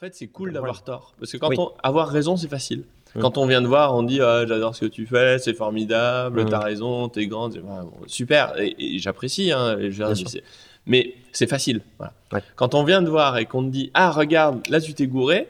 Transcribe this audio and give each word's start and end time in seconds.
fait, 0.00 0.14
c'est 0.14 0.28
cool 0.28 0.52
d'avoir 0.52 0.82
tort. 0.82 1.14
Parce 1.18 1.30
que 1.30 1.36
quand 1.36 1.58
on 1.58 1.72
avoir 1.82 2.08
raison, 2.08 2.36
c'est 2.36 2.48
facile. 2.48 2.84
Quand 3.18 3.36
on 3.38 3.46
vient 3.46 3.60
de 3.60 3.66
voir, 3.66 3.94
on 3.94 4.02
dit 4.02 4.20
ah, 4.22 4.46
j'adore 4.46 4.74
ce 4.74 4.82
que 4.82 4.86
tu 4.86 5.04
fais, 5.06 5.38
c'est 5.38 5.52
formidable, 5.52 6.48
t'as 6.48 6.60
raison, 6.60 7.08
t'es 7.08 7.26
grande, 7.26 7.60
super, 8.06 8.54
et, 8.58 8.98
j'apprécie. 8.98 9.52
Hein, 9.52 9.76
mais 10.86 11.14
c'est 11.32 11.48
facile. 11.48 11.82
Quand 12.56 12.74
on 12.74 12.84
vient 12.84 13.02
de 13.02 13.10
voir 13.10 13.36
et 13.36 13.44
qu'on 13.44 13.64
te 13.64 13.68
dit 13.68 13.90
ah 13.94 14.10
regarde, 14.10 14.66
là 14.68 14.80
tu 14.80 14.94
t'es 14.94 15.06
gouré 15.06 15.48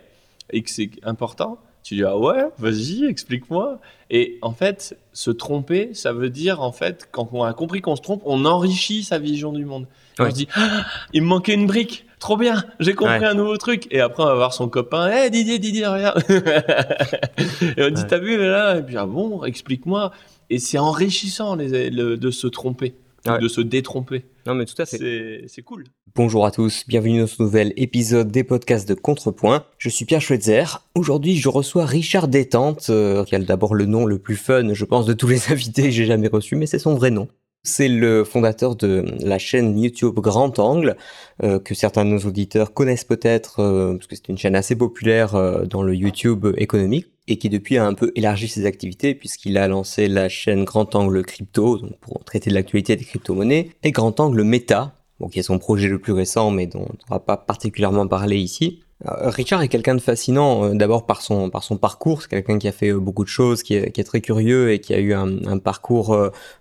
et 0.51 0.63
que 0.63 0.71
c'est 0.71 0.91
important, 1.05 1.59
tu 1.85 1.95
dis 1.95 2.05
ah 2.05 2.19
ouais, 2.19 2.47
vas-y, 2.59 3.05
explique-moi. 3.05 3.79
Et 4.11 4.39
en 4.43 4.53
fait, 4.53 4.99
se 5.13 5.31
tromper, 5.31 5.95
ça 5.95 6.13
veut 6.13 6.31
dire 6.31 6.61
en 6.61 6.73
fait 6.73 7.09
quand 7.13 7.29
on 7.33 7.45
a 7.45 7.53
compris 7.53 7.83
qu'on 7.83 7.95
se 7.95 8.03
trompe, 8.03 8.23
on 8.25 8.45
enrichit 8.47 9.05
sa 9.05 9.19
vision 9.19 9.53
du 9.53 9.65
monde. 9.65 9.87
On 10.19 10.29
se 10.29 10.35
dit 10.35 10.49
ah, 10.57 10.87
il 11.13 11.23
me 11.23 11.29
manquait 11.29 11.55
une 11.55 11.67
brique 11.67 12.07
trop 12.21 12.37
bien, 12.37 12.65
j'ai 12.79 12.95
compris 12.95 13.25
un 13.25 13.35
nouveau 13.35 13.57
truc. 13.57 13.89
Et 13.91 14.01
après, 14.01 14.23
on 14.23 14.27
va 14.27 14.35
voir 14.35 14.53
son 14.53 14.69
copain, 14.69 15.11
hé 15.11 15.25
hey, 15.25 15.31
Didier, 15.31 15.59
Didier, 15.59 15.87
regarde. 15.87 16.23
et 17.77 17.83
on 17.83 17.91
dit, 17.91 18.05
t'as 18.07 18.19
vu 18.19 18.37
là 18.39 18.77
Et 18.77 18.83
puis, 18.83 18.97
ah 18.97 19.07
bon, 19.07 19.43
explique-moi. 19.43 20.13
Et 20.51 20.59
c'est 20.59 20.79
enrichissant 20.79 21.57
les, 21.57 21.91
de 21.91 22.31
se 22.31 22.47
tromper, 22.47 22.95
de 23.25 23.49
se 23.49 23.61
détromper. 23.61 24.25
Non, 24.47 24.55
mais 24.55 24.67
tout 24.67 24.81
à 24.81 24.87
fait. 24.87 25.45
C'est 25.49 25.63
cool. 25.63 25.85
Bonjour 26.17 26.45
à 26.45 26.51
tous, 26.51 26.85
bienvenue 26.89 27.21
dans 27.21 27.29
ce 27.29 27.41
nouvel 27.41 27.73
épisode 27.77 28.33
des 28.33 28.43
podcasts 28.43 28.89
de 28.89 28.95
Contrepoint. 28.95 29.65
Je 29.79 29.89
suis 29.89 30.05
Pierre 30.05 30.21
Schweitzer. 30.21 30.65
Aujourd'hui, 30.97 31.37
je 31.37 31.49
reçois 31.49 31.85
Richard 31.85 32.27
Détente, 32.27 32.89
euh, 32.91 33.25
qui 33.25 33.37
a 33.37 33.39
d'abord 33.39 33.77
le 33.77 33.87
nom 33.87 34.07
le 34.07 34.19
plus 34.19 34.35
fun, 34.35 34.75
je 34.75 34.85
pense, 34.85 35.07
de 35.07 35.13
tous 35.13 35.29
les 35.29 35.53
invités 35.53 35.85
que 35.85 35.91
j'ai 35.91 36.07
jamais 36.07 36.27
reçus, 36.27 36.57
mais 36.57 36.67
c'est 36.67 36.81
son 36.81 36.97
vrai 36.97 37.13
nom. 37.13 37.29
C'est 37.63 37.89
le 37.89 38.25
fondateur 38.25 38.75
de 38.75 39.05
la 39.21 39.39
chaîne 39.39 39.79
YouTube 39.79 40.15
Grand 40.15 40.59
Angle, 40.59 40.97
euh, 41.43 41.59
que 41.59 41.75
certains 41.75 42.07
de 42.07 42.11
nos 42.11 42.21
auditeurs 42.21 42.73
connaissent 42.73 43.05
peut-être, 43.05 43.61
euh, 43.61 43.95
parce 43.95 44.07
que 44.07 44.17
c'est 44.17 44.29
une 44.31 44.39
chaîne 44.39 44.57
assez 44.57 44.75
populaire 44.77 45.35
euh, 45.35 45.67
dans 45.67 45.83
le 45.83 45.95
YouTube 45.95 46.47
économique, 46.57 47.09
et 47.29 47.37
qui 47.37 47.51
depuis 47.51 47.77
a 47.77 47.85
un 47.85 47.93
peu 47.93 48.13
élargi 48.17 48.49
ses 48.49 48.65
activités, 48.65 49.15
puisqu'il 49.15 49.59
a 49.59 49.69
lancé 49.69 50.09
la 50.09 50.31
chaîne 50.31 50.65
Grand 50.65 50.95
Angle 50.95 51.23
Crypto, 51.23 51.77
donc 51.77 51.99
pour 52.01 52.25
traiter 52.25 52.49
de 52.49 52.55
l'actualité 52.55 52.97
des 52.97 53.05
crypto-monnaies, 53.05 53.71
et 53.83 53.91
Grand 53.91 54.19
Angle 54.21 54.43
Meta, 54.43 54.95
qui 55.31 55.39
est 55.39 55.43
son 55.43 55.59
projet 55.59 55.89
le 55.89 55.99
plus 55.99 56.15
récent, 56.15 56.51
mais 56.51 56.67
dont 56.67 56.87
on 56.89 56.93
ne 56.93 57.11
va 57.11 57.21
pas 57.21 57.37
particulièrement 57.37 58.07
parler 58.07 58.39
ici. 58.39 58.81
Euh, 59.07 59.31
Richard 59.31 59.63
est 59.63 59.69
quelqu'un 59.69 59.95
de 59.95 60.01
fascinant, 60.01 60.65
euh, 60.65 60.75
d'abord 60.75 61.07
par 61.07 61.23
son, 61.23 61.51
par 61.51 61.63
son 61.63 61.77
parcours, 61.77 62.23
c'est 62.23 62.29
quelqu'un 62.29 62.59
qui 62.59 62.69
a 62.69 62.73
fait 62.73 62.91
euh, 62.91 62.99
beaucoup 62.99 63.25
de 63.25 63.29
choses, 63.29 63.63
qui 63.63 63.75
est, 63.75 63.91
qui 63.93 64.01
est, 64.01 64.05
très 64.05 64.21
curieux 64.21 64.73
et 64.73 64.81
qui 64.81 64.93
a 64.93 64.99
eu 64.99 65.15
un, 65.15 65.59
parcours 65.59 66.17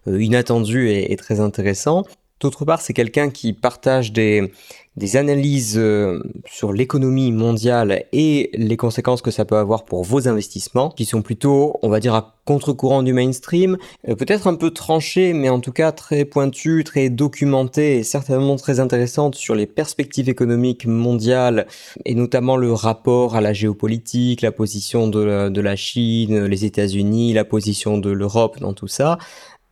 inattendu 0.07 0.89
et, 0.89 1.15
très 1.15 1.39
intéressant. 1.39 2.05
D'autre 2.39 2.65
part, 2.65 2.81
c'est 2.81 2.93
quelqu'un 2.93 3.29
qui 3.29 3.53
partage 3.53 4.13
des, 4.13 4.51
des 4.99 5.15
analyses 5.15 5.77
euh, 5.77 6.21
sur 6.45 6.73
l'économie 6.73 7.31
mondiale 7.31 8.03
et 8.11 8.49
les 8.53 8.75
conséquences 8.75 9.21
que 9.21 9.31
ça 9.31 9.45
peut 9.45 9.55
avoir 9.55 9.85
pour 9.85 10.03
vos 10.03 10.27
investissements, 10.27 10.89
qui 10.89 11.05
sont 11.05 11.21
plutôt, 11.21 11.77
on 11.81 11.87
va 11.89 12.01
dire, 12.01 12.13
à 12.13 12.35
contre-courant 12.43 13.01
du 13.01 13.13
mainstream, 13.13 13.77
euh, 14.09 14.15
peut-être 14.15 14.47
un 14.47 14.55
peu 14.55 14.71
tranchées, 14.71 15.31
mais 15.31 15.47
en 15.47 15.61
tout 15.61 15.71
cas 15.71 15.93
très 15.93 16.25
pointues, 16.25 16.83
très 16.83 17.09
documentées 17.09 17.99
et 17.99 18.03
certainement 18.03 18.57
très 18.57 18.81
intéressantes 18.81 19.35
sur 19.35 19.55
les 19.55 19.67
perspectives 19.67 20.27
économiques 20.27 20.85
mondiales 20.85 21.65
et 22.03 22.13
notamment 22.13 22.57
le 22.57 22.73
rapport 22.73 23.37
à 23.37 23.41
la 23.41 23.53
géopolitique, 23.53 24.41
la 24.41 24.51
position 24.51 25.07
de 25.07 25.21
la, 25.21 25.49
de 25.49 25.61
la 25.61 25.77
Chine, 25.77 26.45
les 26.45 26.65
États-Unis, 26.65 27.31
la 27.33 27.45
position 27.45 27.97
de 27.97 28.09
l'Europe 28.09 28.59
dans 28.59 28.73
tout 28.73 28.87
ça. 28.87 29.17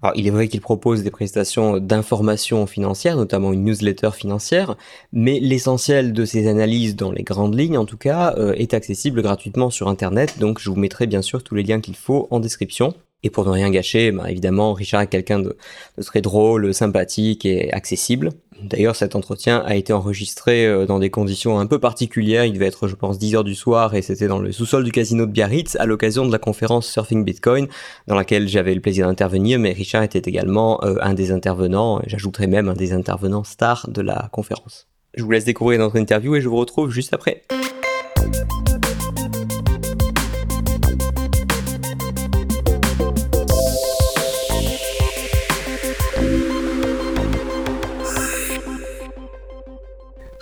Alors, 0.04 0.16
il 0.16 0.28
est 0.28 0.32
vrai 0.32 0.48
qu'il 0.48 0.62
propose 0.62 1.04
des 1.04 1.10
prestations 1.10 1.80
d'information 1.80 2.68
financière, 2.68 3.18
notamment 3.18 3.52
une 3.52 3.64
newsletter 3.64 4.12
financière, 4.12 4.76
mais 5.12 5.40
l'essentiel 5.40 6.14
de 6.14 6.24
ces 6.24 6.48
analyses, 6.48 6.96
dans 6.96 7.12
les 7.12 7.24
grandes 7.24 7.58
lignes 7.58 7.80
en 7.80 7.86
tout 7.86 7.98
cas, 7.98 8.36
euh, 8.38 8.54
est 8.54 8.76
accessible 8.76 9.24
gratuitement 9.24 9.72
sur 9.72 9.88
Internet, 9.88 10.38
donc 10.40 10.60
je 10.60 10.70
vous 10.70 10.76
mettrai 10.76 11.08
bien 11.08 11.24
sûr 11.24 11.44
tous 11.44 11.56
les 11.56 11.64
liens 11.64 11.82
qu'il 11.82 11.96
faut 11.96 12.28
en 12.30 12.40
description. 12.40 12.94
Et 13.24 13.32
pour 13.32 13.46
ne 13.46 13.50
rien 13.50 13.72
gâcher, 13.72 14.12
bah, 14.12 14.30
évidemment, 14.30 14.74
Richard 14.74 15.02
est 15.02 15.08
quelqu'un 15.08 15.40
de, 15.40 15.58
très 16.06 16.22
drôle, 16.22 16.74
sympathique 16.74 17.46
et 17.46 17.74
accessible. 17.74 18.30
D'ailleurs, 18.62 18.96
cet 18.96 19.16
entretien 19.16 19.64
a 19.66 19.76
été 19.76 19.94
enregistré 19.94 20.66
euh, 20.66 20.86
dans 20.86 21.00
des 21.00 21.10
conditions 21.10 21.60
un 21.60 21.68
peu 21.68 21.80
particulières. 21.80 22.46
Il 22.46 22.54
devait 22.54 22.66
être, 22.66 22.88
je 22.88 22.96
pense, 22.96 23.20
10 23.20 23.36
heures 23.36 23.44
du 23.44 23.56
soir 23.56 23.94
et 23.96 24.02
c'était 24.02 24.28
dans 24.28 24.40
le 24.40 24.52
sous-sol 24.52 24.84
du 24.84 24.92
casino 24.92 25.26
de 25.26 25.32
Biarritz 25.32 25.76
à 25.76 25.86
l'occasion 25.86 26.26
de 26.26 26.32
la 26.32 26.40
conférence 26.40 26.88
Surfing 26.88 27.24
Bitcoin 27.24 27.68
dans 28.08 28.16
laquelle 28.16 28.48
j'avais 28.48 28.74
le 28.74 28.82
plaisir 28.82 29.08
d'intervenir. 29.08 29.60
Mais 29.60 29.74
Richard 29.74 30.04
était 30.04 30.28
également 30.28 30.84
euh, 30.84 30.96
un 31.02 31.14
des 31.14 31.32
intervenants, 31.32 32.02
j'ajouterai 32.08 32.48
même 32.48 32.70
un 32.70 32.74
des 32.74 32.94
intervenants 32.94 33.44
stars 33.44 33.88
de 33.90 34.02
la 34.02 34.30
conférence. 34.32 34.88
Je 35.14 35.24
vous 35.24 35.32
laisse 35.32 35.46
découvrir 35.46 35.80
notre 35.80 35.98
interview 35.98 36.36
et 36.36 36.42
je 36.42 36.50
vous 36.50 36.58
retrouve 36.58 36.90
juste 36.90 37.14
après. 37.14 37.44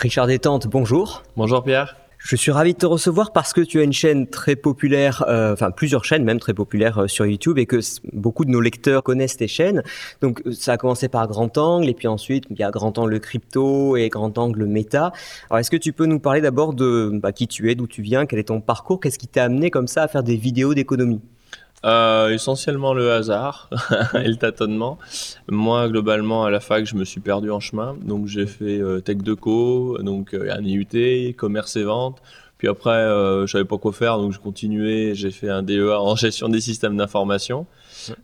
Richard 0.06 0.28
Détente, 0.28 0.68
bonjour. 0.68 1.24
Bonjour 1.36 1.64
Pierre. 1.64 1.98
Je 2.20 2.36
suis 2.36 2.52
ravi 2.52 2.74
de 2.74 2.78
te 2.78 2.86
recevoir 2.86 3.34
parce 3.34 3.54
que 3.54 3.62
tu 3.62 3.80
as 3.80 3.84
une 3.84 3.92
chaîne 3.92 4.28
très 4.28 4.56
populaire, 4.56 5.26
euh, 5.28 5.54
enfin 5.54 5.72
plusieurs 5.72 6.06
chaînes 6.06 6.24
même 6.24 6.40
très 6.40 6.54
populaires 6.54 7.00
euh, 7.00 7.08
sur 7.08 7.26
YouTube 7.26 7.58
et 7.58 7.66
que 7.66 7.80
beaucoup 8.14 8.46
de 8.46 8.52
nos 8.52 8.62
lecteurs 8.62 9.02
connaissent 9.02 9.38
tes 9.38 9.48
chaînes. 9.48 9.82
Donc 10.22 10.44
euh, 10.46 10.52
ça 10.52 10.74
a 10.74 10.78
commencé 10.78 11.08
par 11.08 11.28
Grand 11.28 11.58
Angle 11.58 11.90
et 11.90 11.96
puis 11.96 12.08
ensuite 12.08 12.44
il 12.52 12.60
y 12.60 12.62
a 12.62 12.70
Grand 12.70 12.96
Angle 13.00 13.20
Crypto 13.20 13.98
et 13.98 14.10
Grand 14.10 14.38
Angle 14.38 14.66
Méta. 14.66 15.12
Alors 15.50 15.58
est-ce 15.58 15.72
que 15.72 15.78
tu 15.78 15.92
peux 15.92 16.06
nous 16.06 16.20
parler 16.20 16.42
d'abord 16.42 16.76
de 16.76 17.10
bah, 17.12 17.32
qui 17.32 17.48
tu 17.48 17.72
es, 17.72 17.74
d'où 17.74 17.88
tu 17.88 18.04
viens, 18.04 18.28
quel 18.28 18.38
est 18.38 18.50
ton 18.50 18.62
parcours, 18.62 19.00
qu'est-ce 19.00 19.18
qui 19.18 19.28
t'a 19.28 19.46
amené 19.46 19.72
comme 19.72 19.88
ça 19.88 20.04
à 20.04 20.08
faire 20.08 20.22
des 20.22 20.36
vidéos 20.36 20.76
d'économie? 20.76 21.22
Euh, 21.86 22.30
essentiellement 22.30 22.94
le 22.94 23.12
hasard 23.12 23.70
et 24.16 24.28
le 24.28 24.36
tâtonnement. 24.38 24.98
Moi, 25.48 25.88
globalement, 25.90 26.44
à 26.44 26.50
la 26.50 26.60
fac, 26.60 26.86
je 26.86 26.96
me 26.96 27.06
suis 27.06 27.22
perdu 27.22 27.52
en 27.52 27.60
chemin. 27.60 27.96
Donc, 28.02 28.28
j'ai 28.28 28.48
fait 28.48 28.80
euh, 28.80 29.02
Tech 29.02 29.18
co 29.40 29.98
donc 30.02 30.34
euh, 30.34 30.52
un 30.52 30.64
IUT, 30.64 31.34
commerce 31.38 31.76
et 31.76 31.84
vente. 31.84 32.22
Puis 32.58 32.68
après, 32.70 33.04
je 33.04 33.48
savais 33.48 33.66
pas 33.66 33.78
quoi 33.78 33.92
faire, 33.92 34.18
donc 34.18 34.32
je 34.32 34.40
continuais. 34.40 35.14
J'ai 35.14 35.30
fait 35.30 35.50
un 35.50 35.62
DEA 35.62 36.00
en 36.00 36.16
gestion 36.16 36.48
des 36.48 36.62
systèmes 36.62 36.96
d'information. 36.96 37.68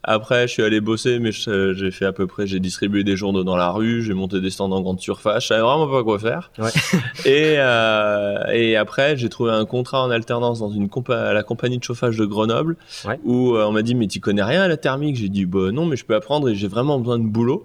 Après, 0.03 0.47
je 0.47 0.53
suis 0.53 0.63
allé 0.63 0.81
bosser, 0.81 1.19
mais 1.19 1.31
j'ai 1.31 1.91
fait 1.91 2.05
à 2.05 2.11
peu 2.11 2.27
près, 2.27 2.47
j'ai 2.47 2.59
distribué 2.59 3.03
des 3.03 3.15
journaux 3.15 3.43
dans 3.43 3.55
la 3.55 3.71
rue, 3.71 4.03
j'ai 4.03 4.13
monté 4.13 4.41
des 4.41 4.49
stands 4.49 4.71
en 4.71 4.81
grande 4.81 4.99
surface, 4.99 5.43
je 5.43 5.47
savais 5.49 5.61
vraiment 5.61 5.87
pas 5.87 6.03
quoi 6.03 6.19
faire. 6.19 6.51
Ouais. 6.57 6.69
et, 7.25 7.55
euh, 7.57 8.43
et 8.51 8.75
après, 8.75 9.17
j'ai 9.17 9.29
trouvé 9.29 9.51
un 9.51 9.65
contrat 9.65 10.03
en 10.03 10.11
alternance 10.11 10.59
dans 10.59 10.69
une 10.69 10.89
à 11.09 11.33
la 11.33 11.43
compagnie 11.43 11.77
de 11.77 11.83
chauffage 11.83 12.17
de 12.17 12.25
Grenoble, 12.25 12.75
où 13.23 13.55
euh, 13.55 13.65
on 13.65 13.71
m'a 13.71 13.81
dit, 13.81 13.95
mais 13.95 14.07
tu 14.07 14.19
connais 14.19 14.43
rien 14.43 14.61
à 14.61 14.67
la 14.67 14.77
thermique? 14.77 15.15
J'ai 15.15 15.29
dit, 15.29 15.45
bah 15.45 15.71
non, 15.71 15.85
mais 15.85 15.95
je 15.95 16.05
peux 16.05 16.15
apprendre 16.15 16.49
et 16.49 16.55
j'ai 16.55 16.67
vraiment 16.67 16.99
besoin 16.99 17.19
de 17.19 17.25
boulot. 17.25 17.63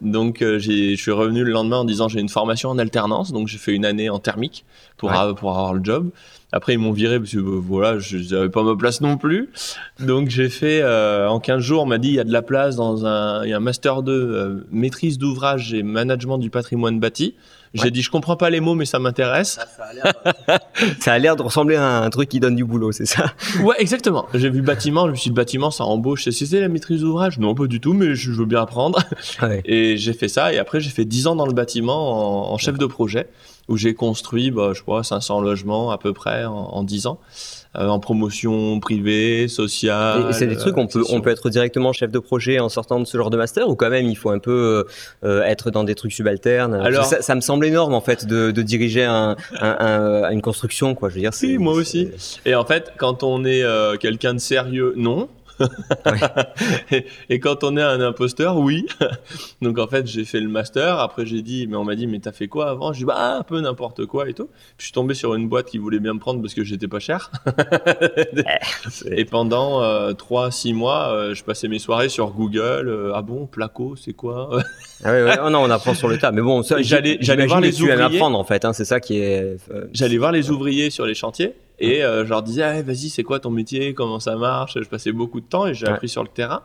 Donc, 0.00 0.42
euh, 0.42 0.58
je 0.58 0.94
suis 0.96 1.12
revenu 1.12 1.44
le 1.44 1.52
lendemain 1.52 1.78
en 1.78 1.84
disant, 1.84 2.08
j'ai 2.08 2.20
une 2.20 2.28
formation 2.28 2.70
en 2.70 2.78
alternance, 2.78 3.32
donc 3.32 3.48
j'ai 3.48 3.58
fait 3.58 3.72
une 3.72 3.84
année 3.84 4.10
en 4.10 4.18
thermique 4.18 4.64
pour, 4.96 5.10
pour 5.36 5.50
avoir 5.50 5.74
le 5.74 5.82
job. 5.82 6.10
Après, 6.52 6.74
ils 6.74 6.78
m'ont 6.78 6.92
viré 6.92 7.18
parce 7.18 7.32
que 7.32 7.38
euh, 7.38 7.60
voilà, 7.60 7.98
je 7.98 8.34
n'avais 8.34 8.48
pas 8.48 8.62
ma 8.62 8.76
place 8.76 9.00
non 9.00 9.16
plus. 9.16 9.50
Donc, 9.98 10.28
j'ai 10.28 10.48
fait 10.48 10.80
euh, 10.80 11.28
en 11.28 11.40
15 11.40 11.60
jours, 11.60 11.82
on 11.82 11.86
m'a 11.86 11.98
dit 11.98 12.08
il 12.08 12.14
y 12.14 12.20
a 12.20 12.24
de 12.24 12.32
la 12.32 12.42
place 12.42 12.76
dans 12.76 13.04
un, 13.04 13.44
il 13.44 13.50
y 13.50 13.52
a 13.52 13.56
un 13.56 13.60
master 13.60 14.02
2 14.02 14.12
euh, 14.12 14.66
maîtrise 14.70 15.18
d'ouvrage 15.18 15.74
et 15.74 15.82
management 15.82 16.38
du 16.38 16.48
patrimoine 16.50 17.00
bâti. 17.00 17.34
J'ai 17.74 17.90
dit 17.90 18.00
je 18.00 18.10
comprends 18.10 18.36
pas 18.36 18.48
les 18.48 18.60
mots, 18.60 18.74
mais 18.74 18.86
ça 18.86 18.98
m'intéresse. 18.98 19.58
Ça 21.00 21.12
a 21.12 21.18
l'air 21.18 21.36
de 21.36 21.42
ressembler 21.42 21.76
à 21.76 21.98
un 21.98 22.10
truc 22.10 22.28
qui 22.28 22.40
donne 22.40 22.54
du 22.54 22.64
boulot, 22.64 22.92
c'est 22.92 23.06
ça? 23.06 23.32
Ouais, 23.62 23.74
exactement. 23.78 24.26
J'ai 24.32 24.48
vu 24.48 24.62
bâtiment, 24.62 25.06
je 25.06 25.10
me 25.10 25.16
suis 25.16 25.30
dit 25.30 25.34
bâtiment, 25.34 25.70
ça 25.70 25.84
embauche. 25.84 26.24
C'est 26.24 26.32
c'est 26.32 26.60
la 26.60 26.68
maîtrise 26.68 27.00
d'ouvrage? 27.00 27.38
Non, 27.38 27.54
pas 27.54 27.66
du 27.66 27.80
tout, 27.80 27.92
mais 27.92 28.14
je 28.14 28.30
veux 28.30 28.46
bien 28.46 28.62
apprendre. 28.62 29.00
Et 29.64 29.96
j'ai 29.96 30.12
fait 30.12 30.28
ça. 30.28 30.52
Et 30.54 30.58
après, 30.58 30.80
j'ai 30.80 30.90
fait 30.90 31.04
10 31.04 31.26
ans 31.26 31.36
dans 31.36 31.46
le 31.46 31.52
bâtiment 31.52 32.52
en 32.52 32.56
chef 32.58 32.78
de 32.78 32.86
projet 32.86 33.28
où 33.68 33.76
j'ai 33.76 33.94
construit, 33.94 34.50
bah, 34.50 34.72
je 34.74 34.82
crois, 34.82 35.02
500 35.02 35.40
logements 35.40 35.90
à 35.90 35.98
peu 35.98 36.12
près 36.12 36.44
en, 36.44 36.54
en 36.54 36.82
10 36.82 37.06
ans. 37.06 37.18
Euh, 37.78 37.88
en 37.88 37.98
promotion 37.98 38.80
privée, 38.80 39.48
sociale. 39.48 40.28
Et 40.30 40.32
c'est 40.32 40.46
des 40.46 40.56
trucs, 40.56 40.78
on 40.78 40.86
peut, 40.86 41.02
on 41.10 41.20
peut 41.20 41.28
être 41.28 41.50
directement 41.50 41.92
chef 41.92 42.10
de 42.10 42.18
projet 42.18 42.58
en 42.58 42.70
sortant 42.70 43.00
de 43.00 43.04
ce 43.04 43.18
genre 43.18 43.28
de 43.28 43.36
master 43.36 43.68
ou 43.68 43.74
quand 43.74 43.90
même 43.90 44.06
il 44.06 44.16
faut 44.16 44.30
un 44.30 44.38
peu 44.38 44.86
euh, 45.24 45.42
être 45.42 45.70
dans 45.70 45.84
des 45.84 45.94
trucs 45.94 46.12
subalternes? 46.12 46.72
Alors, 46.72 47.04
ça, 47.04 47.20
ça, 47.20 47.34
me 47.34 47.42
semble 47.42 47.66
énorme 47.66 47.92
en 47.92 48.00
fait 48.00 48.24
de, 48.24 48.50
de 48.50 48.62
diriger 48.62 49.04
un, 49.04 49.36
un, 49.60 50.30
une 50.30 50.40
construction, 50.40 50.94
quoi. 50.94 51.10
Je 51.10 51.16
veux 51.16 51.20
dire, 51.20 51.34
si, 51.34 51.58
moi 51.58 51.74
aussi. 51.74 52.08
Et 52.46 52.54
en 52.54 52.64
fait, 52.64 52.92
quand 52.96 53.22
on 53.22 53.44
est 53.44 53.62
euh, 53.62 53.96
quelqu'un 53.96 54.32
de 54.32 54.40
sérieux, 54.40 54.94
non. 54.96 55.28
et, 56.92 57.06
et 57.30 57.40
quand 57.40 57.64
on 57.64 57.76
est 57.76 57.82
un 57.82 58.00
imposteur, 58.00 58.56
oui. 58.58 58.86
Donc 59.62 59.78
en 59.78 59.86
fait, 59.86 60.06
j'ai 60.06 60.24
fait 60.24 60.40
le 60.40 60.48
master. 60.48 60.98
Après, 60.98 61.26
j'ai 61.26 61.42
dit, 61.42 61.66
mais 61.66 61.76
on 61.76 61.84
m'a 61.84 61.94
dit, 61.94 62.06
mais 62.06 62.18
t'as 62.18 62.32
fait 62.32 62.48
quoi 62.48 62.70
avant? 62.70 62.92
J'ai 62.92 63.00
dit, 63.00 63.04
bah 63.06 63.36
un 63.38 63.42
peu 63.42 63.60
n'importe 63.60 64.06
quoi 64.06 64.28
et 64.28 64.34
tout. 64.34 64.46
Puis 64.46 64.78
je 64.78 64.84
suis 64.84 64.92
tombé 64.92 65.14
sur 65.14 65.34
une 65.34 65.48
boîte 65.48 65.66
qui 65.66 65.78
voulait 65.78 65.98
bien 66.00 66.14
me 66.14 66.18
prendre 66.18 66.40
parce 66.40 66.54
que 66.54 66.64
j'étais 66.64 66.88
pas 66.88 66.98
cher. 67.00 67.30
et 69.10 69.24
pendant 69.24 69.82
euh, 69.82 70.12
3-6 70.12 70.74
mois, 70.74 71.08
euh, 71.10 71.34
je 71.34 71.44
passais 71.44 71.68
mes 71.68 71.78
soirées 71.78 72.08
sur 72.08 72.30
Google. 72.30 72.88
euh, 72.88 73.12
ah 73.14 73.22
bon, 73.22 73.46
Placo, 73.46 73.96
c'est 73.96 74.12
quoi? 74.12 74.50
Ah 75.04 75.12
ouais, 75.12 75.22
ouais, 75.24 75.36
oh 75.44 75.50
non, 75.50 75.60
on 75.60 75.70
apprend 75.70 75.94
sur 75.94 76.08
le 76.08 76.18
tas. 76.18 76.32
Mais 76.32 76.42
bon, 76.42 76.62
ça, 76.62 76.80
J'allais- 76.82 77.46
voir 77.46 77.60
les 77.60 77.80
ouvriers. 77.82 78.00
apprendre 78.00 78.38
en 78.38 78.44
fait. 78.44 78.64
Hein, 78.64 78.72
c'est 78.72 78.84
ça 78.84 79.00
qui 79.00 79.18
est. 79.20 79.56
euh, 79.70 79.84
J'allais 79.92 80.18
voir 80.18 80.32
les 80.32 80.50
ouvriers 80.50 80.90
sur 80.90 81.06
les 81.06 81.14
chantiers 81.14 81.52
et 81.78 82.02
euh, 82.04 82.24
je 82.24 82.30
leur 82.30 82.42
disais 82.42 82.62
Ah, 82.62 82.82
vas-y 82.82 83.08
c'est 83.10 83.22
quoi 83.22 83.38
ton 83.40 83.50
métier? 83.50 83.92
Comment 83.94 84.18
ça 84.20 84.36
marche? 84.36 84.78
Je 84.80 84.88
passais 84.88 85.12
beaucoup 85.12 85.40
de 85.40 85.46
temps 85.46 85.66
et 85.66 85.74
j'ai 85.74 85.86
Ouais. 85.86 85.92
appris 85.92 86.08
sur 86.08 86.22
le 86.22 86.28
terrain 86.28 86.62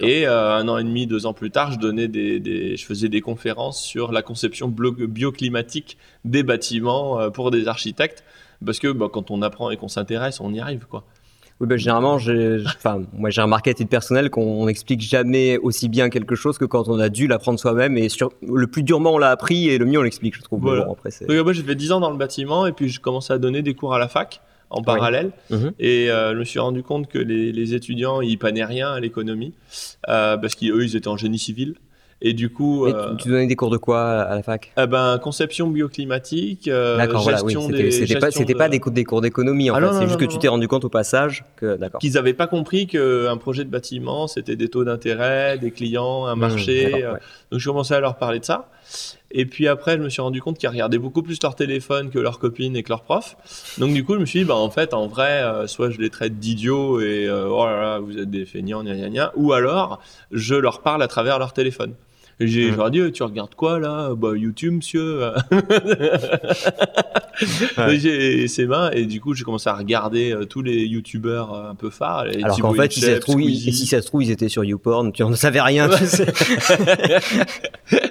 et 0.00 0.26
euh, 0.26 0.54
un 0.56 0.68
an 0.68 0.78
et 0.78 0.84
demi 0.84 1.06
deux 1.06 1.26
ans 1.26 1.32
plus 1.34 1.50
tard 1.50 1.72
je 1.72 1.78
donnais 1.78 2.08
des, 2.08 2.38
des- 2.40 2.76
je 2.76 2.84
faisais 2.86 3.08
des 3.08 3.20
conférences 3.20 3.82
sur 3.82 4.12
la 4.12 4.22
conception 4.22 4.68
bioclimatique 4.68 5.98
des 6.24 6.42
bâtiments 6.42 7.20
euh, 7.20 7.30
pour 7.30 7.50
des 7.50 7.68
architectes 7.68 8.24
parce 8.64 8.78
que 8.78 8.88
bah, 8.92 9.08
quand 9.12 9.30
on 9.30 9.42
apprend 9.42 9.70
et 9.70 9.76
qu'on 9.76 9.88
s'intéresse 9.88 10.40
on 10.40 10.52
y 10.52 10.60
arrive 10.60 10.86
quoi 10.88 11.04
Oui, 11.60 11.66
ben, 11.68 11.76
généralement, 11.78 12.18
j'ai, 12.18 12.62
enfin, 12.66 13.02
moi, 13.12 13.30
j'ai 13.30 13.42
remarqué 13.42 13.70
à 13.70 13.74
titre 13.74 13.90
personnel 13.90 14.30
qu'on 14.30 14.66
n'explique 14.66 15.00
jamais 15.00 15.58
aussi 15.58 15.88
bien 15.88 16.08
quelque 16.10 16.34
chose 16.34 16.58
que 16.58 16.64
quand 16.64 16.88
on 16.88 16.98
a 16.98 17.08
dû 17.08 17.26
l'apprendre 17.28 17.58
soi-même. 17.60 17.96
Et 17.98 18.08
sur, 18.08 18.32
le 18.42 18.66
plus 18.66 18.82
durement 18.82 19.12
on 19.14 19.18
l'a 19.18 19.30
appris 19.30 19.68
et 19.68 19.78
le 19.78 19.84
mieux 19.84 19.98
on 19.98 20.02
l'explique, 20.02 20.34
je 20.36 20.42
trouve. 20.42 20.60
Voilà. 20.62 20.84
bon, 20.86 20.92
après, 20.92 21.10
c'est... 21.10 21.26
donc 21.26 21.36
moi 21.44 21.52
j'ai 21.52 21.62
fait 21.62 21.74
10 21.76 21.92
ans 21.92 22.00
dans 22.00 22.10
le 22.10 22.16
bâtiment 22.16 22.66
et 22.66 22.72
puis 22.72 22.88
je 22.88 23.00
commençais 23.00 23.32
à 23.32 23.38
donner 23.38 23.62
des 23.62 23.74
cours 23.74 23.94
à 23.94 23.98
la 23.98 24.08
fac 24.08 24.40
en 24.72 24.82
parallèle 24.82 25.30
Mhm. 25.50 25.72
Et 25.78 26.10
euh, 26.10 26.32
je 26.34 26.38
me 26.38 26.44
suis 26.44 26.58
rendu 26.58 26.82
compte 26.82 27.08
que 27.08 27.18
les, 27.18 27.52
les 27.52 27.74
étudiants, 27.74 28.20
ils 28.20 28.38
panaient 28.38 28.64
rien 28.64 28.90
à 28.92 29.00
l'économie, 29.00 29.52
euh, 30.08 30.36
parce 30.36 30.54
qu'eux, 30.54 30.84
ils 30.84 30.96
étaient 30.96 31.08
en 31.08 31.16
génie 31.16 31.38
civil. 31.38 31.74
Et 32.24 32.34
du 32.34 32.50
coup, 32.50 32.86
Mais 32.86 32.92
euh, 32.94 33.10
tu, 33.16 33.24
tu 33.24 33.28
donnais 33.30 33.48
des 33.48 33.56
cours 33.56 33.70
de 33.70 33.76
quoi 33.78 34.20
à 34.22 34.34
la 34.36 34.44
fac? 34.44 34.70
Eh 34.80 34.86
ben, 34.86 35.18
conception 35.18 35.66
bioclimatique, 35.68 36.68
euh, 36.68 36.96
D'accord, 36.96 37.22
voilà, 37.22 37.42
oui. 37.42 37.52
gestion 37.52 37.68
des... 37.68 37.90
c'était 37.90 38.14
pas, 38.20 38.26
gestion 38.30 38.44
de- 38.44 38.54
pas 38.54 38.68
des 38.68 38.78
cours, 38.78 38.92
des 38.92 39.02
cours 39.02 39.20
d'économie 39.20 39.70
en 39.70 39.74
Ah 39.74 39.80
fait. 39.80 39.92
c'est 39.94 40.02
juste 40.06 40.20
non, 40.20 40.26
que 40.26 40.32
tu 40.32 40.38
t'es 40.38 40.46
rendu 40.46 40.68
compte 40.68 40.84
au 40.84 40.88
passage 40.88 41.44
que, 41.56 41.76
d'accord. 41.76 42.00
Qu'ils 42.00 42.12
n'avaient 42.12 42.32
pas 42.32 42.46
compris 42.46 42.86
qu'un 42.86 43.36
projet 43.38 43.64
de 43.64 43.70
bâtiment, 43.70 44.28
c'était 44.28 44.54
des 44.54 44.68
taux 44.68 44.84
d'intérêt, 44.84 45.58
des 45.58 45.72
clients, 45.72 46.26
un 46.26 46.36
Mmh, 46.36 46.38
marché. 46.38 46.92
ouais. 47.06 47.18
Donc 47.50 47.58
je 47.60 47.68
commençais 47.68 47.94
à 47.96 48.00
leur 48.00 48.14
parler 48.16 48.38
de 48.38 48.44
ça. 48.44 48.70
Et 49.32 49.46
puis 49.46 49.66
après, 49.66 49.96
je 49.96 50.02
me 50.02 50.08
suis 50.08 50.20
rendu 50.20 50.40
compte 50.40 50.58
qu'ils 50.58 50.68
regardaient 50.68 50.98
beaucoup 50.98 51.22
plus 51.22 51.38
leur 51.42 51.54
téléphone 51.54 52.10
que 52.10 52.18
leurs 52.18 52.38
copines 52.38 52.76
et 52.76 52.82
que 52.82 52.90
leurs 52.90 53.02
profs. 53.02 53.36
Donc 53.78 53.94
du 53.94 54.04
coup, 54.04 54.14
je 54.14 54.20
me 54.20 54.26
suis 54.26 54.40
dit, 54.40 54.44
bah, 54.44 54.54
en 54.54 54.70
fait, 54.70 54.94
en 54.94 55.06
vrai, 55.06 55.42
euh, 55.42 55.66
soit 55.66 55.90
je 55.90 55.98
les 55.98 56.10
traite 56.10 56.38
d'idiots 56.38 57.00
et 57.00 57.26
euh, 57.26 57.48
oh 57.48 57.64
là 57.64 57.80
là, 57.80 57.98
vous 57.98 58.18
êtes 58.18 58.30
des 58.30 58.44
feignants, 58.44 58.84
gna 58.84 58.94
gna 58.94 59.08
gna, 59.08 59.32
ou 59.36 59.52
alors 59.52 60.00
je 60.30 60.54
leur 60.54 60.82
parle 60.82 61.02
à 61.02 61.08
travers 61.08 61.38
leur 61.38 61.52
téléphone. 61.52 61.94
Et 62.40 62.46
J'ai, 62.46 62.70
leur 62.70 62.90
dis, 62.90 63.12
tu 63.12 63.22
regardes 63.22 63.54
quoi 63.54 63.78
là? 63.78 64.14
Bah 64.16 64.36
YouTube, 64.36 64.74
monsieur. 64.74 65.32
Ouais. 67.78 68.46
C'est 68.46 68.66
mains 68.66 68.90
et 68.90 69.06
du 69.06 69.20
coup, 69.20 69.34
j'ai 69.34 69.44
commencé 69.44 69.68
à 69.68 69.74
regarder 69.74 70.32
euh, 70.32 70.44
tous 70.44 70.62
les 70.62 70.84
youtubeurs 70.84 71.54
euh, 71.54 71.70
un 71.70 71.74
peu 71.74 71.90
phares. 71.90 72.26
les 72.26 72.42
Alors 72.42 72.58
qu'en 72.58 72.74
fait, 72.74 72.92
si 72.92 73.00
ça, 73.00 73.18
trouve, 73.18 73.40
ils, 73.42 73.58
Squeezie. 73.58 73.72
si 73.72 73.86
ça 73.86 74.02
se 74.02 74.06
trouve, 74.06 74.22
ils 74.22 74.30
étaient 74.30 74.48
sur 74.48 74.64
YouPorn, 74.64 75.12
tu 75.12 75.22
en 75.22 75.34
savais 75.34 75.60
rien. 75.60 75.88
tu 75.88 76.06
sais. 76.06 76.26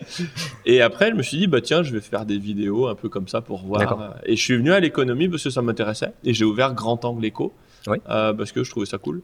Et 0.66 0.82
après, 0.82 1.12
je 1.12 1.16
me 1.16 1.24
suis 1.24 1.38
dit, 1.38 1.48
bah 1.48 1.62
tiens, 1.62 1.84
je 1.84 1.94
vais 1.94 2.02
faire 2.02 2.26
des 2.26 2.38
vidéos 2.38 2.88
un 2.88 2.96
peu 2.96 3.10
comme 3.10 3.28
ça 3.28 3.42
pour 3.42 3.62
voir. 3.66 4.16
Et 4.26 4.36
je 4.36 4.42
suis 4.42 4.58
venu 4.58 4.72
à 4.74 4.80
l'économie 4.80 5.30
parce 5.30 5.44
que 5.44 5.50
ça 5.50 5.62
m'intéressait. 5.62 6.12
Et 6.24 6.34
j'ai 6.34 6.46
ouvert 6.46 6.74
Grand 6.74 7.04
Angle 7.06 7.26
Éco 7.26 7.54
Oui. 7.88 7.98
euh, 8.10 8.34
parce 8.34 8.52
que 8.52 8.64
je 8.64 8.72
trouvais 8.72 8.86
ça 8.86 8.98
cool. 8.98 9.22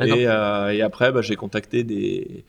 Et, 0.00 0.26
euh, 0.26 0.72
et 0.72 0.82
après, 0.82 1.10
bah, 1.12 1.22
j'ai 1.22 1.36
contacté 1.36 1.82
des, 1.84 2.44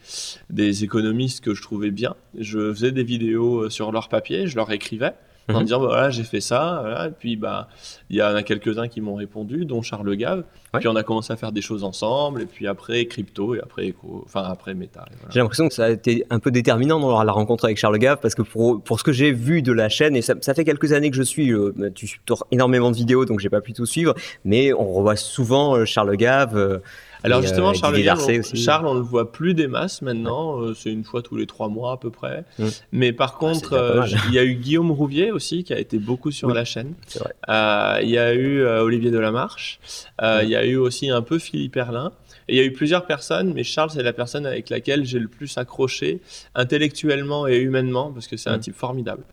des 0.50 0.84
économistes 0.84 1.44
que 1.44 1.54
je 1.54 1.62
trouvais 1.62 1.92
bien. 1.92 2.16
Je 2.38 2.72
faisais 2.74 2.92
des 2.92 3.04
vidéos 3.04 3.64
euh, 3.66 3.70
sur 3.70 3.92
leur 3.92 4.10
papier, 4.10 4.48
je 4.48 4.56
leur 4.56 4.72
écrivais 4.72 5.14
en 5.52 5.54
Mhm. 5.62 5.64
disant 5.64 5.80
bah, 5.80 5.88
voilà 5.88 6.10
j'ai 6.12 6.22
fait 6.26 6.42
ça 6.42 6.78
voilà. 6.82 7.08
et 7.08 7.12
puis 7.12 7.36
bah 7.36 7.70
il 8.12 8.18
y 8.18 8.22
en 8.22 8.36
a 8.36 8.44
quelques-uns 8.44 8.88
qui 8.88 9.02
m'ont 9.02 9.16
répondu 9.16 9.66
dont 9.66 9.82
Charles 9.82 10.16
Gave 10.16 10.44
Ouais. 10.72 10.80
puis 10.80 10.88
on 10.88 10.96
a 10.96 11.02
commencé 11.02 11.34
à 11.34 11.38
faire 11.38 11.52
des 11.52 11.62
choses 11.64 11.84
ensemble 11.84 12.44
et 12.44 12.46
puis 12.46 12.68
après 12.68 13.06
crypto 13.08 13.56
et 13.56 13.60
après 13.60 13.88
éco 13.88 14.22
enfin 14.28 14.44
après 14.44 14.76
méta 14.76 15.06
et 15.10 15.16
voilà. 15.16 15.32
J'ai 15.34 15.40
l'impression 15.40 15.68
que 15.68 15.74
ça 15.74 15.86
a 15.86 15.90
été 15.90 16.24
un 16.30 16.38
peu 16.38 16.52
déterminant 16.52 17.00
dans 17.00 17.24
la 17.24 17.32
rencontre 17.32 17.66
avec 17.66 17.78
Charles 17.80 17.98
Gave 17.98 18.20
parce 18.22 18.36
que 18.36 18.44
pour, 18.44 18.80
pour 18.84 19.00
ce 19.00 19.04
que 19.04 19.12
j'ai 19.12 19.32
vu 19.32 19.64
de 19.64 19.72
la 19.72 19.90
chaîne, 19.90 20.16
et 20.16 20.22
ça, 20.22 20.36
ça 20.42 20.54
fait 20.54 20.64
quelques 20.66 20.94
années 20.94 21.10
que 21.10 21.16
je 21.18 21.24
suis, 21.24 21.52
euh, 21.52 21.74
tu 21.96 22.08
sors 22.28 22.46
énormément 22.52 22.92
de 22.92 22.96
vidéos 22.96 23.26
donc 23.26 23.40
j'ai 23.40 23.50
pas 23.50 23.62
pu 23.62 23.74
tout 23.74 23.88
suivre, 23.88 24.14
mais 24.46 24.72
on 24.74 24.94
revoit 24.94 25.16
souvent 25.16 25.76
euh, 25.76 25.86
Charles 25.86 26.16
Gave. 26.16 26.56
euh, 26.56 26.78
Alors 27.24 27.40
et, 27.40 27.44
justement, 27.44 27.72
euh, 27.72 27.74
Charles, 27.74 27.96
on, 27.98 28.40
aussi. 28.40 28.58
Charles, 28.58 28.88
on 28.88 28.94
le 28.94 29.02
voit 29.02 29.32
plus 29.32 29.54
des 29.54 29.68
masses 29.68 30.02
maintenant. 30.02 30.62
euh, 30.62 30.74
c'est 30.74 30.90
une 30.92 31.04
fois 31.04 31.22
tous 31.22 31.36
les 31.36 31.46
trois 31.48 31.68
mois 31.68 31.94
à 31.94 31.98
peu 31.98 32.10
près. 32.10 32.46
Mm. 32.58 32.68
Mais 32.94 33.14
par 33.14 33.38
contre, 33.38 33.72
déjà 33.72 34.18
pas 34.18 34.26
euh, 34.26 34.28
il 34.30 34.34
y 34.34 34.40
a 34.40 34.44
eu 34.44 34.56
Guillaume 34.56 34.92
Rouvier 34.92 35.32
aussi 35.32 35.64
qui 35.64 35.74
a 35.74 35.80
été 35.80 35.98
beaucoup 35.98 36.32
sur 36.32 36.48
Oui, 36.48 36.54
la 36.54 36.64
chaîne. 36.66 36.94
vrai. 37.16 38.02
Il 38.04 38.10
y 38.10 38.18
a 38.18 38.34
eu 38.34 38.64
Olivier 38.66 39.12
Delamarche. 39.12 39.80
Mm. 40.22 40.26
Il 40.44 40.50
y 40.50 40.56
a 40.56 40.66
eu 40.66 40.78
aussi 40.78 41.10
un 41.10 41.22
peu 41.22 41.40
Philippe 41.40 41.76
Erlin. 41.78 42.12
Et 42.48 42.54
il 42.54 42.58
y 42.58 42.62
a 42.62 42.64
eu 42.64 42.72
plusieurs 42.74 43.06
personnes, 43.06 43.54
mais 43.54 43.64
Charles, 43.64 43.92
c'est 43.92 44.02
la 44.02 44.12
personne 44.14 44.48
avec 44.48 44.72
laquelle 44.72 45.06
j'ai 45.06 45.20
le 45.20 45.28
plus 45.28 45.56
accroché 45.60 46.20
intellectuellement 46.56 47.46
et 47.48 47.58
humainement, 47.58 48.12
parce 48.12 48.28
que 48.28 48.38
c'est 48.38 48.50
un 48.50 48.58
Mm. 48.58 48.62
type 48.62 48.76
formidable. 48.76 49.24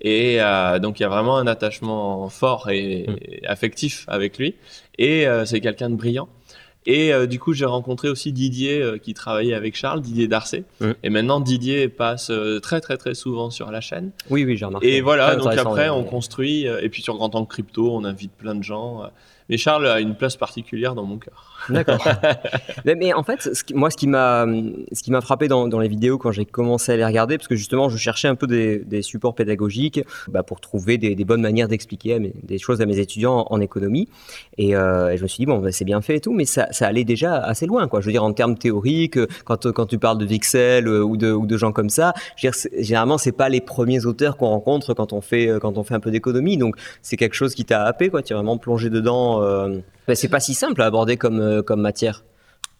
Et 0.00 0.38
euh, 0.40 0.78
donc, 0.80 0.98
il 0.98 1.02
y 1.02 1.06
a 1.06 1.08
vraiment 1.08 1.36
un 1.38 1.46
attachement 1.46 2.28
fort 2.28 2.68
et, 2.70 3.06
Mm. 3.08 3.16
affectif 3.46 4.04
avec 4.08 4.38
lui. 4.38 4.54
Et 4.98 5.28
euh, 5.28 5.44
c'est 5.44 5.60
quelqu'un 5.60 5.90
de 5.90 5.94
brillant. 5.96 6.28
Et 6.86 7.12
euh, 7.12 7.26
du 7.26 7.38
coup, 7.40 7.52
j'ai 7.52 7.64
rencontré 7.64 8.08
aussi 8.08 8.32
Didier 8.32 8.80
euh, 8.80 8.98
qui 8.98 9.12
travaillait 9.12 9.54
avec 9.54 9.76
Charles, 9.76 10.00
Didier 10.00 10.28
Darcet. 10.28 10.64
Mm. 10.80 10.90
Et 11.02 11.10
maintenant, 11.10 11.40
Didier 11.40 11.88
passe 11.88 12.30
euh, 12.30 12.60
très, 12.60 12.80
très, 12.80 12.96
très 12.96 13.14
souvent 13.14 13.50
sur 13.50 13.70
la 13.70 13.80
chaîne. 13.80 14.12
Oui, 14.30 14.44
oui, 14.44 14.56
j'ai 14.56 14.64
remarqué. 14.64 14.96
Et 14.96 15.00
voilà, 15.00 15.34
Très 15.34 15.36
donc 15.38 15.58
après, 15.58 15.88
on 15.88 16.04
construit. 16.04 16.68
euh, 16.68 16.80
Et 16.80 16.88
puis 16.88 17.02
sur 17.02 17.16
Grand 17.16 17.34
Angle 17.34 17.48
Crypto, 17.48 17.90
on 17.92 18.04
invite 18.04 18.32
plein 18.32 18.54
de 18.54 18.62
gens. 18.62 19.02
Mais 19.48 19.56
Charles 19.58 19.86
a 19.86 20.00
une 20.00 20.14
place 20.16 20.36
particulière 20.36 20.94
dans 20.94 21.04
mon 21.04 21.18
cœur. 21.18 21.44
D'accord. 21.68 22.04
mais, 22.84 23.12
en 23.12 23.22
fait, 23.22 23.54
ce 23.54 23.64
qui- 23.64 23.74
moi, 23.74 23.90
ce 23.90 23.96
qui 23.96 24.06
m'a, 24.06 24.46
ce 24.92 25.02
qui 25.02 25.10
m'a 25.10 25.20
frappé 25.20 25.48
dans, 25.48 25.68
dans 25.68 25.78
les 25.80 25.88
vidéos 25.88 26.18
quand 26.18 26.32
j'ai 26.32 26.44
commencé 26.44 26.92
à 26.92 26.96
les 26.96 27.04
regarder, 27.04 27.38
parce 27.38 27.48
que 27.48 27.56
justement, 27.56 27.88
je 27.88 27.96
cherchais 27.96 28.28
un 28.28 28.34
peu 28.34 28.46
des, 28.46 28.78
des 28.78 29.02
supports 29.02 29.34
pédagogiques 29.34 30.00
bah, 30.28 30.42
pour 30.42 30.60
trouver 30.60 30.98
des, 30.98 31.14
des 31.14 31.24
bonnes 31.24 31.40
manières 31.42 31.68
d'expliquer 31.68 32.18
mes- 32.18 32.32
des 32.42 32.58
choses 32.58 32.80
à 32.80 32.86
mes 32.86 32.98
étudiants 32.98 33.46
en, 33.50 33.54
en 33.56 33.60
économie. 33.60 34.08
Et, 34.58 34.76
euh, 34.76 35.10
et 35.10 35.16
je 35.16 35.22
me 35.22 35.28
suis 35.28 35.38
dit, 35.42 35.46
bon, 35.46 35.58
bah, 35.58 35.72
c'est 35.72 35.84
bien 35.84 36.00
fait 36.00 36.16
et 36.16 36.20
tout, 36.20 36.32
mais 36.32 36.44
ça, 36.44 36.68
ça 36.72 36.86
allait 36.86 37.04
déjà 37.04 37.36
assez 37.36 37.66
loin, 37.66 37.88
quoi. 37.88 38.00
Je 38.00 38.06
veux 38.06 38.12
dire, 38.12 38.24
en 38.24 38.32
termes 38.32 38.56
théoriques, 38.56 39.18
quand, 39.44 39.70
quand 39.72 39.86
tu 39.86 39.98
parles 39.98 40.18
de 40.18 40.24
Vixel 40.26 40.86
euh, 40.88 41.02
ou 41.02 41.16
de, 41.16 41.32
ou 41.32 41.46
de 41.46 41.56
gens 41.56 41.72
comme 41.72 41.90
ça, 41.90 42.14
je 42.36 42.46
veux 42.46 42.52
dire, 42.52 42.60
généralement, 42.82 43.18
c'est 43.18 43.32
pas 43.32 43.48
les 43.48 43.60
premiers 43.60 44.06
auteurs 44.06 44.36
qu'on 44.36 44.48
rencontre 44.48 44.94
quand 44.94 45.12
on 45.12 45.20
fait, 45.20 45.48
euh, 45.48 45.58
quand 45.58 45.78
on 45.78 45.82
fait 45.84 45.94
un 45.94 46.00
peu 46.00 46.10
d'économie. 46.10 46.56
Donc, 46.56 46.76
c'est 47.02 47.16
quelque 47.16 47.34
chose 47.34 47.54
qui 47.54 47.64
t'a 47.64 47.84
happé, 47.84 48.08
quoi. 48.08 48.22
Tu 48.22 48.32
es 48.32 48.36
vraiment 48.36 48.58
plongé 48.58 48.90
dedans. 48.90 49.35
Euh, 49.40 49.80
bah, 50.06 50.14
c'est 50.14 50.28
pas 50.28 50.40
si 50.40 50.54
simple 50.54 50.82
à 50.82 50.86
aborder 50.86 51.16
comme, 51.16 51.40
euh, 51.40 51.62
comme 51.62 51.80
matière. 51.80 52.24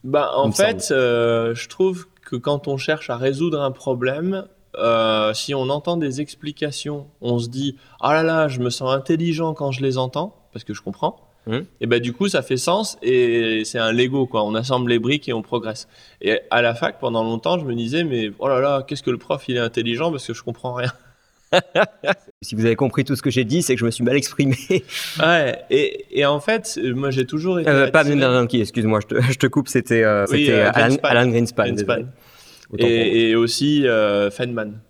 Bah, 0.05 0.31
en 0.37 0.53
fait, 0.53 0.88
euh, 0.91 1.55
je 1.55 1.69
trouve 1.69 2.06
que 2.25 2.37
quand 2.37 2.69
on 2.69 2.76
cherche 2.76 3.11
à 3.11 3.17
résoudre 3.17 3.61
un 3.61 3.73
problème, 3.73 4.47
euh, 4.79 5.35
si 5.35 5.55
on 5.55 5.69
entend 5.69 5.97
des 5.97 6.20
explications, 6.20 7.06
on 7.20 7.38
se 7.38 7.49
dit 7.49 7.76
Ah 8.00 8.14
là 8.14 8.23
là, 8.23 8.49
je 8.49 8.61
me 8.61 8.70
sens 8.70 8.94
intelligent 8.94 9.55
quand 9.55 9.73
je 9.73 9.82
les 9.82 9.99
entends, 9.99 10.37
parce 10.53 10.64
que 10.64 10.75
je 10.75 10.82
comprends. 10.82 11.20
Mhm. 11.47 11.64
Et 11.81 11.87
bah, 11.87 11.99
du 11.99 12.12
coup, 12.12 12.29
ça 12.29 12.43
fait 12.43 12.56
sens 12.56 12.98
et 13.03 13.63
c'est 13.65 13.79
un 13.79 13.93
Lego, 13.93 14.27
quoi. 14.27 14.44
On 14.44 14.55
assemble 14.55 14.91
les 14.91 14.98
briques 14.98 15.29
et 15.29 15.32
on 15.32 15.43
progresse. 15.43 15.89
Et 16.20 16.41
à 16.51 16.63
la 16.63 16.75
fac, 16.75 16.98
pendant 17.01 17.25
longtemps, 17.25 17.58
je 17.58 17.65
me 17.65 17.75
disais 17.75 18.05
Mais 18.05 18.31
oh 18.39 18.48
là 18.48 18.60
là, 18.60 18.84
qu'est-ce 18.86 19.03
que 19.03 19.10
le 19.10 19.19
prof, 19.19 19.48
il 19.48 19.56
est 19.56 19.60
intelligent 19.60 20.10
parce 20.10 20.27
que 20.27 20.34
je 20.34 20.43
comprends 20.43 20.75
rien. 20.75 20.93
Si 22.43 22.55
vous 22.55 22.65
avez 22.65 22.76
compris 22.76 23.05
tout 23.05 23.17
ce 23.17 23.22
que 23.22 23.31
j'ai 23.31 23.44
dit, 23.44 23.62
c'est 23.62 23.74
que 23.74 23.81
je 23.81 23.84
me 23.84 23.91
suis 23.91 24.05
mal 24.05 24.17
exprimé. 24.17 24.56
Ouais, 25.20 25.58
et, 25.70 26.06
et 26.10 26.26
en 26.26 26.41
fait, 26.41 26.79
moi 26.94 27.10
j'ai 27.10 27.26
toujours 27.26 27.60
été. 27.60 27.69
Euh, 27.70 27.91
pas 27.91 28.05
Bernanke, 28.05 28.55
excuse-moi, 28.55 29.00
je 29.00 29.06
te, 29.06 29.20
je 29.20 29.38
te 29.38 29.46
coupe, 29.46 29.69
c'était 29.69 30.03
euh, 30.03 30.26
Oui, 30.31 30.48
euh, 30.50 30.70
Alan, 30.72 31.29
Greenspan. 31.29 31.62
Alan. 31.88 32.06
Et, 32.79 33.31
et 33.31 33.36
aussi 33.36 33.86
euh, 33.86 34.31
Feynman. 34.31 34.81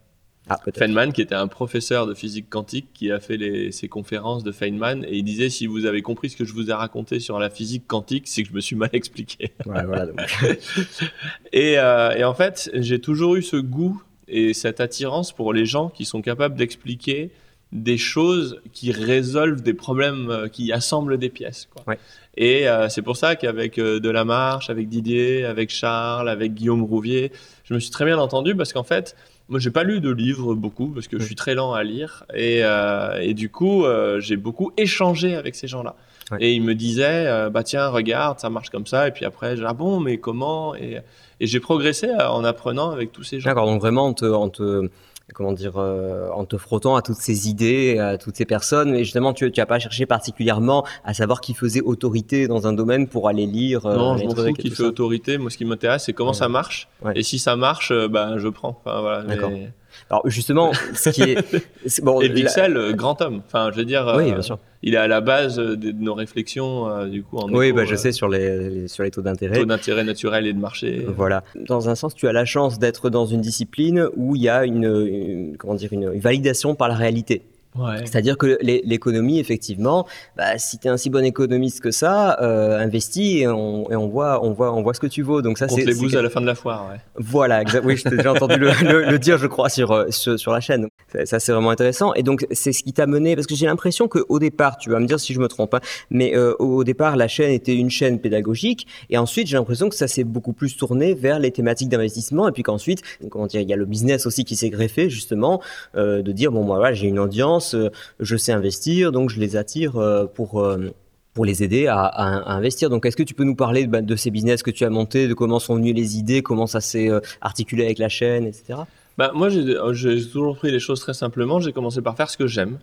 Ah. 0.48 0.58
Feynman, 0.76 1.12
qui 1.12 1.22
était 1.22 1.34
un 1.34 1.48
professeur 1.48 2.06
de 2.06 2.14
physique 2.14 2.48
quantique, 2.48 2.88
qui 2.94 3.10
a 3.10 3.18
fait 3.18 3.36
les, 3.36 3.72
ses 3.72 3.88
conférences 3.88 4.44
de 4.44 4.52
Feynman, 4.52 5.04
et 5.04 5.16
il 5.16 5.25
disait 5.25 5.50
si 5.50 5.66
vous 5.66 5.86
avez 5.86 6.02
compris 6.02 6.30
ce 6.30 6.36
que 6.36 6.44
je 6.44 6.52
vous 6.52 6.70
ai 6.70 6.72
raconté 6.72 7.18
sur 7.18 7.38
la 7.40 7.50
physique 7.50 7.86
quantique, 7.86 8.28
c'est 8.28 8.44
que 8.44 8.48
je 8.48 8.54
me 8.54 8.60
suis 8.60 8.76
mal 8.76 8.90
expliqué. 8.92 9.52
Ouais, 9.66 9.84
voilà, 9.84 10.06
donc. 10.06 10.20
Et, 11.52 11.72
et 11.72 12.25
en 12.25 12.34
fait, 12.34 12.70
j'ai 12.75 13.00
toujours 13.00 13.34
eu 13.36 13.42
ce 13.42 13.56
goût 13.56 14.00
et 14.28 14.54
cette 14.54 14.80
attirance 14.80 15.33
pour 15.33 15.52
les 15.52 15.66
gens 15.66 15.88
qui 15.88 16.04
sont 16.04 16.23
capables 16.23 16.56
d'expliquer 16.56 17.30
des 17.73 17.99
choses 17.99 18.61
qui 18.73 18.92
résolvent 18.92 19.62
des 19.62 19.75
problèmes, 19.75 20.30
euh, 20.30 20.49
qui 20.49 20.73
assemblent 20.73 21.18
des 21.18 21.30
pièces. 21.30 21.68
Quoi. 21.73 21.83
Ouais. 21.87 21.99
Et 22.37 22.68
euh, 22.68 22.88
c'est 22.88 23.02
pour 23.02 23.16
ça 23.16 23.35
qu'avec 23.35 23.78
euh, 23.78 23.99
Delamarche, 23.99 24.71
avec 24.71 24.88
Didier, 24.88 25.45
avec 25.45 25.71
Charles, 25.71 26.28
avec 26.28 26.54
Guillaume 26.54 26.83
Rouvier, 26.83 27.33
je 27.64 27.75
me 27.75 27.80
suis 27.80 27.90
très 27.90 28.04
bien 28.04 28.18
entendu 28.18 28.54
parce 28.54 28.73
qu'en 28.73 28.85
fait, 28.85 29.16
Moi, 29.49 29.61
j'ai 29.61 29.71
pas 29.71 29.85
lu 29.85 30.00
de 30.00 30.11
livres 30.11 30.54
beaucoup 30.54 30.88
parce 30.88 31.06
que 31.06 31.18
je 31.21 31.25
suis 31.25 31.37
très 31.37 31.54
lent 31.54 31.73
à 31.73 31.85
lire 31.85 32.25
et, 32.35 32.64
euh, 32.64 33.21
et 33.21 33.33
du 33.33 33.49
coup, 33.49 33.85
j'ai 34.18 34.37
beaucoup 34.37 34.73
échangé 34.76 35.37
avec 35.37 35.54
ces 35.54 35.68
gens-là. 35.68 35.95
Ouais. 36.33 36.38
Et 36.40 36.52
ils 36.52 36.62
me 36.62 36.75
disaient, 36.75 37.49
bah 37.50 37.62
tiens, 37.62 37.87
regarde, 37.88 38.40
ça 38.40 38.50
marche 38.50 38.71
comme 38.71 38.87
ça. 38.87 39.06
Et 39.06 39.12
puis 39.12 39.25
après, 39.25 39.56
j'ai 39.56 39.64
ah 39.64 39.73
bon, 39.73 40.00
mais 40.00 40.18
comment? 40.18 40.75
Et, 40.75 40.99
et 41.40 41.46
j'ai 41.46 41.60
progressé 41.60 42.08
en 42.10 42.44
apprenant 42.44 42.90
avec 42.90 43.12
tous 43.12 43.22
ces 43.24 43.40
gens. 43.40 43.48
D'accord, 43.50 43.66
donc 43.66 43.80
vraiment 43.80 44.06
en 44.06 44.12
te, 44.14 44.24
en 44.24 44.48
te- 44.48 44.88
comment 45.34 45.52
dire, 45.52 45.72
euh, 45.76 46.28
en 46.30 46.44
te 46.44 46.56
frottant 46.56 46.94
à 46.96 47.02
toutes 47.02 47.16
ces 47.16 47.48
idées, 47.48 47.98
à 47.98 48.16
toutes 48.16 48.36
ces 48.36 48.44
personnes, 48.44 48.94
et 48.94 49.02
justement 49.04 49.32
tu 49.34 49.50
n'as 49.56 49.66
pas 49.66 49.78
cherché 49.80 50.06
particulièrement 50.06 50.86
à 51.04 51.14
savoir 51.14 51.40
qui 51.40 51.52
faisait 51.52 51.80
autorité 51.80 52.46
dans 52.46 52.66
un 52.68 52.72
domaine 52.72 53.08
pour 53.08 53.26
aller 53.28 53.44
lire. 53.46 53.86
euh, 53.86 53.96
non, 53.96 54.16
je 54.16 54.24
m'en 54.24 54.34
fous 54.36 54.52
qui 54.54 54.70
fait 54.70 54.76
ça. 54.76 54.82
autorité. 54.84 55.36
Moi, 55.38 55.50
ce 55.50 55.56
qui 55.58 55.64
m'intéresse, 55.64 56.04
c'est 56.04 56.12
comment 56.12 56.30
Ouais. 56.30 56.36
ça 56.36 56.48
marche. 56.48 56.88
Ouais. 57.02 57.12
Et 57.16 57.22
si 57.24 57.38
ça 57.40 57.56
marche, 57.56 57.92
bah, 58.08 58.34
je 58.38 58.46
prends. 58.48 58.80
Enfin, 58.84 59.00
voilà, 59.00 59.22
D'accord. 59.24 59.50
mais- 59.50 59.72
Alors 60.10 60.22
justement, 60.26 60.72
ce 60.94 61.10
qui 61.10 61.22
est, 61.22 62.00
bon, 62.02 62.20
Et 62.20 62.28
Pixel, 62.28 62.76
euh, 62.76 62.92
grand 62.92 63.20
homme. 63.22 63.42
Enfin, 63.46 63.70
je 63.72 63.78
veux 63.78 63.84
dire, 63.84 64.12
oui, 64.16 64.28
euh, 64.30 64.32
bien 64.34 64.42
sûr. 64.42 64.58
il 64.82 64.94
est 64.94 64.98
à 64.98 65.08
la 65.08 65.20
base 65.20 65.58
euh, 65.58 65.76
de, 65.76 65.90
nos 65.92 66.14
réflexions, 66.14 67.06
du 67.06 67.22
coup, 67.22 67.38
en 67.38 67.50
Oui, 67.52 67.66
écho, 67.68 67.76
bah, 67.76 67.84
je 67.84 67.96
sais 67.96 68.12
sur 68.12 68.28
les, 68.28 68.88
sur 68.88 69.02
les 69.02 69.10
taux 69.10 69.22
d'intérêt. 69.22 69.58
taux 69.58 69.64
d'intérêt 69.64 70.04
naturel 70.04 70.46
et 70.46 70.52
de 70.52 70.58
marché. 70.60 71.04
Voilà. 71.16 71.42
Dans 71.68 71.88
un 71.88 71.94
sens, 71.94 72.14
tu 72.14 72.28
as 72.28 72.32
la 72.32 72.44
chance 72.44 72.78
d'être 72.78 73.10
dans 73.10 73.26
une 73.26 73.40
discipline 73.40 74.08
où 74.16 74.36
il 74.36 74.42
y 74.42 74.48
a 74.48 74.64
une, 74.64 74.84
une- 74.84 75.56
comment 75.56 75.74
dire, 75.74 75.92
une 75.92 76.18
validation 76.18 76.74
par 76.74 76.88
la 76.88 76.94
réalité. 76.94 77.42
Ouais. 77.78 77.99
C'est-à-dire 78.04 78.37
que 78.38 78.59
l'é- 78.61 78.83
l'économie, 78.85 79.38
effectivement, 79.38 80.06
bah, 80.37 80.59
si 80.59 80.78
tu 80.78 80.87
es 80.87 80.90
un 80.90 80.97
si 80.97 81.11
bon 81.11 81.25
économiste 81.25 81.80
que 81.80 81.90
ça, 81.90 82.38
euh, 82.40 82.78
investis 82.78 83.42
et 83.42 83.47
on, 83.49 83.90
et 83.90 83.97
on 83.97 84.09
voit, 84.09 84.45
on 84.45 84.52
voit, 84.52 84.73
on 84.75 84.83
voit 84.83 84.95
ce 84.95 85.00
que 85.00 85.06
tu 85.06 85.23
vaux. 85.23 85.42
Donc 85.42 85.59
ça, 85.59 85.68
c'est 85.68 85.85
les 85.85 85.95
bouses 85.95 86.16
à 86.16 86.23
la 86.23 86.30
fin 86.30 86.40
de 86.40 86.47
la 86.47 86.54
foire, 86.54 86.88
ouais. 86.90 86.99
Voilà. 87.16 87.62
Oui, 87.85 87.97
je 87.97 88.04
t'ai 88.04 88.16
déjà 88.16 88.33
entendu 88.33 88.56
le, 88.56 88.71
le- 88.83 89.11
le 89.11 89.18
dire, 89.18 89.38
je 89.38 89.47
crois, 89.47 89.68
sur, 89.68 89.92
euh, 89.92 90.06
sur, 90.11 90.38
sur 90.38 90.52
la 90.52 90.61
chaîne. 90.61 90.87
Ça, 91.12 91.26
ça, 91.26 91.40
c'est 91.40 91.52
vraiment 91.52 91.71
intéressant. 91.71 92.14
Et 92.14 92.23
donc, 92.23 92.47
c'est 92.50 92.73
ce 92.73 92.83
qui 92.83 92.92
t'a 92.92 93.06
mené, 93.06 93.35
parce 93.35 93.47
que 93.47 93.54
j'ai 93.54 93.66
l'impression 93.66 94.09
qu'au 94.09 94.38
départ, 94.38 94.76
tu 94.78 94.90
vas 94.90 94.99
me 95.00 95.06
dire 95.06 95.18
si 95.21 95.33
je 95.35 95.40
me 95.40 95.49
trompe, 95.49 95.75
hein, 95.75 95.80
mais 96.11 96.35
euh, 96.37 96.54
au 96.59 96.76
au 96.76 96.85
départ, 96.85 97.16
la 97.16 97.26
chaîne 97.26 97.50
était 97.52 97.75
une 97.75 97.88
chaîne 97.90 98.18
pédagogique. 98.21 98.87
Et 99.11 99.16
ensuite, 99.18 99.47
j'ai 99.47 99.56
l'impression 99.56 99.88
que 99.88 99.95
ça 99.95 100.09
s'est 100.09 100.25
beaucoup 100.25 100.52
plus 100.52 100.76
tourné 100.76 101.14
vers 101.14 101.38
les 101.38 101.50
thématiques 101.50 101.88
d'investissement. 101.88 102.49
Et 102.49 102.52
puis 102.52 102.62
qu'ensuite, 102.62 103.02
comment 103.30 103.47
dire, 103.47 103.61
il 103.62 103.68
y 103.68 103.73
a 103.73 103.76
le 103.76 103.87
business 103.87 104.26
aussi 104.26 104.45
qui 104.45 104.56
s'est 104.56 104.68
greffé, 104.71 105.09
justement, 105.09 105.62
euh, 105.97 106.21
de 106.23 106.33
dire, 106.33 106.52
bon, 106.52 106.62
moi, 106.64 106.76
voilà, 106.76 106.92
j'ai 106.95 107.06
une 107.09 107.18
audience, 107.18 107.65
euh, 107.75 107.90
je 108.20 108.37
sais 108.37 108.52
investir, 108.52 109.12
donc 109.12 109.30
je 109.30 109.40
les 109.40 109.56
attire 109.56 109.96
euh, 109.96 110.26
pour... 110.26 110.61
euh, 110.61 110.90
pour 111.35 111.44
les 111.44 111.62
aider 111.62 111.87
à, 111.87 111.99
à- 112.00 112.38
à 112.50 112.52
investir. 112.54 112.88
Donc, 112.88 113.04
est-ce 113.04 113.14
que 113.14 113.23
tu 113.23 113.35
peux 113.35 113.44
nous 113.44 113.54
parler 113.54 113.87
de 113.87 114.16
ces 114.16 114.30
business 114.30 114.62
que 114.62 114.70
tu 114.70 114.87
as 114.87 114.88
montés, 114.88 115.28
de 115.28 115.35
comment 115.35 115.58
sont 115.58 115.75
venues 115.75 115.92
les 115.92 116.16
idées, 116.16 116.40
comment 116.40 116.66
ça 116.66 116.80
s'est 116.80 117.11
articulé 117.42 117.85
avec 117.85 117.99
la 117.99 118.08
chaîne, 118.08 118.46
etc. 118.46 118.78
Bah, 119.18 119.32
moi, 119.35 119.50
j'ai 119.50 120.26
toujours 120.32 120.56
pris 120.56 120.70
les 120.73 120.78
choses 120.78 120.99
très 121.00 121.12
simplement. 121.12 121.61
J'ai 121.61 121.75
commencé 121.75 122.00
par 122.00 122.16
faire 122.16 122.30
ce 122.30 122.38
que 122.38 122.46
j'aime. 122.46 122.78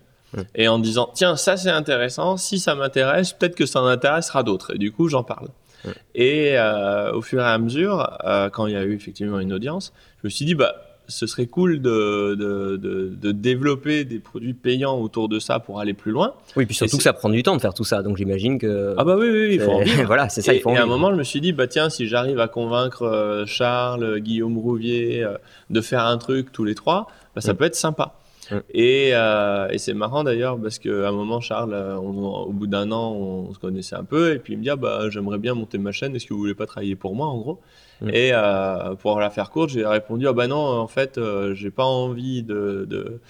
Et 0.54 0.68
en 0.68 0.78
disant, 0.78 1.10
tiens, 1.16 1.36
ça 1.36 1.58
c'est 1.58 1.72
intéressant, 1.72 2.38
si 2.38 2.60
ça 2.60 2.76
m'intéresse, 2.76 3.34
peut-être 3.34 3.56
que 3.56 3.66
ça 3.66 3.82
en 3.82 3.88
intéressera 3.88 4.44
d'autres. 4.44 4.76
Et 4.76 4.78
du 4.78 4.92
coup, 4.92 5.08
j'en 5.08 5.24
parle. 5.24 5.48
Et 6.14 6.52
euh, 6.56 7.12
au 7.14 7.24
fur 7.24 7.42
et 7.42 7.46
à 7.46 7.58
mesure, 7.58 8.18
euh, 8.24 8.52
quand 8.52 8.68
il 8.68 8.74
y 8.74 8.78
a 8.78 8.84
eu 8.84 8.94
effectivement 8.94 9.40
une 9.40 9.52
audience, 9.52 9.94
je 10.22 10.28
me 10.28 10.30
suis 10.30 10.46
dit, 10.46 10.54
bah, 10.54 10.76
ce 11.08 11.28
serait 11.28 11.48
cool 11.48 11.82
de, 11.82 12.36
de, 12.36 12.78
de, 12.78 13.10
de 13.16 13.32
développer 13.32 14.06
des 14.06 14.20
produits 14.20 14.54
payants 14.54 15.00
autour 15.00 15.30
de 15.30 15.40
ça 15.40 15.60
pour 15.60 15.80
aller 15.80 15.94
plus 15.94 16.12
loin. 16.12 16.34
Oui, 16.56 16.66
puis 16.66 16.76
surtout 16.76 16.98
que 16.98 17.04
ça 17.04 17.14
prend 17.14 17.30
du 17.30 17.44
temps 17.44 17.56
de 17.56 17.62
faire 17.62 17.74
tout 17.74 17.84
ça. 17.84 18.02
Donc, 18.04 18.18
j'imagine 18.18 18.58
que. 18.60 18.96
Ah 18.98 19.04
bah 19.04 19.16
oui, 19.20 19.28
oui, 19.30 19.46
oui, 19.50 19.56
il 19.56 19.60
faut 19.62 19.72
en 19.72 19.80
c'est- 19.80 19.84
vivre. 19.86 20.04
voilà, 20.08 20.30
c'est 20.30 20.42
ça, 20.42 20.54
et, 20.54 20.58
il 20.58 20.62
faut 20.62 20.70
en 20.70 20.76
et 20.76 20.78
à 20.78 20.84
un 20.84 20.88
moment, 20.88 21.12
je 21.12 21.18
me 21.18 21.24
suis 21.24 21.42
dit, 21.42 21.52
bah 21.54 21.68
tiens, 21.68 21.90
si 21.90 22.08
j'arrive 22.08 22.40
à 22.40 22.48
convaincre 22.48 23.04
euh, 23.04 23.46
Charles, 23.46 24.20
Guillaume 24.20 24.58
Rouvier 24.58 25.24
euh, 25.24 25.36
de 25.70 25.82
faire 25.82 26.06
un 26.06 26.18
truc 26.18 26.52
tous 26.52 26.64
les 26.64 26.76
trois, 26.76 27.08
bah, 27.36 27.42
ça 27.42 27.54
Mm. 27.54 27.58
peut 27.58 27.66
être 27.66 27.76
sympa. 27.76 28.14
Mm. 28.52 28.56
Et, 28.74 29.10
euh, 29.14 29.68
et 29.70 29.78
c'est 29.78 29.94
marrant 29.94 30.24
d'ailleurs 30.24 30.58
parce 30.62 30.78
qu'à 30.80 31.08
un 31.08 31.12
moment, 31.12 31.40
Charles, 31.42 31.74
on- 32.02 32.44
au 32.48 32.52
bout 32.52 32.68
d'un 32.68 32.92
an, 32.92 33.12
on 33.14 33.54
se 33.54 33.60
connaissait 33.60 33.96
un 33.96 34.04
peu 34.04 34.34
et 34.34 34.40
puis 34.40 34.54
il 34.54 34.58
me 34.58 34.64
dit, 34.64 34.70
ah, 34.70 34.76
bah 34.76 35.10
j'aimerais 35.10 35.38
bien 35.38 35.54
monter 35.54 35.78
ma 35.78 35.92
chaîne, 35.92 36.16
est-ce 36.16 36.26
que 36.26 36.34
vous 36.34 36.40
voulez 36.42 36.54
pas 36.56 36.66
travailler 36.66 36.96
pour 36.96 37.16
moi 37.16 37.28
en 37.28 37.38
gros? 37.38 37.60
Mm. 38.04 38.10
Et 38.10 38.32
euh, 38.34 38.96
pour 38.96 39.20
la 39.20 39.30
faire 39.30 39.50
courte, 39.50 39.72
j'ai 39.72 39.86
répondu, 39.86 40.28
ah 40.28 40.34
bah 40.34 40.48
non, 40.48 40.58
en 40.58 40.88
fait, 40.88 41.18
euh, 41.18 41.56
j'ai 41.56 41.72
pas 41.72 41.86
envie 41.86 42.44
de, 42.44 42.86
de, 42.90 43.22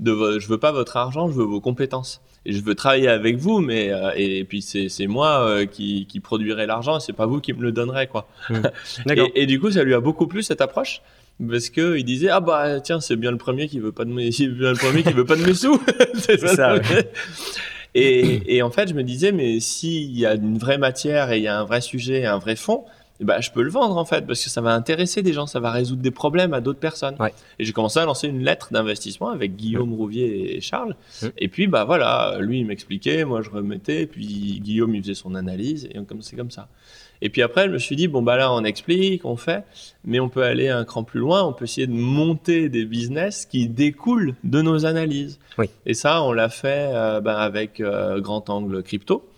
de, 0.00 0.38
je 0.38 0.48
veux 0.48 0.58
pas 0.58 0.72
votre 0.72 0.96
argent, 0.96 1.28
je 1.28 1.34
veux 1.34 1.44
vos 1.44 1.60
compétences. 1.60 2.22
Et 2.46 2.52
je 2.52 2.62
veux 2.62 2.74
travailler 2.74 3.08
avec 3.08 3.36
vous, 3.36 3.60
mais 3.60 3.92
euh, 3.92 4.12
et, 4.16 4.44
puis 4.44 4.62
c'est 4.62 4.88
c'est 4.88 5.06
moi 5.06 5.46
euh, 5.46 5.66
qui, 5.66 6.06
qui 6.06 6.20
produirai 6.20 6.64
l'argent, 6.64 6.98
c'est 6.98 7.12
pas 7.12 7.26
vous 7.26 7.38
qui 7.40 7.52
me 7.52 7.60
le 7.60 7.70
donnerez 7.70 8.06
quoi. 8.06 8.28
D'accord. 9.04 9.28
Et, 9.34 9.42
et 9.42 9.46
du 9.46 9.60
coup, 9.60 9.70
ça 9.70 9.82
lui 9.82 9.92
a 9.92 10.00
beaucoup 10.00 10.26
plu 10.26 10.42
cette 10.42 10.62
approche 10.62 11.02
parce 11.46 11.68
que 11.68 11.98
il 11.98 12.04
disait 12.04 12.30
ah 12.30 12.40
bah 12.40 12.80
tiens 12.80 13.00
c'est 13.00 13.16
bien 13.16 13.30
le 13.30 13.36
premier 13.36 13.68
qui 13.68 13.78
veut 13.78 13.92
pas 13.92 14.04
de 14.04 14.10
mes 14.10 14.30
bien 14.38 14.70
le 14.70 14.76
premier 14.76 15.02
qui 15.02 15.12
veut 15.12 15.26
pas 15.26 15.36
de 15.36 15.44
mes 15.44 15.52
sous. 15.52 15.82
c'est 16.14 16.40
C'est 16.40 16.48
ça, 16.48 16.76
Et, 17.94 18.56
et 18.56 18.62
en 18.62 18.70
fait, 18.70 18.88
je 18.88 18.94
me 18.94 19.02
disais 19.02 19.32
mais 19.32 19.60
s'il 19.60 20.18
y 20.18 20.24
a 20.24 20.34
une 20.34 20.56
vraie 20.56 20.78
matière 20.78 21.32
et 21.32 21.38
il 21.38 21.42
y 21.42 21.48
a 21.48 21.58
un 21.58 21.64
vrai 21.64 21.82
sujet, 21.82 22.24
un 22.24 22.38
vrai 22.38 22.56
fond. 22.56 22.84
Ben, 23.24 23.40
je 23.40 23.50
peux 23.50 23.62
le 23.62 23.70
vendre 23.70 23.96
en 23.96 24.04
fait 24.04 24.26
parce 24.26 24.42
que 24.42 24.50
ça 24.50 24.60
va 24.60 24.72
intéresser 24.74 25.22
des 25.22 25.32
gens, 25.32 25.46
ça 25.46 25.60
va 25.60 25.70
résoudre 25.70 26.02
des 26.02 26.10
problèmes 26.10 26.54
à 26.54 26.60
d'autres 26.60 26.78
personnes. 26.78 27.16
Ouais. 27.20 27.32
Et 27.58 27.64
j'ai 27.64 27.72
commencé 27.72 27.98
à 27.98 28.04
lancer 28.04 28.28
une 28.28 28.42
lettre 28.42 28.72
d'investissement 28.72 29.28
avec 29.28 29.56
Guillaume 29.56 29.92
Rouvier 29.94 30.56
et 30.56 30.60
Charles. 30.60 30.94
Et 31.38 31.48
puis 31.48 31.66
bah 31.66 31.84
voilà, 31.84 32.38
lui 32.40 32.60
il 32.60 32.66
m'expliquait, 32.66 33.24
moi 33.24 33.42
je 33.42 33.50
remettais, 33.50 34.06
puis 34.06 34.60
Guillaume 34.62 34.94
il 34.94 35.02
faisait 35.02 35.14
son 35.14 35.34
analyse 35.34 35.88
et 35.92 35.98
comme 36.04 36.22
c'est 36.22 36.36
comme 36.36 36.50
ça. 36.50 36.68
Et 37.22 37.28
puis 37.28 37.42
après, 37.42 37.66
je 37.66 37.72
me 37.72 37.78
suis 37.78 37.96
dit, 37.96 38.08
bon, 38.08 38.22
bah 38.22 38.36
là, 38.36 38.52
on 38.52 38.64
explique, 38.64 39.24
on 39.24 39.36
fait, 39.36 39.64
mais 40.04 40.20
on 40.20 40.28
peut 40.28 40.42
aller 40.42 40.68
un 40.68 40.84
cran 40.84 41.04
plus 41.04 41.20
loin, 41.20 41.44
on 41.44 41.52
peut 41.52 41.64
essayer 41.64 41.86
de 41.86 41.92
monter 41.92 42.68
des 42.68 42.84
business 42.84 43.46
qui 43.46 43.68
découlent 43.68 44.34
de 44.44 44.62
nos 44.62 44.86
analyses. 44.86 45.38
Oui. 45.58 45.66
Et 45.86 45.94
ça, 45.94 46.22
on 46.22 46.32
l'a 46.32 46.48
fait 46.48 46.90
euh, 46.94 47.20
bah, 47.20 47.38
avec 47.38 47.80
euh, 47.80 48.20
Grand 48.20 48.48
Angle 48.48 48.82
Crypto, 48.82 49.28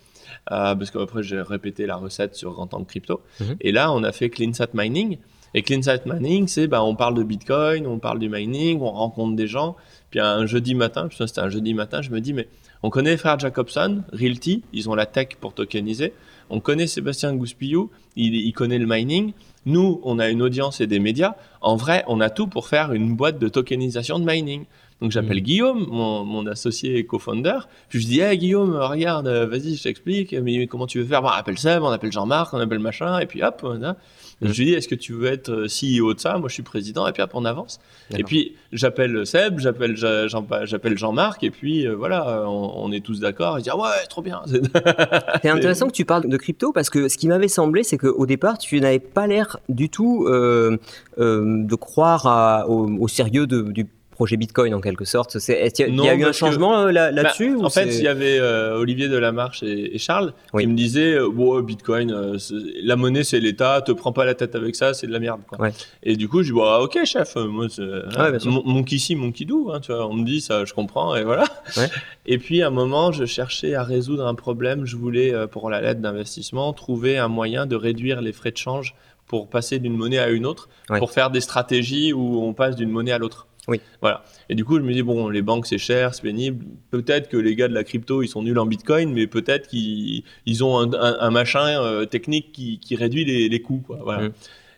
euh, 0.50 0.74
parce 0.74 0.90
qu'après, 0.90 1.22
j'ai 1.22 1.40
répété 1.40 1.86
la 1.86 1.96
recette 1.96 2.34
sur 2.34 2.52
Grand 2.52 2.72
Angle 2.74 2.86
Crypto. 2.86 3.20
Mhm. 3.40 3.56
Et 3.60 3.72
là, 3.72 3.92
on 3.92 4.02
a 4.02 4.12
fait 4.12 4.30
CleanSat 4.30 4.68
Mining. 4.74 5.18
Et 5.54 5.62
CleanSat 5.62 6.00
Mining, 6.06 6.48
c'est, 6.48 6.66
bah, 6.66 6.82
on 6.82 6.96
parle 6.96 7.14
de 7.14 7.22
Bitcoin, 7.22 7.86
on 7.86 7.98
parle 7.98 8.18
du 8.18 8.28
mining, 8.28 8.80
on 8.80 8.90
rencontre 8.90 9.36
des 9.36 9.46
gens. 9.46 9.76
Puis 10.10 10.18
un 10.18 10.46
jeudi 10.46 10.74
matin, 10.74 11.08
je 11.10 11.26
c'était 11.26 11.40
un 11.40 11.50
jeudi 11.50 11.74
matin, 11.74 12.02
je 12.02 12.10
me 12.10 12.20
dis, 12.20 12.32
mais 12.32 12.48
on 12.82 12.90
connaît 12.90 13.10
les 13.10 13.16
frères 13.16 13.38
Jacobson, 13.38 14.02
Realty, 14.12 14.62
ils 14.72 14.88
ont 14.88 14.94
la 14.94 15.06
tech 15.06 15.28
pour 15.40 15.54
tokeniser. 15.54 16.14
On 16.50 16.60
connaît 16.60 16.86
Sébastien 16.86 17.34
Gouspillou, 17.34 17.90
il, 18.16 18.34
il 18.34 18.52
connaît 18.52 18.78
le 18.78 18.86
mining. 18.86 19.32
Nous, 19.64 20.00
on 20.02 20.18
a 20.18 20.28
une 20.28 20.42
audience 20.42 20.80
et 20.80 20.86
des 20.86 20.98
médias. 20.98 21.34
En 21.60 21.76
vrai, 21.76 22.02
on 22.08 22.20
a 22.20 22.30
tout 22.30 22.46
pour 22.46 22.66
faire 22.66 22.92
une 22.92 23.14
boîte 23.14 23.38
de 23.38 23.48
tokenisation 23.48 24.18
de 24.18 24.24
mining. 24.24 24.64
Donc 25.02 25.10
j'appelle 25.10 25.38
Mhm. 25.38 25.42
Guillaume, 25.42 25.86
mon, 25.90 26.24
mon 26.24 26.46
associé 26.46 26.96
et 26.96 27.04
co-founder. 27.04 27.58
Puis 27.88 28.00
je 28.00 28.06
dis, 28.06 28.20
hey 28.20 28.38
Guillaume, 28.38 28.74
regarde, 28.76 29.26
euh, 29.26 29.46
vas-y, 29.46 29.74
je 29.74 29.82
t'explique. 29.82 30.32
Mais 30.32 30.66
comment 30.68 30.86
tu 30.86 30.98
veux 31.00 31.04
faire? 31.04 31.20
Bon, 31.22 31.28
On 31.28 31.32
appelle 31.32 31.58
Seb, 31.58 31.82
on 31.82 31.88
appelle 31.88 32.12
Jean-Marc, 32.12 32.54
on 32.54 32.58
appelle 32.60 32.78
machin. 32.78 33.18
Et 33.18 33.26
puis 33.26 33.42
hop, 33.42 33.60
on 33.64 33.82
a- 33.82 33.96
Mhm. 34.40 34.52
je 34.52 34.58
lui 34.58 34.64
dis, 34.66 34.72
est-ce 34.74 34.88
que 34.88 34.94
tu 34.94 35.12
veux 35.12 35.26
être 35.26 35.50
euh, 35.50 35.66
CEO 35.68 36.14
de 36.14 36.20
ça? 36.20 36.38
Moi, 36.38 36.48
je 36.48 36.54
suis 36.54 36.62
président. 36.62 37.06
Et 37.08 37.12
puis 37.12 37.22
hop, 37.22 37.30
on 37.34 37.44
avance. 37.44 37.80
Et 38.16 38.22
puis 38.24 38.54
j'appelle 38.72 39.26
Seb, 39.26 39.58
j'appelle 39.58 39.96
Ja- 39.96 40.28
Jean- 40.28 40.46
j'appelle 40.64 40.96
Jean-Marc. 40.96 41.42
Et 41.42 41.50
puis 41.50 41.86
euh, 41.86 41.94
voilà, 41.96 42.44
on, 42.48 42.72
on 42.84 42.92
est 42.92 43.04
tous 43.04 43.18
d'accord. 43.20 43.58
Il 43.58 43.62
dit, 43.62 43.70
ah 43.70 43.76
ouais, 43.76 44.06
trop 44.08 44.22
bien. 44.22 44.40
C'est 45.42 45.48
intéressant 45.50 45.88
que 45.88 45.92
tu 45.92 46.04
parles 46.04 46.28
de 46.28 46.36
crypto 46.36 46.72
parce 46.72 46.90
que 46.90 47.08
ce 47.08 47.16
qui 47.18 47.26
m'avait 47.28 47.48
semblé, 47.48 47.82
c'est 47.82 47.98
qu'au 47.98 48.26
départ, 48.26 48.56
tu 48.58 48.80
n'avais 48.80 48.98
pas 49.00 49.26
l'air 49.26 49.58
du 49.68 49.88
tout 49.88 50.26
euh, 50.28 50.76
euh, 51.18 51.64
de 51.66 51.74
croire 51.74 52.26
à- 52.26 52.68
au, 52.68 52.88
au 53.00 53.08
sérieux 53.08 53.46
de- 53.46 53.62
du 53.62 53.86
projet 54.22 54.36
Bitcoin 54.36 54.72
en 54.72 54.80
quelque 54.80 55.04
sorte. 55.04 55.34
Est-ce 55.34 55.46
qu'il 55.74 55.84
y 55.84 55.88
a- 55.88 55.88
Il 55.88 55.96
y 55.96 56.08
a 56.08 56.14
Non, 56.14 56.20
eu 56.20 56.24
un 56.24 56.26
que- 56.28 56.32
changement 56.32 56.78
euh, 56.78 56.92
là- 56.92 57.10
là-dessus 57.10 57.50
Bah, 57.54 57.58
ou 57.58 57.64
en 57.64 57.70
fait, 57.70 57.86
il 57.86 58.04
y 58.04 58.06
avait 58.06 58.38
euh, 58.38 58.78
Olivier 58.78 59.08
Delamarche 59.08 59.64
et, 59.64 59.96
et 59.96 59.98
Charles 59.98 60.32
Oui. 60.52 60.62
qui 60.62 60.68
me 60.68 60.76
disaient 60.76 61.14
euh, 61.16 61.62
Bitcoin, 61.62 62.12
euh, 62.12 62.38
la 62.84 62.94
monnaie 62.94 63.24
c'est 63.24 63.40
l'État, 63.40 63.82
te 63.82 63.90
prends 63.90 64.12
pas 64.12 64.24
la 64.24 64.34
tête 64.34 64.54
avec 64.54 64.76
ça, 64.76 64.94
c'est 64.94 65.08
de 65.08 65.12
la 65.12 65.18
merde. 65.18 65.40
Quoi. 65.48 65.60
Ouais. 65.60 65.72
Et 66.04 66.14
du 66.16 66.28
coup, 66.28 66.42
je 66.42 66.48
dis 66.48 66.52
bon, 66.52 66.62
ah, 66.64 66.80
Ok, 66.80 66.98
chef, 67.04 67.34
moi, 67.34 67.66
bien 67.66 68.38
sûr. 68.38 68.50
mon, 68.64 68.84
ici, 68.84 69.16
mon 69.16 69.32
kidou. 69.32 69.70
Hein, 69.72 69.80
tu 69.80 69.90
vois, 69.92 70.06
on 70.06 70.14
me 70.14 70.24
dit 70.24 70.40
ça, 70.40 70.64
je 70.64 70.72
comprends, 70.72 71.16
et 71.16 71.24
voilà. 71.24 71.44
Ouais. 71.76 71.88
Et 72.26 72.38
puis, 72.38 72.62
à 72.62 72.68
un 72.68 72.70
moment, 72.70 73.10
je 73.10 73.24
cherchais 73.24 73.74
à 73.74 73.82
résoudre 73.82 74.24
un 74.28 74.36
problème. 74.36 74.84
Je 74.86 74.96
voulais, 74.96 75.34
pour 75.50 75.68
la 75.68 75.80
lettre 75.80 76.00
d'investissement, 76.00 76.72
trouver 76.72 77.18
un 77.18 77.26
moyen 77.28 77.66
de 77.66 77.74
réduire 77.74 78.20
les 78.20 78.32
frais 78.32 78.52
de 78.52 78.56
change 78.56 78.94
pour 79.26 79.48
passer 79.48 79.78
d'une 79.80 79.96
monnaie 79.96 80.18
à 80.18 80.28
une 80.28 80.46
autre, 80.46 80.68
Ouais. 80.90 80.98
pour 80.98 81.10
faire 81.10 81.30
des 81.30 81.40
stratégies 81.40 82.12
où 82.12 82.42
on 82.44 82.52
passe 82.52 82.76
d'une 82.76 82.90
monnaie 82.90 83.12
à 83.12 83.18
l'autre. 83.18 83.46
Oui. 83.68 83.80
Voilà. 84.00 84.24
Et 84.48 84.54
du 84.56 84.64
coup, 84.64 84.76
je 84.78 84.82
me 84.82 84.92
dis, 84.92 85.02
bon, 85.02 85.28
les 85.28 85.40
banques, 85.42 85.66
c'est 85.66 85.78
cher, 85.78 86.14
c'est 86.14 86.22
pénible. 86.22 86.64
Peut-être 86.90 87.28
que 87.28 87.36
les 87.36 87.54
gars 87.54 87.68
de 87.68 87.74
la 87.74 87.84
crypto, 87.84 88.22
ils 88.22 88.28
sont 88.28 88.42
nuls 88.42 88.58
en 88.58 88.66
Bitcoin, 88.66 89.12
mais 89.12 89.26
peut-être 89.28 89.68
qu'ils 89.68 90.24
ils 90.46 90.64
ont 90.64 90.78
un, 90.78 90.92
un- 90.94 91.16
un 91.20 91.30
machin 91.30 91.80
euh, 91.80 92.04
technique 92.04 92.50
qui, 92.52 92.80
qui 92.80 92.96
réduit 92.96 93.24
les, 93.24 93.48
les 93.48 93.62
coûts. 93.62 93.82
Quoi. 93.86 94.00
Voilà. 94.02 94.28
Mm. 94.28 94.32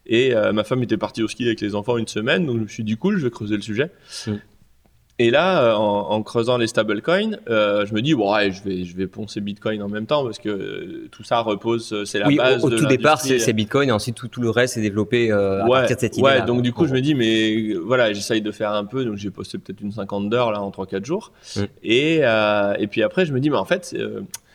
Et 0.06 0.34
euh, 0.34 0.52
ma 0.52 0.64
femme 0.64 0.82
était 0.82 0.98
partie 0.98 1.22
au 1.22 1.28
ski 1.28 1.46
avec 1.46 1.62
les 1.62 1.74
enfants 1.74 1.96
une 1.96 2.06
semaine, 2.08 2.44
donc 2.44 2.58
je 2.58 2.62
me 2.64 2.68
suis 2.68 2.84
dit, 2.84 2.96
cool, 2.96 3.16
je 3.16 3.24
vais 3.24 3.30
creuser 3.30 3.56
le 3.56 3.62
sujet. 3.62 3.90
Mm. 4.26 4.32
Et 5.20 5.30
là, 5.30 5.62
euh, 5.62 5.74
en, 5.74 6.10
en 6.10 6.22
creusant 6.24 6.58
les 6.58 6.66
stablecoins, 6.66 7.36
euh, 7.48 7.86
je 7.86 7.94
me 7.94 8.02
dis, 8.02 8.14
ouais, 8.14 8.50
je 8.50 8.64
vais, 8.64 8.84
je 8.84 8.96
vais 8.96 9.06
poncer 9.06 9.40
Bitcoin 9.40 9.80
en 9.80 9.88
même 9.88 10.06
temps 10.06 10.24
parce 10.24 10.40
que 10.40 10.48
euh, 10.48 11.08
tout 11.12 11.22
ça 11.22 11.38
repose, 11.38 12.02
c'est 12.04 12.18
la 12.18 12.26
oui, 12.26 12.36
base 12.36 12.64
au, 12.64 12.66
au 12.66 12.70
de 12.70 12.78
tout 12.78 12.86
départ, 12.86 13.20
c'est 13.20 13.52
Bitcoin 13.52 13.90
et 13.90 13.92
ensuite 13.92 14.16
tout, 14.16 14.26
tout 14.26 14.40
le 14.40 14.50
reste 14.50 14.76
est 14.76 14.82
développé 14.82 15.30
euh, 15.30 15.64
à 15.64 15.68
partir 15.68 15.96
de 15.96 16.00
cette 16.00 16.16
idée. 16.16 16.24
ouais, 16.24 16.42
donc 16.42 16.62
du 16.62 16.72
coup, 16.72 16.86
je 16.86 16.92
me 16.92 17.00
dis, 17.00 17.14
mais 17.14 17.74
voilà, 17.74 18.12
j'essaye 18.12 18.42
de 18.42 18.50
faire 18.50 18.72
un 18.72 18.84
peu, 18.84 19.04
donc 19.04 19.16
j'ai 19.16 19.30
posté 19.30 19.58
peut-être 19.58 19.80
une 19.82 19.92
cinquante 19.92 20.28
d'heures 20.28 20.50
là 20.50 20.60
en 20.60 20.70
3-4 20.70 21.04
jours. 21.04 21.30
Mm. 21.56 21.60
Et, 21.84 22.16
et 22.78 22.86
puis 22.88 23.02
après, 23.04 23.24
je 23.24 23.32
me 23.32 23.38
dis, 23.38 23.50
mais 23.50 23.56
en 23.56 23.64
fait, 23.64 23.96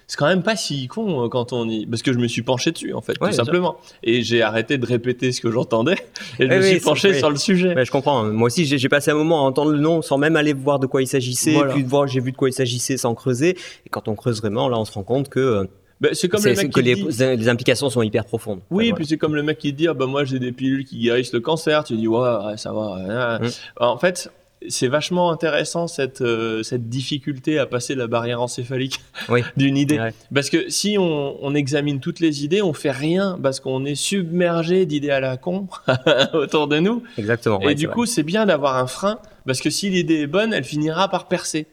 c'est, 0.09 0.17
quand 0.17 0.25
même 0.27 0.43
pas 0.43 0.55
si 0.57 0.87
con 0.87 1.23
euh, 1.23 1.29
quand 1.29 1.53
on 1.53 1.69
y. 1.69 1.85
Parce 1.85 2.01
que 2.01 2.11
je 2.11 2.17
me 2.19 2.27
suis 2.27 2.41
penché 2.41 2.71
dessus, 2.71 2.93
en 2.93 3.01
fait, 3.01 3.13
Ouais, 3.21 3.29
tout 3.29 3.35
sûr. 3.35 3.45
simplement. 3.45 3.77
Et 4.03 4.21
j'ai 4.23 4.41
arrêté 4.41 4.77
de 4.77 4.85
répéter 4.85 5.31
ce 5.31 5.39
que 5.39 5.49
j'entendais 5.51 5.93
et 6.39 6.47
je 6.47 6.53
Eh 6.53 6.57
me 6.57 6.61
suis 6.63 6.79
penché 6.79 7.13
sur 7.13 7.29
le 7.29 7.37
sujet. 7.37 7.73
Je 7.85 7.91
comprends. 7.91 8.23
Moi 8.25 8.47
aussi, 8.47 8.65
j'ai 8.65 8.89
passé 8.89 9.11
un 9.11 9.15
moment 9.15 9.45
à 9.45 9.47
entendre 9.47 9.71
le 9.71 9.79
nom 9.79 10.01
sans 10.01 10.17
même 10.17 10.35
aller 10.35 10.53
voir 10.53 10.79
de 10.79 10.87
quoi 10.87 11.01
il 11.01 11.07
s'agissait. 11.07 11.53
Voilà. 11.53 11.73
Puis 11.73 11.83
de 11.83 11.87
voir, 11.89 12.07
j'ai 12.07 12.19
vu 12.19 12.31
de 12.33 12.37
quoi 12.37 12.49
il 12.49 12.53
s'agissait 12.53 12.97
sans 12.97 13.13
creuser. 13.15 13.51
Et 13.85 13.89
quand 13.89 14.07
on 14.07 14.15
creuse 14.15 14.41
vraiment, 14.41 14.67
là, 14.67 14.77
on 14.79 14.85
se 14.85 14.91
rend 14.91 15.03
compte 15.03 15.29
que, 15.29 15.39
euh, 15.39 15.63
Ben, 16.01 16.11
c'est 16.13 16.29
comme 16.29 16.43
le 16.43 16.55
mec 16.55 16.69
que 16.71 16.79
qui 16.79 16.85
les, 16.85 16.95
dit- 16.95 17.35
les 17.37 17.49
implications 17.49 17.89
sont 17.89 18.01
hyper 18.01 18.23
profondes. 18.25 18.61
Oui, 18.71 18.85
Enfin, 18.87 18.95
puis 18.95 19.05
c'est 19.05 19.17
comme 19.17 19.35
le 19.35 19.43
mec 19.43 19.57
qui 19.57 19.73
dit 19.73 19.87
ah 19.89 19.93
bah 19.93 20.05
moi 20.05 20.23
j'ai 20.23 20.39
des 20.39 20.53
pilules 20.53 20.85
qui 20.85 20.97
guérissent 20.97 21.33
le 21.33 21.41
cancer. 21.41 21.83
Tu 21.83 21.97
dis 21.97 22.07
ouais, 22.07 22.17
ouais, 22.19 22.55
ça 22.57 22.71
va. 22.71 23.39
ouais. 23.41 23.47
Mm. 23.47 23.51
En 23.81 23.97
fait, 23.97 24.31
c'est 24.67 24.87
vachement 24.89 25.31
intéressant 25.31 25.87
cette 25.87 26.21
euh, 26.21 26.63
cette 26.63 26.89
difficulté 26.89 27.59
à 27.59 27.65
passer 27.65 27.95
la 27.95 28.07
barrière 28.07 28.41
encéphalique 28.41 28.99
Oui. 29.29 29.41
d'une 29.55 29.77
idée. 29.77 29.97
Ouais. 29.99 30.13
Parce 30.33 30.49
que 30.49 30.69
si 30.69 30.97
on, 30.99 31.37
on 31.43 31.55
examine 31.55 31.99
toutes 31.99 32.19
les 32.19 32.43
idées, 32.43 32.61
on 32.61 32.73
fait 32.73 32.91
rien 32.91 33.39
parce 33.41 33.59
qu'on 33.61 33.85
est 33.85 33.95
submergé 33.95 34.85
d'idées 34.85 35.11
à 35.11 35.19
la 35.21 35.37
con 35.37 35.67
autour 36.33 36.67
de 36.67 36.79
nous. 36.79 37.03
Exactement. 37.17 37.61
Et 37.61 37.67
ouais, 37.67 37.75
du 37.75 37.87
coup, 37.87 38.05
c'est 38.05 38.23
bien 38.23 38.45
d'avoir 38.45 38.75
un 38.77 38.87
frein 38.87 39.19
parce 39.45 39.61
que 39.61 39.69
si 39.69 39.89
l'idée 39.89 40.21
est 40.21 40.27
bonne, 40.27 40.53
elle 40.53 40.63
finira 40.65 41.07
par 41.09 41.27
percer. 41.27 41.67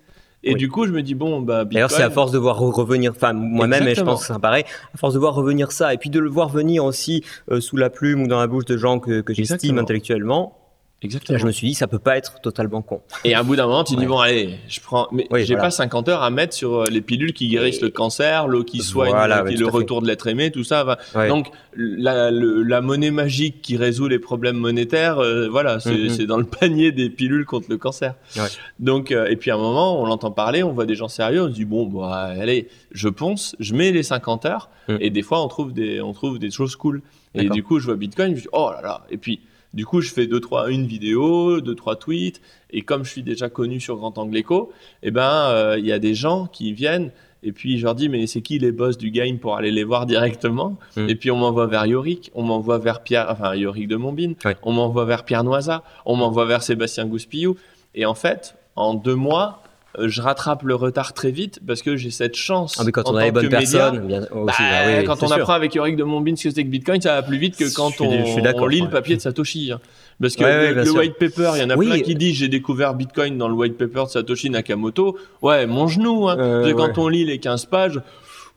Et 0.45 0.53
Oui. 0.53 0.59
du 0.59 0.69
coup, 0.69 0.87
je 0.87 0.93
me 0.93 1.03
dis 1.03 1.15
bon 1.15 1.41
bah 1.41 1.65
D'ailleurs, 1.65 1.91
c'est 1.91 2.03
à 2.05 2.11
force 2.11 2.31
de 2.31 2.39
voir 2.39 2.61
re- 2.63 2.71
revenir, 2.73 3.11
enfin 3.17 3.33
moi-même, 3.33 3.89
et 3.89 3.97
je 3.97 4.03
pense 4.03 4.27
que 4.29 4.33
c'est 4.33 4.41
pareil, 4.41 4.65
à 4.95 4.97
force 4.97 5.13
de 5.15 5.19
voir 5.19 5.35
revenir 5.35 5.73
ça, 5.73 5.93
et 5.93 5.97
puis 5.99 6.09
de 6.09 6.21
le 6.21 6.29
voir 6.31 6.51
venir 6.51 6.85
aussi 6.85 7.25
euh, 7.51 7.61
sous 7.61 7.77
la 7.77 7.91
plume 7.91 8.23
ou 8.23 8.29
dans 8.29 8.39
la 8.39 8.47
bouche 8.47 8.67
de 8.67 8.77
gens 8.77 9.01
que, 9.01 9.23
que 9.23 9.35
j'estime 9.35 9.79
intellectuellement, 9.79 10.57
Exactement. 11.03 11.35
là, 11.37 11.41
je 11.43 11.47
me 11.47 11.53
suis 11.53 11.69
dit, 11.69 11.75
ça 11.75 11.87
peut 11.87 11.99
pas 11.99 12.17
être 12.17 12.41
totalement 12.41 12.81
con. 12.81 13.03
Et 13.23 13.35
à 13.35 13.41
un 13.41 13.45
bout 13.45 13.55
d'un 13.55 13.67
moment, 13.67 13.85
tu 13.85 13.95
dis 13.97 14.01
Ouais. 14.01 14.07
bon, 14.07 14.19
allez, 14.19 14.55
je 14.67 14.81
prends. 14.81 15.09
Mais 15.13 15.27
Oui, 15.31 15.41
j'ai 15.45 15.53
voilà. 15.55 15.65
pas 15.69 15.71
50 15.71 16.09
heures 16.09 16.23
à 16.23 16.31
mettre 16.31 16.55
sur 16.55 16.75
euh, 16.81 16.85
les 16.91 17.03
pilules 17.03 17.35
qui 17.35 17.49
guérissent 17.49 17.79
Et- 17.79 17.83
le 17.83 17.91
cancer, 17.91 18.49
l'eau 18.49 18.65
qui 18.65 18.79
soigne, 18.81 19.11
Voilà, 19.11 19.45
ouais, 19.45 19.51
le 19.53 19.57
fait. 19.59 19.71
retour 19.71 20.01
de 20.01 20.07
l'être 20.07 20.27
aimé, 20.27 20.51
tout 20.51 20.65
ça. 20.65 20.85
va. 20.85 20.99
Ouais. 21.15 21.29
Donc 21.29 21.51
la, 21.77 22.31
le- 22.31 22.63
la 22.63 22.81
monnaie 22.81 23.11
magique 23.11 23.61
qui 23.61 23.77
résout 23.77 24.09
les 24.09 24.19
problèmes 24.19 24.57
monétaires, 24.57 25.19
euh, 25.19 25.49
voilà, 25.51 25.81
c'est 25.81 25.93
Mhm. 25.95 26.09
c'est 26.09 26.27
dans 26.27 26.39
le 26.39 26.47
panier 26.47 26.93
des 26.93 27.11
pilules 27.11 27.45
contre 27.45 27.67
le 27.69 27.77
cancer. 27.77 28.15
Ouais. 28.37 28.43
Donc 28.79 29.13
euh, 29.13 29.27
et 29.27 29.37
puis 29.37 29.51
à 29.51 29.55
un 29.57 29.59
moment, 29.59 30.01
on 30.01 30.07
l'entend 30.07 30.31
parler, 30.31 30.63
on 30.63 30.73
voit 30.73 30.87
des 30.87 30.95
gens 30.95 31.09
sérieux, 31.09 31.43
on 31.43 31.49
se 31.49 31.53
dit 31.55 31.67
bon, 31.67 31.85
bah 31.87 32.33
allez, 32.41 32.69
je 32.93 33.11
ponce, 33.11 33.55
je 33.61 33.75
mets 33.75 33.93
les 33.93 34.03
50 34.03 34.47
heures, 34.47 34.71
Mhm. 34.89 34.97
et 35.03 35.11
des 35.11 35.23
fois 35.23 35.43
on 35.45 35.49
trouve 35.49 35.75
des, 35.75 36.01
on 36.01 36.15
trouve 36.15 36.39
des 36.39 36.51
choses 36.51 36.75
cool. 36.75 37.03
Et 37.35 37.51
du 37.51 37.63
coup, 37.63 37.81
je 37.81 37.85
vois 37.85 37.97
Bitcoin, 37.97 38.35
je 38.35 38.41
dis 38.41 38.49
oh 38.53 38.71
là 38.73 38.81
là, 38.81 39.03
et 39.11 39.19
puis. 39.19 39.41
Du 39.77 39.87
coup, 39.87 40.01
je 40.01 40.11
fais 40.11 40.27
deux 40.27 40.41
trois 40.41 40.71
une 40.71 40.87
vidéo, 40.87 41.61
deux 41.61 41.75
trois 41.75 41.97
tweets, 41.97 42.41
et 42.71 42.83
comme 42.83 43.05
je 43.05 43.11
suis 43.11 43.23
déjà 43.23 43.49
connu 43.49 43.79
sur 43.79 43.97
Grand 43.97 44.17
Angle 44.19 44.39
Echo, 44.39 44.73
eh 45.03 45.11
ben 45.13 45.51
euh, 45.51 45.77
il 45.79 45.87
y 45.87 45.93
a 45.93 45.99
des 45.99 46.15
gens 46.15 46.47
qui 46.47 46.73
viennent 46.73 47.13
et 47.43 47.53
puis 47.53 47.79
je 47.79 47.85
leur 47.85 47.95
dis 47.95 48.09
mais 48.09 48.27
c'est 48.27 48.41
qui 48.41 48.59
les 48.59 48.73
boss 48.73 48.97
du 48.99 49.11
game 49.11 49.39
pour 49.39 49.57
aller 49.57 49.71
les 49.71 49.85
voir 49.85 50.07
directement 50.07 50.79
Mm. 50.97 51.09
Et 51.11 51.15
puis 51.15 51.31
on 51.31 51.37
m'envoie 51.37 51.67
vers 51.67 51.87
Yorick, 51.87 52.31
on 52.35 52.43
m'envoie 52.43 52.79
vers 52.79 53.03
Pierre, 53.03 53.27
enfin 53.31 53.55
Yorick 53.55 53.87
de 53.87 53.97
Montbine, 53.97 54.35
on 54.63 54.73
m'envoie 54.73 55.05
vers 55.05 55.25
Pierre 55.25 55.45
Noisa, 55.45 55.85
on 56.07 56.17
m'envoie 56.17 56.47
vers 56.47 56.63
Sébastien 56.63 57.07
Gouspillou. 57.07 57.57
Et 57.95 58.07
en 58.07 58.15
fait, 58.15 58.57
en 58.77 58.95
deux 58.95 59.15
mois, 59.15 59.63
je 59.99 60.23
rattrape 60.23 60.63
le 60.63 60.75
retard 60.75 61.13
très 61.13 61.31
vite 61.31 61.61
parce 61.67 61.83
que 61.83 61.97
j'ai 61.97 62.11
cette 62.11 62.37
chance. 62.37 62.77
Ah, 62.79 62.85
mais 62.85 62.93
quand 62.93 63.09
en 63.09 63.15
on 63.15 63.17
a 63.17 63.25
les 63.25 63.33
bonnes 63.33 63.49
personnes, 63.49 64.07
bien, 64.07 64.23
aussi, 64.23 64.31
bah, 64.33 64.53
bah 64.59 64.65
oui, 64.87 64.93
oui, 64.99 65.05
quand 65.05 65.23
on 65.23 65.27
sûr. 65.27 65.37
apprend 65.37 65.55
avec 65.55 65.75
Yorick 65.75 65.97
de 65.97 66.05
Montbine 66.05 66.37
ce 66.37 66.49
que 66.49 66.55
c'est 66.55 66.65
que 66.65 66.69
Bitcoin, 66.69 67.01
ça 67.01 67.15
va 67.15 67.23
plus 67.23 67.39
vite 67.39 67.57
que 67.57 67.73
quand 67.75 68.01
on, 68.01 68.67
lit 68.67 68.81
le 68.81 68.91
papier 68.91 69.17
de 69.17 69.21
Satoshi. 69.21 69.73
hein. 69.73 69.81
Parce 70.21 70.35
que 70.35 70.45
Ouais, 70.45 70.73
le, 70.73 70.91
white 70.91 71.19
paper, 71.19 71.53
il 71.57 71.61
y 71.61 71.65
en 71.65 71.71
a 71.71 71.77
Oui, 71.77 71.87
plein 71.87 72.01
qui 72.01 72.13
euh, 72.13 72.19
disent 72.19 72.37
j'ai 72.37 72.49
découvert 72.49 72.95
Bitcoin 72.95 73.37
dans 73.37 73.49
le 73.49 73.55
white 73.55 73.77
paper 73.77 74.05
de 74.05 74.11
Satoshi 74.11 74.51
Nakamoto. 74.51 75.19
Ouais, 75.43 75.67
mon 75.67 75.89
genou. 75.89 76.29
Hein. 76.29 76.39
Euh, 76.39 76.73
quand 76.75 76.99
on 76.99 77.09
lit 77.09 77.25
les 77.25 77.39
15 77.39 77.67
pages, 77.67 78.01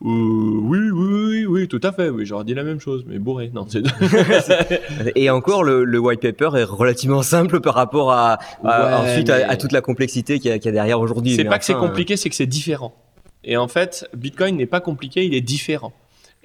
euh, 0.06 0.08
oui, 0.08 0.80
oui, 0.92 0.92
oui, 0.94 1.46
oui, 1.46 1.68
tout 1.68 1.80
à 1.84 1.92
fait. 1.92 2.10
Oui, 2.10 2.26
j'aurais 2.26 2.46
dit 2.46 2.54
la 2.54 2.64
même 2.64 2.80
chose, 2.80 3.04
mais 3.08 3.20
bourré. 3.20 3.52
Non, 3.54 3.66
c'est. 3.68 3.84
Et 5.16 5.30
encore, 5.30 5.64
le, 5.64 5.84
le 5.84 6.00
white 6.00 6.22
paper 6.22 6.50
est 6.58 6.64
relativement 6.64 7.22
simple 7.22 7.60
par 7.60 7.74
rapport 7.76 8.12
à, 8.12 8.40
à- 8.64 9.04
Ouais, 9.04 9.10
ensuite 9.12 9.28
mais- 9.28 9.44
à, 9.44 9.50
à 9.52 9.58
toute 9.58 9.72
la 9.72 9.82
complexité 9.82 10.40
qu'il 10.40 10.52
y, 10.52 10.54
a- 10.54 10.58
qu'il 10.60 10.68
y 10.68 10.70
a 10.70 10.74
derrière 10.74 11.00
aujourd'hui. 11.00 11.36
C'est 11.36 11.44
pas 11.46 11.60
que 11.60 11.66
c'est 11.66 11.74
compliqué, 11.74 12.16
c'est 12.18 12.30
que 12.30 12.36
c'est 12.36 12.46
différent. 12.48 12.94
Et 13.44 13.58
en 13.58 13.68
fait, 13.68 14.08
Bitcoin 14.16 14.56
n'est 14.58 14.66
pas 14.66 14.80
compliqué, 14.82 15.26
il 15.26 15.34
est 15.34 15.42
différent. 15.42 15.94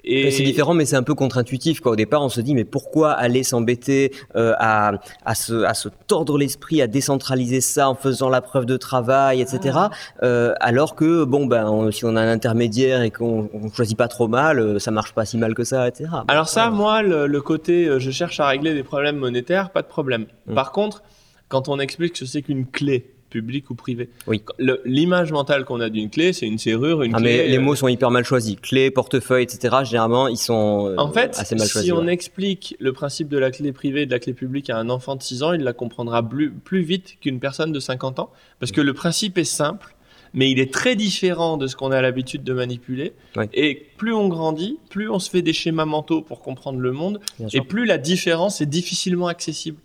Et 0.07 0.31
C'est 0.31 0.43
différent, 0.43 0.73
mais 0.73 0.85
c'est 0.85 0.95
un 0.95 1.03
peu 1.03 1.15
contre-intuitif. 1.15 1.85
Au 1.85 1.95
départ, 1.95 2.21
on 2.21 2.29
se 2.29 2.41
dit, 2.41 2.53
mais 2.53 2.63
pourquoi 2.63 3.11
aller 3.11 3.43
s'embêter 3.43 4.11
euh, 4.35 4.53
à, 4.59 4.93
à, 5.25 5.35
se, 5.35 5.63
à 5.63 5.73
se 5.73 5.89
tordre 6.07 6.37
l'esprit, 6.37 6.81
à 6.81 6.87
décentraliser 6.87 7.61
ça 7.61 7.89
en 7.89 7.95
faisant 7.95 8.29
la 8.29 8.41
preuve 8.41 8.65
de 8.65 8.77
travail, 8.77 9.41
etc. 9.41 9.77
Euh, 10.23 10.53
alors 10.59 10.95
que, 10.95 11.23
bon, 11.23 11.45
ben, 11.47 11.65
on- 11.67 11.91
si 11.91 12.05
on 12.05 12.15
a 12.15 12.21
un 12.21 12.31
intermédiaire 12.31 13.01
et 13.01 13.11
qu'on 13.11 13.49
on 13.53 13.71
choisit 13.71 13.97
pas 13.97 14.07
trop 14.07 14.27
mal, 14.27 14.59
euh, 14.59 14.79
ça 14.79 14.91
marche 14.91 15.13
pas 15.13 15.25
si 15.25 15.37
mal 15.37 15.53
que 15.55 15.63
ça, 15.63 15.87
etc. 15.87 16.09
Alors 16.27 16.47
ça, 16.49 16.69
moi, 16.69 17.01
le, 17.01 17.25
le 17.27 17.41
côté 17.41 17.87
euh, 17.87 17.99
je 17.99 18.11
cherche 18.11 18.39
à 18.39 18.47
régler 18.47 18.73
des 18.73 18.83
problèmes 18.83 19.17
monétaires, 19.17 19.71
pas 19.71 19.81
de 19.81 19.87
problème. 19.87 20.25
Mm. 20.47 20.53
Par 20.53 20.71
contre, 20.71 21.01
quand 21.47 21.67
on 21.69 21.79
explique 21.79 22.15
ce 22.17 22.25
que 22.25 22.29
c'est 22.29 22.41
qu'une 22.41 22.65
clé, 22.67 23.14
publique 23.29 23.69
ou 23.69 23.75
privée, 23.75 24.09
Oui. 24.27 24.41
l'image 24.85 25.31
mentale 25.31 25.65
qu'on 25.65 25.81
a 25.81 25.89
d'une 25.89 26.09
clé, 26.09 26.31
c'est 26.33 26.45
une 26.45 26.57
serrure, 26.57 27.03
une 27.03 27.13
Ah, 27.15 27.17
clé. 27.17 27.37
mais 27.43 27.47
les 27.49 27.57
euh, 27.57 27.61
mots 27.61 27.75
sont 27.75 27.87
hyper 27.87 28.11
mal 28.11 28.23
choisis. 28.23 28.55
Clé, 28.61 28.91
portefeuille, 28.91 29.43
etc. 29.43 29.75
Généralement, 29.83 30.27
ils 30.27 30.37
sont 30.37 30.87
euh, 30.89 30.95
En 30.97 31.11
fait, 31.11 31.37
assez 31.37 31.55
mal 31.55 31.65
si 31.67 31.73
choisis. 31.73 31.91
on 31.91 32.05
ouais. 32.05 32.13
explique 32.13 32.75
le 32.79 32.93
principe 32.93 33.27
de 33.27 33.37
la 33.37 33.51
clé 33.51 33.71
privée 33.73 34.03
et 34.03 34.05
de 34.05 34.11
la 34.11 34.19
clé 34.19 34.33
publique 34.33 34.69
à 34.69 34.77
un 34.77 34.89
enfant 34.89 35.15
de 35.15 35.23
6 35.23 35.43
ans, 35.43 35.53
il 35.53 35.61
la 35.63 35.73
comprendra 35.73 36.27
plus, 36.27 36.51
plus 36.51 36.81
vite 36.81 37.17
qu'une 37.19 37.39
personne 37.39 37.71
de 37.71 37.79
50 37.79 38.19
ans. 38.19 38.29
Parce 38.59 38.71
que 38.71 38.81
le 38.81 38.93
principe 38.93 39.37
est 39.37 39.43
simple, 39.43 39.95
mais 40.33 40.49
il 40.51 40.59
est 40.59 40.71
très 40.73 40.95
différent 40.95 41.57
de 41.57 41.67
ce 41.67 41.75
qu'on 41.75 41.91
a 41.91 42.01
l'habitude 42.01 42.43
de 42.43 42.53
manipuler. 42.53 43.13
Et 43.53 43.87
plus 43.97 44.13
on 44.13 44.27
grandit, 44.27 44.77
plus 44.89 45.09
on 45.09 45.19
se 45.19 45.29
fait 45.29 45.41
des 45.41 45.53
schémas 45.53 45.85
mentaux 45.85 46.21
pour 46.21 46.41
comprendre 46.41 46.79
le 46.79 46.91
monde, 46.91 47.19
Bien 47.39 47.47
et 47.47 47.51
sûr. 47.51 47.65
plus 47.67 47.85
la 47.85 47.97
différence 47.97 48.61
est 48.61 48.65
difficilement 48.65 49.27
accessible. 49.27 49.77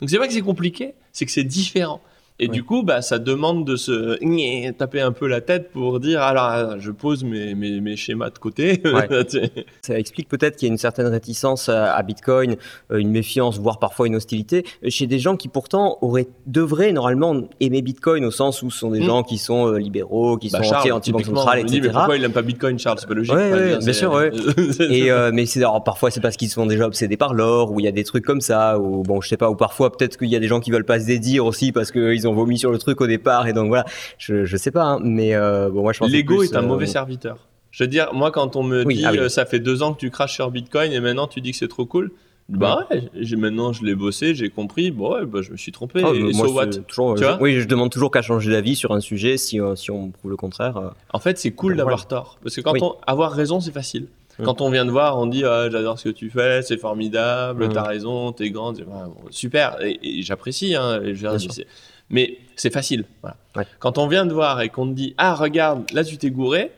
Donc 0.00 0.10
c'est 0.10 0.18
pas 0.18 0.26
que 0.28 0.32
c'est 0.34 0.42
compliqué, 0.42 0.94
c'est 1.12 1.24
que 1.24 1.32
c'est 1.32 1.42
différent. 1.44 2.00
Et 2.38 2.48
du 2.48 2.64
coup, 2.64 2.82
bah, 2.82 3.00
ça 3.00 3.18
demande 3.18 3.64
de 3.64 3.76
se 3.76 4.18
taper 4.72 5.00
un 5.00 5.12
peu 5.12 5.26
la 5.26 5.40
tête 5.40 5.70
pour 5.72 6.00
dire 6.00 6.20
alors 6.20 6.78
je 6.78 6.90
pose 6.90 7.24
mes, 7.24 7.54
mes, 7.54 7.80
mes 7.80 7.96
schémas 7.96 8.30
de 8.30 8.38
côté. 8.38 8.82
Ouais. 8.84 9.08
Ça 9.80 9.98
explique 9.98 10.28
peut-être 10.28 10.56
qu'il 10.56 10.68
y 10.68 10.70
a 10.70 10.72
une 10.72 10.78
certaine 10.78 11.06
réticence 11.06 11.68
à, 11.68 11.94
à 11.94 12.02
Bitcoin, 12.02 12.56
euh, 12.90 12.98
une 12.98 13.10
méfiance, 13.10 13.58
voire 13.58 13.78
parfois 13.78 14.06
une 14.06 14.16
hostilité 14.16 14.64
euh, 14.84 14.90
chez 14.90 15.06
des 15.06 15.18
gens 15.18 15.36
qui 15.36 15.48
pourtant 15.48 15.98
auraient, 16.02 16.28
devraient 16.46 16.92
normalement 16.92 17.42
aimer 17.60 17.80
Bitcoin 17.82 18.24
au 18.24 18.30
sens 18.30 18.62
où 18.62 18.70
ce 18.70 18.78
sont 18.80 18.90
des 18.90 19.00
Mm. 19.00 19.04
gens 19.04 19.22
qui 19.22 19.38
sont 19.38 19.68
euh, 19.68 19.78
libéraux, 19.78 20.36
qui 20.36 20.50
Bah, 20.50 20.62
sont 20.62 20.74
anti-banque 20.90 21.24
centrale, 21.24 21.60
etc. 21.60 21.80
mais 21.84 21.90
pourquoi 21.90 22.16
il 22.16 22.22
n'aime 22.22 22.32
pas 22.32 22.42
Bitcoin, 22.42 22.78
Charles? 22.78 22.98
C'est 23.00 23.08
pas 23.08 23.14
logique. 23.14 23.34
Ouais, 23.34 23.52
ouais, 23.52 23.78
bien 23.78 23.92
sûr. 23.92 24.20
Et 24.80 25.10
euh, 25.10 25.30
mais 25.32 25.46
c'est 25.46 25.60
alors 25.60 25.82
parfois 25.84 26.10
c'est 26.10 26.20
parce 26.20 26.36
qu'ils 26.36 26.48
sont 26.50 26.66
déjà 26.66 26.86
obsédés 26.86 27.16
par 27.16 27.34
l'or 27.34 27.72
ou 27.72 27.80
il 27.80 27.84
y 27.84 27.88
a 27.88 27.92
des 27.92 28.04
trucs 28.04 28.24
comme 28.24 28.40
ça 28.40 28.78
ou 28.78 29.02
bon 29.02 29.20
je 29.20 29.28
sais 29.28 29.36
pas 29.36 29.50
ou 29.50 29.54
parfois 29.54 29.90
peut-être 29.92 30.16
qu'il 30.18 30.28
y 30.28 30.36
a 30.36 30.38
des 30.40 30.48
gens 30.48 30.60
qui 30.60 30.70
veulent 30.70 30.84
pas 30.84 31.00
se 31.00 31.06
dédire 31.06 31.44
aussi 31.46 31.72
parce 31.72 31.90
qu'ils 31.92 32.25
ont 32.26 32.34
vomi 32.34 32.58
sur 32.58 32.70
le 32.70 32.78
truc 32.78 33.00
au 33.00 33.06
départ 33.06 33.46
et 33.48 33.52
donc 33.52 33.68
voilà 33.68 33.84
je, 34.18 34.44
je 34.44 34.56
sais 34.56 34.70
pas 34.70 34.84
hein, 34.84 35.00
mais 35.02 35.34
euh, 35.34 35.68
bon 35.70 35.82
moi 35.82 35.92
je 35.92 35.98
pense 36.00 36.10
L'ego 36.10 36.42
est 36.42 36.54
un 36.56 36.62
euh, 36.62 36.66
mauvais 36.66 36.86
serviteur. 36.86 37.38
Je 37.72 37.84
veux 37.84 37.88
dire, 37.88 38.14
moi, 38.14 38.30
quand 38.30 38.56
on 38.56 38.62
me 38.62 38.84
Oui, 38.86 38.94
dit 38.96 39.04
ah 39.04 39.10
oui. 39.12 39.18
euh, 39.18 39.28
ça 39.28 39.44
fait 39.44 39.58
deux 39.60 39.82
ans 39.82 39.92
que 39.92 39.98
tu 40.00 40.10
craches 40.10 40.32
sur 40.32 40.50
Bitcoin 40.50 40.92
et 40.92 41.00
maintenant 41.00 41.26
tu 41.26 41.42
dis 41.42 41.50
que 41.50 41.58
c'est 41.58 41.68
trop 41.68 41.84
cool, 41.84 42.10
bah 42.48 42.86
ouais, 42.90 43.02
maintenant 43.36 43.72
je 43.74 43.84
l'ai 43.84 43.94
bossé, 43.94 44.34
j'ai 44.34 44.48
compris, 44.48 44.90
bon 44.90 45.12
ouais, 45.14 45.26
bah, 45.26 45.42
je 45.42 45.50
me 45.52 45.56
suis 45.58 45.72
trompé. 45.72 46.00
Ah, 46.02 46.12
et, 46.14 46.20
moi, 46.32 46.46
so 46.48 46.54
what 46.54 46.66
toujours, 46.68 47.14
Tu 47.16 47.22
je- 47.22 47.26
vois 47.28 47.38
oui, 47.42 47.60
je 47.60 47.66
demande 47.68 47.90
toujours 47.90 48.10
qu'à 48.10 48.22
changer 48.22 48.50
d'avis 48.52 48.76
sur 48.76 48.92
un 48.92 49.00
sujet 49.00 49.36
si, 49.36 49.60
euh, 49.60 49.74
si 49.76 49.90
on 49.90 50.10
prouve 50.10 50.30
le 50.30 50.36
contraire. 50.38 50.76
euh. 50.78 50.88
En 51.12 51.18
fait, 51.18 51.36
c'est 51.38 51.50
cool 51.50 51.76
d'avoir 51.76 52.06
tort. 52.08 52.38
Parce 52.42 52.56
que 52.56 52.62
quand 52.62 52.72
Oui. 52.72 52.80
on 52.82 52.94
avoir 53.06 53.32
raison, 53.32 53.60
c'est 53.60 53.72
facile. 53.72 54.06
Mm. 54.38 54.44
Quand 54.44 54.60
on 54.62 54.70
vient 54.70 54.84
de 54.86 54.90
voir, 54.90 55.18
on 55.18 55.26
dit 55.26 55.44
ah, 55.44 55.68
j'adore 55.70 55.98
ce 55.98 56.04
que 56.08 56.14
tu 56.14 56.30
fais, 56.30 56.62
c'est 56.62 56.78
formidable, 56.78 57.66
Mm. 57.66 57.72
t'as 57.74 57.82
raison, 57.82 58.32
t'es 58.32 58.48
grande, 58.50 58.80
bon, 58.86 59.12
super, 59.30 59.76
et, 59.82 59.98
et 60.02 60.22
j'apprécie. 60.22 60.74
Hein, 60.76 61.00
mais 62.10 62.38
c'est 62.56 62.72
facile. 62.72 63.04
Voilà. 63.22 63.36
Ouais. 63.56 63.66
Quand 63.78 63.98
on 63.98 64.06
vient 64.06 64.26
de 64.26 64.32
voir 64.32 64.60
et 64.60 64.68
qu'on 64.68 64.86
te 64.88 64.94
dit 64.94 65.14
ah 65.18 65.34
regarde, 65.34 65.90
là 65.92 66.04
tu 66.04 66.16
t'es 66.18 66.30
gouré 66.30 66.70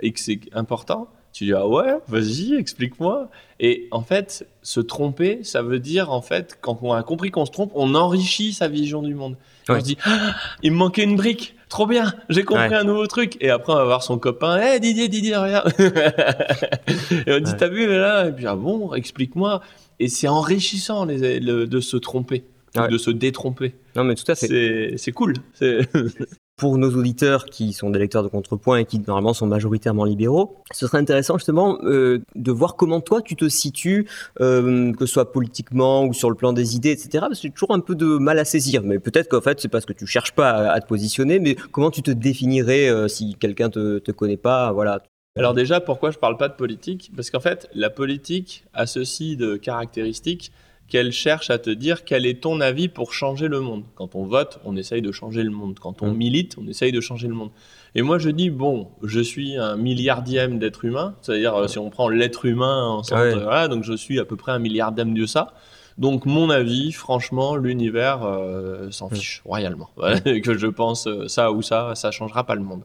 et 0.00 0.12
que 0.12 0.20
c'est 0.20 0.40
important, 0.52 1.08
tu 1.32 1.44
dis 1.44 1.52
ah 1.54 1.66
ouais, 1.66 1.94
vas-y, 2.08 2.54
explique-moi. 2.54 3.30
Et 3.60 3.88
en 3.92 4.02
fait, 4.02 4.46
se 4.62 4.80
tromper, 4.80 5.44
ça 5.44 5.62
veut 5.62 5.78
dire 5.78 6.10
en 6.10 6.20
fait 6.22 6.58
quand 6.60 6.78
on 6.82 6.92
a 6.92 7.02
compris 7.02 7.30
qu'on 7.30 7.46
se 7.46 7.52
trompe, 7.52 7.72
on 7.74 7.94
enrichit 7.94 8.52
sa 8.52 8.68
vision 8.68 9.02
du 9.02 9.14
monde. 9.14 9.36
Ouais. 9.68 9.76
On 9.76 9.80
se 9.80 9.84
dit 9.84 9.98
ah, 10.04 10.34
il 10.62 10.72
me 10.72 10.76
manquait 10.76 11.04
une 11.04 11.16
brique. 11.16 11.54
Trop 11.68 11.86
bien, 11.86 12.12
j'ai 12.28 12.42
compris 12.42 12.68
Ouais. 12.68 12.74
un 12.74 12.84
nouveau 12.84 13.06
truc. 13.06 13.36
Et 13.40 13.48
après, 13.48 13.72
on 13.72 13.76
va 13.76 13.84
voir 13.84 14.02
son 14.02 14.18
copain. 14.18 14.60
Hé, 14.60 14.78
Didier, 14.78 15.08
Didier, 15.08 15.36
regarde. 15.36 15.72
et 17.26 17.32
on 17.32 17.40
dit, 17.40 17.52
t'as 17.56 17.68
vu 17.68 17.86
là 17.88 18.26
Et 18.28 18.32
puis, 18.32 18.46
ah 18.46 18.56
bon, 18.56 18.92
explique-moi. 18.94 19.62
Et 19.98 20.08
c'est 20.08 20.28
enrichissant 20.28 21.06
les- 21.06 21.40
le- 21.40 21.66
de 21.66 21.80
se 21.80 21.96
tromper, 21.96 22.44
Ouais. 22.76 22.88
de 22.88 22.98
se 22.98 23.10
détromper. 23.10 23.74
Non, 23.96 24.04
mais 24.04 24.14
tout 24.14 24.30
à 24.30 24.34
fait. 24.34 24.94
C'est 24.96 25.12
cool. 25.12 25.34
Pour 26.56 26.78
nos 26.78 26.90
auditeurs 26.94 27.46
qui 27.46 27.72
sont 27.72 27.90
des 27.90 27.98
lecteurs 27.98 28.22
de 28.22 28.28
contrepoint 28.28 28.78
et 28.78 28.84
qui 28.84 29.00
normalement 29.00 29.32
sont 29.32 29.46
majoritairement 29.46 30.04
libéraux, 30.04 30.62
ce 30.72 30.86
serait 30.86 30.98
intéressant 30.98 31.36
justement 31.36 31.78
euh, 31.82 32.20
de 32.36 32.52
voir 32.52 32.76
comment 32.76 33.00
toi 33.00 33.20
tu 33.20 33.36
te 33.36 33.48
situes, 33.48 34.06
euh, 34.40 34.92
que 34.92 35.06
ce 35.06 35.12
soit 35.14 35.32
politiquement 35.32 36.04
ou 36.04 36.12
sur 36.12 36.30
le 36.30 36.36
plan 36.36 36.52
des 36.52 36.76
idées, 36.76 36.90
etc. 36.90 37.10
Parce 37.20 37.30
que 37.40 37.48
c'est 37.48 37.50
toujours 37.50 37.72
un 37.72 37.80
peu 37.80 37.94
de 37.94 38.18
mal 38.18 38.38
à 38.38 38.44
saisir. 38.44 38.82
Mais 38.84 38.98
peut-être 38.98 39.28
qu'en 39.28 39.40
fait 39.40 39.60
c'est 39.60 39.68
parce 39.68 39.86
que 39.86 39.92
tu 39.92 40.06
cherches 40.06 40.32
pas 40.32 40.70
à, 40.70 40.80
te 40.80 40.86
positionner. 40.86 41.40
Mais 41.40 41.56
comment 41.72 41.90
tu 41.90 42.02
te 42.02 42.10
définirais 42.10 42.88
euh, 42.88 43.08
si 43.08 43.34
quelqu'un 43.34 43.68
te 43.68 43.98
te 43.98 44.12
connaît 44.12 44.36
pas, 44.36 44.72
voilà. 44.72 45.02
Alors 45.36 45.54
déjà, 45.54 45.80
pourquoi 45.80 46.10
je 46.10 46.18
parle 46.18 46.36
pas 46.36 46.48
de 46.48 46.54
politique? 46.54 47.10
Parce 47.16 47.30
qu'en 47.30 47.40
fait, 47.40 47.68
la 47.74 47.88
politique 47.88 48.64
a 48.74 48.86
ceci 48.86 49.36
de 49.36 49.56
caractéristique 49.56 50.52
qu'elle 50.92 51.10
cherche 51.10 51.48
à 51.48 51.56
te 51.56 51.70
dire 51.70 52.04
quel 52.04 52.26
est 52.26 52.42
ton 52.42 52.60
avis 52.60 52.86
pour 52.86 53.14
changer 53.14 53.48
le 53.48 53.60
monde. 53.60 53.82
Quand 53.94 54.14
on 54.14 54.26
vote, 54.26 54.60
on 54.66 54.76
essaye 54.76 55.00
de 55.00 55.10
changer 55.10 55.42
le 55.42 55.48
monde. 55.48 55.78
Quand 55.80 56.02
on 56.02 56.10
mm. 56.10 56.16
milite, 56.16 56.56
on 56.60 56.68
essaye 56.68 56.92
de 56.92 57.00
changer 57.00 57.28
le 57.28 57.34
monde. 57.34 57.48
Et 57.94 58.02
moi, 58.02 58.18
je 58.18 58.28
dis, 58.28 58.50
bon, 58.50 58.88
je 59.02 59.20
suis 59.20 59.56
un 59.56 59.76
milliardième 59.76 60.58
d'être 60.58 60.84
humain, 60.84 61.14
c'est-à-dire 61.22 61.54
euh, 61.54 61.66
si 61.66 61.78
on 61.78 61.88
prend 61.88 62.10
l'être 62.10 62.44
humain 62.44 62.84
en 62.88 63.02
centre, 63.02 63.68
donc 63.68 63.84
je 63.84 63.94
suis 63.94 64.20
à 64.20 64.26
peu 64.26 64.36
près 64.36 64.52
un 64.52 64.58
milliardième 64.58 65.14
de 65.14 65.24
ça. 65.24 65.54
Donc 65.96 66.26
mon 66.26 66.50
avis, 66.50 66.92
franchement, 66.92 67.56
l'univers 67.56 68.22
euh, 68.22 68.90
s'en 68.90 69.06
mm. 69.06 69.14
fiche 69.14 69.42
royalement. 69.46 69.88
que 70.44 70.58
je 70.58 70.66
pense 70.66 71.06
euh, 71.06 71.26
ça 71.26 71.52
ou 71.52 71.62
ça, 71.62 71.94
ça 71.94 72.10
changera 72.10 72.44
pas 72.44 72.54
le 72.54 72.64
monde. 72.64 72.82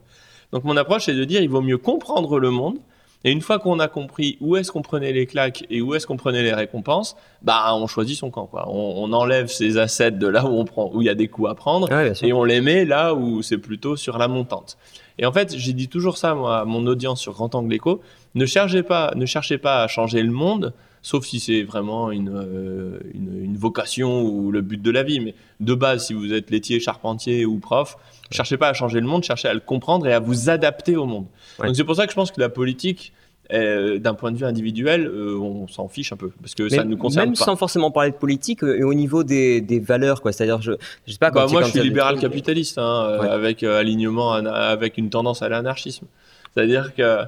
Donc 0.54 0.64
mon 0.64 0.78
approche 0.78 1.10
est 1.10 1.16
de 1.16 1.26
dire, 1.26 1.42
il 1.42 1.50
vaut 1.50 1.62
mieux 1.62 1.78
comprendre 1.78 2.40
le 2.40 2.52
monde 2.52 2.78
et 3.28 3.32
une 3.32 3.42
fois 3.42 3.60
qu'on 3.60 3.80
a 3.80 3.90
compris 3.90 4.38
où 4.40 4.56
est-ce 4.56 4.72
qu'on 4.72 4.82
prenait 4.82 5.12
les 5.12 5.26
claques 5.26 5.66
et 5.70 5.82
où 5.82 5.94
est-ce 5.94 6.08
qu'on 6.08 6.16
prenait 6.16 6.44
les 6.44 6.54
récompenses, 6.54 7.18
bah 7.42 7.74
on 7.74 7.86
choisit 7.86 8.18
son 8.18 8.32
camp. 8.32 8.46
Quoi. 8.46 8.70
On, 8.70 9.12
enlève 9.12 9.48
ses 9.48 9.78
assets 9.78 10.12
de 10.12 10.28
là 10.28 10.46
où 10.46 10.58
on 10.58 10.64
prend, 10.64 10.90
où 10.94 11.02
il 11.02 11.08
y 11.08 11.10
a 11.10 11.14
des 11.14 11.28
coups 11.28 11.50
à 11.50 11.54
prendre, 11.54 11.92
et 11.92 12.32
on 12.32 12.46
les 12.46 12.62
met 12.62 12.86
là 12.86 13.14
où 13.14 13.42
c'est 13.42 13.58
plutôt 13.58 13.98
sur 13.98 14.18
la 14.18 14.30
montante. 14.30 14.78
Et 15.20 15.26
en 15.26 15.34
fait, 15.34 15.58
j'ai 15.58 15.74
dit 15.74 15.90
toujours 15.90 16.16
ça 16.16 16.36
moi, 16.36 16.60
à 16.60 16.64
mon 16.64 16.88
audience 16.88 17.20
sur 17.20 17.34
Grand 17.34 17.54
Angle 17.54 17.74
Echo, 17.74 18.02
ne 18.34 18.46
cherchez 18.46 18.82
pas, 18.82 19.12
ne 19.18 19.26
cherchez 19.26 19.58
pas 19.58 19.84
à 19.84 19.90
changer 19.90 20.24
le 20.24 20.32
monde, 20.32 20.74
sauf 21.02 21.26
si 21.26 21.40
c'est 21.40 21.64
vraiment 21.64 22.12
une, 22.12 22.30
euh, 22.30 23.00
une, 23.14 23.44
une, 23.44 23.58
vocation 23.58 24.24
ou 24.24 24.52
le 24.52 24.62
but 24.62 24.82
de 24.82 24.92
la 24.92 25.04
vie. 25.04 25.20
Mais 25.20 25.36
de 25.60 25.74
base, 25.74 26.08
si 26.08 26.14
vous 26.14 26.34
êtes 26.34 26.50
laitier, 26.50 26.80
charpentier 26.80 27.46
ou 27.46 27.60
prof, 27.60 27.98
cherchez 28.32 28.58
pas 28.58 28.70
à 28.70 28.74
changer 28.74 29.00
le 29.00 29.08
monde, 29.08 29.24
cherchez 29.24 29.48
à 29.48 29.54
le 29.54 29.60
comprendre 29.60 30.08
et 30.08 30.14
à 30.14 30.20
vous 30.20 30.50
adapter 30.50 30.96
au 30.96 31.06
monde. 31.06 31.26
Donc 31.64 31.76
c'est 31.76 31.84
pour 31.84 31.96
ça 31.96 32.06
que 32.06 32.12
je 32.12 32.16
pense 32.16 32.32
que 32.32 32.40
la 32.40 32.50
politique, 32.50 33.14
euh, 33.54 33.98
d'un 34.00 34.14
point 34.14 34.32
de 34.32 34.38
vue 34.38 34.46
individuel, 34.46 35.08
euh, 35.08 35.40
on 35.40 35.68
s'en 35.68 35.88
fiche 35.88 36.12
un 36.12 36.18
peu 36.18 36.32
parce 36.42 36.54
que 36.54 36.68
ça 36.68 36.84
nous 36.84 36.98
concerne 36.98 37.28
même 37.28 37.36
sans 37.36 37.56
forcément 37.56 37.92
parler 37.92 38.12
de 38.12 38.18
politique, 38.18 38.62
et 38.64 38.84
au 38.84 38.94
niveau 38.94 39.24
des, 39.24 39.62
des 39.62 39.80
valeurs, 39.80 40.22
quoi. 40.22 40.34
C'est-à-dire, 40.34 40.62
je, 40.62 40.74
je 41.06 41.14
sais 41.14 41.18
pas. 41.18 41.32
Bah, 41.32 41.48
moi, 41.50 41.64
je 41.64 41.70
suis 41.70 41.80
libéral 41.82 42.20
capitaliste, 42.20 42.78
hein, 42.78 43.18
avec 43.30 43.64
alignement, 43.64 44.34
avec 44.34 44.98
une 44.98 45.10
tendance 45.10 45.42
à 45.42 45.50
l'anarchisme. 45.50 46.08
C'est-à-dire 46.54 46.94
que 46.94 47.22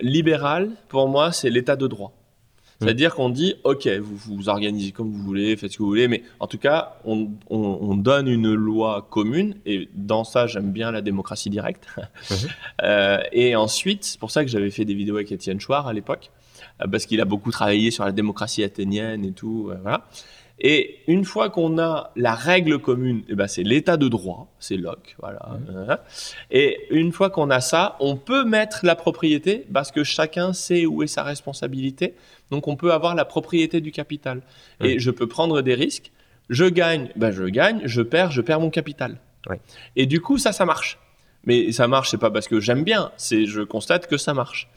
libéral, 0.00 0.70
pour 0.88 1.08
moi, 1.08 1.32
c'est 1.32 1.50
l'état 1.50 1.76
de 1.76 1.86
droit. 1.86 2.12
C'est-à-dire 2.80 3.14
qu'on 3.14 3.30
dit, 3.30 3.54
OK, 3.64 3.88
vous 3.88 4.16
vous 4.16 4.48
organisez 4.48 4.92
comme 4.92 5.10
vous 5.10 5.22
voulez, 5.22 5.56
faites 5.56 5.72
ce 5.72 5.78
que 5.78 5.82
vous 5.82 5.88
voulez, 5.88 6.08
mais 6.08 6.22
en 6.40 6.46
tout 6.46 6.58
cas, 6.58 6.98
on, 7.04 7.30
on, 7.48 7.94
donne 7.96 8.28
une 8.28 8.52
loi 8.52 9.06
commune, 9.10 9.54
et 9.64 9.88
dans 9.94 10.24
ça, 10.24 10.46
j'aime 10.46 10.72
bien 10.72 10.90
la 10.90 11.02
démocratie 11.02 11.50
directe. 11.50 11.88
Euh, 12.82 13.18
et 13.32 13.56
ensuite, 13.56 14.04
c'est 14.04 14.20
pour 14.20 14.30
ça 14.30 14.44
que 14.44 14.50
j'avais 14.50 14.70
fait 14.70 14.84
des 14.84 14.94
vidéos 14.94 15.16
avec 15.16 15.32
Étienne 15.32 15.58
Chouard 15.58 15.88
à 15.88 15.92
l'époque, 15.92 16.30
euh, 16.82 16.86
parce 16.86 17.06
qu'il 17.06 17.20
a 17.20 17.24
beaucoup 17.24 17.50
travaillé 17.50 17.90
sur 17.90 18.04
la 18.04 18.12
démocratie 18.12 18.62
athénienne 18.62 19.24
et 19.24 19.32
tout, 19.32 19.70
euh, 19.70 19.78
voilà. 19.82 20.06
Et 20.58 21.00
une 21.06 21.24
fois 21.24 21.50
qu'on 21.50 21.78
a 21.78 22.12
la 22.16 22.34
règle 22.34 22.78
commune, 22.78 23.22
eh 23.28 23.34
ben 23.34 23.46
c'est 23.46 23.62
l'état 23.62 23.98
de 23.98 24.08
droit, 24.08 24.50
c'est 24.58 24.78
Locke, 24.78 25.14
voilà. 25.18 25.58
Mmh. 25.68 25.96
Et 26.50 26.86
une 26.90 27.12
fois 27.12 27.28
qu'on 27.28 27.50
a 27.50 27.60
ça, 27.60 27.96
on 28.00 28.16
peut 28.16 28.44
mettre 28.44 28.80
la 28.82 28.96
propriété 28.96 29.66
parce 29.72 29.92
que 29.92 30.02
chacun 30.02 30.54
sait 30.54 30.86
où 30.86 31.02
est 31.02 31.08
sa 31.08 31.22
responsabilité. 31.24 32.14
Donc 32.50 32.68
on 32.68 32.76
peut 32.76 32.92
avoir 32.92 33.14
la 33.14 33.26
propriété 33.26 33.82
du 33.82 33.92
capital. 33.92 34.40
Et 34.80 34.98
je 34.98 35.10
peux 35.10 35.26
prendre 35.26 35.60
des 35.60 35.74
risques. 35.74 36.10
Je 36.48 36.64
gagne, 36.64 37.10
ben 37.16 37.32
je 37.32 37.44
gagne. 37.44 37.82
Je 37.84 38.00
perds, 38.00 38.30
je 38.30 38.40
perds 38.40 38.60
mon 38.60 38.70
capital. 38.70 39.18
Et 39.94 40.06
du 40.06 40.20
coup, 40.20 40.38
ça, 40.38 40.52
ça 40.52 40.64
marche. 40.64 40.98
Mais 41.44 41.70
ça 41.70 41.86
marche, 41.86 42.10
c'est 42.10 42.18
pas 42.18 42.30
parce 42.30 42.48
que 42.48 42.58
j'aime 42.60 42.82
bien, 42.82 43.12
c'est 43.16 43.46
je 43.46 43.62
constate 43.62 44.08
que 44.08 44.16
ça 44.16 44.34
marche. 44.34 44.68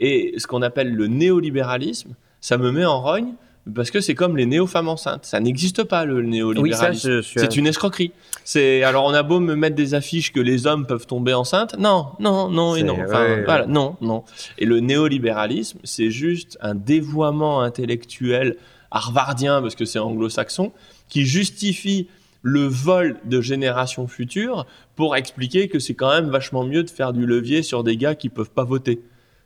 Et 0.00 0.34
ce 0.38 0.46
qu'on 0.46 0.62
appelle 0.62 0.92
le 0.92 1.06
néolibéralisme, 1.06 2.14
ça 2.40 2.58
me 2.58 2.72
met 2.72 2.84
en 2.84 3.00
rogne 3.00 3.34
parce 3.74 3.90
que 3.90 4.00
c'est 4.00 4.14
comme 4.14 4.36
les 4.36 4.46
néo-femmes 4.46 4.88
enceintes. 4.88 5.24
Ça 5.24 5.40
n'existe 5.40 5.82
pas, 5.82 6.04
le 6.04 6.22
néolibéralisme. 6.22 7.22
c'est 7.22 7.56
une 7.56 7.66
escroquerie. 7.66 8.12
C'est, 8.44 8.82
alors 8.84 9.04
on 9.04 9.14
a 9.14 9.22
beau 9.22 9.40
me 9.40 9.56
mettre 9.56 9.74
des 9.74 9.94
affiches 9.94 10.32
que 10.32 10.40
les 10.40 10.66
hommes 10.66 10.86
peuvent 10.86 11.06
tomber 11.06 11.34
enceintes. 11.34 11.76
Non, 11.78 12.08
non, 12.20 12.48
non 12.48 12.76
et 12.76 12.84
non. 12.84 12.94
Enfin, 12.94 13.42
voilà, 13.44 13.66
non, 13.66 13.96
non. 14.00 14.22
Et 14.58 14.66
le 14.66 14.80
néolibéralisme, 14.80 15.78
c'est 15.82 16.10
juste 16.10 16.58
un 16.60 16.74
dévoiement 16.74 17.60
intellectuel 17.62 18.56
harvardien, 18.92 19.60
parce 19.60 19.74
que 19.74 19.84
c'est 19.84 19.98
anglo-saxon, 19.98 20.72
qui 21.08 21.24
justifie 21.24 22.08
le 22.42 22.66
vol 22.66 23.16
de 23.24 23.40
générations 23.40 24.06
futures 24.06 24.66
pour 24.94 25.16
expliquer 25.16 25.66
que 25.66 25.80
c'est 25.80 25.94
quand 25.94 26.10
même 26.10 26.30
vachement 26.30 26.64
mieux 26.64 26.84
de 26.84 26.90
faire 26.90 27.12
du 27.12 27.26
levier 27.26 27.64
sur 27.64 27.82
des 27.82 27.96
gars 27.96 28.14
qui 28.14 28.28
peuvent 28.28 28.50
pas 28.50 28.64
voter 28.64 29.00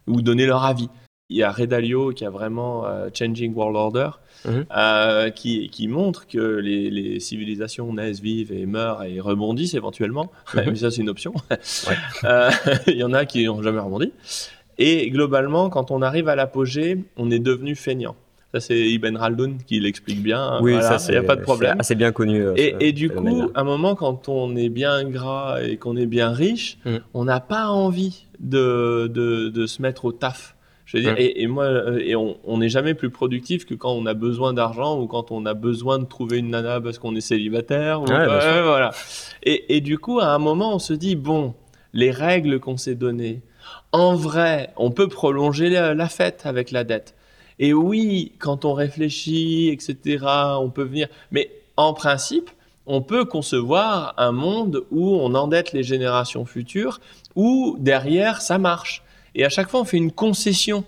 ou 0.07 0.21
donner 0.21 0.45
leur 0.45 0.65
avis 0.65 0.91
il 1.31 1.37
y 1.37 1.43
a 1.43 1.51
Redalio 1.51 2.11
qui 2.11 2.25
a 2.25 2.31
vraiment 2.31 2.85
euh, 2.85 3.09
Changing 3.15 3.55
World 3.55 3.77
Order, 3.77 4.11
mhm. 4.45 4.67
euh, 4.77 5.31
qui, 5.31 5.71
qui, 5.71 5.87
montre 5.87 6.27
que 6.27 6.39
les, 6.39 6.91
les, 6.91 7.21
civilisations 7.21 7.93
naissent, 7.93 8.21
vivent 8.21 8.53
et 8.53 8.67
meurent 8.67 9.05
et 9.05 9.21
rebondissent 9.21 9.75
éventuellement. 9.75 10.31
Mhm. 10.51 10.65
Mais 10.67 10.75
ça, 10.77 10.91
c'est 10.91 11.01
une 11.01 11.09
option. 11.09 11.33
Euh, 12.25 12.51
il 12.87 12.97
y 12.97 13.05
en 13.05 13.13
a 13.13 13.25
qui 13.25 13.45
n'ont 13.45 13.63
jamais 13.63 13.79
rebondi. 13.79 14.13
Et 14.79 15.09
globalement, 15.11 15.71
quand 15.71 15.91
on 15.91 16.03
arrive 16.03 16.29
à 16.29 16.35
l'apogée, 16.35 17.05
on 17.17 17.31
est 17.31 17.39
devenu 17.39 17.75
feignant. 17.77 18.17
Ça, 18.53 18.61
c'est 18.61 18.79
Ibn 18.79 19.17
Khaldun 19.17 19.59
qui 19.65 19.79
l'explique 19.79 20.23
bien. 20.23 20.59
Oui, 20.61 20.75
ça, 20.83 20.97
il 21.09 21.13
n'y 21.13 21.17
a 21.17 21.23
pas 21.23 21.37
de 21.37 21.43
problème. 21.43 21.79
assez 21.79 21.95
bien 21.95 22.11
connu. 22.11 22.45
et, 22.57 22.75
et 22.81 22.93
du 22.93 23.09
coup, 23.11 23.51
à 23.55 23.61
un 23.61 23.65
moment, 23.65 23.95
quand 23.95 24.29
on 24.29 24.57
est 24.57 24.69
bien 24.69 25.05
gras 25.05 25.63
et 25.63 25.77
qu'on 25.77 25.97
est 25.97 26.07
bien 26.07 26.31
riche, 26.31 26.79
mhm. 26.85 27.01
on 27.15 27.25
n'a 27.25 27.41
pas 27.41 27.69
envie 27.69 28.27
de, 28.41 29.07
de, 29.13 29.49
de, 29.49 29.67
se 29.67 29.81
mettre 29.83 30.05
au 30.05 30.13
taf. 30.13 30.57
Je 30.91 30.97
veux 30.97 31.05
dire, 31.05 31.15
et, 31.19 31.47
moi, 31.47 31.67
euh, 31.67 32.03
et 32.05 32.17
on 32.17 32.59
n'est 32.59 32.69
jamais 32.69 32.95
plus 32.95 33.11
productif 33.11 33.65
que 33.65 33.75
quand 33.75 33.93
on 33.93 34.07
a 34.07 34.15
besoin 34.15 34.53
d'argent 34.53 35.01
ou 35.01 35.07
quand 35.07 35.31
on 35.31 35.47
a 35.47 35.55
besoin 35.55 36.01
de 36.01 36.05
trouver 36.05 36.39
une 36.39 36.51
nana 36.51 36.81
parce 36.81 36.99
qu'on 36.99 37.15
est 37.15 37.21
célibataire. 37.21 38.01
voilà. 38.01 38.91
Et, 39.45 39.77
et, 39.77 39.81
du 39.81 39.99
coup, 39.99 40.19
à 40.19 40.27
un 40.27 40.39
moment, 40.39 40.75
on 40.75 40.81
se 40.81 40.93
dit 40.93 41.15
bon, 41.15 41.55
les 41.93 42.11
règles 42.11 42.59
qu'on 42.59 42.77
s'est 42.77 42.97
données, 42.97 43.41
en 43.93 44.17
vrai, 44.17 44.73
on 44.77 44.91
peut 44.91 45.07
prolonger 45.07 45.71
la, 45.71 46.09
fête 46.09 46.43
avec 46.45 46.73
la 46.73 46.83
dette. 46.83 47.15
Et 47.61 47.73
oui, 47.73 48.33
quand 48.41 48.65
on 48.65 48.73
réfléchit, 48.73 49.69
etc., 49.69 50.27
on 50.59 50.71
peut 50.71 50.83
venir. 50.83 51.07
Mais 51.31 51.53
en 51.77 51.95
principe, 51.95 52.51
on 52.87 53.01
peut 53.01 53.25
concevoir 53.25 54.15
un 54.17 54.33
monde 54.33 54.85
où 54.91 55.15
on 55.15 55.37
endette 55.37 55.73
les 55.73 55.85
générations 55.85 56.45
futures, 56.47 56.99
où 57.37 57.77
derrière, 57.79 58.43
ça 58.43 58.59
marche. 58.59 59.05
Et 59.35 59.45
à 59.45 59.49
chaque 59.49 59.69
fois, 59.69 59.81
on 59.81 59.85
fait 59.85 59.97
une 59.97 60.13
concession 60.13 60.85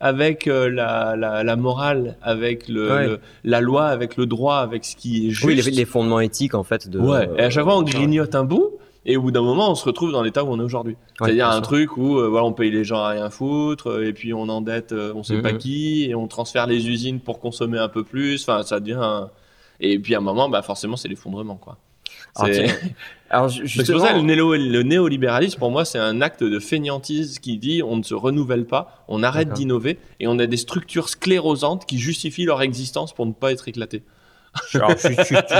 avec 0.00 0.46
euh, 0.46 0.68
la, 0.68 1.16
la, 1.16 1.56
morale, 1.56 2.16
avec 2.22 2.68
le, 2.68 3.18
la 3.44 3.60
loi, 3.60 3.86
avec 3.86 4.16
le 4.16 4.26
droit, 4.26 4.56
avec 4.56 4.84
ce 4.84 4.94
qui 4.94 5.28
est 5.28 5.30
juste. 5.30 5.44
Oui, 5.44 5.54
les, 5.54 5.84
fondements 5.84 6.20
éthiques, 6.20 6.54
en 6.54 6.64
fait. 6.64 6.88
De, 6.88 6.98
ouais. 6.98 7.28
Et 7.38 7.42
à 7.42 7.50
chaque 7.50 7.64
fois, 7.64 7.78
on 7.78 7.82
grignote 7.82 8.34
un 8.34 8.44
bout. 8.44 8.72
Et 9.08 9.16
au 9.16 9.22
bout 9.22 9.30
d'un 9.30 9.42
moment, 9.42 9.70
on 9.70 9.76
se 9.76 9.84
retrouve 9.84 10.10
dans 10.10 10.22
l'état 10.22 10.42
où 10.42 10.48
on 10.48 10.58
est 10.58 10.64
aujourd'hui. 10.64 10.96
C'est-à-dire 11.18 11.48
un 11.48 11.60
truc 11.60 11.96
où 11.96 12.18
euh, 12.18 12.28
voilà, 12.28 12.44
on 12.44 12.52
paye 12.52 12.72
les 12.72 12.82
gens 12.82 12.98
à 12.98 13.10
rien 13.10 13.30
foutre, 13.30 14.02
et 14.02 14.12
puis 14.12 14.34
on 14.34 14.48
endette, 14.48 14.90
euh, 14.90 15.12
on 15.14 15.22
sait 15.22 15.40
pas 15.40 15.52
mhm. 15.52 15.58
qui, 15.58 16.06
et 16.10 16.16
on 16.16 16.26
transfère 16.26 16.66
les 16.66 16.88
usines 16.88 17.20
pour 17.20 17.38
consommer 17.38 17.78
un 17.78 17.88
peu 17.88 18.02
plus. 18.02 18.42
Enfin, 18.42 18.64
ça 18.64 18.80
devient. 18.80 19.28
Et 19.78 20.00
puis 20.00 20.16
à 20.16 20.18
un 20.18 20.22
moment, 20.22 20.48
bah 20.48 20.60
forcément, 20.62 20.96
c'est 20.96 21.06
l'effondrement, 21.06 21.54
quoi. 21.54 21.78
Alors, 23.30 23.48
justement... 23.48 23.98
pour 23.98 24.06
ça, 24.06 24.12
le, 24.16 24.82
néolibéralisme, 24.82 25.58
pour 25.58 25.70
moi, 25.70 25.84
c'est 25.84 25.98
un 25.98 26.20
acte 26.20 26.44
de 26.44 26.58
fainéantise 26.60 27.40
qui 27.40 27.58
dit 27.58 27.82
on 27.82 27.96
ne 27.96 28.02
se 28.02 28.14
renouvelle 28.14 28.66
pas, 28.66 29.04
on 29.08 29.22
arrête 29.22 29.52
d'innover 29.52 29.98
et 30.20 30.28
on 30.28 30.38
a 30.38 30.46
des 30.46 30.56
structures 30.56 31.08
sclérosantes 31.08 31.86
qui 31.86 31.98
justifient 31.98 32.44
leur 32.44 32.62
existence 32.62 33.12
pour 33.12 33.26
ne 33.26 33.32
pas 33.32 33.52
être 33.52 33.66
éclatées. 33.68 34.02
je, 34.70 34.78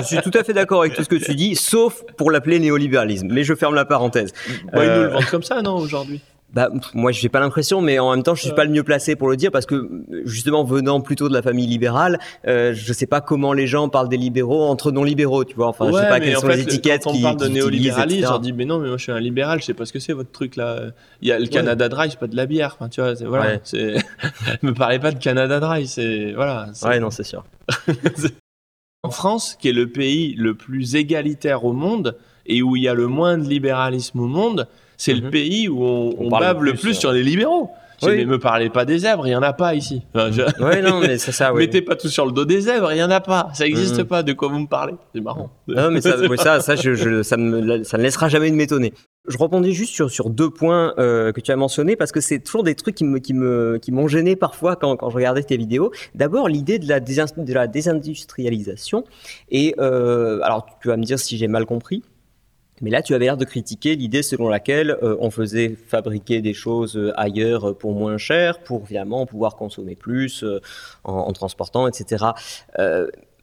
suis, 0.04 0.16
tout 0.22 0.30
à 0.32 0.44
fait 0.44 0.52
d'accord 0.52 0.80
avec 0.80 0.94
tout 0.94 1.02
ce 1.02 1.08
que 1.08 1.16
tu 1.16 1.34
dis, 1.34 1.54
sauf 1.54 2.02
pour 2.16 2.30
l'appeler 2.30 2.58
néolibéralisme. 2.58 3.28
Mais 3.30 3.44
je 3.44 3.54
ferme 3.54 3.74
la 3.74 3.84
parenthèse. 3.84 4.32
Ils 4.48 4.54
nous 4.72 4.80
le 4.80 4.88
euh, 4.88 5.08
vendent 5.08 5.26
comme 5.26 5.42
ça, 5.42 5.60
non, 5.60 5.76
aujourd'hui? 5.76 6.22
Bah, 6.52 6.70
moi, 6.94 7.12
je 7.12 7.22
n'ai 7.22 7.28
pas 7.28 7.40
l'impression, 7.40 7.80
mais 7.80 7.98
en 7.98 8.12
même 8.12 8.22
temps, 8.22 8.34
je 8.34 8.42
suis 8.42 8.52
pas 8.52 8.64
le 8.64 8.70
mieux 8.70 8.84
placé 8.84 9.16
pour 9.16 9.28
le 9.28 9.36
dire 9.36 9.50
parce 9.50 9.66
que 9.66 9.90
justement, 10.24 10.64
venant 10.64 11.00
plutôt 11.00 11.28
de 11.28 11.34
la 11.34 11.42
famille 11.42 11.66
libérale, 11.66 12.18
euh, 12.46 12.72
je 12.74 12.92
sais 12.92 13.06
pas 13.06 13.20
comment 13.20 13.52
les 13.52 13.66
gens 13.66 13.88
parlent 13.88 14.08
des 14.08 14.16
libéraux 14.16 14.64
entre 14.64 14.90
non-libéraux, 14.92 15.44
tu 15.44 15.56
vois. 15.56 15.68
Enfin, 15.68 15.90
je 15.90 15.96
sais 15.96 16.08
pas 16.08 16.20
quelles 16.20 16.36
sont 16.36 16.48
les 16.48 16.62
étiquettes 16.62 17.02
quand 17.04 17.12
on 17.12 17.20
parle 17.20 17.36
de 17.36 17.48
néolibéralisme, 17.48 18.30
on 18.32 18.38
dit 18.38 18.52
mais 18.52 18.64
non, 18.64 18.78
mais 18.78 18.88
moi 18.88 18.96
je 18.96 19.02
suis 19.02 19.12
un 19.12 19.20
libéral, 19.20 19.60
je 19.60 19.66
sais 19.66 19.74
pas 19.74 19.84
ce 19.84 19.92
que 19.92 19.98
c'est 19.98 20.12
votre 20.12 20.30
truc 20.30 20.56
là. 20.56 20.80
Il 21.20 21.28
y 21.28 21.32
a 21.32 21.38
le 21.38 21.46
Canada 21.46 21.88
Dry, 21.88 22.10
c'est 22.10 22.18
pas 22.18 22.26
de 22.26 22.36
la 22.36 22.46
bière, 22.46 22.76
enfin, 22.78 22.88
tu 22.88 23.00
vois. 23.00 23.14
Voilà, 23.14 23.58
c'est. 23.64 23.96
me 24.62 24.72
parlez 24.72 24.98
pas 24.98 25.12
de 25.12 25.18
Canada 25.18 25.60
Dry, 25.60 25.86
c'est 25.86 26.32
voilà. 26.32 26.68
Ouais, 26.84 27.00
non, 27.00 27.10
c'est 27.10 27.24
sûr. 27.24 27.44
En 29.02 29.10
France, 29.10 29.56
qui 29.60 29.68
est 29.68 29.72
le 29.72 29.88
pays 29.88 30.34
le 30.34 30.56
plus 30.56 30.96
égalitaire 30.96 31.64
au 31.64 31.72
monde 31.72 32.16
et 32.44 32.60
où 32.60 32.74
il 32.74 32.82
y 32.82 32.88
a 32.88 32.94
le 32.94 33.06
moins 33.06 33.38
de 33.38 33.48
libéralisme 33.48 34.18
au 34.18 34.26
monde, 34.26 34.66
c'est 34.96 35.14
le 35.14 35.22
Mhm. 35.22 35.30
pays 35.30 35.68
où 35.68 35.82
on, 35.84 36.14
On 36.18 36.26
on 36.26 36.28
parle 36.30 36.42
bave 36.44 36.62
le 36.62 36.72
plus, 36.72 36.80
plus, 36.80 36.90
euh. 36.96 37.00
sur 37.00 37.12
les 37.12 37.22
libéraux. 37.22 37.70
Oui. 38.02 38.10
Mais 38.14 38.24
me 38.26 38.38
parlez 38.38 38.68
pas 38.68 38.84
des 38.84 38.98
zèbres, 38.98 39.26
il 39.26 39.30
y 39.30 39.34
en 39.34 39.40
a 39.42 39.54
pas 39.54 39.74
ici. 39.74 40.02
Enfin, 40.14 40.30
je- 40.30 40.42
Ouais, 40.62 40.82
non, 40.82 41.00
mais 41.00 41.16
c'est 41.16 41.32
ça, 41.32 41.50
oui. 41.54 41.60
Mettez 41.62 41.80
pas 41.80 41.96
tout 41.96 42.08
sur 42.08 42.26
le 42.26 42.32
dos 42.32 42.44
des 42.44 42.60
zèbres, 42.60 42.92
il 42.92 42.98
y 42.98 43.02
en 43.02 43.10
a 43.10 43.20
pas. 43.22 43.48
Ça 43.54 43.66
existe 43.66 43.96
Mhm. 44.00 44.04
pas. 44.04 44.22
De 44.22 44.34
quoi 44.34 44.48
vous 44.48 44.58
me 44.58 44.66
parlez 44.66 44.92
C'est 45.14 45.22
marrant. 45.22 45.48
Non, 45.66 45.90
mais 45.90 46.02
ça, 46.02 46.14
oui, 46.28 46.36
ça, 46.36 46.60
ça, 46.60 46.76
je, 46.76 46.92
je- 46.92 47.22
ça, 47.22 47.38
me, 47.38 47.84
ça 47.84 47.96
ne 47.96 48.02
laissera 48.02 48.28
jamais 48.28 48.50
de 48.50 48.54
m'étonner. 48.54 48.92
Je 49.28 49.38
rebondis 49.38 49.72
juste 49.72 49.94
sur, 49.94 50.10
sur 50.10 50.28
deux 50.28 50.50
points 50.50 50.92
euh, 50.98 51.32
que 51.32 51.40
tu 51.40 51.50
as 51.52 51.56
mentionnés 51.56 51.96
parce 51.96 52.12
que 52.12 52.20
c'est 52.20 52.38
toujours 52.40 52.62
des 52.64 52.74
trucs 52.74 52.94
qui 52.96 53.04
me, 53.04 53.18
qui 53.18 53.32
me, 53.32 53.78
qui 53.80 53.92
m'ont 53.92 54.08
gêné 54.08 54.36
parfois 54.36 54.76
quand, 54.76 54.94
quand 54.98 55.08
je 55.08 55.16
regardais 55.16 55.42
tes 55.42 55.56
vidéos. 55.56 55.90
D'abord, 56.14 56.48
l'idée 56.50 56.78
de 56.78 56.86
la, 56.86 57.00
désin- 57.00 57.42
de 57.42 57.52
la 57.54 57.66
désindustrialisation. 57.66 59.04
Et 59.50 59.74
euh, 59.78 60.40
alors, 60.42 60.66
tu 60.82 60.88
vas 60.88 60.96
me 60.98 61.02
dire 61.04 61.18
si 61.18 61.36
j'ai 61.38 61.48
mal 61.48 61.64
compris. 61.66 62.02
Mais 62.82 62.90
là, 62.90 63.02
tu 63.02 63.14
avais 63.14 63.24
l'air 63.24 63.36
de 63.36 63.44
critiquer 63.44 63.96
l'idée 63.96 64.22
selon 64.22 64.48
laquelle 64.48 64.96
euh, 65.02 65.16
on 65.20 65.30
faisait 65.30 65.76
fabriquer 65.88 66.42
des 66.42 66.52
choses 66.52 66.96
euh, 66.96 67.12
ailleurs 67.18 67.70
euh, 67.70 67.74
pour 67.74 67.92
moins 67.92 68.18
cher, 68.18 68.58
pour 68.60 68.82
évidemment 68.82 69.24
pouvoir 69.26 69.56
consommer 69.56 69.96
plus 69.96 70.44
en, 71.04 71.32
transportant, 71.32 71.88
etc. 71.88 72.26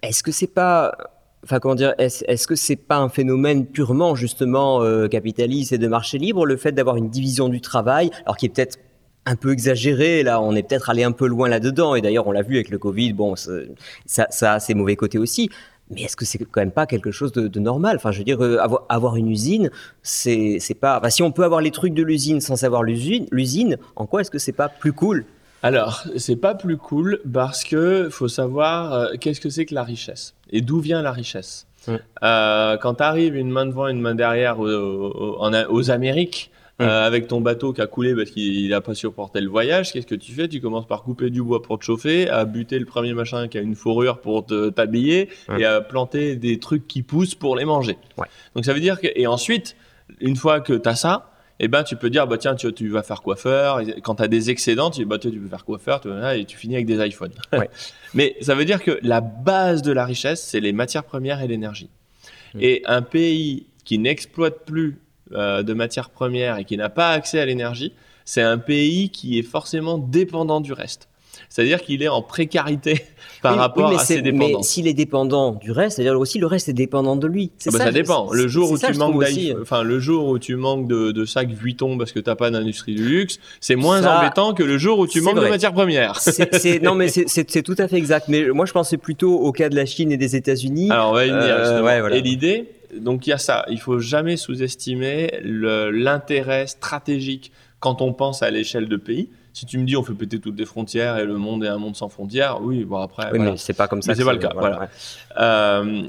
Est-ce 0.01 0.23
que 0.23 0.31
c'est 0.31 0.47
pas, 0.47 0.95
enfin 1.43 1.59
comment 1.59 1.75
dire, 1.75 1.93
est-ce, 1.97 2.23
est-ce 2.27 2.47
que 2.47 2.55
c'est 2.55 2.75
pas 2.75 2.97
un 2.97 3.09
phénomène 3.09 3.65
purement 3.65 4.15
justement 4.15 4.81
capitaliste 5.09 5.71
et 5.71 5.77
de 5.77 5.87
marché 5.87 6.17
libre, 6.17 6.45
le 6.45 6.57
fait 6.57 6.71
d'avoir 6.71 6.97
une 6.97 7.09
division 7.09 7.49
du 7.49 7.61
travail, 7.61 8.09
alors 8.25 8.37
qui 8.37 8.45
est 8.47 8.49
peut-être 8.49 8.77
un 9.25 9.35
peu 9.35 9.51
exagéré, 9.53 10.23
là, 10.23 10.41
on 10.41 10.55
est 10.55 10.63
peut-être 10.63 10.89
allé 10.89 11.03
un 11.03 11.11
peu 11.11 11.27
loin 11.27 11.47
là-dedans, 11.47 11.95
et 11.95 12.01
d'ailleurs 12.01 12.27
on 12.27 12.31
l'a 12.31 12.41
vu 12.41 12.55
avec 12.55 12.69
le 12.69 12.77
Covid, 12.77 13.13
bon, 13.13 13.35
ça 13.35 14.53
a 14.53 14.59
ses 14.59 14.73
mauvais 14.73 14.95
côtés 14.95 15.17
aussi. 15.17 15.49
Mais 15.93 16.01
est-ce 16.03 16.15
que 16.15 16.25
c'est 16.25 16.37
quand 16.39 16.61
même 16.61 16.71
pas 16.71 16.85
quelque 16.85 17.11
chose 17.11 17.31
de, 17.31 17.47
de 17.47 17.59
normal? 17.59 17.95
Enfin, 17.97 18.11
je 18.11 18.17
veux 18.19 18.23
dire, 18.23 18.43
euh, 18.43 18.57
avoir, 18.57 18.83
avoir 18.89 19.15
une 19.15 19.29
usine, 19.29 19.69
c'est 20.01 20.57
c'est 20.59 20.73
pas. 20.73 20.97
Enfin, 20.99 21.09
si 21.09 21.23
on 21.23 21.31
peut 21.31 21.43
avoir 21.43 21.61
les 21.61 21.71
trucs 21.71 21.93
de 21.93 22.03
l'usine 22.03 22.41
sans 22.41 22.55
savoir 22.55 22.83
l'usine, 22.83 23.27
l'usine, 23.31 23.77
en 23.95 24.05
quoi 24.05 24.21
est-ce 24.21 24.31
que 24.31 24.39
c'est 24.39 24.51
pas 24.53 24.69
plus 24.69 24.93
cool? 24.93 25.25
Alors, 25.61 26.03
c'est 26.17 26.35
pas 26.35 26.55
plus 26.55 26.75
cool 26.77 27.19
parce 27.31 27.63
que 27.63 28.09
faut 28.09 28.27
savoir 28.27 28.93
euh, 28.93 29.07
qu'est-ce 29.19 29.39
que 29.39 29.49
c'est 29.49 29.65
que 29.65 29.73
la 29.75 29.83
richesse 29.83 30.33
et 30.51 30.61
d'où 30.61 30.79
vient 30.79 31.01
la 31.01 31.11
richesse? 31.11 31.67
Euh, 32.23 32.77
quand 32.77 32.95
tu 32.95 33.03
arrives 33.03 33.35
une 33.35 33.49
main 33.49 33.65
devant, 33.65 33.87
une 33.87 33.99
main 34.01 34.15
derrière 34.15 34.59
aux, 34.59 34.67
aux- 34.69 35.37
en- 35.41 35.53
aux 35.69 35.91
Amériques, 35.91 36.49
Euh, 36.83 37.07
avec 37.07 37.27
ton 37.27 37.41
bateau 37.41 37.73
qui 37.73 37.81
a 37.81 37.87
coulé 37.87 38.15
parce 38.15 38.31
qu'il 38.31 38.69
n'a 38.69 38.81
pas 38.81 38.93
supporté 38.93 39.41
le 39.41 39.49
voyage, 39.49 39.91
qu'est-ce 39.91 40.07
que 40.07 40.15
tu 40.15 40.31
fais? 40.31 40.47
Tu 40.47 40.59
commences 40.61 40.87
par 40.87 41.03
couper 41.03 41.29
du 41.29 41.41
bois 41.41 41.61
pour 41.61 41.79
te 41.79 41.85
chauffer, 41.85 42.29
à 42.29 42.45
buter 42.45 42.79
le 42.79 42.85
premier 42.85 43.13
machin 43.13 43.47
qui 43.47 43.57
a 43.57 43.61
une 43.61 43.75
fourrure 43.75 44.19
pour 44.19 44.45
t'habiller 44.75 45.29
et 45.57 45.65
à 45.65 45.81
planter 45.81 46.35
des 46.35 46.59
trucs 46.59 46.87
qui 46.87 47.01
poussent 47.01 47.35
pour 47.35 47.55
les 47.55 47.65
manger. 47.65 47.97
Ouais. 48.17 48.27
Donc 48.55 48.65
ça 48.65 48.73
veut 48.73 48.79
dire 48.79 48.99
que 48.99 49.07
et 49.15 49.27
ensuite, 49.27 49.75
une 50.19 50.35
fois 50.35 50.59
que 50.59 50.73
tu 50.73 50.89
as 50.89 50.95
ça, 50.95 51.33
eh 51.59 51.67
ben, 51.67 51.83
tu 51.83 51.95
peux 51.95 52.09
dire, 52.09 52.27
bah, 52.27 52.37
tiens, 52.37 52.55
tu, 52.55 52.71
tu 52.73 52.89
vas 52.89 53.03
faire 53.03 53.21
coiffeur. 53.21 53.79
Et 53.79 54.01
Quand 54.01 54.15
tu 54.15 54.23
as 54.23 54.27
des 54.27 54.49
excédents, 54.49 54.89
tu 54.89 55.05
bah, 55.05 55.19
toi, 55.19 55.31
tu 55.31 55.39
peux 55.39 55.47
faire 55.47 55.65
coiffeur, 55.65 56.01
tu, 56.01 56.09
et 56.09 56.45
tu 56.45 56.57
finis 56.57 56.75
avec 56.75 56.87
des 56.87 57.05
iPhones. 57.05 57.31
Ouais. 57.53 57.69
Mais 58.13 58.35
ça 58.41 58.55
veut 58.55 58.65
dire 58.65 58.83
que 58.83 58.99
la 59.01 59.21
base 59.21 59.81
de 59.81 59.91
la 59.91 60.05
richesse, 60.05 60.41
c'est 60.41 60.59
les 60.59 60.73
matières 60.73 61.03
premières 61.03 61.41
et 61.41 61.47
l'énergie. 61.47 61.89
Mm. 62.53 62.59
Et 62.61 62.81
un 62.85 63.01
pays 63.01 63.67
qui 63.85 63.97
n'exploite 63.99 64.65
plus 64.65 64.99
euh, 65.35 65.63
de 65.63 65.73
matières 65.73 66.09
premières 66.09 66.57
et 66.57 66.65
qui 66.65 66.77
n'a 66.77 66.89
pas 66.89 67.09
accès 67.09 67.39
à 67.39 67.45
l'énergie, 67.45 67.93
c'est 68.25 68.41
un 68.41 68.57
pays 68.57 69.09
qui 69.09 69.37
est 69.39 69.43
forcément 69.43 69.97
dépendant 69.97 70.61
du 70.61 70.73
reste. 70.73 71.09
C'est-à-dire 71.49 71.81
qu'il 71.81 72.01
est 72.03 72.07
en 72.07 72.21
précarité 72.21 73.01
par 73.41 73.53
Oui, 73.53 73.59
rapport 73.59 73.89
oui, 73.89 73.95
mais 73.95 74.01
à 74.01 74.03
ses 74.05 74.21
Mais 74.21 74.31
dépendances. 74.31 74.67
s'il 74.67 74.87
est 74.87 74.93
dépendant 74.93 75.51
du 75.51 75.71
reste, 75.71 75.95
c'est-à-dire 75.97 76.19
aussi 76.19 76.39
le 76.39 76.45
reste 76.47 76.69
est 76.69 76.73
dépendant 76.73 77.15
de 77.15 77.27
lui. 77.27 77.51
Ah 77.65 77.69
bah, 77.71 77.77
ça, 77.79 77.91
dépend. 77.91 78.31
Le 78.31 78.47
jour 78.47 78.71
où 78.71 78.77
ça, 78.77 78.91
tu 78.91 78.97
manques 78.97 79.23
enfin 79.61 79.83
le 79.83 79.99
jour 79.99 80.27
où 80.29 80.39
tu 80.39 80.55
manques 80.55 80.87
de, 80.87 81.11
de 81.11 81.25
sacs 81.25 81.49
Vuitton 81.51 81.97
parce 81.97 82.11
que 82.11 82.19
t'as 82.19 82.35
pas 82.35 82.49
d'industrie 82.49 82.95
du 82.95 83.03
luxe, 83.07 83.39
c'est 83.59 83.75
moins 83.75 84.01
Ça, 84.01 84.19
embêtant 84.19 84.53
que 84.53 84.63
le 84.63 84.77
jour 84.77 84.99
où 84.99 85.07
tu 85.07 85.21
manques 85.21 85.35
de 85.39 85.47
matières 85.49 85.73
premières. 85.73 86.19
C'est- 86.19 86.79
non, 86.83 86.95
mais 86.95 87.07
c'est- 87.09 87.63
tout 87.63 87.75
à 87.77 87.87
fait 87.87 87.97
exact. 87.97 88.27
Mais 88.29 88.47
moi, 88.49 88.65
je 88.65 88.71
pensais 88.71 88.97
plutôt 88.97 89.35
au 89.37 89.51
cas 89.51 89.69
de 89.69 89.75
la 89.75 89.85
Chine 89.85 90.11
et 90.11 90.17
des 90.17 90.35
États-Unis. 90.35 90.89
Alors 90.91 91.09
on 91.11 91.13
va 91.13 91.25
y 91.25 91.29
venir. 91.29 91.43
Euh, 91.43 91.63
justement. 91.65 91.83
ouais, 91.85 91.99
voilà. 91.99 92.15
Et 92.15 92.21
l'idée, 92.21 92.69
donc 92.99 93.27
il 93.27 93.31
y 93.31 93.33
a 93.33 93.37
ça. 93.37 93.65
Il 93.69 93.79
faut 93.79 93.99
jamais 93.99 94.37
sous-estimer 94.37 95.39
l'intérêt 95.43 96.67
stratégique 96.67 97.51
quand 97.79 98.01
on 98.01 98.13
pense 98.13 98.43
à 98.43 98.49
l'échelle 98.49 98.87
de 98.87 98.97
pays. 98.97 99.29
Si 99.55 99.67
tu 99.67 99.77
me 99.77 99.85
dis 99.85 99.95
on 99.95 100.03
fait 100.03 100.13
péter 100.13 100.39
toutes 100.39 100.57
les 100.57 100.65
frontières 100.65 101.17
et 101.17 101.25
le 101.25 101.37
monde 101.37 101.63
est 101.63 101.67
un 101.67 101.77
monde 101.77 101.95
sans 101.95 102.09
frontières, 102.09 102.59
oui, 102.61 102.85
bon 102.85 102.97
après. 102.97 103.25
oui, 103.31 103.37
voilà. 103.37 103.51
mais 103.51 103.57
c'est 103.57 103.73
pas 103.73 103.87
comme 103.87 104.01
ça. 104.01 104.15
C'est 104.15 104.25
pas 104.25 104.33
le 104.33 104.39
cas, 104.39 104.51
voilà. 104.55 104.79
ouais. 104.79 104.87
Euh, 105.39 106.03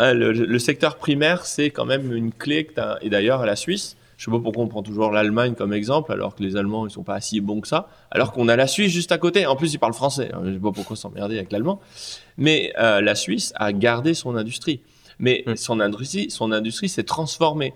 euh, 0.00 0.14
le, 0.14 0.32
le 0.32 0.58
secteur 0.58 0.96
primaire, 0.96 1.44
c'est 1.44 1.68
quand 1.70 1.84
même 1.84 2.12
une 2.14 2.32
clé 2.32 2.64
que 2.64 2.72
Et 3.04 3.10
d'ailleurs, 3.10 3.44
la 3.44 3.54
Suisse, 3.54 3.96
je 4.16 4.24
sais 4.24 4.30
pas 4.30 4.38
pourquoi 4.38 4.64
on 4.64 4.68
prend 4.68 4.82
toujours 4.82 5.10
l'Allemagne 5.10 5.54
comme 5.54 5.74
exemple, 5.74 6.10
alors 6.10 6.34
que 6.34 6.42
les 6.42 6.56
Allemands, 6.56 6.86
ils 6.86 6.90
sont 6.90 7.02
pas 7.02 7.20
si 7.20 7.40
bons 7.42 7.60
que 7.60 7.68
ça, 7.68 7.90
alors 8.10 8.32
qu'on 8.32 8.48
a 8.48 8.56
la 8.56 8.66
Suisse 8.66 8.90
juste 8.90 9.12
à 9.12 9.18
côté. 9.18 9.44
En 9.44 9.56
plus, 9.56 9.74
ils 9.74 9.78
parlent 9.78 9.92
français. 9.92 10.30
hein, 10.32 10.40
Je 10.46 10.54
sais 10.54 10.58
pas 10.58 10.72
pourquoi 10.72 10.96
s'emmerder 10.96 11.36
avec 11.36 11.52
l'allemand. 11.52 11.80
Mais 12.38 12.72
euh, 12.78 13.02
la 13.02 13.14
Suisse 13.14 13.52
a 13.56 13.74
gardé 13.74 14.14
son 14.14 14.36
industrie. 14.36 14.80
Mais 15.18 15.44
Mm. 15.46 15.56
son 15.56 15.80
industrie, 15.80 16.30
son 16.30 16.52
industrie 16.52 16.88
s'est 16.88 17.04
transformée. 17.04 17.72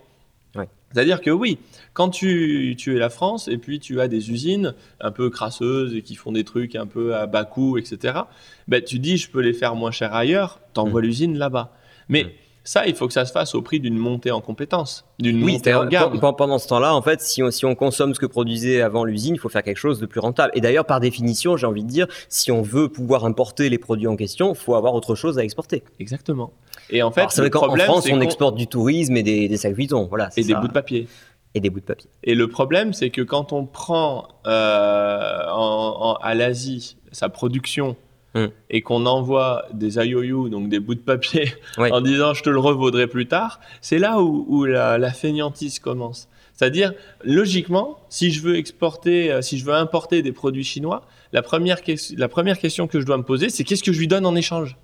Ouais. 0.57 0.69
C'est-à-dire 0.93 1.21
que 1.21 1.31
oui, 1.31 1.59
quand 1.93 2.11
tu, 2.11 2.75
tu 2.77 2.97
es 2.97 2.99
la 2.99 3.09
France 3.11 3.47
et 3.49 3.57
puis 3.59 3.79
tu 3.81 4.01
as 4.01 4.09
des 4.09 4.31
usines 4.31 4.75
un 5.01 5.11
peu 5.13 5.31
crasseuses 5.31 5.95
et 5.95 6.03
qui 6.03 6.17
font 6.17 6.33
des 6.33 6.45
trucs 6.45 6.75
un 6.77 6.87
peu 6.87 7.15
à 7.15 7.27
bas 7.27 7.45
coût, 7.45 7.79
etc., 7.79 8.21
ben, 8.69 8.83
tu 8.83 8.99
dis 8.99 9.17
je 9.17 9.31
peux 9.31 9.41
les 9.41 9.53
faire 9.53 9.75
moins 9.77 9.91
cher 9.93 10.13
ailleurs, 10.15 10.61
t'envoies 10.75 11.03
l'usine 11.03 11.39
là-bas. 11.39 11.73
Mais 12.09 12.25
Mm. 12.25 12.29
Ça, 12.65 12.87
il 12.87 12.95
faut 12.95 13.07
que 13.07 13.13
ça 13.13 13.25
se 13.25 13.33
fasse 13.33 13.55
au 13.55 13.63
prix 13.63 13.81
d'une 13.81 13.97
montée 13.97 14.31
en 14.31 14.41
compétences, 14.41 15.05
d'une 15.19 15.43
Oui, 15.43 15.55
montée 15.55 15.75
en 15.75 15.87
gamme. 15.87 16.19
pen- 16.21 16.33
pendant 16.37 16.59
ce 16.59 16.69
temps-là, 16.69 16.95
en 16.95 17.03
fait, 17.03 17.21
si 17.23 17.43
on, 17.43 17.51
si 17.51 17.65
on 17.65 17.75
consomme 17.75 18.15
ce 18.15 18.21
que 18.21 18.27
produisait 18.27 18.83
avant 18.83 19.05
l'usine, 19.05 19.35
il 19.35 19.39
faut 19.39 19.49
faire 19.49 19.63
quelque 19.63 19.79
chose 19.79 19.99
de 19.99 20.07
plus 20.07 20.21
rentable. 20.21 20.53
Et 20.55 20.61
d'ailleurs, 20.61 20.85
par 20.85 21.01
définition, 21.01 21.57
j'ai 21.57 21.67
envie 21.67 21.85
de 21.85 21.89
dire, 21.89 22.07
si 22.29 22.53
on 22.53 22.63
veut 22.63 22.89
pouvoir 22.89 23.25
importer 23.25 23.69
les 23.71 23.79
produits 23.79 24.07
en 24.07 24.17
question, 24.17 24.53
il 24.53 24.59
faut 24.59 24.75
avoir 24.75 24.95
autre 24.95 25.15
chose 25.15 25.39
à 25.39 25.45
exporter. 25.45 25.83
Exactement. 25.99 26.53
Et 26.91 27.03
en 27.03 27.11
fait, 27.11 27.21
Alors, 27.23 27.33
le 27.39 27.43
vrai 27.49 27.57
en 27.57 27.61
problème, 27.67 27.87
France, 27.87 28.09
on 28.13 28.21
exporte 28.21 28.55
du 28.57 28.67
tourisme 28.67 29.17
et 29.17 29.23
des, 29.23 29.49
des 29.49 29.57
sacs 29.57 29.75
Vuitton, 29.75 30.07
voilà. 30.09 30.29
et 30.37 30.45
des 30.45 30.55
bouts 30.55 30.69
de 30.69 30.73
papier. 30.73 31.09
Et 31.55 31.61
des 31.61 31.71
bouts 31.71 31.81
de 31.81 31.85
papier. 31.85 32.09
Et 32.23 32.35
le 32.37 32.47
problème, 32.47 32.93
c'est 32.93 33.11
que 33.11 33.23
quand 33.23 33.53
on 33.53 33.65
prend 33.67 34.29
euh, 34.47 35.41
en- 35.51 35.97
en- 36.11 36.15
à 36.15 36.35
l'Asie 36.35 36.97
sa 37.13 37.29
production 37.29 37.97
Mm. 38.35 38.47
et 38.71 38.81
qu'on 38.83 39.07
envoie 39.07 39.65
des 39.73 39.97
IOU, 39.97 40.49
donc 40.51 40.69
des 40.69 40.79
bouts 40.79 40.95
de 40.95 41.01
papier, 41.01 41.53
en 41.79 42.01
disant 42.01 42.33
je 42.33 42.45
te 42.45 42.51
le 42.51 42.61
revaudrai 42.61 43.09
plus 43.09 43.27
tard, 43.27 43.59
c'est 43.81 43.99
là 43.99 44.21
où, 44.21 44.47
où 44.49 44.65
la, 44.65 44.99
la 44.99 45.11
fainéantise 45.13 45.81
commence. 45.81 46.29
C'est-à-dire, 46.55 46.93
logiquement, 47.25 47.99
si 48.09 48.31
je 48.31 48.43
veux 48.43 48.57
exporter, 48.57 49.33
euh, 49.33 49.41
si 49.43 49.59
je 49.59 49.65
veux 49.65 49.73
importer 49.75 50.21
des 50.23 50.31
produits 50.31 50.63
chinois, 50.63 51.07
la 51.33 51.43
première, 51.43 51.79
la 52.17 52.29
première 52.29 52.59
question 52.59 52.87
que 52.87 53.01
je 53.01 53.07
dois 53.07 53.17
me 53.17 53.23
poser, 53.23 53.49
c'est 53.49 53.65
qu'est-ce 53.65 53.83
que 53.83 53.93
je 53.93 53.99
lui 53.99 54.07
donne 54.09 54.27
en 54.27 54.37
échange? 54.37 54.77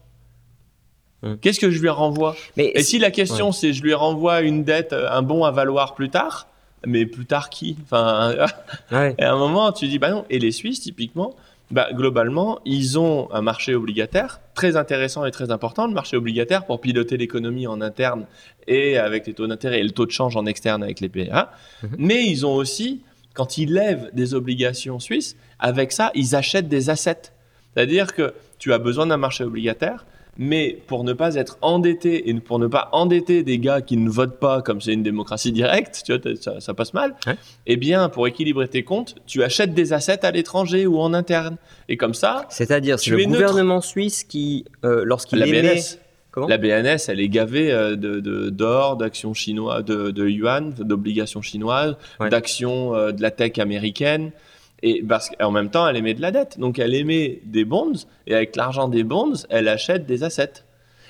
Mm. 1.23 1.35
Qu'est-ce 1.37 1.61
que 1.61 1.71
je 1.71 1.81
lui 1.81 1.89
renvoie? 1.89 2.35
Mais 2.57 2.73
Et 2.75 2.83
si 2.83 2.99
la 2.99 3.11
question 3.11 3.53
c'est 3.53 3.73
je 3.73 3.83
lui 3.83 3.95
renvoie 3.95 4.41
une 4.41 4.65
dette, 4.65 4.93
euh, 4.93 5.09
un 5.11 5.23
bon 5.23 5.45
à 5.45 5.51
valoir 5.51 5.95
plus 5.95 6.09
tard, 6.09 6.49
mais 6.87 7.07
plus 7.07 7.27
tard 7.27 7.51
qui? 7.51 7.77
Enfin, 7.85 8.35
Ouais. 8.91 9.15
et 9.19 9.23
à 9.23 9.33
un 9.33 9.39
moment, 9.39 9.71
tu 9.71 9.87
dis, 9.87 9.99
bah 9.99 10.11
non. 10.11 10.25
Et 10.31 10.39
les 10.39 10.53
Suisses, 10.53 10.81
typiquement, 10.81 11.37
bah, 11.71 11.89
globalement, 11.93 12.61
ils 12.65 12.99
ont 12.99 13.29
un 13.33 13.43
marché 13.43 13.75
obligataire 13.75 14.41
très 14.55 14.77
intéressant 14.77 15.25
et 15.25 15.31
très 15.31 15.51
important. 15.51 15.87
Le 15.87 15.95
marché 15.95 16.17
obligataire 16.17 16.65
pour 16.65 16.81
piloter 16.81 17.17
l'économie 17.17 17.67
en 17.67 17.81
interne 17.81 18.27
et 18.69 18.99
avec 18.99 19.27
les 19.27 19.35
taux 19.35 19.47
d'intérêt 19.47 19.81
et 19.81 19.83
le 19.83 19.91
taux 19.91 20.07
de 20.07 20.13
change 20.13 20.37
en 20.37 20.47
externe 20.47 20.83
avec 20.83 21.01
les 21.01 21.09
PA. 21.09 21.53
Mhm. 21.83 21.91
Mais 21.99 22.25
ils 22.27 22.47
ont 22.47 22.55
aussi, 22.55 23.03
quand 23.35 23.59
ils 23.59 23.73
lèvent 23.73 24.11
des 24.13 24.35
obligations 24.35 25.01
suisses, 25.01 25.37
avec 25.59 25.91
ça, 25.91 26.13
ils 26.15 26.37
achètent 26.37 26.69
des 26.69 26.89
assets. 26.89 27.33
C'est-à-dire 27.75 28.15
que 28.15 28.33
tu 28.59 28.73
as 28.73 28.79
besoin 28.79 29.07
d'un 29.07 29.17
marché 29.17 29.43
obligataire, 29.43 30.07
mais 30.39 30.79
pour 30.87 31.05
ne 31.05 31.13
pas 31.13 31.35
être 31.35 31.59
endetté 31.63 32.29
et 32.29 32.35
pour 32.35 32.59
ne 32.59 32.67
pas 32.67 32.89
endetter 32.93 33.43
des 33.43 33.59
gars 33.59 33.81
qui 33.81 33.97
ne 33.97 34.09
votent 34.11 34.39
pas, 34.39 34.63
comme 34.63 34.81
c'est 34.81 34.93
une 34.93 35.03
démocratie 35.03 35.53
directe, 35.53 36.03
tu 36.05 36.17
vois, 36.17 36.35
ça, 36.41 36.61
ça 36.61 36.75
passe 36.75 36.93
mal, 36.95 37.15
Ouais. 37.27 37.37
eh 37.67 37.77
bien, 37.77 38.09
pour 38.09 38.27
équilibrer 38.27 38.69
tes 38.69 38.83
comptes, 38.85 39.15
tu 39.27 39.43
achètes 39.43 39.75
des 39.75 39.93
assets 39.93 40.25
à 40.27 40.31
l'étranger 40.31 40.87
ou 40.87 40.99
en 41.01 41.15
interne. 41.15 41.57
Et 41.89 41.97
comme 41.97 42.15
ça, 42.15 42.47
C'est-à-dire, 42.51 42.99
c'est 42.99 43.11
le 43.11 43.19
neutre. 43.19 43.31
gouvernement 43.33 43.81
suisse 43.81 44.25
qui, 44.25 44.65
euh, 44.85 45.03
lorsqu'il 45.05 45.39
la 45.39 45.47
émet... 45.47 45.63
BNS, 45.63 45.99
Comment 46.33 46.49
la 46.49 46.59
BNS, 46.59 46.99
elle 47.09 47.21
est 47.21 47.31
gavée 47.31 47.73
euh, 47.73 47.97
de 47.97 48.21
de- 48.21 48.51
d'or, 48.51 48.99
d'actions 48.99 49.33
chinoises, 49.33 49.83
de, 49.87 50.11
de 50.11 50.29
yuan, 50.29 50.75
d'obligations 50.79 51.41
chinoises, 51.41 51.97
Ouais. 52.21 52.29
d'actions 52.29 52.95
euh, 52.95 53.11
de 53.13 53.23
la 53.23 53.31
tech 53.31 53.59
américaine. 53.59 54.33
Et 54.83 55.03
parce 55.03 55.31
qu'en 55.31 55.51
même 55.51 55.71
temps, 55.71 55.89
elle 55.89 55.97
émet 55.97 56.15
de 56.15 56.21
la 56.23 56.31
dette. 56.31 56.59
Donc, 56.59 56.79
elle 56.79 56.95
émet 56.95 57.41
des 57.45 57.65
bonds. 57.65 57.93
Et 58.27 58.35
avec 58.35 58.57
l'argent 58.57 58.89
des 58.89 59.05
bonds, 59.05 59.33
elle 59.49 59.69
achète 59.69 60.07
des 60.07 60.23
assets. 60.23 60.65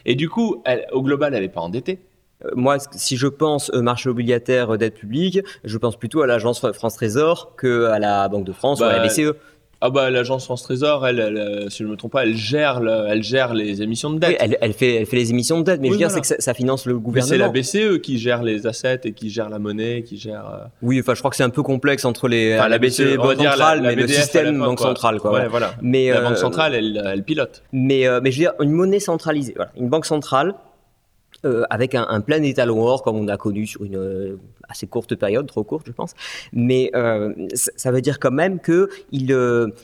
Et 0.05 0.15
du 0.15 0.29
coup, 0.29 0.63
elle- 0.65 0.87
au 0.93 1.03
global, 1.03 1.35
elle 1.35 1.43
n'est 1.43 1.49
pas 1.49 1.61
endettée. 1.63 1.99
Euh, 2.45 2.51
Moi, 2.55 2.77
si 2.93 3.17
je 3.17 3.27
pense 3.27 3.73
marché 3.73 4.09
obligataire 4.09 4.75
euh, 4.75 4.79
dette 4.79 4.95
publique, 4.95 5.41
je 5.65 5.79
pense 5.79 5.97
plutôt 5.97 6.23
à 6.23 6.27
l'agence 6.27 6.65
France 6.73 6.95
Trésor 6.95 7.55
que 7.57 7.87
à 7.87 7.99
la 7.99 8.29
Banque 8.29 8.45
de 8.45 8.53
France 8.53 8.81
ou 8.81 8.85
à 8.85 8.93
la 8.93 8.99
Bah, 8.99 9.07
BCE. 9.09 9.35
Ah 9.83 9.91
bah 9.91 10.09
l'agence 10.11 10.47
France 10.47 10.63
Trésor, 10.63 11.07
elle, 11.07 11.21
elle, 11.21 11.37
euh, 11.37 11.69
si 11.69 11.79
je 11.79 11.85
ne 11.85 11.91
me 11.91 11.97
trompe 11.97 12.13
pas, 12.13 12.23
elle 12.25 12.35
gère, 12.35 12.81
le- 12.81 13.05
elle 13.09 13.23
gère 13.23 13.53
les 13.53 13.83
émissions 13.83 14.09
de 14.11 14.19
dette. 14.19 14.31
Oui, 14.31 14.37
elle, 14.41 14.57
elle 14.63 14.73
fait, 14.73 14.95
elle 14.95 15.05
fait 15.07 15.17
les 15.17 15.31
émissions 15.31 15.59
de 15.59 15.65
dette, 15.65 15.81
mais 15.83 15.89
je 15.89 15.93
veux 15.93 15.99
dire, 15.99 16.11
c'est 16.11 16.23
que 16.23 16.27
ça, 16.27 16.37
ça 16.39 16.55
finance 16.55 16.87
le 16.87 16.95
Mais 16.95 17.01
gouvernement. 17.01 17.29
c'est 17.31 17.37
la 17.39 17.49
BCE 17.51 18.01
qui 18.01 18.19
gère 18.19 18.43
les 18.43 18.67
assets 18.67 19.01
et 19.05 19.13
qui 19.13 19.29
gère 19.29 19.51
la 19.51 19.59
monnaie, 19.59 20.03
qui 20.03 20.17
gère. 20.17 20.47
euh, 20.51 20.65
Oui, 20.81 20.99
enfin, 21.01 21.13
je 21.15 21.19
crois 21.21 21.31
que 21.31 21.37
c'est 21.37 21.43
un 21.43 21.51
peu 21.51 21.63
complexe 21.63 22.07
entre 22.07 22.27
les 22.27 22.55
enfin, 22.59 22.69
la 22.69 22.79
BCE, 22.79 23.17
Banque 23.17 23.37
centrale, 23.37 23.83
mais 23.83 23.95
le 23.95 24.09
système 24.09 24.59
banque 24.59 24.81
centrale, 24.81 25.21
quoi. 25.21 25.33
Ouais, 25.33 25.41
ouais. 25.41 25.49
voilà. 25.49 25.75
Mais 25.83 26.09
La 26.11 26.21
euh, 26.21 26.23
banque 26.29 26.39
centrale, 26.39 26.75
elle, 26.75 27.03
elle 27.13 27.23
pilote. 27.23 27.63
Mais, 27.73 28.07
euh, 28.09 28.21
mais 28.23 28.31
je 28.31 28.39
veux 28.39 28.45
dire, 28.45 28.53
une 28.61 28.71
monnaie 28.73 28.99
centralisée, 29.01 29.53
voilà, 29.57 29.73
une 29.79 29.89
banque 29.91 30.07
centrale 30.07 30.55
euh, 31.45 31.65
avec 31.71 31.95
un, 31.95 32.07
un 32.09 32.21
plein 32.21 32.43
étalon 32.43 32.83
or 32.83 33.03
comme 33.03 33.17
on 33.17 33.29
a 33.29 33.37
connu 33.37 33.67
sur 33.67 33.85
une 33.85 33.97
euh, 33.97 34.37
assez 34.69 34.87
courte 34.87 35.15
période, 35.15 35.47
trop 35.47 35.65
courte 35.65 35.87
je 35.87 35.93
pense. 35.93 36.15
Mais 36.53 36.91
euh, 36.95 37.33
ça, 37.53 37.91
veut 37.91 38.01
dire 38.01 38.19
quand 38.19 38.31
même 38.31 38.59
que 38.59 38.89
ils 39.13 39.37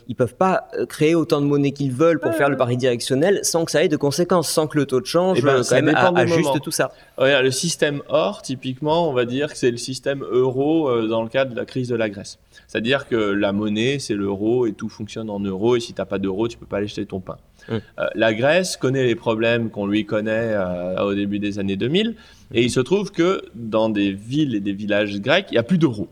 ils 0.09 0.17
peuvent 0.17 0.35
pas 0.35 0.69
créer 0.89 1.15
autant 1.15 1.41
de 1.41 1.47
monnaie 1.47 1.73
qu'ils 1.73 1.93
veulent 1.93 2.19
pour 2.19 2.35
faire 2.35 2.49
le 2.49 2.57
pari 2.57 2.77
directionnel 2.77 3.41
sans 3.43 3.65
que 3.65 3.71
ça 3.71 3.85
ait 3.85 3.89
de 3.89 3.97
conséquences, 3.97 4.49
sans 4.49 4.67
que 4.67 4.79
le 4.79 4.87
taux 4.87 5.01
de 5.01 5.07
change 5.07 5.39
Eh 5.39 5.43
ben, 5.43 5.63
quand 5.63 6.13
même 6.13 6.17
ajuste 6.17 6.61
tout 6.63 6.71
ça. 6.71 6.93
Regarde, 7.17 7.45
le 7.45 7.51
système 7.51 8.03
or, 8.09 8.43
typiquement, 8.43 9.09
on 9.09 9.13
va 9.13 9.25
dire 9.25 9.53
que 9.53 9.59
c'est 9.59 9.71
le 9.71 9.77
système 9.77 10.25
euro 10.25 11.07
dans 11.07 11.23
le 11.23 11.29
cadre 11.29 11.53
de 11.53 11.57
la 11.57 11.65
crise 11.65 11.89
de 11.89 11.97
la 11.97 12.09
Grèce. 12.09 12.39
C'est-à-dire 12.67 13.07
que 13.07 13.17
la 13.17 13.53
monnaie, 13.53 13.99
c'est 13.99 14.15
l'euro 14.15 14.67
et 14.67 14.73
tout 14.73 14.89
fonctionne 14.89 15.31
en 15.31 15.41
euros. 15.41 15.77
Et 15.77 15.81
si 15.81 15.93
t'as 15.93 16.05
pas 16.05 16.19
d'euros, 16.19 16.49
tu 16.49 16.57
peux 16.57 16.67
pas 16.67 16.79
aller 16.79 16.87
acheter 16.87 17.07
ton 17.07 17.21
pain. 17.21 17.37
Euh, 17.71 17.81
la 18.15 18.35
Grèce 18.35 18.77
connaît 18.77 19.05
les 19.05 19.15
problèmes 19.15 19.71
qu'on 19.71 19.87
lui 19.87 20.05
connaît 20.05 20.53
euh, 20.55 21.03
au 21.03 21.15
début 21.15 21.39
des 21.39 21.59
années 21.59 21.77
2000. 21.77 22.17
Et 22.55 22.63
il 22.63 22.71
se 22.71 22.81
trouve 22.81 23.11
que 23.11 23.43
dans 23.55 23.89
des 23.89 24.13
villes 24.13 24.55
et 24.55 24.61
des 24.61 24.73
villages 24.73 25.21
grecs, 25.21 25.47
il 25.51 25.55
y 25.55 25.59
a 25.59 25.63
plus 25.63 25.79
d'euros. 25.79 26.09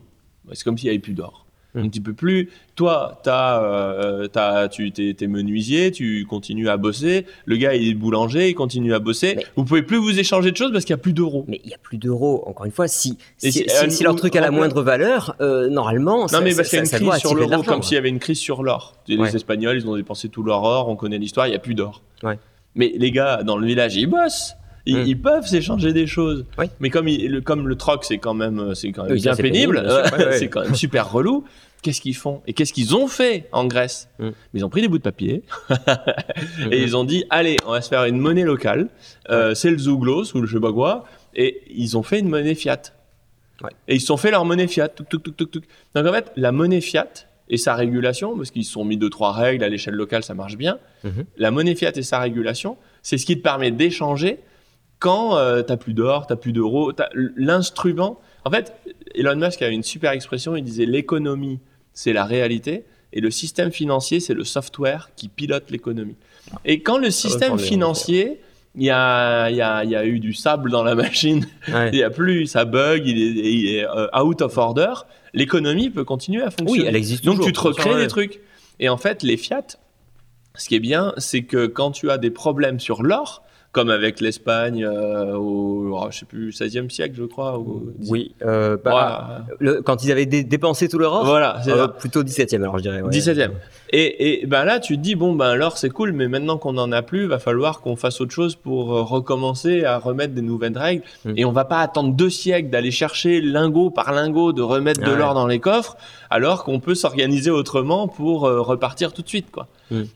C'est 0.52 0.64
comme 0.64 0.78
s'il 0.78 0.86
y 0.86 0.90
avait 0.90 0.98
plus 0.98 1.14
d'or. 1.14 1.46
Donc 1.74 1.90
tu 1.92 2.00
peux 2.00 2.12
plus. 2.14 2.50
Toi, 2.74 3.20
t'as, 3.22 3.62
euh, 3.62 4.26
t'as, 4.26 4.68
tu 4.68 4.90
t'es, 4.90 5.14
t'es 5.14 5.26
menuisier, 5.26 5.92
tu 5.92 6.26
continues 6.28 6.68
à 6.68 6.76
bosser. 6.76 7.26
Le 7.44 7.56
gars, 7.56 7.74
il 7.74 7.88
est 7.88 7.94
boulanger, 7.94 8.48
il 8.48 8.54
continue 8.54 8.92
à 8.94 8.98
bosser. 8.98 9.34
Mais- 9.36 9.46
Vous 9.56 9.64
pouvez 9.64 9.82
plus 9.82 9.98
vous 9.98 10.18
échanger 10.18 10.50
de 10.50 10.56
choses 10.56 10.72
parce 10.72 10.84
qu'il 10.84 10.92
y 10.94 10.98
a 10.98 11.02
plus 11.02 11.12
d'euros. 11.12 11.44
Mais 11.46 11.60
il 11.62 11.70
y 11.70 11.74
a 11.74 11.78
plus 11.78 11.98
d'euros. 11.98 12.42
Encore 12.46 12.66
une 12.66 12.72
fois, 12.72 12.88
si 12.88 13.18
si, 13.36 13.66
euh, 13.70 13.88
si 13.90 14.02
leur 14.02 14.16
truc 14.16 14.34
a 14.36 14.40
la 14.40 14.50
moindre 14.50 14.82
valeur, 14.82 15.36
euh, 15.40 15.68
normalement, 15.68 16.26
ça, 16.26 16.38
Non, 16.38 16.44
mais 16.44 16.50
ça- 16.52 16.56
parce 16.58 16.68
qu'il 16.70 16.76
y 16.76 16.80
a 16.80 16.82
une 16.82 16.86
ça- 16.86 16.96
ça 16.98 17.04
doit 17.04 17.12
crise 17.12 17.20
sur 17.20 17.34
l'euro, 17.34 17.62
comme 17.62 17.82
s'il 17.82 17.94
y 17.94 17.98
avait 17.98 18.08
une 18.08 18.18
crise 18.18 18.38
sur 18.38 18.62
l'or. 18.62 18.96
Les 19.06 19.16
Ouais. 19.16 19.34
Espagnols, 19.34 19.76
ils 19.76 19.86
ont 19.86 19.96
dépensé 19.96 20.28
tout 20.28 20.42
leur 20.42 20.62
or, 20.62 20.88
on 20.88 20.96
connaît 20.96 21.18
l'histoire, 21.18 21.46
il 21.46 21.50
n'y 21.50 21.56
a 21.56 21.60
plus 21.60 21.74
d'or. 21.74 22.02
Ouais. 22.22 22.38
Mais 22.74 22.92
les 22.96 23.10
gars, 23.10 23.42
dans 23.42 23.56
le 23.56 23.66
village, 23.66 23.96
ils 23.96 24.06
bossent. 24.06 24.54
Ils, 24.86 24.98
Mm. 24.98 25.04
ils 25.06 25.20
peuvent 25.20 25.46
s'échanger 25.46 25.92
des 25.92 26.06
choses. 26.06 26.46
Oui. 26.58 26.66
Mais 26.80 26.90
comme, 26.90 27.06
il- 27.08 27.30
le, 27.30 27.40
comme 27.40 27.68
le 27.68 27.76
troc, 27.76 28.04
c'est 28.04 28.18
quand 28.18 28.34
même, 28.34 28.58
euh, 28.58 28.74
c'est 28.74 28.92
quand 28.92 29.04
même 29.04 29.12
Oui, 29.12 29.20
ça, 29.20 29.32
bien 29.34 29.42
pénible. 29.42 29.76
Ouais, 30.18 30.32
c'est 30.38 30.48
quand 30.48 30.62
même 30.62 30.74
super 30.74 31.10
relou. 31.12 31.44
Qu'est-ce 31.82 32.00
qu'ils 32.02 32.16
font 32.16 32.42
Et 32.46 32.52
qu'est-ce 32.52 32.72
qu'ils 32.74 32.94
ont 32.94 33.06
fait 33.08 33.48
en 33.52 33.64
Grèce 33.66 34.08
Mm. 34.18 34.28
Ils 34.54 34.64
ont 34.64 34.68
pris 34.68 34.82
des 34.82 34.88
bouts 34.88 34.98
de 34.98 35.02
papier 35.02 35.42
et 36.70 36.82
ils 36.82 36.96
ont 36.96 37.04
dit 37.04 37.24
allez, 37.30 37.56
on 37.66 37.72
va 37.72 37.80
se 37.80 37.88
faire 37.88 38.04
une 38.04 38.18
monnaie 38.18 38.44
locale. 38.44 38.88
Euh, 39.30 39.54
c'est 39.54 39.70
le 39.70 39.78
zouglos 39.78 40.34
ou 40.34 40.40
le 40.40 40.46
je 40.46 40.54
sais 40.56 40.60
pas 40.60 40.72
quoi. 40.72 41.04
Et 41.34 41.62
ils 41.74 41.96
ont 41.96 42.02
fait 42.02 42.18
une 42.18 42.28
monnaie 42.28 42.54
fiat. 42.54 42.82
Ouais. 43.62 43.70
Et 43.88 43.94
ils 43.96 44.00
se 44.00 44.06
sont 44.06 44.16
fait 44.16 44.30
leur 44.30 44.44
monnaie 44.44 44.66
fiat. 44.66 44.88
Touc, 44.88 45.08
touc, 45.08 45.22
touc, 45.22 45.36
touc, 45.36 45.50
touc. 45.50 45.64
Donc 45.94 46.06
en 46.06 46.12
fait, 46.12 46.32
la 46.36 46.52
monnaie 46.52 46.80
fiat 46.80 47.08
et 47.48 47.56
sa 47.56 47.74
régulation, 47.74 48.36
parce 48.36 48.50
qu'ils 48.50 48.64
se 48.64 48.72
sont 48.72 48.84
mis 48.84 48.96
deux 48.96 49.10
trois 49.10 49.32
règles 49.32 49.64
à 49.64 49.68
l'échelle 49.68 49.94
locale, 49.94 50.22
ça 50.22 50.34
marche 50.34 50.56
bien. 50.56 50.78
Mhm. 51.04 51.24
La 51.36 51.50
monnaie 51.50 51.74
fiat 51.74 51.92
et 51.96 52.02
sa 52.02 52.18
régulation, 52.20 52.76
c'est 53.02 53.18
ce 53.18 53.26
qui 53.26 53.36
te 53.36 53.42
permet 53.42 53.70
d'échanger 53.70 54.38
quand 55.00 55.36
tu 55.58 55.64
t'as 55.64 55.76
plus 55.76 55.94
d'or, 55.94 56.26
t'as 56.28 56.36
plus 56.36 56.52
d'euros, 56.52 56.92
l'instrument. 57.36 58.20
En 58.44 58.50
fait, 58.50 58.72
Elon 59.14 59.36
Musk 59.36 59.62
a 59.62 59.68
une 59.68 59.82
super 59.82 60.12
expression. 60.12 60.56
Il 60.56 60.62
disait 60.62 60.86
l'économie, 60.86 61.58
c'est 61.92 62.12
la 62.12 62.24
réalité, 62.24 62.84
et 63.12 63.20
le 63.20 63.30
système 63.30 63.72
financier, 63.72 64.20
c'est 64.20 64.34
le 64.34 64.44
software 64.44 65.10
qui 65.16 65.28
pilote 65.28 65.70
l'économie. 65.70 66.16
Et 66.64 66.80
quand 66.82 66.98
le 66.98 67.10
système 67.10 67.48
prendre 67.48 67.62
les 67.62 67.66
financier, 67.68 68.40
il 68.76 68.84
y 68.84 68.90
a, 68.90 69.50
il 69.50 69.56
y, 69.56 69.62
a, 69.62 69.82
il 69.84 69.90
y 69.90 69.96
a 69.96 70.04
eu 70.06 70.20
du 70.20 70.32
sable 70.32 70.70
dans 70.70 70.84
la 70.84 70.94
machine, 71.04 71.44
Ouais. 71.72 71.90
il 71.92 71.98
y 71.98 72.02
a 72.04 72.10
plus, 72.10 72.46
ça 72.46 72.64
bug, 72.64 73.02
il 73.06 73.20
est, 73.20 73.50
il 73.52 73.74
est, 73.74 73.84
euh, 73.84 74.06
out 74.22 74.42
of 74.42 74.56
order, 74.58 74.92
l'économie 75.34 75.90
peut 75.90 76.04
continuer 76.04 76.42
à 76.42 76.50
fonctionner. 76.50 76.82
Oui, 76.82 76.84
elle 76.86 76.94
existe 76.96 77.24
Donc 77.24 77.36
toujours. 77.36 77.46
tu 77.46 77.52
te 77.52 77.60
recrées 77.60 77.96
des 77.96 78.06
trucs. 78.06 78.40
Et 78.78 78.88
en 78.88 78.96
fait, 78.96 79.22
les 79.24 79.36
fiat, 79.36 79.66
ce 80.54 80.68
qui 80.68 80.76
est 80.76 80.80
bien, 80.80 81.12
c'est 81.16 81.42
que 81.42 81.66
quand 81.66 81.90
tu 81.90 82.10
as 82.10 82.18
des 82.18 82.30
problèmes 82.30 82.78
sur 82.80 83.02
l'or, 83.02 83.42
comme 83.72 83.88
avec 83.90 84.20
l'Espagne 84.20 84.84
euh, 84.84 85.34
au, 85.36 85.90
oh, 85.96 86.06
je 86.10 86.18
sais 86.18 86.26
plus, 86.26 86.50
16e 86.50 86.90
siècle, 86.90 87.14
je 87.16 87.22
crois. 87.24 87.56
Ou, 87.58 87.92
Oui, 88.08 88.34
euh, 88.44 88.76
bah, 88.84 89.44
Ouais. 89.48 89.54
le- 89.60 89.82
quand 89.82 90.02
ils 90.02 90.10
avaient 90.10 90.26
dé- 90.26 90.42
dépensé 90.42 90.88
tout 90.88 90.98
leur 90.98 91.12
or, 91.12 91.24
Voilà, 91.24 91.60
euh, 91.68 91.86
plutôt 91.86 92.24
17e 92.24 92.62
alors 92.62 92.78
je 92.78 92.82
dirais. 92.82 93.00
ouais. 93.00 93.10
17e. 93.10 93.52
Et, 93.92 94.42
et 94.42 94.46
ben 94.46 94.64
là, 94.64 94.80
tu 94.80 94.96
te 94.96 95.02
dis, 95.02 95.14
bon, 95.14 95.34
ben 95.34 95.54
l'or, 95.54 95.78
c'est 95.78 95.90
cool, 95.90 96.12
mais 96.12 96.26
maintenant 96.28 96.58
qu'on 96.58 96.72
n'en 96.72 96.90
a 96.92 97.02
plus, 97.02 97.26
va 97.26 97.38
falloir 97.38 97.80
qu'on 97.80 97.96
fasse 97.96 98.20
autre 98.20 98.32
chose 98.32 98.56
pour 98.56 98.92
euh, 98.92 99.02
recommencer 99.02 99.84
à 99.84 99.98
remettre 99.98 100.34
des 100.34 100.42
nouvelles 100.42 100.76
règles. 100.78 101.02
Mm. 101.24 101.32
Et 101.36 101.44
on 101.44 101.52
va 101.52 101.64
pas 101.64 101.78
attendre 101.78 102.12
deux 102.14 102.30
siècles 102.30 102.70
d'aller 102.70 102.90
chercher 102.90 103.40
lingot 103.40 103.90
par 103.90 104.12
lingot, 104.12 104.52
de 104.52 104.62
remettre 104.62 105.00
de 105.00 105.10
Ouais. 105.10 105.16
l'or 105.16 105.34
dans 105.34 105.46
les 105.46 105.58
coffres, 105.60 105.96
alors 106.30 106.62
qu'on 106.64 106.78
peut 106.80 106.94
s'organiser 106.94 107.50
autrement 107.50 108.06
pour 108.08 108.46
euh, 108.46 108.60
repartir 108.60 109.12
tout 109.12 109.22
de 109.22 109.28
suite, 109.28 109.50
quoi. 109.50 109.66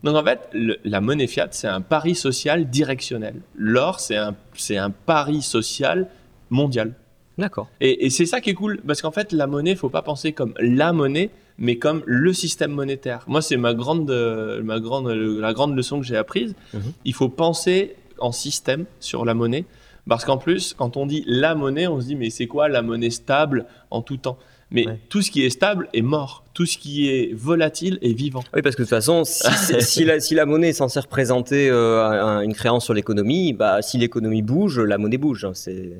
Donc 0.04 0.14
en 0.16 0.22
fait, 0.24 0.48
le- 0.52 0.78
la 0.84 1.00
monnaie 1.00 1.26
fiat, 1.26 1.48
c'est 1.50 1.66
un 1.66 1.80
pari 1.80 2.14
social 2.14 2.70
directionnel. 2.70 3.40
L'or, 3.56 3.98
c'est 4.00 4.16
un, 4.16 4.34
un 4.70 4.90
pari 4.90 5.42
social 5.42 6.06
mondial. 6.50 6.94
D'accord. 7.36 7.68
Et, 7.80 8.06
et 8.06 8.10
c'est 8.10 8.26
ça 8.26 8.40
qui 8.40 8.50
est 8.50 8.54
cool, 8.54 8.80
parce 8.86 9.02
qu'en 9.02 9.10
fait, 9.10 9.32
la 9.32 9.48
monnaie, 9.48 9.74
faut 9.74 9.88
pas 9.88 10.02
penser 10.02 10.30
comme 10.32 10.54
la 10.60 10.92
monnaie, 10.92 11.30
mais 11.58 11.76
comme 11.78 12.02
le 12.06 12.32
système 12.32 12.70
monétaire. 12.70 13.24
Moi, 13.26 13.42
c'est 13.42 13.56
ma 13.56 13.74
grande, 13.74 14.08
euh, 14.10 14.62
ma 14.62 14.78
grande, 14.78 15.08
la 15.08 15.52
grande 15.52 15.76
leçon 15.76 15.98
que 16.00 16.06
j'ai 16.06 16.16
apprise. 16.16 16.54
Mhm. 16.72 16.92
Il 17.04 17.14
faut 17.14 17.28
penser 17.28 17.96
en 18.20 18.30
système 18.30 18.84
sur 19.00 19.24
la 19.24 19.34
monnaie, 19.34 19.64
parce 20.08 20.24
qu'en 20.24 20.36
plus, 20.38 20.74
quand 20.74 20.96
on 20.96 21.06
dit 21.06 21.24
la 21.26 21.56
monnaie, 21.56 21.88
on 21.88 22.00
se 22.00 22.06
dit 22.06 22.14
mais 22.14 22.30
c'est 22.30 22.46
quoi 22.46 22.68
la 22.68 22.82
monnaie 22.82 23.10
stable 23.10 23.66
en 23.90 24.02
tout 24.02 24.16
temps? 24.18 24.38
Mais 24.70 24.86
Ouais. 24.86 24.98
tout 25.08 25.22
ce 25.22 25.30
qui 25.30 25.44
est 25.44 25.50
stable 25.50 25.88
est 25.92 26.02
mort, 26.02 26.44
tout 26.54 26.66
ce 26.66 26.78
qui 26.78 27.08
est 27.08 27.32
volatile 27.34 27.98
est 28.02 28.12
vivant. 28.12 28.42
Oui, 28.54 28.62
parce 28.62 28.74
que 28.74 28.82
de 28.82 28.86
toute 28.86 28.90
façon, 28.90 29.22
si, 29.24 29.42
si 29.80 30.04
la, 30.04 30.20
si 30.20 30.34
la 30.34 30.46
monnaie 30.46 30.70
est 30.70 30.72
censée 30.72 31.00
représenter 31.00 31.68
euh, 31.70 32.02
un- 32.02 32.40
une 32.40 32.54
créance 32.54 32.84
sur 32.84 32.94
l'économie, 32.94 33.52
bah, 33.52 33.82
si 33.82 33.98
l'économie 33.98 34.42
bouge, 34.42 34.80
la 34.80 34.98
monnaie 34.98 35.18
bouge. 35.18 35.44
hein, 35.44 35.52
C'est 35.54 35.92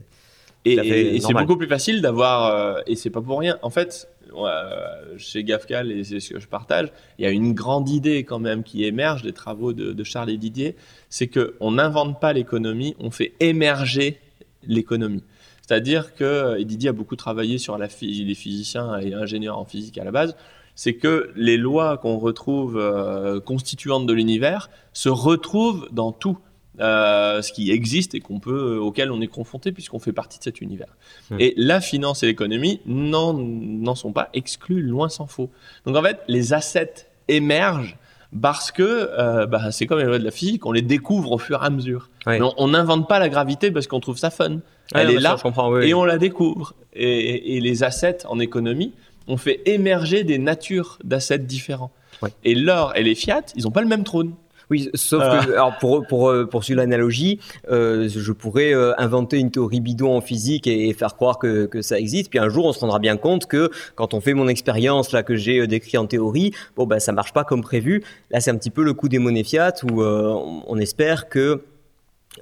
Et, 0.65 1.21
c'est 1.21 1.35
beaucoup 1.35 1.57
plus 1.57 1.69
facile 1.69 2.01
d'avoir, 2.01 2.47
euh, 2.55 2.81
et 2.87 2.97
c'est 2.97 3.11
pas 3.11 3.21
pour 3.21 3.39
rien. 3.39 3.59
En 3.63 3.69
fait, 3.71 4.09
euh, 4.35 4.63
chez 5.19 5.45
Gafcal, 5.45 5.93
et 5.93 6.03
c'est 6.05 6.19
ce 6.21 6.33
que 6.35 6.41
je 6.41 6.49
partage, 6.49 6.89
il 7.19 7.25
y 7.25 7.29
a 7.29 7.31
une 7.31 7.53
grande 7.53 7.89
idée 7.91 8.25
quand 8.25 8.39
même 8.39 8.63
qui 8.63 8.85
émerge 8.85 9.23
des 9.23 9.33
travaux 9.33 9.73
de, 9.75 9.93
de 9.93 10.05
Charles 10.05 10.31
et 10.31 10.39
Didier, 10.39 10.75
c'est 11.11 11.27
que 11.29 11.55
on 11.61 11.73
n'invente 11.73 12.19
pas 12.19 12.33
l'économie, 12.33 12.97
on 12.99 13.11
fait 13.11 13.35
émerger 13.41 14.19
l'économie. 14.67 15.23
C'est-à-dire 15.67 16.15
que, 16.15 16.25
euh, 16.25 16.59
et 16.59 16.65
Didier 16.65 16.91
a 16.91 16.93
beaucoup 16.93 17.17
travaillé 17.17 17.57
sur 17.59 17.79
la 17.79 17.89
phy- 17.89 18.21
il 18.21 18.31
est 18.31 18.35
physicien 18.35 18.99
et 18.99 19.15
ingénieur 19.15 19.59
en 19.59 19.65
physique 19.65 19.97
à 19.99 20.05
la 20.05 20.11
base, 20.11 20.37
c'est 20.75 20.95
que 20.95 21.31
les 21.37 21.57
lois 21.57 21.97
qu'on 21.99 22.19
retrouve 22.19 22.77
euh, 22.77 23.41
constituantes 23.41 24.07
de 24.07 24.13
l'univers 24.13 24.69
se 24.93 25.09
retrouvent 25.09 25.89
dans 25.93 26.13
tout. 26.13 26.39
euh, 26.81 27.41
ce 27.41 27.53
qui 27.53 27.71
existe 27.71 28.17
et 28.17 28.21
qu'on 28.21 28.41
peut, 28.41 28.77
auquel 28.79 29.13
on 29.13 29.21
est 29.21 29.29
confronté 29.29 29.71
puisqu'on 29.71 30.01
fait 30.01 30.13
partie 30.13 30.41
de 30.41 30.43
cet 30.43 30.61
univers. 30.61 30.89
Hmm. 31.31 31.37
Et 31.39 31.55
la 31.57 31.81
finance 31.81 32.25
et 32.25 32.27
l'économie 32.27 32.81
n'en 32.85 33.95
sont 33.95 34.13
pas 34.13 34.29
exclus, 34.35 34.83
loin 34.83 35.09
s'en 35.09 35.29
faut. 35.29 35.51
Donc 35.87 35.95
en 35.97 36.03
fait, 36.03 36.19
les 36.27 36.53
assets 36.53 37.07
émergent 37.29 37.97
parce 38.43 38.73
que 38.73 38.83
euh, 38.83 39.47
bah, 39.47 39.71
c'est 39.71 39.87
comme 39.87 40.01
les 40.01 40.05
lois 40.05 40.19
de 40.19 40.25
la 40.25 40.33
physique, 40.33 40.67
on 40.67 40.73
les 40.73 40.83
découvre 40.83 41.31
au 41.31 41.39
fur 41.39 41.63
et 41.63 41.67
à 41.67 41.71
mesure. 41.71 42.11
On 42.59 42.67
n'invente 42.67 43.09
pas 43.09 43.21
la 43.21 43.29
gravité 43.29 43.71
parce 43.71 43.87
qu'on 43.87 44.01
trouve 44.01 44.19
ça 44.19 44.31
fun. 44.31 44.59
Elle 44.95 45.09
Ouais, 45.09 45.15
est 45.15 45.21
là 45.21 45.37
comprends, 45.43 45.73
oui. 45.73 45.87
et 45.89 45.95
on 45.95 46.05
la 46.05 46.19
découvre. 46.19 46.75
Et, 46.95 47.57
et 47.57 47.61
les 47.61 47.83
assets 47.83 48.19
en 48.29 48.39
économie, 48.39 48.93
on 49.27 49.37
fait 49.37 49.61
émerger 49.67 50.23
des 50.25 50.39
natures 50.39 50.99
d'assets 51.03 51.39
différents. 51.39 51.91
Ouais. 52.23 52.31
Et 52.45 52.55
l'or 52.55 52.93
et 52.97 53.03
les 53.03 53.15
fiat, 53.15 53.43
ils 53.57 53.65
n'ont 53.65 53.71
pas 53.71 53.81
le 53.83 53.89
même 53.89 54.05
trône. 54.05 54.33
Oui, 54.71 54.89
sauf 54.95 55.23
Ah. 55.23 55.45
que 55.45 55.53
alors 55.53 55.77
pour 55.79 56.07
pour 56.07 56.31
euh, 56.31 56.47
poursuivre 56.47 56.79
l'analogie, 56.81 57.39
euh, 57.71 58.09
je 58.09 58.33
pourrais 58.33 58.73
euh, 58.75 58.93
inventer 58.99 59.39
une 59.39 59.51
théorie 59.51 59.81
bidon 59.81 60.17
en 60.17 60.23
physique 60.23 60.67
et, 60.67 60.89
et 60.89 60.95
faire 60.95 61.17
croire 61.17 61.39
que, 61.39 61.67
que 61.67 61.83
ça 61.83 61.99
existe. 61.99 62.31
Puis 62.31 62.39
un 62.39 62.49
jour, 62.49 62.65
on 62.65 62.73
se 62.73 62.81
rendra 62.81 62.99
bien 62.99 63.19
compte 63.19 63.45
que 63.47 63.71
quand 63.95 64.15
on 64.15 64.21
fait 64.23 64.33
mon 64.33 64.49
expérience 64.49 65.13
là 65.13 65.23
que 65.23 65.37
j'ai 65.37 65.59
euh, 65.61 65.67
décrit 65.67 65.99
en 65.99 66.07
théorie, 66.07 66.53
bon 66.77 66.87
ben 66.87 66.99
ça 66.99 67.13
marche 67.13 67.35
pas 67.35 67.45
comme 67.45 67.61
prévu. 67.61 68.03
Là, 68.31 68.41
c'est 68.41 68.51
un 68.51 68.57
petit 68.57 68.71
peu 68.71 68.85
le 68.85 68.95
coup 68.95 69.11
des 69.11 69.19
monnaies 69.19 69.45
fiat 69.45 69.75
où 69.91 70.01
euh, 70.03 70.29
on, 70.29 70.63
on 70.67 70.79
espère 70.79 71.29
que 71.29 71.63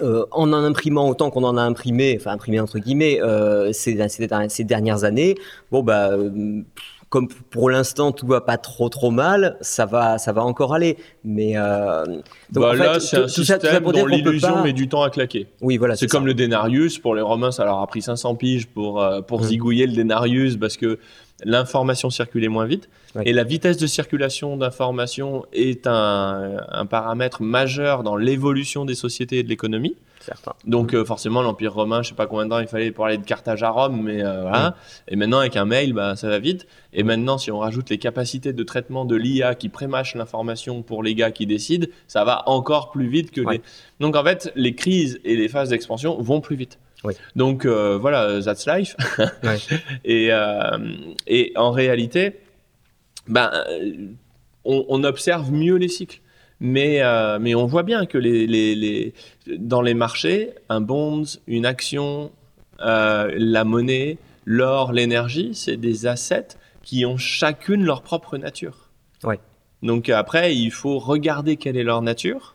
euh, 0.00 0.24
en 0.30 0.52
en 0.52 0.64
imprimant 0.64 1.08
autant 1.08 1.30
qu'on 1.30 1.44
en 1.44 1.56
a 1.56 1.62
imprimé, 1.62 2.16
enfin 2.18 2.32
imprimé 2.32 2.60
entre 2.60 2.78
guillemets, 2.78 3.20
euh, 3.20 3.72
ces, 3.72 3.96
ces, 4.08 4.28
ces 4.48 4.64
dernières 4.64 5.04
années, 5.04 5.34
bon 5.70 5.82
bah 5.82 6.10
euh, 6.12 6.62
comme 7.10 7.28
pour 7.50 7.68
l'instant 7.68 8.10
tout 8.10 8.26
va 8.26 8.40
pas 8.40 8.56
trop 8.56 8.88
trop 8.88 9.10
mal, 9.10 9.58
ça 9.60 9.84
va 9.84 10.16
ça 10.16 10.32
va 10.32 10.42
encore 10.44 10.72
aller. 10.72 10.96
Mais 11.24 11.52
euh, 11.56 12.06
donc, 12.50 12.62
bah, 12.64 12.70
en 12.70 12.72
là, 12.72 13.00
c'est 13.00 13.18
un 13.18 13.22
tout 13.24 13.28
ça- 13.28 13.34
tout 13.34 13.44
ça 13.44 13.60
système 13.60 13.84
dire 13.92 13.92
dont 13.92 14.06
l'illusion 14.06 14.54
pas- 14.54 14.62
met 14.62 14.72
du 14.72 14.88
temps 14.88 15.02
à 15.02 15.10
claquer. 15.10 15.46
Oui 15.60 15.76
voilà, 15.76 15.94
C'est 15.94 16.06
comme 16.06 16.22
ça. 16.22 16.26
le 16.28 16.32
denarius. 16.34 16.98
Pour 16.98 17.14
les 17.14 17.20
Romains, 17.20 17.52
ça 17.52 17.66
leur 17.66 17.80
a 17.80 17.86
pris 17.86 18.00
500 18.00 18.34
piges 18.36 18.66
pour, 18.66 19.04
pour 19.26 19.40
Mm. 19.40 19.44
zigouiller 19.44 19.86
le 19.86 19.92
denarius 19.92 20.56
parce 20.56 20.78
que 20.78 20.98
l'information 21.44 22.10
circulait 22.10 22.48
moins 22.48 22.66
vite. 22.66 22.88
Ouais. 23.14 23.22
Et 23.26 23.32
la 23.32 23.44
vitesse 23.44 23.76
de 23.76 23.86
circulation 23.86 24.56
d'information 24.56 25.44
est 25.52 25.86
un, 25.86 26.56
un 26.68 26.86
paramètre 26.86 27.42
majeur 27.42 28.02
dans 28.02 28.16
l'évolution 28.16 28.84
des 28.84 28.94
sociétés 28.94 29.38
et 29.38 29.42
de 29.42 29.48
l'économie. 29.48 29.96
Donc 30.64 30.94
euh, 30.94 31.04
forcément, 31.04 31.42
l'Empire 31.42 31.74
romain, 31.74 32.02
je 32.02 32.10
sais 32.10 32.14
pas 32.14 32.26
combien 32.28 32.44
de 32.44 32.50
temps 32.50 32.60
il 32.60 32.68
fallait 32.68 32.92
pour 32.92 33.06
aller 33.06 33.18
de 33.18 33.24
Carthage 33.24 33.64
à 33.64 33.70
Rome, 33.70 34.02
mais 34.02 34.22
euh, 34.24 34.42
voilà. 34.42 34.76
Et 35.08 35.16
maintenant, 35.16 35.38
avec 35.40 35.56
un 35.56 35.64
mail, 35.64 35.94
bah, 35.94 36.14
ça 36.14 36.28
va 36.28 36.38
vite. 36.38 36.68
Et 36.92 37.02
maintenant, 37.02 37.38
si 37.38 37.50
on 37.50 37.58
rajoute 37.58 37.90
les 37.90 37.98
capacités 37.98 38.52
de 38.52 38.62
traitement 38.62 39.04
de 39.04 39.16
l'IA 39.16 39.56
qui 39.56 39.68
prémâche 39.68 40.14
l'information 40.14 40.82
pour 40.82 41.02
les 41.02 41.16
gars 41.16 41.32
qui 41.32 41.46
décident, 41.46 41.88
ça 42.06 42.24
va 42.24 42.48
encore 42.48 42.92
plus 42.92 43.08
vite 43.08 43.32
que 43.32 43.40
Ouais. 43.40 43.54
les... 43.54 43.62
Donc 43.98 44.14
en 44.14 44.22
fait, 44.22 44.52
les 44.54 44.76
crises 44.76 45.20
et 45.24 45.34
les 45.34 45.48
phases 45.48 45.70
d'expansion 45.70 46.16
vont 46.22 46.40
plus 46.40 46.54
vite. 46.54 46.78
Oui. 47.04 47.14
Donc 47.36 47.64
euh, 47.64 47.98
voilà, 47.98 48.40
that's 48.42 48.66
life. 48.66 48.96
Ouais. 49.42 49.58
Et, 50.04 50.28
euh, 50.30 50.78
et 51.26 51.52
en 51.56 51.70
réalité, 51.70 52.40
ben, 53.26 53.50
on, 54.64 54.84
on 54.88 55.04
observe 55.04 55.52
mieux 55.52 55.76
les 55.76 55.88
cycles. 55.88 56.20
Mais, 56.60 57.02
euh, 57.02 57.40
mais 57.40 57.56
on 57.56 57.66
voit 57.66 57.82
bien 57.82 58.06
que 58.06 58.18
les, 58.18 58.46
les, 58.46 58.76
les, 58.76 59.14
dans 59.58 59.82
les 59.82 59.94
marchés, 59.94 60.50
un 60.68 60.80
bond, 60.80 61.24
une 61.48 61.66
action, 61.66 62.30
la 62.78 63.64
monnaie, 63.64 64.18
l'or, 64.44 64.92
l'énergie, 64.92 65.54
c'est 65.54 65.76
des 65.76 66.06
assets 66.06 66.56
qui 66.82 67.04
ont 67.04 67.16
chacune 67.16 67.84
leur 67.84 68.02
propre 68.02 68.38
nature. 68.38 68.90
Ouais. 69.24 69.40
Donc 69.82 70.08
après, 70.08 70.54
il 70.54 70.70
faut 70.70 71.00
regarder 71.00 71.56
quelle 71.56 71.76
est 71.76 71.82
leur 71.82 72.02
nature 72.02 72.54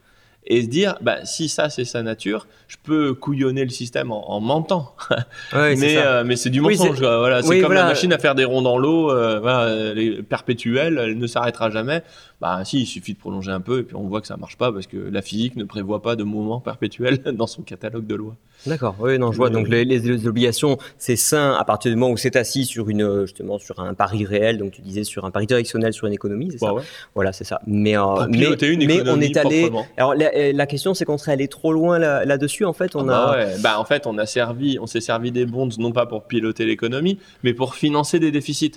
et 0.49 0.61
se 0.63 0.67
dire, 0.67 0.95
bah, 1.01 1.17
si 1.25 1.49
ça 1.49 1.69
c'est 1.69 1.83
sa 1.85 2.01
nature, 2.03 2.47
je 2.67 2.77
peux 2.81 3.13
couillonner 3.13 3.63
le 3.63 3.69
système 3.69 4.11
en, 4.11 4.29
en 4.31 4.39
mentant. 4.39 4.93
Ouais, 5.53 5.75
mais 5.75 5.97
euh, 5.97 6.23
mais 6.25 6.35
c'est 6.35 6.49
du 6.49 6.59
Oui, 6.59 6.77
mensonge. 6.77 6.95
c'est- 6.95 7.01
quoi. 7.01 7.19
Voilà, 7.19 7.41
c'est 7.41 7.49
oui, 7.49 7.57
comme 7.59 7.67
voilà. 7.67 7.81
la 7.83 7.87
machine 7.89 8.11
à 8.13 8.17
faire 8.17 8.35
des 8.35 8.45
ronds 8.45 8.61
dans 8.61 8.77
l'eau, 8.77 9.11
euh, 9.11 9.39
voilà, 9.39 9.69
elle 9.91 9.99
est 9.99 10.23
perpétuelle, 10.23 10.99
elle 11.01 11.17
ne 11.17 11.27
s'arrêtera 11.27 11.69
jamais. 11.69 12.01
Bah 12.39 12.61
si, 12.65 12.81
il 12.81 12.85
suffit 12.85 13.13
de 13.13 13.17
prolonger 13.17 13.49
un 13.51 13.61
peu 13.61 13.79
et 13.79 13.83
puis 13.83 13.95
on 13.95 14.03
voit 14.07 14.21
que 14.21 14.27
ça 14.27 14.37
marche 14.37 14.57
pas 14.57 14.71
parce 14.71 14.85
que 14.85 14.97
la 14.97 15.23
physique 15.23 15.55
ne 15.55 15.63
prévoit 15.63 16.03
pas 16.03 16.15
de 16.15 16.23
mouvement 16.23 16.59
perpétuel 16.59 17.17
dans 17.33 17.47
son 17.47 17.63
catalogue 17.63 18.05
de 18.05 18.13
lois. 18.13 18.35
D'accord, 18.67 18.95
oui, 18.99 19.17
non, 19.17 19.31
je 19.31 19.37
vois. 19.37 19.49
Donc 19.49 19.67
les, 19.67 20.27
obligations, 20.27 20.77
c'est 20.99 21.15
sain 21.15 21.55
à 21.59 21.63
partir 21.63 21.91
du 21.91 21.95
moment 21.97 22.11
où 22.11 22.17
c'est 22.17 22.35
assis 22.35 22.65
sur 22.65 22.89
une 22.89 23.21
justement 23.25 23.57
sur 23.57 23.79
un 23.79 23.95
pari 23.95 24.23
réel. 24.25 24.59
Donc 24.59 24.73
tu 24.73 24.81
disais 24.81 25.03
sur 25.03 25.25
un 25.25 25.31
pari 25.31 25.47
directionnel 25.47 25.93
sur 25.93 26.05
une 26.05 26.13
économie, 26.13 26.49
c'est 26.51 26.59
ça? 26.59 26.73
Ouais. 26.73 26.83
Voilà, 27.15 27.33
c'est 27.33 27.43
ça. 27.43 27.59
Mais, 27.65 27.97
euh, 27.97 28.27
mais, 28.29 28.45
une 28.61 28.85
mais 28.85 29.01
on 29.09 29.19
est 29.19 29.35
allé. 29.37 29.71
Alors 29.97 30.13
la, 30.13 30.51
la 30.53 30.65
question, 30.67 30.93
c'est 30.93 31.05
qu'on 31.05 31.17
serait 31.17 31.31
allé 31.31 31.47
trop 31.47 31.73
loin 31.73 31.97
là- 31.97 32.23
là-dessus. 32.23 32.65
en 32.65 32.73
fait, 32.73 32.95
on 32.95 33.01
Ah 33.01 33.05
bah 33.05 33.23
a. 33.31 33.37
ouais. 33.37 33.55
Bah, 33.61 33.79
en 33.79 33.85
fait, 33.85 34.05
on 34.05 34.17
a 34.19 34.27
servi, 34.27 34.77
on 34.79 34.85
s'est 34.85 35.01
servi 35.01 35.31
des 35.31 35.45
bonds 35.47 35.69
non 35.79 35.91
pas 35.91 36.05
pour 36.05 36.25
piloter 36.25 36.65
l'économie, 36.65 37.17
mais 37.43 37.53
pour 37.53 37.73
financer 37.75 38.19
des 38.19 38.31
déficits. 38.31 38.73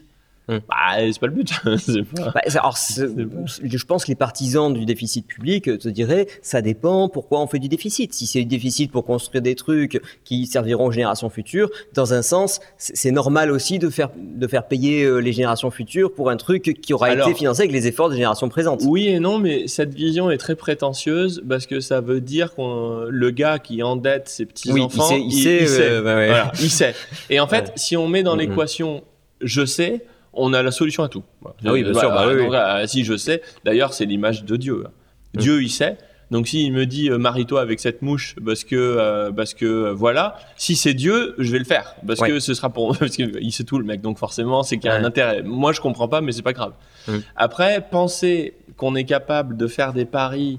Hmm. 0.50 0.58
Bah, 0.68 0.96
c'est 1.12 1.20
pas 1.20 1.26
le 1.28 1.32
but. 1.32 1.52
Pas- 2.16 2.32
Bah, 2.34 2.40
alors, 2.56 2.76
je 2.76 3.84
pense 3.84 4.04
que 4.04 4.08
les 4.10 4.14
partisans 4.16 4.72
du 4.74 4.84
déficit 4.84 5.26
public 5.26 5.64
te 5.78 5.88
diraient, 5.88 6.26
ça 6.42 6.60
dépend 6.60 7.08
pourquoi 7.08 7.40
on 7.40 7.46
fait 7.46 7.58
du 7.58 7.68
déficit. 7.68 8.12
Si 8.12 8.26
c'est 8.26 8.40
du 8.40 8.46
déficit 8.46 8.90
pour 8.90 9.04
construire 9.04 9.42
des 9.42 9.54
trucs 9.54 10.02
qui 10.24 10.46
serviront 10.46 10.86
aux 10.86 10.90
générations 10.92 11.30
futures, 11.30 11.70
dans 11.94 12.14
un 12.14 12.22
sens, 12.22 12.60
c'est 12.78 13.12
normal 13.12 13.50
aussi 13.52 13.78
de 13.78 13.88
faire, 13.90 14.10
de 14.16 14.46
faire 14.46 14.66
payer 14.66 15.04
euh, 15.04 15.18
les 15.18 15.32
générations 15.32 15.70
futures 15.70 16.12
pour 16.12 16.30
un 16.30 16.36
truc 16.36 16.78
qui 16.82 16.92
aura 16.94 17.06
Alors- 17.08 17.28
été 17.28 17.38
financé 17.38 17.60
avec 17.62 17.72
les 17.72 17.86
efforts 17.86 18.10
des 18.10 18.16
générations 18.16 18.48
présentes. 18.48 18.82
Oui 18.86 19.06
et 19.08 19.20
non, 19.20 19.38
mais 19.38 19.68
cette 19.68 19.94
vision 19.94 20.30
est 20.30 20.38
très 20.38 20.56
prétentieuse 20.56 21.42
parce 21.48 21.66
que 21.66 21.80
ça 21.80 22.00
veut 22.00 22.20
dire 22.20 22.54
que 22.54 23.08
le 23.08 23.30
gars 23.30 23.58
qui 23.58 23.82
endette 23.82 24.28
ses 24.28 24.46
petits 24.46 24.72
Oui, 24.72 24.80
enfants, 24.80 25.14
il 25.16 25.32
sait, 25.32 25.58
il 25.62 25.68
euh, 25.80 26.02
bah 26.02 26.16
ouais. 26.16 26.26
Voilà, 26.26 26.52
il 26.60 26.70
sait. 26.70 26.94
Et 27.28 27.38
en 27.40 27.46
fait, 27.52 27.66
Ouais. 27.68 27.72
si 27.76 27.96
on 27.96 28.08
met 28.08 28.22
dans 28.22 28.34
Mhm. 28.34 28.40
l'équation 28.40 29.02
je 29.42 29.64
sais, 29.64 30.04
on 30.40 30.52
a 30.52 30.62
la 30.62 30.70
solution 30.70 31.02
à 31.02 31.08
tout. 31.08 31.22
Ah 31.44 31.50
oui, 31.72 31.82
bien 31.84 31.94
sûr, 31.94 32.10
bah 32.10 32.24
oui, 32.28 32.36
donc, 32.38 32.50
oui. 32.50 32.56
euh, 32.56 32.86
si 32.86 33.04
je 33.04 33.16
sais, 33.16 33.42
d'ailleurs, 33.64 33.92
c'est 33.94 34.06
l'image 34.06 34.44
de 34.44 34.56
Dieu. 34.56 34.84
hein. 34.86 34.90
Dieu, 35.34 35.62
il 35.62 35.70
sait. 35.70 35.96
Donc 36.30 36.46
s'il 36.46 36.72
me 36.72 36.86
dit 36.86 37.10
euh, 37.10 37.18
marie-toi 37.18 37.60
avec 37.60 37.80
cette 37.80 38.02
mouche 38.02 38.36
parce 38.46 38.62
que 38.62 38.76
euh, 38.76 39.32
parce 39.32 39.52
que 39.52 39.66
euh, 39.66 39.92
voilà, 39.92 40.36
si 40.56 40.76
c'est 40.76 40.94
Dieu, 40.94 41.34
je 41.38 41.50
vais 41.50 41.58
le 41.58 41.64
faire 41.64 41.96
parce 42.06 42.20
Ouais. 42.20 42.28
que 42.28 42.38
ce 42.38 42.54
sera 42.54 42.70
pour 42.70 42.96
parce 43.00 43.16
qu'il 43.16 43.52
sait 43.52 43.64
tout 43.64 43.78
le 43.78 43.84
mec 43.84 44.00
donc 44.00 44.16
forcément 44.16 44.62
c'est 44.62 44.76
qu'il 44.78 44.86
y 44.86 44.92
a 44.92 44.94
un 44.94 45.02
intérêt. 45.02 45.42
Moi 45.42 45.72
je 45.72 45.80
comprends 45.80 46.06
pas 46.06 46.20
mais 46.20 46.30
c'est 46.30 46.42
pas 46.42 46.52
grave. 46.52 46.74
Mm. 47.08 47.16
Après 47.34 47.84
penser 47.90 48.54
qu'on 48.76 48.94
est 48.94 49.02
capable 49.02 49.56
de 49.56 49.66
faire 49.66 49.92
des 49.92 50.04
paris 50.04 50.58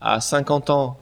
à 0.00 0.20
50 0.20 0.70
ans 0.70 0.98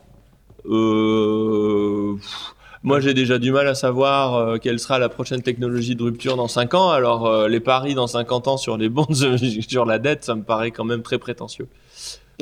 pff, 0.62 2.54
moi, 2.86 3.00
j'ai 3.00 3.14
déjà 3.14 3.38
du 3.40 3.50
mal 3.50 3.66
à 3.66 3.74
savoir 3.74 4.36
euh, 4.36 4.58
quelle 4.58 4.78
sera 4.78 5.00
la 5.00 5.08
prochaine 5.08 5.42
technologie 5.42 5.96
de 5.96 6.04
rupture 6.04 6.36
dans 6.36 6.46
5 6.46 6.72
ans. 6.74 6.90
Alors, 6.90 7.26
euh, 7.26 7.48
les 7.48 7.58
paris 7.58 7.94
dans 7.94 8.06
50 8.06 8.46
ans 8.46 8.56
sur 8.56 8.76
les 8.76 8.88
bonds, 8.88 9.08
sur 9.12 9.84
la 9.84 9.98
dette, 9.98 10.22
ça 10.22 10.36
me 10.36 10.44
paraît 10.44 10.70
quand 10.70 10.84
même 10.84 11.02
très 11.02 11.18
prétentieux. 11.18 11.66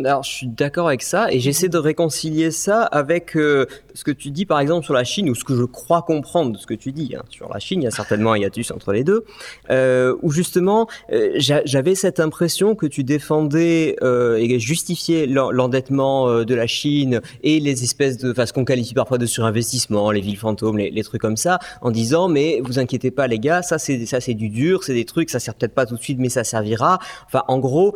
Alors, 0.01 0.25
je 0.25 0.31
suis 0.31 0.49
d'accord 0.49 0.89
avec 0.89 1.03
ça 1.03 1.31
et 1.31 1.39
j'essaie 1.39 1.69
de 1.69 1.79
réconcilier 1.79 2.51
ça 2.51 2.83
avec 2.83 3.37
euh, 3.37 3.67
ce 3.95 4.03
que 4.03 4.11
tu 4.11 4.33
dis 4.33 4.45
par 4.45 4.59
exemple 4.59 4.85
sur 4.85 4.93
la 4.93 5.05
Chine 5.05 5.31
ou 5.31 5.37
ce 5.37 5.45
que 5.45 5.55
je 5.55 5.63
crois 5.63 6.03
comprendre 6.03 6.51
de 6.51 6.59
ce 6.59 6.67
que 6.67 6.75
tu 6.75 6.91
dis 6.91 7.15
hein. 7.17 7.23
sur 7.31 7.49
la 7.49 7.61
Chine. 7.61 7.81
Il 7.83 7.85
y 7.85 7.87
a 7.87 7.93
certainement 7.93 8.33
un 8.33 8.39
hiatus 8.39 8.73
entre 8.73 8.93
les 8.93 9.05
deux. 9.05 9.25
Euh, 9.71 10.17
où 10.23 10.33
justement, 10.33 10.89
euh, 11.13 11.31
j'a- 11.37 11.63
j'avais 11.65 11.95
cette 11.95 12.19
impression 12.19 12.75
que 12.75 12.87
tu 12.87 13.05
défendais 13.05 13.95
euh, 14.03 14.35
et 14.35 14.59
justifiais 14.59 15.27
l'en- 15.29 15.53
l'endettement 15.53 16.43
de 16.43 16.55
la 16.57 16.67
Chine 16.67 17.21
et 17.45 17.61
les 17.61 17.85
espèces 17.85 18.19
de, 18.19 18.33
enfin, 18.33 18.47
ce 18.47 18.53
qu'on 18.53 18.65
qualifie 18.65 18.95
parfois 18.95 19.19
de 19.19 19.27
surinvestissement, 19.27 20.11
les 20.11 20.21
villes 20.23 20.39
fantômes, 20.39 20.77
les, 20.77 21.05
trucs 21.05 21.21
comme 21.21 21.37
ça, 21.37 21.61
en 21.83 21.93
disant 21.93 22.27
mais 22.27 22.61
vous 22.65 22.81
inquiétez 22.81 23.13
pas 23.13 23.29
les 23.29 23.39
gars, 23.39 23.63
ça 23.63 23.79
c'est 23.79 24.07
ça 24.07 24.21
c'est 24.21 24.35
du 24.35 24.49
dur, 24.49 24.83
c'est 24.83 24.95
des 24.95 25.05
trucs, 25.05 25.31
ça 25.31 25.39
sert 25.39 25.55
peut-être 25.55 25.75
pas 25.75 25.87
tout 25.87 25.97
de 25.97 26.03
suite, 26.03 26.19
mais 26.19 26.31
ça 26.31 26.43
servira. 26.43 26.99
Enfin, 27.27 27.45
en 27.47 27.61
gros, 27.61 27.95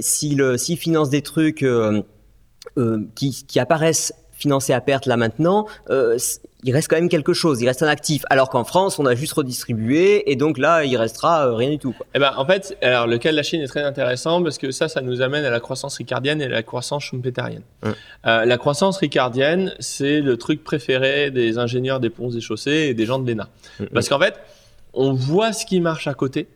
s'ils 0.00 0.76
financent 0.76 1.08
des 1.08 1.22
trucs 1.22 1.37
euh, 1.40 2.02
euh, 2.76 3.00
qui, 3.14 3.44
qui 3.46 3.60
apparaissent 3.60 4.12
financés 4.38 4.72
à 4.72 4.80
perte 4.80 5.06
là 5.06 5.16
maintenant, 5.16 5.66
euh, 5.90 6.16
il 6.64 6.72
reste 6.72 6.88
quand 6.88 6.96
même 6.96 7.08
quelque 7.08 7.32
chose, 7.32 7.60
il 7.60 7.66
reste 7.66 7.82
un 7.82 7.88
actif. 7.88 8.22
Alors 8.30 8.50
qu'en 8.50 8.64
France, 8.64 8.98
on 8.98 9.06
a 9.06 9.14
juste 9.14 9.32
redistribué 9.32 10.30
et 10.30 10.36
donc 10.36 10.58
là, 10.58 10.84
il 10.84 10.96
restera 10.96 11.46
euh, 11.46 11.54
rien 11.54 11.70
du 11.70 11.78
tout. 11.78 11.92
Quoi. 11.92 12.06
Eh 12.14 12.18
ben, 12.18 12.32
en 12.36 12.46
fait, 12.46 12.76
alors, 12.82 13.06
le 13.06 13.18
cas 13.18 13.30
de 13.30 13.36
la 13.36 13.42
Chine 13.42 13.60
est 13.60 13.66
très 13.66 13.82
intéressant 13.82 14.42
parce 14.42 14.58
que 14.58 14.70
ça, 14.70 14.88
ça 14.88 15.00
nous 15.00 15.22
amène 15.22 15.44
à 15.44 15.50
la 15.50 15.60
croissance 15.60 15.96
ricardienne 15.96 16.40
et 16.40 16.44
à 16.44 16.48
la 16.48 16.62
croissance 16.62 17.04
schumpeterienne. 17.04 17.62
Euh, 17.84 18.44
la 18.44 18.58
croissance 18.58 18.98
ricardienne, 18.98 19.74
c'est 19.80 20.20
le 20.20 20.36
truc 20.36 20.64
préféré 20.64 21.30
des 21.30 21.58
ingénieurs 21.58 22.00
des 22.00 22.10
ponts 22.10 22.30
et 22.30 22.40
chaussées 22.40 22.88
et 22.90 22.94
des 22.94 23.06
gens 23.06 23.18
de 23.18 23.28
l'ENA. 23.28 23.48
Parce 23.92 24.08
qu'en 24.08 24.18
fait, 24.18 24.34
on 24.94 25.12
voit 25.12 25.52
ce 25.52 25.66
qui 25.66 25.80
marche 25.80 26.06
à 26.06 26.14
côté. 26.14 26.48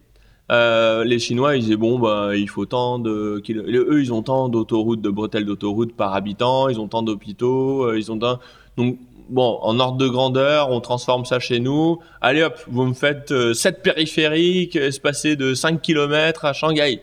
Euh, 0.50 1.04
les 1.04 1.18
Chinois, 1.18 1.56
ils 1.56 1.62
disaient 1.62 1.76
bon, 1.76 1.98
bah, 1.98 2.36
il 2.36 2.48
faut 2.48 2.66
tant 2.66 2.98
de 2.98 3.42
Eux, 3.48 4.02
ils 4.02 4.12
ont 4.12 4.22
tant 4.22 4.48
d'autoroutes, 4.48 5.00
de 5.00 5.10
bretelles 5.10 5.46
d'autoroutes 5.46 5.94
par 5.94 6.14
habitant, 6.14 6.68
ils 6.68 6.80
ont 6.80 6.88
tant 6.88 7.02
d'hôpitaux, 7.02 7.84
euh, 7.84 7.98
ils 7.98 8.10
ont 8.10 8.18
tant. 8.18 8.38
Donc, 8.76 8.98
bon, 9.30 9.58
en 9.62 9.78
ordre 9.80 9.98
de 9.98 10.08
grandeur, 10.08 10.70
on 10.70 10.80
transforme 10.80 11.24
ça 11.24 11.38
chez 11.38 11.60
nous. 11.60 12.00
Allez 12.20 12.42
hop, 12.42 12.58
vous 12.68 12.84
me 12.84 12.94
faites 12.94 13.32
7 13.54 13.82
périphériques 13.82 14.76
espacés 14.76 15.36
de 15.36 15.54
5 15.54 15.80
km 15.80 16.44
à 16.44 16.52
Shanghai. 16.52 17.00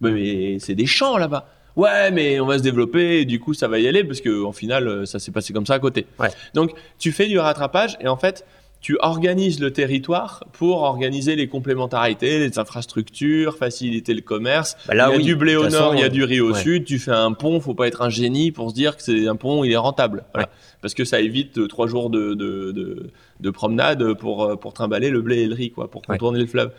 Mais, 0.00 0.10
mais 0.12 0.58
c'est 0.58 0.74
des 0.74 0.86
champs 0.86 1.16
là-bas. 1.16 1.46
Ouais, 1.76 2.10
mais 2.10 2.38
on 2.38 2.46
va 2.46 2.58
se 2.58 2.62
développer, 2.62 3.20
et 3.20 3.24
du 3.24 3.40
coup, 3.40 3.54
ça 3.54 3.66
va 3.66 3.78
y 3.78 3.88
aller 3.88 4.04
parce 4.04 4.20
que, 4.20 4.44
en 4.44 4.52
final, 4.52 4.88
euh, 4.88 5.06
ça 5.06 5.18
s'est 5.18 5.32
passé 5.32 5.52
comme 5.52 5.64
ça 5.66 5.74
à 5.74 5.78
côté. 5.78 6.06
Ouais. 6.18 6.28
Donc, 6.54 6.72
tu 6.98 7.12
fais 7.12 7.26
du 7.26 7.38
rattrapage 7.38 7.96
et 8.00 8.08
en 8.08 8.16
fait, 8.16 8.44
tu 8.82 8.98
organises 9.00 9.60
le 9.60 9.72
territoire 9.72 10.44
pour 10.52 10.82
organiser 10.82 11.36
les 11.36 11.46
complémentarités, 11.46 12.38
les 12.40 12.58
infrastructures, 12.58 13.56
faciliter 13.56 14.12
le 14.12 14.20
commerce. 14.22 14.76
Bah 14.88 14.94
là, 14.94 15.06
il 15.08 15.12
y 15.12 15.14
a 15.14 15.16
oui, 15.18 15.22
du 15.24 15.36
blé 15.36 15.54
au 15.56 15.68
nord, 15.68 15.94
il 15.94 16.00
y 16.00 16.04
a 16.04 16.08
du 16.08 16.24
riz 16.24 16.40
au 16.40 16.52
ouais. 16.52 16.60
sud. 16.60 16.84
Tu 16.84 16.98
fais 16.98 17.12
un 17.12 17.32
pont, 17.32 17.60
faut 17.60 17.74
pas 17.74 17.86
être 17.86 18.02
un 18.02 18.10
génie 18.10 18.50
pour 18.50 18.70
se 18.70 18.74
dire 18.74 18.96
que 18.96 19.02
c'est 19.04 19.28
un 19.28 19.36
pont, 19.36 19.62
il 19.64 19.70
est 19.72 19.76
rentable. 19.76 20.24
Voilà. 20.34 20.48
Parce 20.80 20.94
que 20.94 21.04
ça 21.04 21.20
évite 21.20 21.58
euh, 21.58 21.68
trois 21.68 21.86
jours 21.86 22.10
de, 22.10 22.34
de, 22.34 22.72
de, 22.72 23.10
de 23.40 23.50
promenade 23.50 24.14
pour, 24.14 24.42
euh, 24.44 24.56
pour 24.56 24.72
trimballer 24.72 25.10
le 25.10 25.22
blé 25.22 25.42
et 25.42 25.46
le 25.46 25.54
riz, 25.54 25.70
quoi, 25.70 25.88
pour 25.88 26.00
Ouais. 26.02 26.16
contourner 26.18 26.40
le 26.40 26.46
fleuve. 26.46 26.72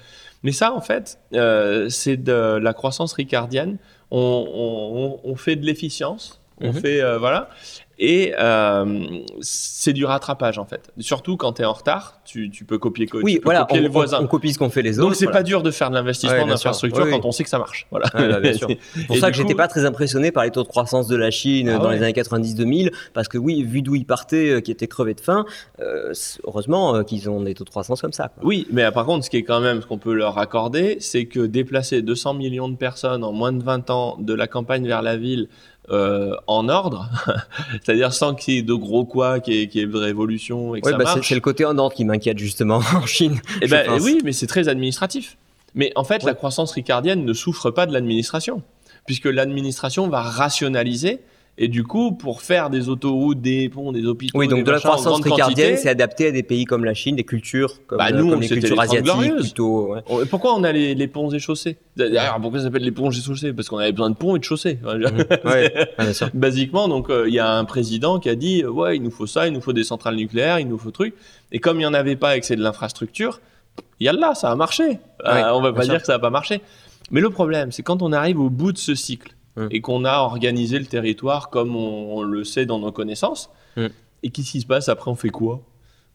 Mais 0.43 0.51
ça, 0.51 0.73
en 0.73 0.81
fait, 0.81 1.19
euh, 1.33 1.87
c'est 1.87 2.17
de 2.17 2.57
la 2.61 2.73
croissance 2.73 3.13
ricardienne. 3.13 3.77
On, 4.11 4.19
on, 4.19 5.05
on- 5.05 5.31
on 5.31 5.35
fait 5.37 5.55
de 5.55 5.65
l'efficience, 5.65 6.41
on 6.59 6.67
Mhm. 6.73 6.79
fait 6.81 7.01
euh, 7.01 7.17
voilà, 7.17 7.49
et 8.05 8.33
euh, 8.37 9.05
c'est 9.39 9.93
du 9.93 10.03
rattrapage 10.03 10.59
en 10.59 10.65
fait. 10.65 10.91
Surtout 10.99 11.37
quand 11.37 11.53
tu 11.53 11.61
es 11.61 11.65
en 11.65 11.71
retard, 11.71 12.19
tu, 12.25 12.49
tu 12.49 12.65
peux 12.65 12.77
copier, 12.77 13.05
co- 13.07 13.19
Oui, 13.23 13.35
tu 13.35 13.39
peux 13.39 13.45
voilà, 13.45 13.61
copier 13.61 13.79
on, 13.79 13.83
le 13.83 13.89
voisin. 13.89 14.19
on- 14.19 14.25
on 14.25 14.27
copie 14.27 14.51
ce 14.51 14.59
qu'on 14.59 14.69
fait 14.69 14.81
les 14.81 14.99
autres. 14.99 15.07
Donc 15.07 15.15
c'est 15.15 15.25
voilà. 15.25 15.39
pas 15.39 15.43
dur 15.43 15.63
de 15.63 15.71
faire 15.71 15.89
de 15.89 15.95
l'investissement 15.95 16.43
Ouais, 16.43 16.49
d'infrastructure 16.49 17.03
Oui, 17.05 17.11
oui. 17.13 17.19
quand 17.21 17.25
on 17.25 17.31
sait 17.31 17.43
que 17.43 17.49
ça 17.49 17.59
marche. 17.59 17.87
Voilà. 17.91 18.07
Ouais, 18.13 18.27
bah, 18.27 18.39
bien 18.41 18.53
sûr. 18.53 18.67
C'est 18.95 19.07
pour 19.07 19.15
Et 19.15 19.19
ça 19.19 19.31
que 19.31 19.37
j'étais 19.37 19.53
coup- 19.53 19.57
pas 19.57 19.67
très 19.69 19.85
impressionné 19.85 20.31
par 20.31 20.43
les 20.43 20.51
taux 20.51 20.63
de 20.63 20.67
croissance 20.67 21.07
de 21.07 21.15
la 21.15 21.31
Chine 21.31 21.69
Ah 21.69 21.77
dans 21.79 21.87
ouais. 21.89 21.95
les 21.95 22.03
années 22.03 22.11
90-2000, 22.13 22.91
parce 23.13 23.27
que 23.29 23.37
oui, 23.37 23.63
vu 23.63 23.81
d'où 23.81 23.95
ils 23.95 24.05
partaient, 24.05 24.49
euh, 24.55 24.59
qui 24.59 24.71
étaient 24.71 24.87
crevés 24.87 25.13
de 25.13 25.21
faim, 25.21 25.45
euh, 25.79 26.11
heureusement 26.45 27.03
qu'ils 27.03 27.29
ont 27.29 27.41
des 27.41 27.53
taux 27.53 27.63
de 27.63 27.69
croissance 27.69 28.01
comme 28.01 28.11
ça. 28.13 28.27
quoi. 28.29 28.43
Oui, 28.45 28.67
mais 28.71 28.89
par 28.91 29.05
contre, 29.05 29.23
ce 29.25 29.29
qui 29.29 29.37
est 29.37 29.43
quand 29.43 29.61
même 29.61 29.81
ce 29.81 29.87
qu'on 29.87 29.97
peut 29.97 30.13
leur 30.13 30.37
accorder, 30.37 30.97
c'est 30.99 31.25
que 31.25 31.39
déplacer 31.45 32.01
200 32.01 32.33
millions 32.33 32.69
de 32.69 32.75
personnes 32.75 33.23
en 33.23 33.31
moins 33.31 33.51
de 33.53 33.63
20 33.63 33.89
ans 33.89 34.17
de 34.19 34.33
la 34.33 34.47
campagne 34.47 34.85
vers 34.87 35.01
la 35.01 35.15
ville 35.17 35.47
euh, 35.91 36.35
en 36.47 36.69
ordre, 36.69 37.09
c'est-à-dire 37.83 38.13
sans 38.13 38.35
qu'il 38.35 38.53
y 38.53 38.57
ait 38.59 38.61
de 38.63 38.73
gros 38.73 39.05
quoi, 39.05 39.39
qu'il 39.39 39.53
y 39.55 39.61
ait, 39.61 39.67
qu'il 39.67 39.81
y 39.81 39.83
ait 39.83 39.87
de 39.87 39.97
révolution 39.97 40.75
et 40.75 40.81
que 40.81 40.85
Ouais, 40.87 40.91
ça 40.93 40.97
bah, 40.97 41.15
c'est- 41.21 41.35
le 41.35 41.41
côté 41.41 41.65
en 41.65 41.77
ordre 41.77 41.95
qui 41.95 42.05
m'inquiète 42.05 42.37
justement 42.37 42.81
en 42.95 43.05
Chine. 43.05 43.41
Eh 43.61 43.67
ben, 43.67 43.99
oui, 44.01 44.19
mais 44.23 44.31
c'est 44.31 44.47
très 44.47 44.67
administratif. 44.69 45.37
Mais 45.75 45.91
en 45.95 46.03
fait, 46.03 46.23
Ouais. 46.23 46.27
la 46.29 46.33
croissance 46.35 46.71
ricardienne 46.71 47.25
ne 47.25 47.33
souffre 47.33 47.69
pas 47.71 47.85
de 47.85 47.93
l'administration, 47.93 48.61
puisque 49.05 49.25
l'administration 49.25 50.07
va 50.07 50.21
rationaliser. 50.21 51.19
Et 51.59 51.67
du 51.67 51.83
coup, 51.83 52.13
pour 52.13 52.41
faire 52.41 52.71
des 52.71 52.89
autoroutes, 52.89 53.39
des 53.39 53.69
ponts, 53.69 53.91
des 53.91 54.07
hôpitaux, 54.07 54.39
Oui, 54.39 54.47
donc 54.47 54.59
des 54.59 54.63
de 54.63 54.71
la 54.71 54.77
machins 54.77 54.89
en 54.89 54.93
croissance 54.93 55.21
ricardienne, 55.21 55.77
c'est 55.77 55.87
adapté 55.89 56.27
à 56.27 56.31
des 56.31 56.41
pays 56.41 56.65
comme 56.65 56.83
la 56.83 56.95
Chine, 56.95 57.15
des 57.15 57.23
cultures 57.23 57.85
comme, 57.85 57.99
Bah, 57.99 58.07
euh, 58.11 58.15
nous, 58.17 58.29
comme 58.31 58.41
les 58.41 58.47
cultures 58.49 58.75
les 58.75 58.81
asiatiques 58.81 59.35
plutôt. 59.35 59.93
ouais. 59.93 60.25
Pourquoi 60.31 60.55
on 60.55 60.63
a 60.63 60.71
les, 60.71 60.95
les 60.95 61.07
ponts 61.07 61.29
et 61.29 61.37
chaussées? 61.37 61.77
D'ailleurs, 61.95 62.39
pourquoi 62.41 62.57
ça 62.59 62.65
s'appelle 62.65 62.81
les 62.81 62.91
ponts 62.91 63.11
et 63.11 63.13
chaussées? 63.13 63.53
Parce 63.53 63.69
qu'on 63.69 63.77
avait 63.77 63.91
besoin 63.91 64.09
de 64.09 64.15
ponts 64.15 64.35
et 64.35 64.39
de 64.39 64.43
chaussées. 64.43 64.79
Mhm. 64.83 65.25
Ouais, 65.45 65.71
bien 65.99 66.13
sûr. 66.13 66.29
Basiquement, 66.33 66.87
donc 66.87 67.11
euh, 67.11 67.25
il 67.27 67.35
y 67.35 67.39
a 67.39 67.51
un 67.55 67.65
président 67.65 68.17
qui 68.19 68.29
a 68.29 68.35
dit 68.35 68.63
euh, 68.63 68.69
ouais, 68.71 68.95
il 68.95 69.03
nous 69.03 69.11
faut 69.11 69.27
ça, 69.27 69.45
il 69.45 69.53
nous 69.53 69.61
faut 69.61 69.73
des 69.73 69.83
centrales 69.83 70.15
nucléaires, 70.15 70.57
il 70.59 70.67
nous 70.67 70.79
faut 70.79 70.89
truc. 70.89 71.13
Et 71.51 71.59
comme 71.59 71.75
il 71.77 71.81
n'y 71.81 71.85
en 71.85 71.93
avait 71.93 72.15
pas 72.15 72.35
et 72.35 72.39
que 72.39 72.47
c'est 72.47 72.55
de 72.55 72.63
l'infrastructure, 72.63 73.41
il 73.99 74.05
y 74.07 74.09
a 74.09 74.13
là, 74.13 74.33
ça 74.33 74.49
a 74.49 74.55
marché. 74.55 74.99
Euh, 75.27 75.33
Ouais, 75.33 75.43
on 75.53 75.61
va 75.61 75.71
pas 75.71 75.83
sûr. 75.83 75.93
dire 75.93 75.99
que 76.01 76.07
ça 76.07 76.13
n'a 76.13 76.19
pas 76.19 76.31
marché. 76.31 76.61
Mais 77.11 77.21
le 77.21 77.29
problème, 77.29 77.71
c'est 77.71 77.83
quand 77.83 78.01
on 78.01 78.11
arrive 78.11 78.39
au 78.39 78.49
bout 78.49 78.71
de 78.71 78.77
ce 78.79 78.95
cycle 78.95 79.35
Mm. 79.55 79.67
et 79.71 79.81
qu'on 79.81 80.03
a 80.05 80.17
organisé 80.19 80.79
le 80.79 80.85
territoire 80.85 81.49
comme 81.49 81.75
on, 81.75 82.17
on 82.17 82.21
le 82.23 82.43
sait 82.43 82.65
dans 82.65 82.79
nos 82.79 82.91
connaissances, 82.91 83.49
Mm. 83.77 83.87
et 84.23 84.29
qu'est-ce 84.29 84.51
qui 84.51 84.61
se 84.61 84.65
passe 84.67 84.89
après 84.89 85.11
On 85.11 85.15
fait 85.15 85.29
quoi? 85.29 85.61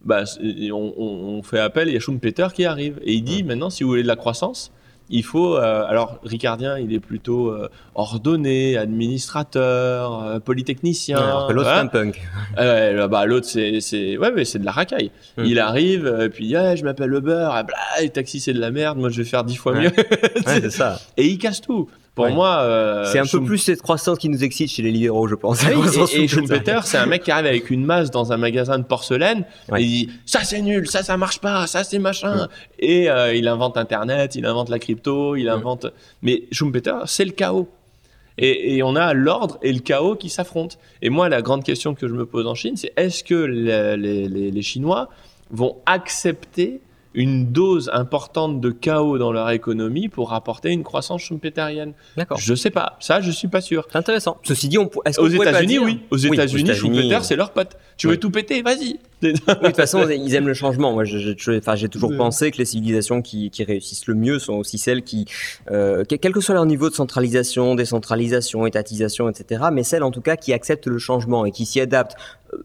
Bah, 0.04 0.24
on, 0.72 1.40
fait 1.42 1.58
appel, 1.58 1.88
il 1.88 1.94
y 1.94 1.96
a 1.96 2.00
Schumpeter 2.00 2.48
qui 2.54 2.64
arrive 2.64 3.00
et 3.04 3.14
il 3.14 3.22
dit 3.22 3.42
maintenant, 3.42 3.68
si 3.70 3.82
vous 3.82 3.90
voulez 3.90 4.02
de 4.04 4.08
la 4.08 4.16
croissance, 4.16 4.72
il 5.10 5.24
faut. 5.24 5.56
euh, 5.56 5.84
alors, 5.88 6.18
Ricardien, 6.22 6.78
il 6.78 6.92
est 6.92 7.00
plutôt 7.00 7.48
euh, 7.48 7.68
ordonné, 7.94 8.76
administrateur, 8.76 10.22
euh, 10.22 10.38
polytechnicien. 10.40 11.16
Alors 11.18 11.48
que 11.48 11.52
l'autre, 11.52 11.68
c'est 11.70 11.80
un 11.80 11.86
punk. 11.86 12.20
Bah, 12.56 13.26
l'autre, 13.26 13.46
c'est, 13.46 13.80
c'est, 13.80 14.16
ouais, 14.18 14.30
mais 14.32 14.44
c'est 14.44 14.58
de 14.58 14.64
la 14.64 14.72
racaille. 14.72 15.10
Mm. 15.36 15.44
Il 15.44 15.58
arrive, 15.60 16.06
euh, 16.06 16.28
puis, 16.28 16.54
ouais, 16.56 16.76
je 16.76 16.84
m'appelle 16.84 17.12
Uber, 17.12 17.48
et 17.58 17.62
bla, 17.64 17.76
les 18.00 18.10
taxis, 18.10 18.40
c'est 18.40 18.52
de 18.52 18.60
la 18.60 18.70
merde, 18.70 18.98
moi, 18.98 19.08
je 19.08 19.18
vais 19.22 19.28
faire 19.28 19.44
dix 19.44 19.56
fois 19.56 19.74
mieux. 19.74 19.90
Ouais, 20.46 20.60
c'est 20.60 20.70
ça. 20.70 21.00
et 21.16 21.26
il 21.26 21.38
casse 21.38 21.60
tout. 21.60 21.88
Pour 22.18 22.26
Ouais. 22.26 22.32
moi, 22.34 22.62
euh, 22.62 23.04
c'est 23.12 23.20
un 23.20 23.26
peu 23.26 23.42
plus 23.44 23.58
cette 23.58 23.80
croissance 23.80 24.18
qui 24.18 24.28
nous 24.28 24.42
excite 24.42 24.70
chez 24.72 24.82
les 24.82 24.90
libéraux, 24.90 25.28
je 25.28 25.36
pense. 25.36 25.60
Ah 25.64 25.70
oui, 25.76 25.86
et, 26.14 26.24
et 26.24 26.28
Schumpeter. 26.28 26.80
C'est 26.84 26.98
un 26.98 27.06
mec 27.06 27.22
qui 27.22 27.30
arrive 27.30 27.46
avec 27.46 27.70
une 27.70 27.84
masse 27.84 28.10
dans 28.10 28.32
un 28.32 28.36
magasin 28.36 28.76
de 28.78 28.84
porcelaine. 28.84 29.44
Ouais. 29.70 29.80
Et 29.80 29.84
il 29.84 29.88
dit 29.88 30.10
ça 30.26 30.40
c'est 30.42 30.60
nul, 30.60 30.88
ça 30.88 31.02
ça 31.04 31.16
marche 31.16 31.38
pas, 31.40 31.66
ça 31.68 31.84
c'est 31.84 31.98
machin. 32.00 32.48
Et 32.80 33.08
euh, 33.08 33.32
il 33.34 33.46
invente 33.46 33.76
Internet, 33.76 34.34
il 34.34 34.44
invente 34.46 34.68
la 34.68 34.78
crypto, 34.80 35.36
il 35.36 35.48
invente. 35.48 35.86
Mais 36.22 36.42
Schumpeter, 36.50 36.96
c'est 37.06 37.24
le 37.24 37.30
chaos. 37.32 37.68
Et, 38.40 38.76
et 38.76 38.82
on 38.82 38.94
a 38.96 39.14
l'ordre 39.14 39.58
et 39.62 39.72
le 39.72 39.80
chaos 39.80 40.14
qui 40.16 40.28
s'affrontent. 40.28 40.76
Et 41.02 41.10
moi, 41.10 41.28
la 41.28 41.40
grande 41.42 41.64
question 41.64 41.94
que 41.94 42.06
je 42.08 42.14
me 42.14 42.24
pose 42.26 42.46
en 42.46 42.54
Chine, 42.54 42.76
c'est 42.76 42.92
est-ce 42.96 43.22
que 43.24 43.34
les, 43.34 43.96
les- 43.96 44.28
les- 44.28 44.50
les 44.50 44.62
Chinois 44.62 45.08
vont 45.50 45.76
accepter 45.86 46.80
une 47.14 47.52
dose 47.52 47.90
importante 47.92 48.60
de 48.60 48.70
chaos 48.70 49.18
dans 49.18 49.32
leur 49.32 49.50
économie 49.50 50.08
pour 50.08 50.32
apporter 50.34 50.70
une 50.70 50.82
croissance 50.84 51.22
schumpeterienne 51.22 51.92
D'accord. 52.16 52.38
Je 52.38 52.54
sais 52.54 52.70
pas. 52.70 52.96
Ça, 53.00 53.20
je 53.20 53.30
suis 53.30 53.48
pas 53.48 53.60
sûr. 53.60 53.86
C'est 53.90 53.98
intéressant. 53.98 54.38
Ceci 54.42 54.68
dit, 54.68 54.78
on, 54.78 54.90
est-ce 55.04 55.20
Aux 55.20 55.28
États-Unis, 55.28 55.78
oui. 55.78 56.00
Aux 56.10 56.16
États-Unis, 56.16 56.74
Schumpeter, 56.74 57.18
c'est 57.22 57.36
leur 57.36 57.50
pote. 57.52 57.76
Tu 57.96 58.06
veux 58.08 58.18
tout 58.18 58.30
péter, 58.30 58.62
vas-y. 58.62 58.98
Oui, 59.20 59.32
de 59.32 59.66
toute 59.66 59.74
façon, 59.74 60.08
ils 60.08 60.32
aiment 60.36 60.46
le 60.46 60.54
changement. 60.54 60.92
Moi, 60.92 61.02
j'ai 61.02 61.88
toujours 61.88 62.16
pensé 62.16 62.52
que 62.52 62.58
les 62.58 62.64
civilisations 62.64 63.20
qui, 63.20 63.50
qui 63.50 63.64
réussissent 63.64 64.06
le 64.06 64.14
mieux 64.14 64.38
sont 64.38 64.52
aussi 64.54 64.78
celles 64.78 65.02
qui, 65.02 65.24
euh, 65.72 66.04
que- 66.04 66.14
quel 66.14 66.30
que 66.32 66.40
soit 66.40 66.54
leur 66.54 66.66
niveau 66.66 66.88
de 66.88 66.94
centralisation, 66.94 67.74
décentralisation, 67.74 68.64
étatisation, 68.64 69.28
etc., 69.28 69.64
mais 69.72 69.82
celles 69.82 70.04
en 70.04 70.12
tout 70.12 70.20
cas 70.20 70.36
qui 70.36 70.52
acceptent 70.52 70.86
le 70.86 70.98
changement 70.98 71.44
et 71.44 71.50
qui 71.50 71.66
s'y 71.66 71.80
adaptent 71.80 72.14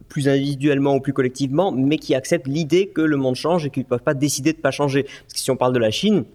plus 0.07 0.27
individuellement 0.27 0.95
ou 0.95 0.99
plus 0.99 1.13
collectivement, 1.13 1.71
mais 1.71 1.97
qui 1.97 2.15
acceptent 2.15 2.47
l'idée 2.47 2.87
que 2.87 3.01
le 3.01 3.17
monde 3.17 3.35
change 3.35 3.65
et 3.65 3.69
qu'ils 3.69 3.83
ne 3.83 3.87
peuvent 3.87 4.03
pas 4.03 4.13
décider 4.13 4.53
de 4.53 4.57
pas 4.57 4.71
changer. 4.71 5.03
Parce 5.03 5.33
que 5.33 5.39
si 5.39 5.51
on 5.51 5.57
parle 5.57 5.73
de 5.73 5.79
la 5.79 5.91
Chine, 5.91 6.25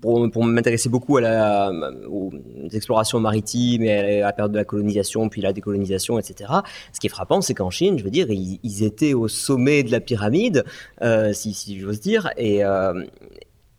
pour, 0.00 0.44
m'intéresser 0.44 0.88
beaucoup 0.88 1.16
à 1.16 1.20
la, 1.20 1.72
aux 2.08 2.32
explorations 2.72 3.18
maritimes 3.18 3.82
et 3.82 4.22
à 4.22 4.26
la 4.26 4.32
période 4.32 4.52
de 4.52 4.58
la 4.58 4.64
colonisation, 4.64 5.28
puis 5.28 5.40
la 5.42 5.52
décolonisation, 5.52 6.18
etc. 6.18 6.52
Ce 6.92 7.00
qui 7.00 7.08
est 7.08 7.10
frappant, 7.10 7.40
c'est 7.40 7.54
qu'en 7.54 7.70
Chine, 7.70 7.98
je 7.98 8.04
veux 8.04 8.10
dire, 8.10 8.28
ils, 8.30 8.84
étaient 8.84 9.14
au 9.14 9.28
sommet 9.28 9.82
de 9.82 9.90
la 9.90 10.00
pyramide, 10.00 10.64
euh, 11.02 11.32
si, 11.32 11.78
j'ose 11.80 12.00
dire, 12.00 12.30
et, 12.36 12.64
euh, 12.64 13.04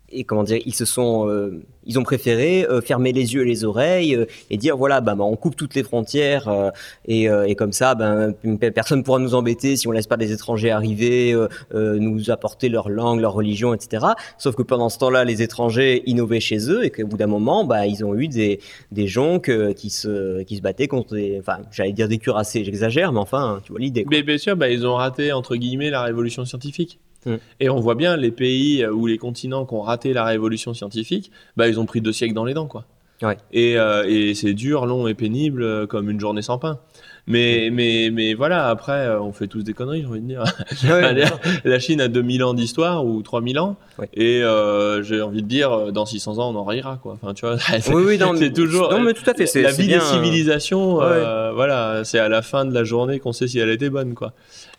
et 0.10 0.24
comment 0.24 0.44
dire, 0.44 0.62
ils 0.66 0.76
se 0.76 0.86
sont, 0.86 1.30
euh, 1.30 1.64
ils 1.88 1.98
ont 1.98 2.04
préféré 2.04 2.66
euh, 2.70 2.82
fermer 2.82 3.12
les 3.14 3.34
yeux 3.34 3.42
et 3.44 3.46
les 3.46 3.64
oreilles 3.64 4.16
euh, 4.16 4.26
et 4.50 4.58
dire 4.58 4.78
voilà, 4.78 5.02
bah, 5.02 5.16
on 5.20 5.36
coupe 5.36 5.56
toutes 5.56 5.74
les 5.76 5.84
frontières 5.84 6.48
euh, 6.48 6.70
et, 7.08 7.56
comme 7.56 7.74
ça, 7.74 7.96
ben 7.96 8.34
pe- 8.34 8.70
personne 8.72 9.04
pourra 9.04 9.20
nous 9.20 9.34
embêter 9.34 9.76
si 9.76 9.88
on 9.88 9.92
laisse 9.92 10.08
pas 10.08 10.18
des 10.18 10.32
étrangers 10.32 10.72
arriver, 10.72 11.36
nous 11.74 12.30
apporter 12.32 12.70
leur 12.70 12.90
langue, 12.90 13.20
leur 13.20 13.34
religion, 13.34 13.74
etc. 13.74 14.06
Sauf 14.38 14.56
que 14.56 14.64
pendant 14.64 14.90
ce 14.90 14.98
temps-là, 15.00 15.24
les 15.24 15.42
étrangers 15.42 16.04
innovaient 16.06 16.40
chez 16.40 16.70
eux 16.70 16.86
et 16.86 16.90
qu'au 16.92 17.08
bout 17.08 17.18
d'un 17.18 17.28
moment, 17.28 17.64
bah, 17.66 17.88
ils 17.88 18.04
ont 18.06 18.16
eu 18.16 18.28
des, 18.28 18.60
des 18.92 19.08
euh, 19.18 19.74
qui 19.74 19.90
se, 19.90 20.44
qui 20.44 20.58
se 20.58 20.62
battaient 20.62 20.88
contre 20.88 21.16
des, 21.16 21.38
enfin, 21.40 21.60
j'allais 21.72 21.94
dire 21.94 22.08
des 22.08 22.18
cuirassés, 22.18 22.64
j'exagère, 22.64 23.12
mais 23.12 23.20
enfin, 23.20 23.60
tu 23.64 23.72
vois 23.72 23.80
l'idée. 23.80 24.06
Mais 24.10 24.24
bien 24.24 24.38
sûr, 24.38 24.56
ils 24.72 24.86
ont 24.86 24.96
raté, 24.96 25.32
entre 25.32 25.56
guillemets, 25.56 25.90
la 25.90 26.04
révolution 26.04 26.46
scientifique. 26.46 27.00
Mm. 27.28 27.36
Et 27.59 27.69
on 27.69 27.80
voit 27.80 27.95
bien 27.95 28.15
les 28.17 28.32
pays 28.32 28.84
euh, 28.84 28.91
ou 28.91 29.05
les 29.05 29.17
continents 29.17 29.65
qui 29.65 29.73
ont 29.73 29.82
raté 29.82 30.13
la 30.13 30.23
révolution 30.23 30.73
scientifique, 30.73 31.32
bah, 31.57 31.67
ils 31.67 31.80
ont 31.80 31.86
pris 31.86 32.01
deux 32.01 32.13
siècles 32.13 32.34
dans 32.34 32.45
les 32.45 32.53
dents. 32.53 32.67
Quoi. 32.67 32.86
Ouais. 33.21 33.38
Et, 33.51 33.78
euh, 33.78 34.05
et 34.07 34.36
c'est 34.36 34.53
dur, 34.53 34.86
long 34.86 35.07
et 35.07 35.13
pénible, 35.13 35.63
euh, 35.63 35.88
comme 35.88 36.09
une 36.09 36.19
journée 36.19 36.41
sans 36.41 36.57
pain. 36.57 36.73
Mm. 36.73 37.32
Mais, 37.32 37.69
mais, 37.73 38.09
mais 38.13 38.34
voilà, 38.36 38.69
après, 38.69 39.09
on 39.19 39.34
fait 39.34 39.47
tous 39.47 39.63
des 39.63 39.73
conneries, 39.73 40.01
j'ai 40.01 40.07
envie 40.07 40.21
de 40.21 40.28
dire. 40.28 40.43
Ouais, 40.86 41.25
la, 41.65 41.80
Chine 41.80 41.99
a 41.99 42.07
2000 42.07 42.43
ans 42.43 42.53
d'histoire 42.53 43.05
ou 43.05 43.21
3000 43.21 43.59
ans. 43.59 43.75
Ouais. 43.99 44.07
Et 44.13 44.43
euh, 44.43 45.03
j'ai 45.03 45.21
envie 45.21 45.41
de 45.41 45.47
dire, 45.47 45.91
dans 45.91 46.05
600 46.05 46.38
ans, 46.38 46.53
on 46.53 46.55
en 46.55 46.63
rira. 46.63 46.99
Quoi. 47.01 47.17
Enfin, 47.21 47.34
tu 47.34 47.45
vois, 47.45 47.57
c'est- 47.82 47.93
oui, 47.93 48.17
oui, 48.17 48.53
toujours. 48.53 48.91
Non, 48.91 49.01
mais 49.01 49.13
tout 49.13 49.30
à 49.30 49.34
fait. 49.34 49.61
la 49.61 49.71
vie 49.71 49.88
bien, 49.88 49.97
des 49.97 50.05
civilisations, 50.05 51.01
euh, 51.01 51.51
voilà, 51.51 52.03
c'est 52.05 52.19
à 52.19 52.30
la 52.30 52.41
fin 52.41 52.63
de 52.63 52.73
la 52.73 52.86
journée 52.86 53.19
qu'on 53.19 53.34
sait 53.34 53.47
si 53.47 53.59
elle 53.59 53.71
était 53.71 53.89
bonne, 53.89 54.13
quoi. 54.13 54.32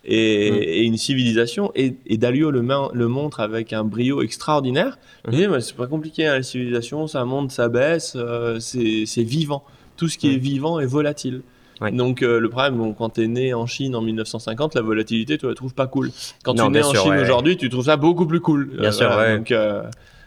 Et, 0.05 0.51
Mm. 0.51 0.55
et 0.63 0.83
une 0.85 0.97
civilisation, 0.97 1.71
et, 1.75 1.95
et 2.07 2.17
Dalio 2.17 2.51
le, 2.51 2.63
main- 2.63 2.89
le 2.95 3.09
montre 3.09 3.41
avec 3.41 3.73
un 3.73 3.85
brio 3.85 4.23
extraordinaire. 4.23 4.99
Mm. 5.31 5.47
Bah, 5.49 5.61
c'est 5.61 5.77
pas 5.77 5.87
compliqué, 5.87 6.27
hein, 6.27 6.35
la 6.37 6.43
civilisation, 6.43 7.07
ça 7.07 7.25
monte, 7.25 7.51
ça 7.51 7.69
baisse, 7.69 8.15
euh, 8.17 8.59
c'est 8.61 9.23
vivant. 9.23 9.65
Tout 9.97 10.09
ce 10.09 10.17
qui 10.17 10.29
Mm. 10.29 10.33
est 10.35 10.39
vivant 10.39 10.81
est 10.81 10.87
volatile. 10.87 11.43
Ouais. 11.81 11.93
Donc 11.93 12.23
euh, 12.23 12.41
le 12.41 12.49
problème, 12.49 12.77
bon, 12.77 12.93
quand 12.93 13.11
tu 13.11 13.23
es 13.23 13.27
né 13.29 13.55
en 13.55 13.67
Chine 13.67 13.95
en 13.95 14.01
1950, 14.03 14.75
la 14.75 14.83
volatilité, 14.83 15.39
tu 15.39 15.47
la 15.47 15.55
trouves 15.55 15.75
pas 15.75 15.87
cool. 15.87 16.11
Quand 16.43 16.55
Non, 16.55 16.65
tu 16.71 16.77
es 16.77 16.81
né 16.81 16.87
en 16.87 16.91
sûr, 16.91 17.03
Chine 17.03 17.13
ouais. 17.13 17.21
aujourd'hui, 17.23 17.57
tu 17.57 17.69
trouves 17.69 17.85
ça 17.85 17.97
beaucoup 17.97 18.27
plus 18.27 18.41
cool. 18.41 18.71
Bien 18.81 18.91
sûr, 18.93 19.09
ouais. 19.17 19.37
Donc 19.39 19.53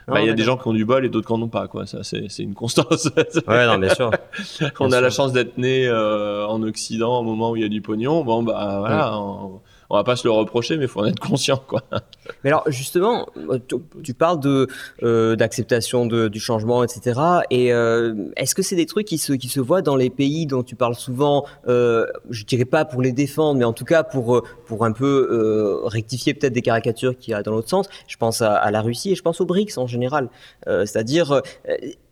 bah, 0.08 0.22
il 0.22 0.28
y 0.28 0.30
a 0.30 0.34
des 0.34 0.44
gens 0.44 0.58
qui 0.58 0.68
ont 0.68 0.74
du 0.74 0.86
bol 0.86 1.06
et 1.06 1.10
d'autres 1.10 1.28
qui 1.28 1.34
en 1.34 1.42
ont 1.42 1.48
pas, 1.48 1.68
quoi. 1.68 1.86
Ça, 1.86 2.04
c'est 2.04 2.26
c'est 2.30 2.44
une 2.44 2.54
constance. 2.54 3.10
Ouais, 3.48 3.66
non, 3.66 3.78
bien 3.78 3.94
sûr. 3.94 4.12
on 4.80 4.88
Bien 4.88 4.98
a 4.98 5.02
la 5.02 5.10
chance 5.10 5.34
d'être 5.34 5.58
né 5.58 5.88
euh, 5.88 6.46
en 6.48 6.62
Occident 6.64 7.20
au 7.20 7.24
moment 7.24 7.52
où 7.52 7.56
il 7.56 7.62
y 7.62 7.66
a 7.66 7.70
du 7.70 7.82
pognon. 7.82 8.24
Bon, 8.24 8.44
bah 8.44 8.78
voilà, 8.80 9.18
on, 9.18 9.62
on 9.92 9.98
va 9.98 10.06
pas 10.06 10.16
se 10.16 10.26
le 10.26 10.32
reprocher, 10.32 10.78
mais 10.78 10.86
il 10.86 10.88
faut 10.88 11.02
en 11.02 11.06
être 11.06 11.20
conscient, 11.20 11.62
quoi. 11.68 11.84
Mais 12.44 12.50
alors 12.50 12.64
justement, 12.68 13.28
tu, 14.04 14.14
parles 14.14 14.40
de 14.40 14.68
euh, 15.04 15.36
d'acceptation 15.36 16.06
du 16.06 16.40
changement, 16.40 16.82
etc. 16.86 17.20
Et 17.50 17.74
euh, 17.74 18.16
est-ce 18.38 18.56
que 18.56 18.62
c'est 18.62 18.78
des 18.78 18.86
trucs 18.86 19.06
qui 19.06 19.18
se 19.18 19.34
qui 19.34 19.50
se 19.50 19.60
voient 19.60 19.82
dans 19.82 19.98
les 19.98 20.10
pays 20.10 20.46
dont 20.46 20.64
tu 20.64 20.78
parles 20.78 20.96
souvent 20.96 21.46
euh, 21.68 22.08
Je 22.30 22.46
dirais 22.46 22.64
pas 22.64 22.86
pour 22.86 23.02
les 23.02 23.12
défendre, 23.12 23.60
mais 23.60 23.66
en 23.66 23.74
tout 23.74 23.84
cas 23.84 24.04
pour 24.04 24.38
euh, 24.38 24.44
pour 24.66 24.86
un 24.86 24.94
peu 24.94 25.28
euh, 25.30 25.86
rectifier 25.88 26.34
peut-être 26.34 26.54
des 26.54 26.62
caricatures 26.62 27.18
qu'il 27.18 27.32
y 27.32 27.34
a 27.34 27.44
dans 27.44 27.52
l'autre 27.52 27.70
sens? 27.70 27.90
Je 28.08 28.16
pense 28.16 28.42
à, 28.42 28.54
à 28.54 28.72
la 28.72 28.82
Russie 28.82 29.12
et 29.12 29.16
je 29.16 29.22
pense 29.22 29.42
aux 29.42 29.46
BRICS 29.46 29.78
en 29.78 29.88
général. 29.88 30.30
C'est-à-dire 30.68 31.42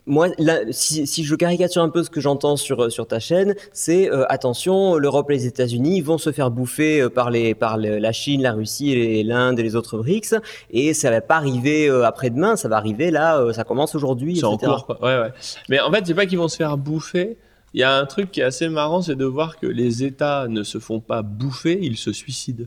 moi, 0.09 0.27
là, 0.37 0.59
si, 0.71 1.07
si 1.07 1.23
je 1.23 1.35
caricature 1.35 1.81
un 1.81 1.87
peu 1.89 2.03
ce 2.03 2.09
que 2.09 2.19
j'entends 2.19 2.57
sur, 2.57 2.91
sur 2.91 3.07
ta 3.07 3.19
chaîne, 3.19 3.55
c'est 3.71 4.11
euh, 4.11 4.25
attention, 4.27 4.95
l'Europe 4.95 5.29
et 5.31 5.35
les 5.35 5.45
États-Unis 5.45 6.01
vont 6.01 6.17
se 6.17 6.31
faire 6.33 6.51
bouffer 6.51 6.99
euh, 7.01 7.09
par, 7.09 7.31
les, 7.31 7.55
par 7.55 7.77
le- 7.77 7.97
la 7.99 8.11
Chine, 8.11 8.41
la 8.41 8.51
Russie, 8.51 8.91
et 8.91 9.23
l'Inde 9.23 9.59
et 9.59 9.63
les 9.63 9.75
autres 9.77 9.97
BRICS, 9.99 10.35
et 10.71 10.93
ça 10.93 11.09
va 11.11 11.21
pas 11.21 11.35
arriver 11.37 11.87
euh, 11.87 12.03
après-demain, 12.05 12.57
ça 12.57 12.67
va 12.67 12.75
arriver 12.75 13.11
là, 13.11 13.37
euh, 13.39 13.53
ça 13.53 13.63
commence 13.63 13.95
aujourd'hui, 13.95 14.35
C'est 14.35 14.45
en 14.45 14.57
cours, 14.57 14.85
quoi. 14.85 14.97
Ouais, 15.01 15.21
ouais. 15.21 15.31
Mais 15.69 15.79
en 15.79 15.91
fait, 15.91 16.03
c'est 16.05 16.13
pas 16.15 16.25
qu'ils 16.25 16.37
vont 16.39 16.49
se 16.49 16.57
faire 16.57 16.75
bouffer. 16.77 17.37
Il 17.75 17.79
y 17.79 17.83
a 17.83 17.95
un 17.95 18.05
truc 18.07 18.31
qui 18.31 18.41
est 18.41 18.43
assez 18.43 18.67
marrant, 18.67 19.01
c'est 19.03 19.15
de 19.15 19.25
voir 19.25 19.59
que 19.59 19.67
les 19.67 20.03
États 20.03 20.47
ne 20.49 20.63
se 20.63 20.79
font 20.79 20.99
pas 20.99 21.21
bouffer, 21.21 21.77
ils 21.81 21.97
se 21.97 22.11
suicident. 22.11 22.65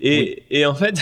Et, 0.00 0.44
et 0.50 0.66
en 0.66 0.74
fait, 0.74 0.94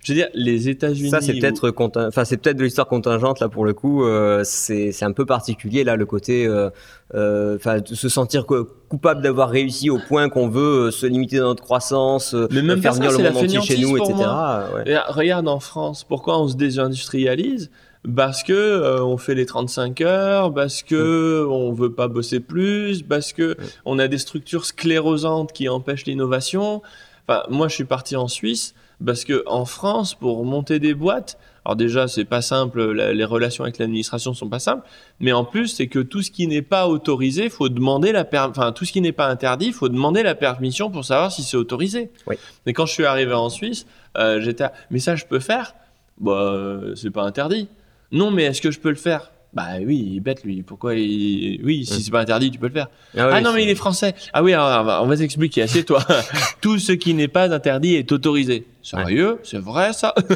je 0.00 0.12
veux 0.12 0.18
dire, 0.18 0.28
les 0.34 0.68
États-Unis. 0.68 1.10
Ça, 1.10 1.20
c'est 1.20 1.32
peut-être 1.34 1.70
contin- 1.70 2.06
enfin, 2.08 2.24
c'est 2.24 2.36
peut-être 2.36 2.56
de 2.56 2.62
l'histoire 2.64 2.86
contingente 2.86 3.40
là 3.40 3.48
pour 3.48 3.64
le 3.64 3.72
coup. 3.74 4.04
euh, 4.04 4.42
c'est 4.44 4.92
c'est 4.92 5.04
un 5.04 5.10
peu 5.12 5.26
particulier 5.26 5.82
là 5.84 5.96
le 5.96 6.06
côté, 6.06 6.46
euh, 6.46 6.70
euh, 7.14 7.56
enfin, 7.56 7.80
de 7.80 7.94
se 7.94 8.08
sentir 8.08 8.46
co- 8.46 8.68
coupable 8.88 9.20
d'avoir 9.22 9.50
réussi 9.50 9.90
au 9.90 9.98
point 9.98 10.28
qu'on 10.28 10.48
veut 10.48 10.86
euh, 10.86 10.90
se 10.92 11.06
limiter 11.06 11.38
dans 11.38 11.46
notre 11.48 11.62
croissance, 11.64 12.34
euh, 12.34 12.46
Mais 12.52 12.62
même 12.62 12.80
faire 12.80 12.92
ça, 12.94 13.00
venir 13.00 13.10
c'est 13.12 13.22
le 13.22 13.30
monde 13.30 13.44
entier 13.44 13.60
chez 13.62 13.78
nous, 13.78 13.96
etc. 13.96 14.12
moi. 14.16 14.68
ouais. 14.76 14.90
Et 14.92 14.96
Regarde 15.08 15.48
en 15.48 15.58
France, 15.60 16.04
pourquoi 16.04 16.40
on 16.40 16.46
se 16.46 16.56
désindustrialise? 16.56 17.70
Parce 18.14 18.44
que 18.44 18.52
euh, 18.52 19.02
on 19.02 19.16
fait 19.16 19.34
les 19.34 19.46
35 19.46 20.00
heures, 20.02 20.54
parce 20.54 20.84
que 20.84 21.44
on 21.50 21.72
veut 21.72 21.92
pas 21.92 22.06
bosser 22.06 22.38
plus, 22.38 23.02
parce 23.02 23.32
que 23.32 23.56
on 23.84 23.98
a 23.98 24.06
des 24.06 24.18
structures 24.18 24.64
sclérosantes 24.64 25.52
qui 25.52 25.68
empêchent 25.68 26.04
l'innovation. 26.06 26.82
Enfin, 27.26 27.42
moi, 27.50 27.66
je 27.66 27.74
suis 27.74 27.84
parti 27.84 28.14
en 28.14 28.28
Suisse. 28.28 28.74
Parce 29.04 29.24
que 29.24 29.42
en 29.46 29.64
France, 29.66 30.14
pour 30.14 30.44
monter 30.44 30.78
des 30.78 30.94
boîtes, 30.94 31.38
alors 31.64 31.76
déjà, 31.76 32.06
c'est 32.08 32.24
pas 32.24 32.40
simple, 32.42 32.92
la- 32.92 33.12
les 33.12 33.24
relations 33.24 33.64
avec 33.64 33.78
l'administration 33.78 34.32
sont 34.34 34.48
pas 34.48 34.58
simples, 34.60 34.86
mais 35.20 35.32
en 35.32 35.44
plus, 35.44 35.68
c'est 35.68 35.88
que 35.88 35.98
tout 35.98 36.22
ce 36.22 36.30
qui 36.30 36.46
n'est 36.46 36.62
pas 36.62 36.88
autorisé, 36.88 37.48
faut 37.50 37.68
demander 37.68 38.12
la 38.12 38.26
enfin, 38.48 38.72
tout 38.72 38.84
ce 38.84 38.92
qui 38.92 39.00
n'est 39.00 39.12
pas 39.12 39.26
interdit, 39.26 39.72
faut 39.72 39.88
demander 39.88 40.22
la 40.22 40.34
permission 40.34 40.90
pour 40.90 41.04
savoir 41.04 41.30
si 41.32 41.42
c'est 41.42 41.56
autorisé. 41.56 42.10
Oui. 42.26 42.36
Mais 42.64 42.72
quand 42.72 42.86
je 42.86 42.92
suis 42.92 43.04
arrivé 43.04 43.34
en 43.34 43.50
Suisse, 43.50 43.86
euh, 44.16 44.40
j'étais, 44.40 44.64
à- 44.64 44.72
mais 44.90 44.98
ça, 45.00 45.14
je 45.16 45.24
peux 45.26 45.40
faire? 45.40 45.74
Bah, 46.18 46.32
euh, 46.32 46.94
c'est 46.94 47.10
pas 47.10 47.24
interdit. 47.24 47.68
Non, 48.12 48.30
mais 48.30 48.44
est-ce 48.44 48.62
que 48.62 48.70
je 48.70 48.78
peux 48.80 48.88
le 48.90 48.94
faire? 48.94 49.30
Bah 49.56 49.78
oui, 49.82 50.08
il 50.10 50.16
est 50.18 50.20
bête 50.20 50.44
lui. 50.44 50.62
Pourquoi 50.62 50.94
il... 50.94 51.60
Oui, 51.64 51.86
si 51.86 52.02
c'est 52.02 52.10
pas 52.10 52.20
interdit, 52.20 52.50
tu 52.50 52.58
peux 52.58 52.66
le 52.66 52.74
faire. 52.74 52.88
Ah, 53.16 53.30
Ah 53.32 53.40
non, 53.40 53.54
mais 53.54 53.62
il 53.62 53.70
est 53.70 53.74
français. 53.74 54.14
Ah 54.34 54.42
oui, 54.42 54.52
alors, 54.52 54.82
on 54.82 54.84
va- 54.84 55.02
on 55.02 55.06
va 55.06 55.16
t'expliquer. 55.16 55.62
Assieds-toi. 55.62 56.04
Tout 56.60 56.78
ce 56.78 56.92
qui 56.92 57.14
n'est 57.14 57.26
pas 57.26 57.50
interdit 57.50 57.94
est 57.94 58.12
autorisé. 58.12 58.66
Sérieux? 58.82 59.38
C'est 59.44 59.58
vrai 59.58 59.94
ça? 59.94 60.14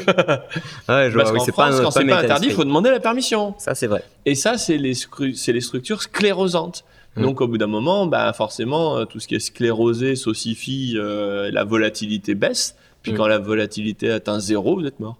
Ouais, 0.89 1.09
je 1.09 1.13
vois, 1.13 1.23
Parce 1.23 1.31
qu'en 1.31 1.45
c'est 1.45 1.51
France, 1.51 1.77
pas, 1.77 1.83
quand 1.83 1.91
c'est 1.91 2.05
pas 2.05 2.17
interdit, 2.19 2.47
il 2.47 2.53
faut 2.53 2.63
demander 2.63 2.89
la 2.89 2.99
permission. 2.99 3.53
Ça, 3.59 3.75
c'est 3.75 3.87
vrai. 3.87 4.03
Et 4.25 4.33
ça, 4.35 4.57
c'est 4.57 4.77
les, 4.77 4.93
scru- 4.95 5.35
c'est 5.35 5.53
les 5.53 5.61
structures 5.61 6.01
sclérosantes. 6.01 6.83
Mm. 7.15 7.21
Donc, 7.21 7.41
au 7.41 7.47
bout 7.47 7.57
d'un 7.59 7.67
moment, 7.67 8.07
bah, 8.07 8.33
forcément, 8.33 8.97
euh, 8.97 9.05
tout 9.05 9.19
ce 9.19 9.27
qui 9.27 9.35
est 9.35 9.39
sclérosé 9.39 10.15
s'ossifie, 10.15 10.95
euh, 10.97 11.51
la 11.51 11.63
volatilité 11.63 12.33
baisse. 12.35 12.75
Puis 13.03 13.13
Mm. 13.13 13.17
quand 13.17 13.27
la 13.27 13.37
volatilité 13.39 14.11
atteint 14.11 14.39
zéro, 14.39 14.79
vous 14.79 14.85
êtes 14.85 14.99
mort. 14.99 15.17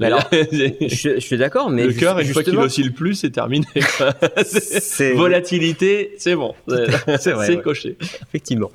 Mais 0.00 0.06
alors, 0.06 0.22
le 0.32 0.88
Je, 0.88 1.14
je 1.14 1.20
suis 1.20 1.36
d'accord, 1.36 1.70
mais 1.70 1.84
juste- 1.84 2.00
cœur, 2.00 2.18
une 2.18 2.26
fois 2.28 2.42
qu'il 2.42 2.56
oscille 2.58 2.92
plus, 2.92 3.14
c'est 3.14 3.30
terminé. 3.30 3.66
C'est- 4.44 5.12
Volatilité, 5.14 6.14
c'est 6.18 6.34
bon. 6.34 6.54
C'est 7.18 7.32
vrai, 7.32 7.46
C'est 7.46 7.56
ouais. 7.56 7.62
coché. 7.62 7.96
effectivement. 8.28 8.70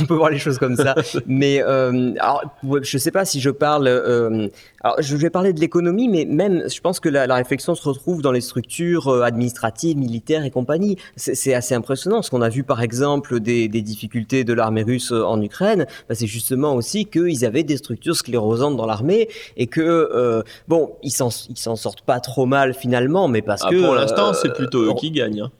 On 0.00 0.04
peut 0.04 0.14
voir 0.14 0.30
les 0.30 0.38
choses 0.38 0.58
comme 0.58 0.76
ça. 0.76 0.94
Mais 1.26 1.62
euh, 1.62 2.12
alors, 2.20 2.42
je 2.82 2.98
sais 2.98 3.10
pas 3.10 3.24
si 3.24 3.40
je 3.40 3.50
parle. 3.50 3.86
euh, 3.88 4.48
alors, 4.82 4.96
je 5.00 5.16
vais 5.16 5.30
parler 5.30 5.52
de 5.52 5.60
l'économie, 5.60 6.08
mais 6.08 6.24
même, 6.24 6.64
je 6.72 6.80
pense 6.80 7.00
que 7.00 7.08
la, 7.08 7.26
la 7.26 7.34
réflexion 7.36 7.74
se 7.74 7.82
retrouve 7.88 8.22
dans 8.22 8.32
les 8.32 8.40
structures 8.40 9.08
euh, 9.08 9.22
administratives, 9.22 9.96
militaires 9.96 10.44
et 10.44 10.50
compagnie. 10.50 10.96
C'est 11.16 11.54
assez 11.54 11.74
impressionnant. 11.74 12.22
Ce 12.22 12.30
qu'on 12.30 12.42
a 12.42 12.48
vu, 12.48 12.62
par 12.62 12.82
exemple, 12.82 13.40
des, 13.40 13.68
des 13.68 13.82
difficultés 13.82 14.44
de 14.44 14.52
l'armée 14.52 14.82
russe 14.82 15.12
euh, 15.12 15.22
en 15.24 15.40
Ukraine, 15.42 15.86
bah, 16.08 16.14
c'est 16.14 16.26
justement 16.26 16.74
aussi 16.74 17.06
qu'ils 17.06 17.44
avaient 17.44 17.64
des 17.64 17.76
structures 17.76 18.16
sclérosantes 18.16 18.76
dans 18.76 18.86
l'armée 18.86 19.28
et 19.56 19.66
que 19.66 19.80
euh, 19.80 20.42
bon, 20.66 20.92
ils 21.02 21.10
s'en 21.10 21.28
ils 21.48 21.58
s'en 21.58 21.76
sortent 21.76 22.02
pas 22.02 22.20
trop 22.20 22.46
mal 22.46 22.74
finalement, 22.74 23.28
mais 23.28 23.42
parce 23.42 23.62
Ah, 23.64 23.70
que 23.70 23.80
pour 23.84 23.94
l'instant, 23.94 24.30
euh, 24.30 24.32
c'est 24.32 24.52
plutôt 24.52 24.82
eux 24.82 24.90
on- 24.90 24.94
qui 24.94 25.10
gagnent. 25.10 25.42
hein. 25.42 25.50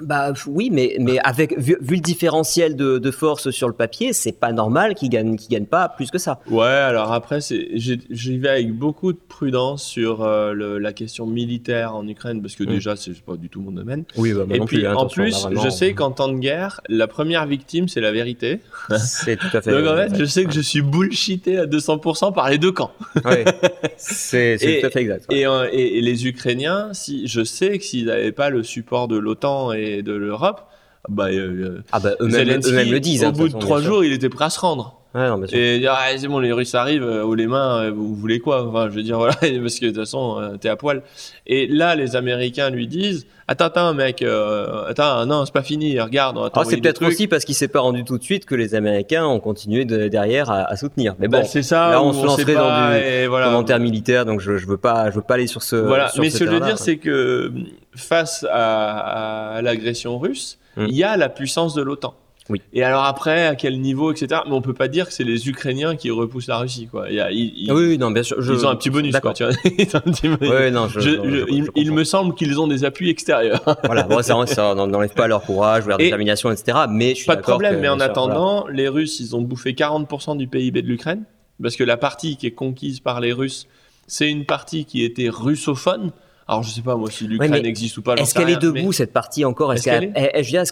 bah 0.00 0.32
oui, 0.48 0.68
mais, 0.72 0.96
mais 0.98 1.18
avec 1.22 1.56
vu, 1.58 1.76
vu 1.80 1.94
le 1.96 2.00
différentiel 2.00 2.74
de, 2.74 2.98
de 2.98 3.10
force 3.12 3.50
sur 3.50 3.68
le 3.68 3.74
papier, 3.74 4.12
c'est 4.12 4.32
pas 4.32 4.50
normal 4.50 4.94
qu'ils 4.96 5.10
gagnent, 5.10 5.36
qu'ils 5.36 5.50
gagnent 5.50 5.66
pas 5.66 5.88
plus 5.88 6.10
que 6.10 6.18
ça. 6.18 6.40
Ouais, 6.50 6.64
alors 6.66 7.12
après, 7.12 7.38
j'y 7.40 8.38
vais 8.38 8.48
avec 8.48 8.72
beaucoup 8.76 9.12
de 9.12 9.18
prudence 9.28 9.84
sur 9.84 10.24
euh, 10.24 10.54
le- 10.54 10.78
la 10.78 10.92
question 10.92 11.24
militaire 11.26 11.94
en 11.94 12.08
Ukraine, 12.08 12.42
parce 12.42 12.56
que 12.56 12.64
Mm. 12.64 12.66
déjà, 12.66 12.96
c'est 12.96 13.20
pas 13.20 13.36
du 13.36 13.48
tout 13.48 13.60
mon 13.60 13.70
domaine. 13.70 14.02
Oui, 14.16 14.32
bah, 14.32 14.42
Et 14.50 14.58
puis, 14.60 14.84
en 14.88 15.06
plus, 15.06 15.46
je 15.62 15.68
sais 15.68 15.92
qu'en 15.94 16.10
temps 16.10 16.28
de 16.28 16.38
guerre, 16.38 16.80
la 16.88 17.06
première 17.06 17.46
victime, 17.46 17.86
c'est 17.86 18.00
la 18.00 18.10
vérité. 18.10 18.58
c'est 18.98 19.36
tout 19.36 19.54
à 19.56 19.60
fait. 19.62 19.70
Donc 19.70 19.86
en 19.86 19.96
fait, 19.96 20.18
je 20.18 20.24
sais 20.24 20.44
que 20.46 20.52
je 20.52 20.62
suis 20.62 20.82
bullshité 20.82 21.58
à 21.58 21.66
200% 21.66 22.32
par 22.32 22.50
les 22.50 22.58
deux 22.58 22.72
camps. 22.72 22.92
Ouais, 23.24 23.44
c'est 23.96 24.56
tout 24.80 24.86
à 24.86 24.90
fait 24.90 25.00
exact. 25.00 25.26
ouais. 25.30 25.38
Et, 25.40 25.46
euh, 25.46 25.68
et- 25.72 25.98
et 25.98 26.00
les 26.00 26.26
Ukrainiens, 26.26 26.90
si, 26.92 27.26
je 27.26 27.42
sais 27.44 27.78
que 27.78 27.84
s'ils 27.84 28.06
n'avaient 28.06 28.32
pas 28.32 28.50
le 28.50 28.62
support 28.62 29.08
de 29.08 29.16
l'OTAN 29.18 29.72
et 29.72 30.02
de 30.02 30.12
l'Europe, 30.12 30.62
bah, 31.08 31.28
euh, 31.30 31.82
ah 31.92 31.98
bah 32.00 32.12
eux-mêmes 32.20 32.46
Zelensky, 32.46 32.70
eux-mêmes 32.70 32.90
le 32.92 33.00
disent. 33.00 33.24
au 33.24 33.26
hein, 33.26 33.32
bout 33.32 33.48
de 33.48 33.58
trois 33.58 33.80
jours, 33.80 34.04
il 34.04 34.12
était 34.12 34.28
prêt 34.28 34.44
à 34.44 34.50
se 34.50 34.60
rendre. 34.60 35.01
Ouais, 35.14 35.28
non, 35.28 35.36
bien 35.38 35.46
sûr. 35.46 35.58
Et 35.58 35.78
dire, 35.78 35.92
ah, 35.94 36.06
c'est 36.16 36.26
bon, 36.28 36.38
les 36.38 36.52
Russes 36.52 36.74
arrivent, 36.74 37.02
euh, 37.04 37.22
haut 37.22 37.34
les 37.34 37.46
mains, 37.46 37.84
euh, 37.84 37.90
vous 37.90 38.14
voulez 38.14 38.38
quoi? 38.40 38.66
Enfin, 38.66 38.88
je 38.88 38.94
veux 38.94 39.02
dire, 39.02 39.18
voilà, 39.18 39.34
parce 39.34 39.78
que 39.78 39.84
de 39.86 39.90
toute 39.90 39.96
façon, 39.98 40.38
euh, 40.40 40.56
t'es 40.56 40.68
à 40.70 40.76
poil. 40.76 41.02
Et 41.46 41.66
là, 41.66 41.94
les 41.94 42.16
Américains 42.16 42.70
lui 42.70 42.86
disent, 42.86 43.26
attends, 43.46 43.66
attends, 43.66 43.92
mec, 43.94 44.22
euh, 44.22 44.84
attends, 44.88 45.26
non, 45.26 45.44
c'est 45.44 45.52
pas 45.52 45.62
fini, 45.62 46.00
regarde, 46.00 46.36
t'envoyer 46.52 46.76
c'est 46.76 46.80
peut-être 46.80 47.04
aussi 47.04 47.28
parce 47.28 47.44
qu'il 47.44 47.54
s'est 47.54 47.68
pas 47.68 47.80
rendu 47.80 48.04
tout 48.04 48.16
de 48.16 48.22
suite 48.22 48.46
que 48.46 48.54
les 48.54 48.74
Américains 48.74 49.26
ont 49.26 49.38
continué 49.40 49.84
de- 49.84 50.08
derrière 50.08 50.50
à, 50.50 50.62
à 50.62 50.76
soutenir. 50.76 51.14
Mais 51.18 51.28
bon, 51.28 51.38
Bah, 51.40 51.44
c'est 51.44 51.62
ça, 51.62 51.90
là, 51.90 52.02
on 52.02 52.14
se 52.14 52.24
lancerait 52.24 52.54
pas, 52.54 52.90
dans 52.92 53.20
du 53.22 53.26
voilà. 53.28 53.46
commentaire 53.48 53.80
militaire, 53.80 54.24
donc 54.24 54.40
je, 54.40 54.56
je 54.56 54.66
veux 54.66 54.78
pas, 54.78 55.10
je 55.10 55.16
veux 55.16 55.20
pas 55.22 55.34
aller 55.34 55.46
sur 55.46 55.62
ce. 55.62 55.76
Voilà, 55.76 56.08
sur 56.08 56.22
mais 56.22 56.30
ce 56.30 56.38
que 56.38 56.46
je 56.46 56.50
veux 56.50 56.60
dire, 56.60 56.78
c'est 56.78 56.96
que 56.96 57.52
face 57.94 58.46
à, 58.50 59.56
à 59.56 59.62
l'agression 59.62 60.18
russe, 60.18 60.58
Mm. 60.74 60.86
il 60.88 60.96
y 60.96 61.04
a 61.04 61.18
la 61.18 61.28
puissance 61.28 61.74
de 61.74 61.82
l'OTAN. 61.82 62.14
Oui. 62.48 62.60
Et 62.72 62.82
alors 62.82 63.04
après, 63.04 63.46
à 63.46 63.54
quel 63.54 63.80
niveau, 63.80 64.10
etc. 64.10 64.40
Mais 64.46 64.52
on 64.52 64.60
peut 64.62 64.74
pas 64.74 64.88
dire 64.88 65.06
que 65.06 65.12
c'est 65.12 65.22
les 65.22 65.48
Ukrainiens 65.48 65.94
qui 65.94 66.10
repoussent 66.10 66.48
la 66.48 66.58
Russie, 66.58 66.88
quoi. 66.90 67.08
Il 67.08 67.14
y 67.14 67.20
a- 67.20 67.30
ils, 67.30 67.52
ils- 67.56 67.72
Oui, 67.72 67.86
oui, 67.90 67.98
non, 67.98 68.10
bien 68.10 68.24
sûr. 68.24 68.42
je- 68.42 68.52
ils 68.52 68.66
ont 68.66 68.68
un 68.68 68.74
petit 68.74 68.90
bonus, 68.90 69.16
quoi. 69.20 69.32
Tu 69.32 69.44
vois. 69.44 69.52
Ouais, 70.40 70.70
non, 70.70 70.88
je, 70.88 71.00
Je- 71.00 71.10
non, 71.10 71.46
il, 71.76 71.92
me 71.92 72.04
semble 72.04 72.34
qu'ils 72.34 72.58
ont 72.60 72.66
des 72.66 72.84
appuis 72.84 73.10
extérieurs. 73.10 73.62
Voilà, 73.84 74.02
bon, 74.04 74.22
ça, 74.22 74.34
ça 74.46 74.74
n'en- 74.74 74.86
n'enlève 74.86 75.14
pas 75.14 75.28
leur 75.28 75.42
courage, 75.42 75.86
leur 75.86 76.00
Et- 76.00 76.04
détermination, 76.04 76.50
etc. 76.50 76.78
Mais 76.90 77.10
je 77.10 77.14
suis 77.16 77.26
Pas 77.26 77.36
de 77.36 77.42
problème, 77.42 77.76
que, 77.76 77.80
mais 77.80 77.88
en 77.88 77.96
voilà. 77.96 78.10
attendant, 78.10 78.66
les 78.66 78.88
Russes, 78.88 79.20
ils 79.20 79.36
ont 79.36 79.42
bouffé 79.42 79.72
40% 79.74 80.36
du 80.36 80.48
PIB 80.48 80.82
de 80.82 80.88
l'Ukraine, 80.88 81.24
parce 81.62 81.76
que 81.76 81.84
la 81.84 81.96
partie 81.96 82.36
qui 82.36 82.46
est 82.48 82.50
conquise 82.52 83.00
par 83.00 83.20
les 83.20 83.32
Russes, 83.32 83.66
c'est 84.08 84.28
une 84.28 84.44
partie 84.46 84.84
qui 84.84 85.04
était 85.04 85.28
russophone. 85.28 86.10
Alors 86.48 86.62
je 86.62 86.70
sais 86.70 86.82
pas 86.82 86.96
moi 86.96 87.10
si 87.10 87.26
l'Ukraine 87.26 87.64
existe 87.64 87.96
ou 87.98 88.02
pas. 88.02 88.14
Est-ce 88.16 88.34
qu'elle 88.34 88.50
est 88.50 88.60
debout 88.60 88.86
mais- 88.88 88.92
cette 88.92 89.12
partie 89.12 89.44
encore? 89.44 89.72
Est-ce 89.72 89.88
est- 89.88 90.12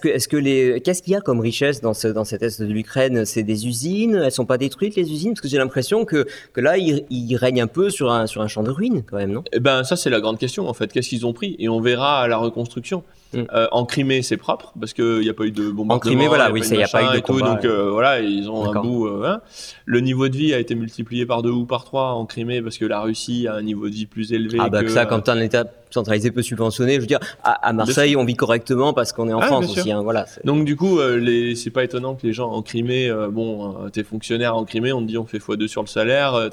que, 0.01 0.09
est-ce 0.09 0.29
que 0.29 0.37
les, 0.37 0.81
qu'est-ce 0.83 1.03
qu'il 1.03 1.13
y 1.13 1.17
a 1.17 1.21
comme 1.21 1.41
richesse 1.41 1.81
dans 1.81 1.95
ce, 1.95 2.09
dans 2.09 2.25
cet 2.25 2.43
est 2.43 2.61
de 2.61 2.67
l'Ukraine? 2.67 3.25
C'est 3.25 3.43
des 3.45 3.67
usines? 3.67 4.17
Elles 4.25 4.33
sont 4.33 4.47
pas 4.47 4.59
détruites 4.59 4.97
les 4.97 5.11
usines? 5.11 5.31
Parce 5.33 5.41
que 5.43 5.49
j'ai 5.49 5.59
l'impression 5.59 6.05
que, 6.05 6.27
que 6.53 6.61
là, 6.61 6.77
il, 6.77 7.05
il 7.11 7.37
règne 7.37 7.63
un 7.63 7.67
peu 7.67 7.89
sur 7.91 8.11
un, 8.11 8.27
sur 8.27 8.43
un 8.43 8.49
champ 8.49 8.63
de 8.63 8.71
ruines 8.71 9.03
quand 9.09 9.17
même, 9.17 9.33
non? 9.33 9.45
Eh 9.53 9.61
ben 9.61 9.85
ça 9.85 9.97
c'est 9.97 10.11
la 10.11 10.21
grande 10.21 10.39
question 10.39 10.69
en 10.69 10.75
fait. 10.75 10.93
Qu'est-ce 10.93 11.09
qu'ils 11.09 11.25
ont 11.25 11.33
pris? 11.33 11.57
Et 11.59 11.69
on 11.69 11.81
verra 11.81 12.21
à 12.23 12.29
la 12.29 12.37
reconstruction. 12.37 13.03
Mm. 13.33 13.43
Euh, 13.53 13.69
en 13.71 13.85
Crimée 13.85 14.23
c'est 14.23 14.37
propre 14.37 14.73
parce 14.79 14.93
qu'il 14.93 15.21
n'y 15.21 15.29
a 15.29 15.35
pas 15.35 15.45
eu 15.45 15.53
de 15.53 15.71
bombardement. 15.71 15.99
Crimée, 16.01 16.27
voilà, 16.27 16.51
oui, 16.51 16.61
pas 16.61 16.67
ça, 16.67 16.75
y 16.75 16.83
a 16.83 16.89
pas 16.89 17.03
eu 17.03 17.13
de 17.13 17.19
et 17.19 17.23
tout, 17.23 17.35
combat, 17.35 17.55
Donc 17.55 17.65
euh, 17.65 17.91
voilà, 17.91 18.21
ils 18.21 18.51
ont 18.51 18.73
un 18.73 18.81
bout. 18.81 19.07
euh, 19.07 19.25
hein. 19.25 19.41
Le 19.85 20.01
niveau 20.01 20.29
de 20.29 20.37
vie 20.37 20.53
a 20.53 20.59
été 20.59 20.75
multiplié 20.75 21.27
par 21.27 21.43
deux 21.43 21.51
ou 21.51 21.65
par 21.65 21.85
trois 21.85 22.13
en 22.13 22.27
Crimée 22.27 22.61
parce 22.63 22.79
que 22.79 22.85
la 22.85 23.01
Russie 23.01 23.47
a 23.47 23.55
un 23.55 23.63
niveau 23.63 23.89
de 23.89 23.95
vie 23.95 24.07
plus 24.07 24.33
élevé. 24.33 24.59
Ah 24.61 24.69
bah 24.69 24.81
que, 24.81 24.87
que 24.87 24.91
ça, 24.91 25.07
quand 25.07 25.29
un 25.29 25.41
État 25.41 25.65
centralisé 25.95 26.31
peut 26.31 26.43
subventionner, 26.43 26.95
je 26.97 27.01
veux 27.01 27.07
dire, 27.07 27.21
à, 27.43 27.69
à 27.69 27.73
Marseille, 27.73 28.17
on 28.17 28.25
vit 28.25 28.35
correctement 28.35 28.93
parce 28.93 29.13
qu'on 29.13 29.29
est 29.29 29.33
en 29.33 29.41
Ah, 29.41 29.47
France 29.47 29.77
aussi. 29.77 29.91
Hein, 29.93 30.03
voilà. 30.03 30.27
Donc 30.45 30.65
du 30.65 30.77
coup, 30.77 30.99
euh, 30.99 31.17
les... 31.19 31.55
c'est 31.55 31.71
pas 31.71 31.85
étonnant 31.85 32.15
que 32.15 32.27
les 32.27 32.33
gens 32.33 32.51
en 32.51 32.63
Crimée, 32.63 33.09
euh, 33.09 33.29
bon, 33.29 33.77
euh, 33.85 33.89
t'es 33.91 34.03
fonctionnaire 34.05 34.57
en 34.57 34.65
Crimée, 34.65 34.93
on 34.93 35.01
te 35.03 35.07
dit 35.07 35.19
on 35.19 35.27
fait 35.27 35.39
x2 35.39 35.67
sur 35.67 35.83
le 35.83 35.87
salaire, 35.89 36.35
euh, 36.35 36.49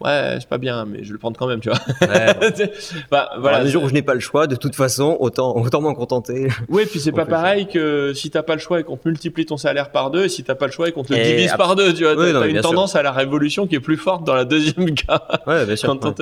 ouais, 0.00 0.36
c'est 0.40 0.48
pas 0.48 0.58
bien, 0.58 0.84
mais 0.84 0.98
je 1.02 1.08
vais 1.08 1.12
le 1.12 1.18
prendre 1.18 1.38
quand 1.38 1.46
même, 1.46 1.60
tu 1.60 1.68
vois. 1.70 1.78
Ouais, 2.02 2.34
bah, 3.10 3.30
Voilà, 3.38 3.62
le 3.64 3.70
jour 3.70 3.84
où 3.84 3.88
je 3.88 3.94
n'ai 3.94 4.02
pas 4.02 4.14
le 4.14 4.20
choix, 4.20 4.46
de 4.46 4.56
toute 4.56 4.74
façon, 4.74 5.16
autant, 5.20 5.56
autant 5.56 5.80
m'en 5.80 5.94
contenter. 5.94 6.48
Oui, 6.68 6.84
puis 6.90 7.00
c'est 7.00 7.12
pas 7.12 7.26
pareil 7.26 7.66
que 7.66 8.12
si 8.14 8.30
t'as 8.30 8.42
pas 8.42 8.54
le 8.54 8.60
choix 8.60 8.80
et 8.80 8.84
qu'on 8.84 8.96
te 8.96 9.08
multiplie 9.08 9.46
ton 9.46 9.56
salaire 9.56 9.90
par 9.90 10.10
deux, 10.10 10.24
et 10.24 10.28
si 10.28 10.44
t'as 10.44 10.54
pas 10.54 10.66
le 10.66 10.72
choix 10.72 10.88
et 10.88 10.92
qu'on 10.92 11.02
te 11.04 11.12
le 11.12 11.18
Et 11.18 11.24
divise 11.36 11.52
par 11.56 11.76
deux, 11.76 11.92
tu 11.94 12.04
vois. 12.04 12.14
T'as 12.14 12.46
une 12.46 12.52
sûr. 12.54 12.62
tendance 12.62 12.94
à 12.96 13.02
la 13.02 13.12
révolution 13.12 13.66
qui 13.66 13.74
est 13.74 13.80
plus 13.80 13.96
forte 13.96 14.24
dans 14.24 14.34
la 14.34 14.44
deuxième 14.44 14.94
cas. 14.94 15.22
Ouais, 15.46 15.64
bien 15.66 15.76
sûr. 15.76 15.98
Quand 16.00 16.20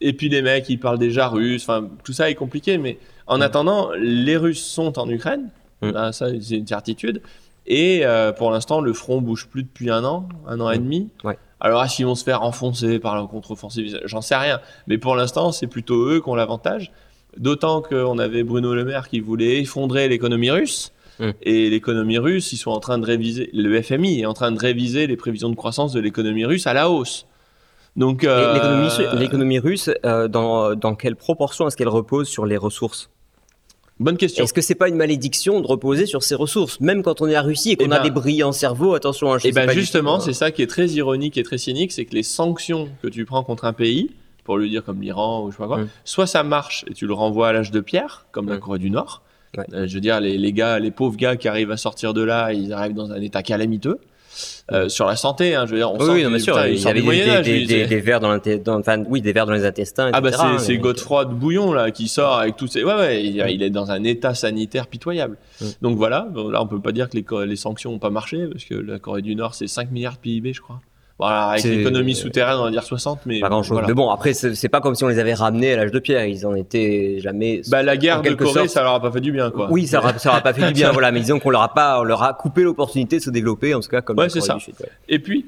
Et 0.00 0.12
puis 0.12 0.28
les 0.28 0.42
mecs, 0.42 0.68
ils 0.68 0.78
parlent 0.78 0.98
déjà 0.98 1.28
russe, 1.28 1.62
enfin, 1.62 1.88
tout 2.04 2.12
ça 2.12 2.28
est 2.30 2.34
compliqué, 2.34 2.76
mais 2.78 2.98
en 3.26 3.38
Mm. 3.38 3.42
attendant, 3.42 3.90
les 3.98 4.36
Russes 4.36 4.62
sont 4.64 4.98
en 4.98 5.08
Ukraine, 5.08 5.48
Mm. 5.82 5.90
Là, 5.90 6.12
ça 6.12 6.28
c'est 6.40 6.56
une 6.56 6.66
certitude, 6.66 7.20
et 7.66 8.00
euh, 8.04 8.32
pour 8.32 8.50
l'instant, 8.50 8.80
le 8.80 8.92
front 8.92 9.20
bouge 9.20 9.46
plus 9.48 9.62
depuis 9.62 9.90
un 9.90 10.04
an, 10.04 10.28
un 10.46 10.60
an 10.60 10.70
et 10.70 10.78
Mm. 10.78 10.82
demi. 10.84 11.08
Ouais. 11.24 11.38
Alors, 11.60 11.86
qu'ils 11.86 12.04
vont 12.04 12.14
se 12.14 12.24
faire 12.24 12.42
enfoncer 12.42 12.98
par 12.98 13.16
la 13.16 13.26
contre-offensive? 13.26 13.98
J'en 14.04 14.20
sais 14.20 14.36
rien, 14.36 14.60
mais 14.86 14.98
pour 14.98 15.16
l'instant, 15.16 15.52
c'est 15.52 15.66
plutôt 15.66 16.06
eux 16.08 16.20
qui 16.20 16.28
ont 16.28 16.34
l'avantage. 16.34 16.92
D'autant 17.38 17.80
qu'on 17.82 18.18
avait 18.18 18.42
Bruno 18.42 18.74
Le 18.74 18.84
Maire 18.84 19.08
qui 19.08 19.20
voulait 19.20 19.60
effondrer 19.60 20.08
l'économie 20.08 20.50
russe. 20.50 20.92
Et 21.42 21.70
l'économie 21.70 22.18
russe, 22.18 22.52
ils 22.52 22.58
sont 22.58 22.70
en 22.72 22.78
train 22.80 22.98
de 22.98 23.06
réviser, 23.06 23.48
le 23.54 23.80
FMI 23.80 24.20
est 24.20 24.26
en 24.26 24.34
train 24.34 24.52
de 24.52 24.58
réviser 24.58 25.06
les 25.06 25.16
prévisions 25.16 25.48
de 25.48 25.54
croissance 25.56 25.94
de 25.94 26.00
l'économie 26.00 26.44
russe 26.44 26.66
à 26.66 26.74
la 26.74 26.90
hausse. 26.90 27.26
Donc, 27.96 28.24
euh, 28.24 28.52
L'économie, 29.18 29.58
russe, 29.58 29.90
euh, 30.04 30.28
dans, 30.28 30.74
dans 30.74 30.94
quelle 30.94 31.16
proportion 31.16 31.66
est-ce 31.66 31.76
qu'elle 31.76 31.88
repose 31.88 32.28
sur 32.28 32.44
les 32.46 32.56
ressources? 32.56 33.10
Bonne 33.98 34.18
question. 34.18 34.44
Est-ce 34.44 34.52
que 34.52 34.60
c'est 34.60 34.74
pas 34.74 34.88
une 34.90 34.96
malédiction 34.96 35.60
de 35.62 35.66
reposer 35.66 36.04
sur 36.04 36.22
ces 36.22 36.34
ressources? 36.34 36.78
Même 36.80 37.02
quand 37.02 37.22
on 37.22 37.26
est 37.28 37.34
à 37.34 37.40
Russie 37.40 37.72
et 37.72 37.76
qu'on 37.76 37.86
Eh 37.86 37.92
a 37.92 37.96
ben- 37.98 38.02
des 38.04 38.10
brillants 38.10 38.52
cerveaux, 38.52 38.92
attention, 38.94 39.32
hein, 39.32 39.38
je 39.38 39.48
Et 39.48 39.52
sais 39.52 39.54
ben 39.60 39.66
pas 39.66 39.72
justement, 39.72 40.18
tout, 40.18 40.24
c'est 40.24 40.30
hein. 40.30 40.34
ça 40.34 40.50
qui 40.50 40.60
est 40.60 40.66
très 40.66 40.88
ironique 40.88 41.38
et 41.38 41.42
très 41.42 41.56
cynique, 41.56 41.92
c'est 41.92 42.04
que 42.04 42.14
les 42.14 42.22
sanctions 42.22 42.90
que 43.02 43.08
tu 43.08 43.24
prends 43.24 43.42
contre 43.42 43.64
un 43.64 43.72
pays, 43.72 44.10
pour 44.44 44.58
lui 44.58 44.68
dire 44.68 44.84
comme 44.84 45.00
l'Iran 45.00 45.42
ou 45.44 45.50
je 45.50 45.56
sais 45.56 45.62
pas 45.62 45.66
quoi, 45.66 45.78
Mm. 45.78 45.88
soit 46.04 46.26
ça 46.26 46.42
marche 46.42 46.84
et 46.90 46.92
tu 46.92 47.06
le 47.06 47.14
renvoies 47.14 47.48
à 47.48 47.52
l'âge 47.54 47.70
de 47.70 47.80
pierre, 47.80 48.26
comme 48.32 48.50
la 48.50 48.56
Mm. 48.56 48.60
Corée 48.60 48.78
du 48.78 48.90
Nord. 48.90 49.22
Ouais. 49.56 49.64
Euh, 49.72 49.86
je 49.86 49.94
veux 49.94 50.00
dire, 50.02 50.20
les, 50.20 50.36
les 50.36 50.52
gars, 50.52 50.78
les 50.78 50.90
pauvres 50.90 51.16
gars 51.16 51.36
qui 51.36 51.48
arrivent 51.48 51.70
à 51.70 51.78
sortir 51.78 52.12
de 52.12 52.20
là, 52.22 52.52
ils 52.52 52.74
arrivent 52.74 52.92
dans 52.94 53.10
un 53.12 53.20
état 53.22 53.42
calamiteux. 53.42 53.98
Euh, 54.72 54.88
sur 54.88 55.06
la 55.06 55.16
santé, 55.16 55.54
hein, 55.54 55.64
je 55.66 55.72
veux 55.72 55.76
dire, 55.78 55.90
on 55.92 55.98
Oui, 55.98 56.06
sent 56.06 56.12
oui, 56.12 56.22
non, 56.24 56.30
bien 56.30 56.38
sûr, 56.40 56.66
il 56.66 56.78
y 56.80 56.86
avait 56.88 57.00
des, 57.02 57.42
des, 57.42 57.66
des- 57.66 57.86
des 57.86 58.00
vers 58.00 58.20
dans 58.20 58.28
l'inté- 58.30 58.58
dans- 58.58 58.78
enfin, 58.80 59.02
oui, 59.08 59.20
des 59.22 59.32
vers 59.32 59.46
dans 59.46 59.52
les 59.52 59.64
intestins, 59.64 60.10
Ah 60.12 60.20
bah 60.20 60.30
c'est 60.32 60.58
c'est 60.64 60.72
mais- 60.72 60.78
Godefroy 60.78 61.24
de 61.26 61.34
Bouillon 61.34 61.72
là 61.72 61.90
qui 61.90 62.08
sort 62.08 62.34
avec 62.38 62.56
tous 62.56 62.66
ces 62.66 62.82
ouais 62.84 62.94
ouais 62.94 63.24
il, 63.24 63.36
il 63.48 63.62
est 63.62 63.70
dans 63.70 63.90
un 63.90 64.02
état 64.04 64.34
sanitaire 64.34 64.86
pitoyable. 64.88 65.36
Mm. 65.60 65.64
donc 65.82 65.96
voilà 65.96 66.26
bon, 66.30 66.48
là 66.50 66.62
on 66.62 66.66
peut 66.66 66.80
pas 66.80 66.92
dire 66.92 67.08
que 67.08 67.36
les 67.44 67.56
sanctions 67.56 67.92
ont 67.94 67.98
pas 67.98 68.10
marché 68.10 68.46
parce 68.50 68.64
que 68.64 68.74
la 68.74 68.98
Corée 68.98 69.22
du 69.22 69.34
Nord 69.36 69.54
c'est 69.54 69.68
5 69.68 69.90
milliards 69.92 70.14
de 70.14 70.18
PIB 70.18 70.52
je 70.52 70.60
crois 70.60 70.80
Voilà, 71.18 71.46
avec 71.46 71.62
C'est- 71.62 71.74
l'économie 71.74 72.14
souterraine, 72.14 72.56
on 72.58 72.64
va 72.64 72.70
dire 72.70 72.82
60, 72.82 73.20
mais 73.24 73.40
Pas 73.40 73.48
grand 73.48 73.62
chose. 73.62 73.72
voilà. 73.72 73.88
Mais 73.88 73.94
bon, 73.94 74.10
après, 74.10 74.34
c'est 74.34 74.68
pas 74.68 74.80
comme 74.82 74.94
si 74.94 75.02
on 75.02 75.08
les 75.08 75.18
avait 75.18 75.32
ramenés 75.32 75.72
à 75.72 75.76
l'âge 75.78 75.90
de 75.90 75.98
pierre. 75.98 76.26
Ils 76.26 76.46
en 76.46 76.54
étaient 76.54 77.20
jamais. 77.20 77.62
Bah, 77.68 77.82
la 77.82 77.96
guerre 77.96 78.20
de 78.20 78.34
Corée, 78.34 78.52
sorte- 78.52 78.68
ça 78.68 78.82
leur 78.82 78.92
a 78.92 79.00
pas 79.00 79.10
fait 79.10 79.22
du 79.22 79.32
bien, 79.32 79.50
quoi. 79.50 79.68
Oui, 79.70 79.86
ça 79.86 79.98
aura, 80.00 80.18
ça 80.18 80.28
aura 80.28 80.42
pas 80.42 80.52
fait 80.52 80.66
du 80.68 80.74
bien, 80.74 80.92
voilà. 80.92 81.12
Mais 81.12 81.20
disons 81.20 81.38
qu'on 81.38 81.48
leur 81.50 81.62
a 81.62 81.72
pas, 81.72 82.00
on 82.00 82.04
leur 82.04 82.22
a 82.22 82.34
coupé 82.34 82.62
l'opportunité 82.62 83.16
de 83.16 83.22
se 83.22 83.30
développer, 83.30 83.72
en 83.74 83.80
tout 83.80 83.88
cas, 83.88 84.02
comme 84.02 84.18
Ouais, 84.18 84.28
c'est 84.28 84.42
ça. 84.42 84.56
du 84.56 84.64
ouais. 84.78 84.88
Et 85.08 85.18
puis, 85.18 85.46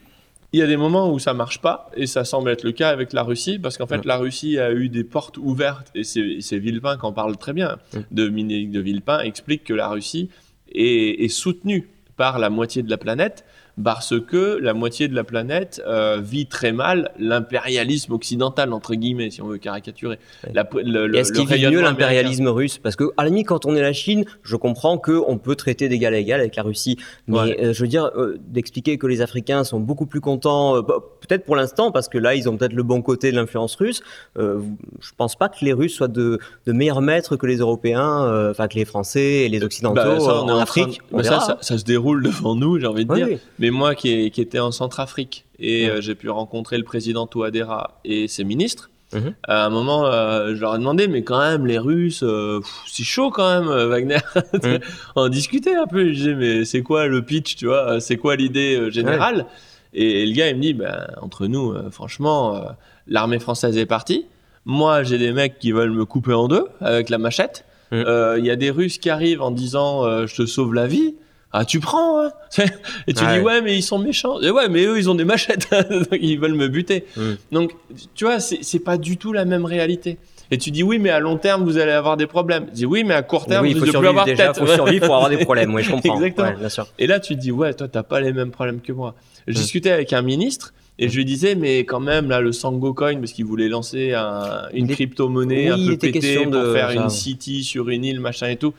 il 0.55 0.61
y 0.61 0.63
a 0.63 0.67
des 0.67 0.79
moments 0.79 1.13
où 1.13 1.19
ça 1.19 1.35
marche 1.35 1.61
pas, 1.61 1.91
et 1.95 2.07
ça 2.07 2.25
semble 2.25 2.49
être 2.49 2.63
le 2.65 2.73
cas 2.73 2.89
avec 2.89 3.13
la 3.13 3.23
Russie, 3.23 3.59
parce 3.59 3.77
qu'en 3.77 3.87
fait, 3.87 3.99
Mm. 3.99 4.07
la 4.09 4.17
Russie 4.17 4.59
a 4.59 4.73
eu 4.73 4.89
des 4.89 5.05
portes 5.05 5.37
ouvertes, 5.37 5.89
et 5.95 6.03
c'est 6.03 6.59
Villepin 6.59 6.97
qui 6.97 7.05
en 7.05 7.13
parle 7.13 7.37
très 7.37 7.53
bien. 7.53 7.77
Mm. 7.93 7.99
Dominique 8.11 8.71
de 8.71 8.81
Villepin 8.81 9.21
explique 9.21 9.65
que 9.65 9.75
la 9.75 9.89
Russie 9.89 10.31
est, 10.75 11.25
est 11.25 11.29
soutenue 11.29 11.91
par 12.17 12.39
la 12.39 12.49
moitié 12.49 12.83
de 12.83 12.89
la 12.89 12.97
planète, 12.97 13.45
parce 13.83 14.15
que 14.21 14.59
la 14.61 14.75
moitié 14.75 15.09
de 15.09 15.15
la 15.15 15.25
planète 15.25 15.83
euh, 15.87 16.21
vit 16.23 16.47
très 16.47 16.73
mal 16.73 17.11
l'impérialisme 17.19 18.13
occidental, 18.13 18.73
entre 18.73 18.95
guillemets, 18.95 19.31
si 19.31 19.41
on 19.43 19.47
veut 19.49 19.59
caricaturer. 19.59 20.19
Ouais. 20.47 21.19
Est-ce 21.19 21.33
qu'il 21.33 21.47
vit 21.47 21.67
mieux 21.69 21.81
l'impérialisme 21.81 22.49
russe? 22.49 22.79
Parce 22.79 22.97
que, 22.97 23.05
à 23.17 23.23
la 23.25 23.29
limite, 23.29 23.47
quand 23.49 23.67
on 23.67 23.75
est 23.77 23.81
la 23.81 23.93
Chine, 23.93 24.25
je 24.43 24.57
comprends 24.57 24.99
qu'on 24.99 25.39
peut 25.39 25.55
traiter 25.55 25.89
d'égal 25.89 26.15
à 26.15 26.19
égal 26.19 26.41
avec 26.41 26.57
la 26.57 26.63
Russie. 26.63 26.97
Mais 27.27 27.39
Ouais. 27.39 27.57
euh, 27.65 27.73
je 27.73 27.81
veux 27.83 27.89
dire, 27.89 28.11
euh, 28.17 28.37
d'expliquer 28.49 28.99
que 28.99 29.07
les 29.07 29.21
Africains 29.21 29.65
sont 29.65 29.81
beaucoup 29.81 30.07
plus 30.07 30.21
contents, 30.21 30.83
bah, 30.83 30.97
peut-être 31.21 31.45
pour 31.45 31.57
l'instant, 31.57 31.93
parce 31.93 32.09
que 32.09 32.19
là, 32.19 32.35
ils 32.35 32.49
ont 32.49 32.57
peut-être 32.57 32.73
le 32.73 32.83
bon 32.83 33.03
côté 33.03 33.31
de 33.31 33.37
l'influence 33.37 33.75
russe. 33.77 34.03
Je 34.37 35.13
pense 35.17 35.37
pas 35.37 35.49
que 35.49 35.65
les 35.65 35.73
Russes 35.73 35.95
soient 35.95 36.09
de, 36.09 36.39
de 36.67 36.73
meilleurs 36.73 37.01
maîtres 37.03 37.37
que 37.37 37.47
les 37.47 37.57
Européens, 37.59 38.51
enfin 38.51 38.69
que 38.69 38.75
les 38.77 38.85
Français 38.85 39.45
et 39.45 39.49
les 39.49 39.63
Occidentaux 39.63 39.95
Bah, 39.95 40.21
ça, 40.21 40.43
en 40.43 40.49
en 40.49 40.59
Afrique. 40.59 40.85
train 40.85 40.93
de- 40.93 40.99
On 41.13 41.17
bah, 41.19 41.23
ça, 41.25 41.31
verra. 41.31 41.45
ça, 41.47 41.59
ça 41.61 41.79
se 41.79 41.85
déroule 41.85 42.23
devant 42.23 42.55
nous, 42.55 42.79
j'ai 42.79 42.87
envie 42.87 43.05
de 43.05 43.15
dire. 43.15 43.27
oui. 43.31 43.39
Mais 43.59 43.68
moi 43.71 43.95
qui, 43.95 44.31
qui 44.31 44.41
étais 44.41 44.59
en 44.59 44.71
Centrafrique 44.73 45.45
et 45.59 45.87
Ouais. 45.87 45.91
euh, 45.91 46.01
j'ai 46.01 46.15
pu 46.15 46.31
rencontrer 46.31 46.79
le 46.79 46.85
président 46.85 47.27
Touadéra 47.27 48.01
et 48.05 48.29
ses 48.29 48.45
ministres, 48.45 48.91
Mhm. 49.15 49.33
à 49.49 49.65
un 49.65 49.71
moment, 49.71 50.05
euh, 50.05 50.55
je 50.55 50.61
leur 50.61 50.75
ai 50.75 50.79
demandé, 50.79 51.09
mais 51.09 51.23
quand 51.23 51.39
même, 51.39 51.67
les 51.67 51.79
Russes, 51.79 52.23
euh, 52.23 52.61
c'est 52.87 53.05
chaud 53.05 53.31
quand 53.31 53.49
même, 53.61 53.69
euh, 53.71 53.87
Wagner. 53.89 54.19
Mhm. 54.63 54.81
On 55.17 55.29
discutait 55.29 55.75
un 55.75 55.87
peu. 55.87 56.09
Je 56.09 56.13
disais, 56.13 56.35
mais 56.35 56.65
c'est 56.67 56.83
quoi 56.83 57.07
le 57.07 57.23
pitch, 57.23 57.57
tu 57.57 57.67
vois 57.67 58.01
C'est 58.01 58.19
quoi 58.19 58.37
l'idée 58.37 58.91
générale? 58.91 59.47
Et, 59.95 60.27
le 60.27 60.33
gars, 60.35 60.49
il 60.51 60.57
me 60.57 60.61
dit, 60.61 60.75
ben, 60.75 61.07
entre 61.23 61.47
nous, 61.47 61.75
franchement, 61.91 62.63
l'armée 63.07 63.39
française 63.39 63.79
est 63.79 63.87
partie. 63.87 64.27
Moi, 64.67 65.03
j'ai 65.03 65.17
des 65.17 65.33
mecs 65.33 65.59
qui 65.59 65.73
veulent 65.73 65.93
me 65.93 66.05
couper 66.05 66.35
en 66.35 66.47
deux 66.47 66.67
avec 66.83 67.09
la 67.09 67.17
machette. 67.17 67.65
Il 67.91 68.43
y 68.45 68.51
a 68.51 68.57
des 68.57 68.71
Russes 68.71 68.99
qui 68.99 69.09
arrivent 69.09 69.41
en 69.41 69.51
disant, 69.51 70.27
je 70.27 70.37
te 70.37 70.45
sauve 70.45 70.75
la 70.75 70.87
vie. 70.87 71.15
Ah, 71.53 71.65
tu 71.65 71.81
prends, 71.81 72.21
hein 72.27 72.31
Et 73.07 73.15
tu 73.15 73.25
Ouais. 73.25 73.39
dis, 73.39 73.45
ouais, 73.45 73.63
mais 73.63 73.77
ils 73.77 73.83
sont 73.83 73.99
méchants. 73.99 74.41
Et 74.41 74.51
ouais, 74.51 74.69
mais 74.69 74.85
eux, 74.85 74.99
ils 74.99 75.09
ont 75.09 75.15
des 75.15 75.25
machettes. 75.25 75.69
Ils 76.13 76.39
veulent 76.39 76.55
me 76.55 76.69
buter. 76.69 77.05
Mm. 77.17 77.33
Donc, 77.53 77.73
tu 78.15 78.25
vois, 78.25 78.39
c'est 78.41 78.79
pas 78.81 78.99
du 78.99 79.17
tout 79.17 79.33
la 79.33 79.45
même 79.47 79.65
réalité. 79.65 80.19
Et 80.51 80.57
tu 80.59 80.71
dis, 80.71 80.83
oui, 80.83 80.99
mais 80.99 81.11
à 81.11 81.21
long 81.21 81.37
terme, 81.37 81.65
vous 81.65 81.77
allez 81.79 81.93
avoir 81.93 82.17
des 82.17 82.27
problèmes. 82.27 82.67
Je 82.71 82.75
dis, 82.75 82.87
oui, 82.87 83.03
mais 83.05 83.15
à 83.15 83.23
court 83.23 83.47
terme, 83.47 83.65
oui, 83.65 83.71
il 83.71 83.75
vous 83.75 83.81
faut 83.81 83.85
plus 83.85 83.91
survivre 83.93 84.11
avoir 84.11 84.25
déjà, 84.27 84.53
faut 84.55 84.67
survivre 84.67 85.07
pour 85.07 85.15
avoir 85.17 85.31
des 85.31 85.39
problèmes. 85.39 85.75
Oui, 85.75 85.83
je 85.83 85.91
comprends. 85.91 86.15
Exactement. 86.17 86.49
Ouais, 86.49 86.57
bien 86.57 86.69
sûr. 86.69 86.87
Et 86.99 87.07
là, 87.07 87.19
tu 87.21 87.35
te 87.35 87.41
dis, 87.41 87.51
ouais, 87.53 87.73
toi, 87.75 87.89
t'as 87.89 88.03
pas 88.03 88.21
les 88.21 88.33
mêmes 88.33 88.51
problèmes 88.51 88.81
que 88.81 88.93
moi. 88.93 89.15
Je 89.47 89.53
Mm. 89.53 89.57
discutais 89.57 89.91
avec 89.91 90.13
un 90.13 90.23
ministre 90.23 90.73
et 90.99 91.09
je 91.09 91.17
lui 91.17 91.25
disais, 91.25 91.55
mais 91.55 91.81
quand 91.85 92.01
même, 92.01 92.29
là, 92.29 92.41
le 92.41 92.53
Sango 92.53 92.93
Coin, 92.93 93.17
parce 93.19 93.33
qu'il 93.33 93.45
voulait 93.47 93.69
lancer 93.69 94.13
un- 94.15 94.69
une 94.75 94.89
crypto-monnaie 94.89 95.67
Oui, 95.67 95.71
un 95.73 95.77
il 95.77 95.87
peu 95.87 95.93
était 95.95 96.13
pétée 96.13 96.43
pour 96.43 96.53
de 96.53 96.73
faire 96.75 96.89
ça. 96.89 96.95
une 96.95 97.09
city 97.11 97.63
sur 97.65 97.89
une 97.89 98.05
île, 98.05 98.21
machin 98.21 98.49
et 98.49 98.57
tout. 98.57 98.75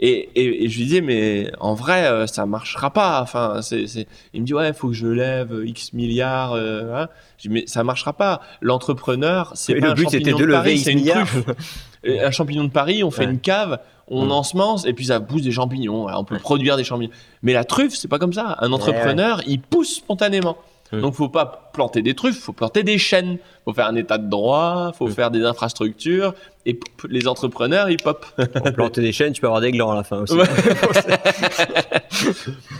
Et, 0.00 0.28
et, 0.36 0.64
et 0.64 0.68
je 0.68 0.78
lui 0.78 0.84
disais, 0.84 1.00
mais 1.00 1.50
en 1.58 1.74
vrai, 1.74 2.06
euh, 2.06 2.26
ça 2.26 2.46
marchera 2.46 2.92
pas. 2.92 3.20
Enfin, 3.20 3.60
c'est, 3.62 3.86
c'est... 3.88 4.06
Il 4.32 4.42
me 4.42 4.46
dit, 4.46 4.54
ouais, 4.54 4.68
il 4.68 4.74
faut 4.74 4.88
que 4.88 4.94
je 4.94 5.06
lève 5.08 5.52
X 5.64 5.92
milliards. 5.92 6.52
euh, 6.52 6.94
hein. 7.04 7.08
Je 7.36 7.48
dis, 7.48 7.54
mais 7.54 7.64
ça 7.66 7.82
marchera 7.84 8.12
pas. 8.12 8.40
L'entrepreneur, 8.60 9.50
c'est 9.54 9.74
pas 9.74 9.86
le 9.86 9.92
un 9.92 9.94
but, 9.94 10.04
champignon 10.04 10.36
de 10.36 10.42
de 10.42 10.46
lever 10.46 10.56
Paris, 10.58 10.74
X 10.74 10.84
c'est 10.84 10.92
une 10.92 11.04
truffe. 11.04 11.36
Un 12.06 12.30
champignon 12.30 12.62
de 12.62 12.70
Paris, 12.70 13.02
on 13.02 13.10
fait 13.10 13.24
Ouais. 13.26 13.32
une 13.32 13.40
cave, 13.40 13.80
on 14.06 14.26
Mm. 14.26 14.30
ensemence 14.30 14.86
et 14.86 14.92
puis 14.92 15.06
ça 15.06 15.18
pousse 15.18 15.42
des 15.42 15.50
champignons. 15.50 16.06
On 16.06 16.22
peut 16.24 16.36
Ouais. 16.36 16.40
produire 16.40 16.76
des 16.76 16.84
champignons. 16.84 17.10
Mais 17.42 17.52
la 17.52 17.64
truffe, 17.64 17.94
c'est 17.96 18.06
pas 18.06 18.20
comme 18.20 18.32
ça. 18.32 18.56
Un 18.60 18.70
entrepreneur, 18.70 19.42
il 19.48 19.60
pousse 19.60 19.96
spontanément. 19.96 20.56
Mm. 20.92 21.00
Donc, 21.00 21.14
faut 21.14 21.28
pas 21.28 21.70
planter 21.72 22.02
des 22.02 22.14
truffes, 22.14 22.40
faut 22.40 22.52
planter 22.52 22.82
des 22.82 22.98
chaînes. 22.98 23.38
Faut 23.64 23.74
faire 23.74 23.86
un 23.86 23.96
état 23.96 24.16
de 24.18 24.28
droit, 24.28 24.92
faut 24.96 25.08
faire 25.08 25.30
des 25.30 25.44
infrastructures. 25.44 26.34
Et 26.66 26.74
pop, 26.74 27.06
les 27.10 27.28
entrepreneurs, 27.28 27.90
ils 27.90 27.98
pop. 27.98 28.24
Pour 28.54 28.72
planter 28.72 29.00
des 29.02 29.12
chaînes, 29.12 29.32
tu 29.32 29.40
peux 29.40 29.46
avoir 29.46 29.60
des 29.60 29.72
glands 29.72 29.90
à 29.90 29.96
la 29.96 30.04
fin 30.04 30.18
aussi. 30.18 30.34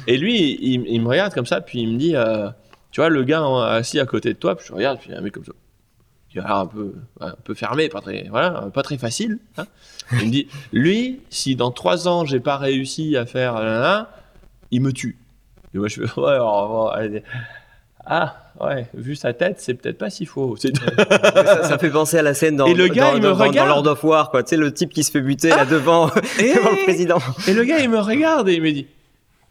Et 0.07 0.17
lui, 0.17 0.59
il, 0.61 0.87
il 0.87 1.01
me 1.03 1.09
regarde 1.09 1.35
comme 1.35 1.47
ça, 1.47 1.61
puis 1.61 1.81
il 1.81 1.93
me 1.93 1.99
dit, 1.99 2.17
euh, 2.17 2.49
tu 2.91 3.01
vois, 3.01 3.11
le 3.11 3.23
gars 3.25 3.41
hein, 3.41 3.63
assis 3.77 4.01
à 4.01 4.07
côté 4.07 4.33
de 4.33 4.39
toi, 4.39 4.57
puis 4.57 4.67
je 4.69 4.73
regarde, 4.73 4.99
puis 4.99 5.11
il 5.11 5.13
y 5.13 5.15
a 5.17 5.19
un 5.19 5.23
mec 5.23 5.33
comme 5.33 5.45
ça. 5.45 5.53
Il 6.35 6.41
a 6.41 6.45
l'air 6.45 6.57
un 6.57 6.67
peu, 6.67 6.95
un 7.21 7.35
peu 7.43 7.55
fermé, 7.55 7.89
pas 7.89 8.01
très, 8.01 8.27
voilà, 8.31 8.69
pas 8.73 8.83
très 8.83 8.99
facile. 8.99 9.39
hein. 9.57 9.65
Il 10.13 10.27
me 10.27 10.31
dit, 10.31 10.49
lui, 10.73 11.21
si 11.31 11.57
dans 11.57 11.71
trois 11.71 12.07
ans 12.07 12.25
j'ai 12.25 12.41
pas 12.41 12.57
réussi 12.59 13.17
à 13.17 13.27
faire 13.27 13.55
là, 13.55 13.81
là, 13.81 14.11
il 14.71 14.83
me 14.83 14.93
tue. 14.93 15.17
Et 15.75 15.79
moi 15.79 15.89
je 15.89 16.05
fais, 16.05 16.21
ouais, 16.21 16.31
alors, 16.33 16.69
bon, 16.69 16.87
allez. 16.89 17.23
Ah, 18.09 18.37
ouais, 18.61 18.87
vu 18.95 19.15
sa 19.17 19.33
tête, 19.33 19.57
c'est 19.61 19.75
peut-être 19.75 19.99
pas 19.99 20.11
si 20.11 20.25
faux. 20.27 20.57
C'est- 20.57 20.73
ça, 20.77 21.63
ça 21.65 21.79
fait 21.79 21.91
penser 21.91 22.19
à 22.19 22.23
la 22.23 22.35
scène 22.35 22.57
dans, 22.57 22.67
Et 22.67 22.75
le 22.75 22.89
gars, 22.89 23.11
dans, 23.11 23.17
il 23.17 23.23
me 23.23 23.29
dans- 23.31 23.37
dans 23.37 23.45
regarde. 23.45 23.69
Lord 23.69 23.87
of 23.87 24.03
War, 24.05 24.31
quoi. 24.31 24.43
Tu 24.43 24.51
sais, 24.51 24.57
le 24.57 24.73
type 24.73 24.91
qui 24.93 25.05
se 25.05 25.11
fait 25.11 25.21
buter 25.21 25.51
là 25.51 25.65
devant, 25.65 26.09
Et- 26.41 26.55
devant 26.55 26.71
le 26.71 26.85
président. 26.85 27.19
Et 27.47 27.53
le 27.55 27.65
gars, 27.65 27.79
il 27.81 27.91
me 27.91 27.99
regarde 28.01 28.49
et 28.49 28.55
il 28.55 28.63
me 28.63 28.73
dit, 28.73 28.87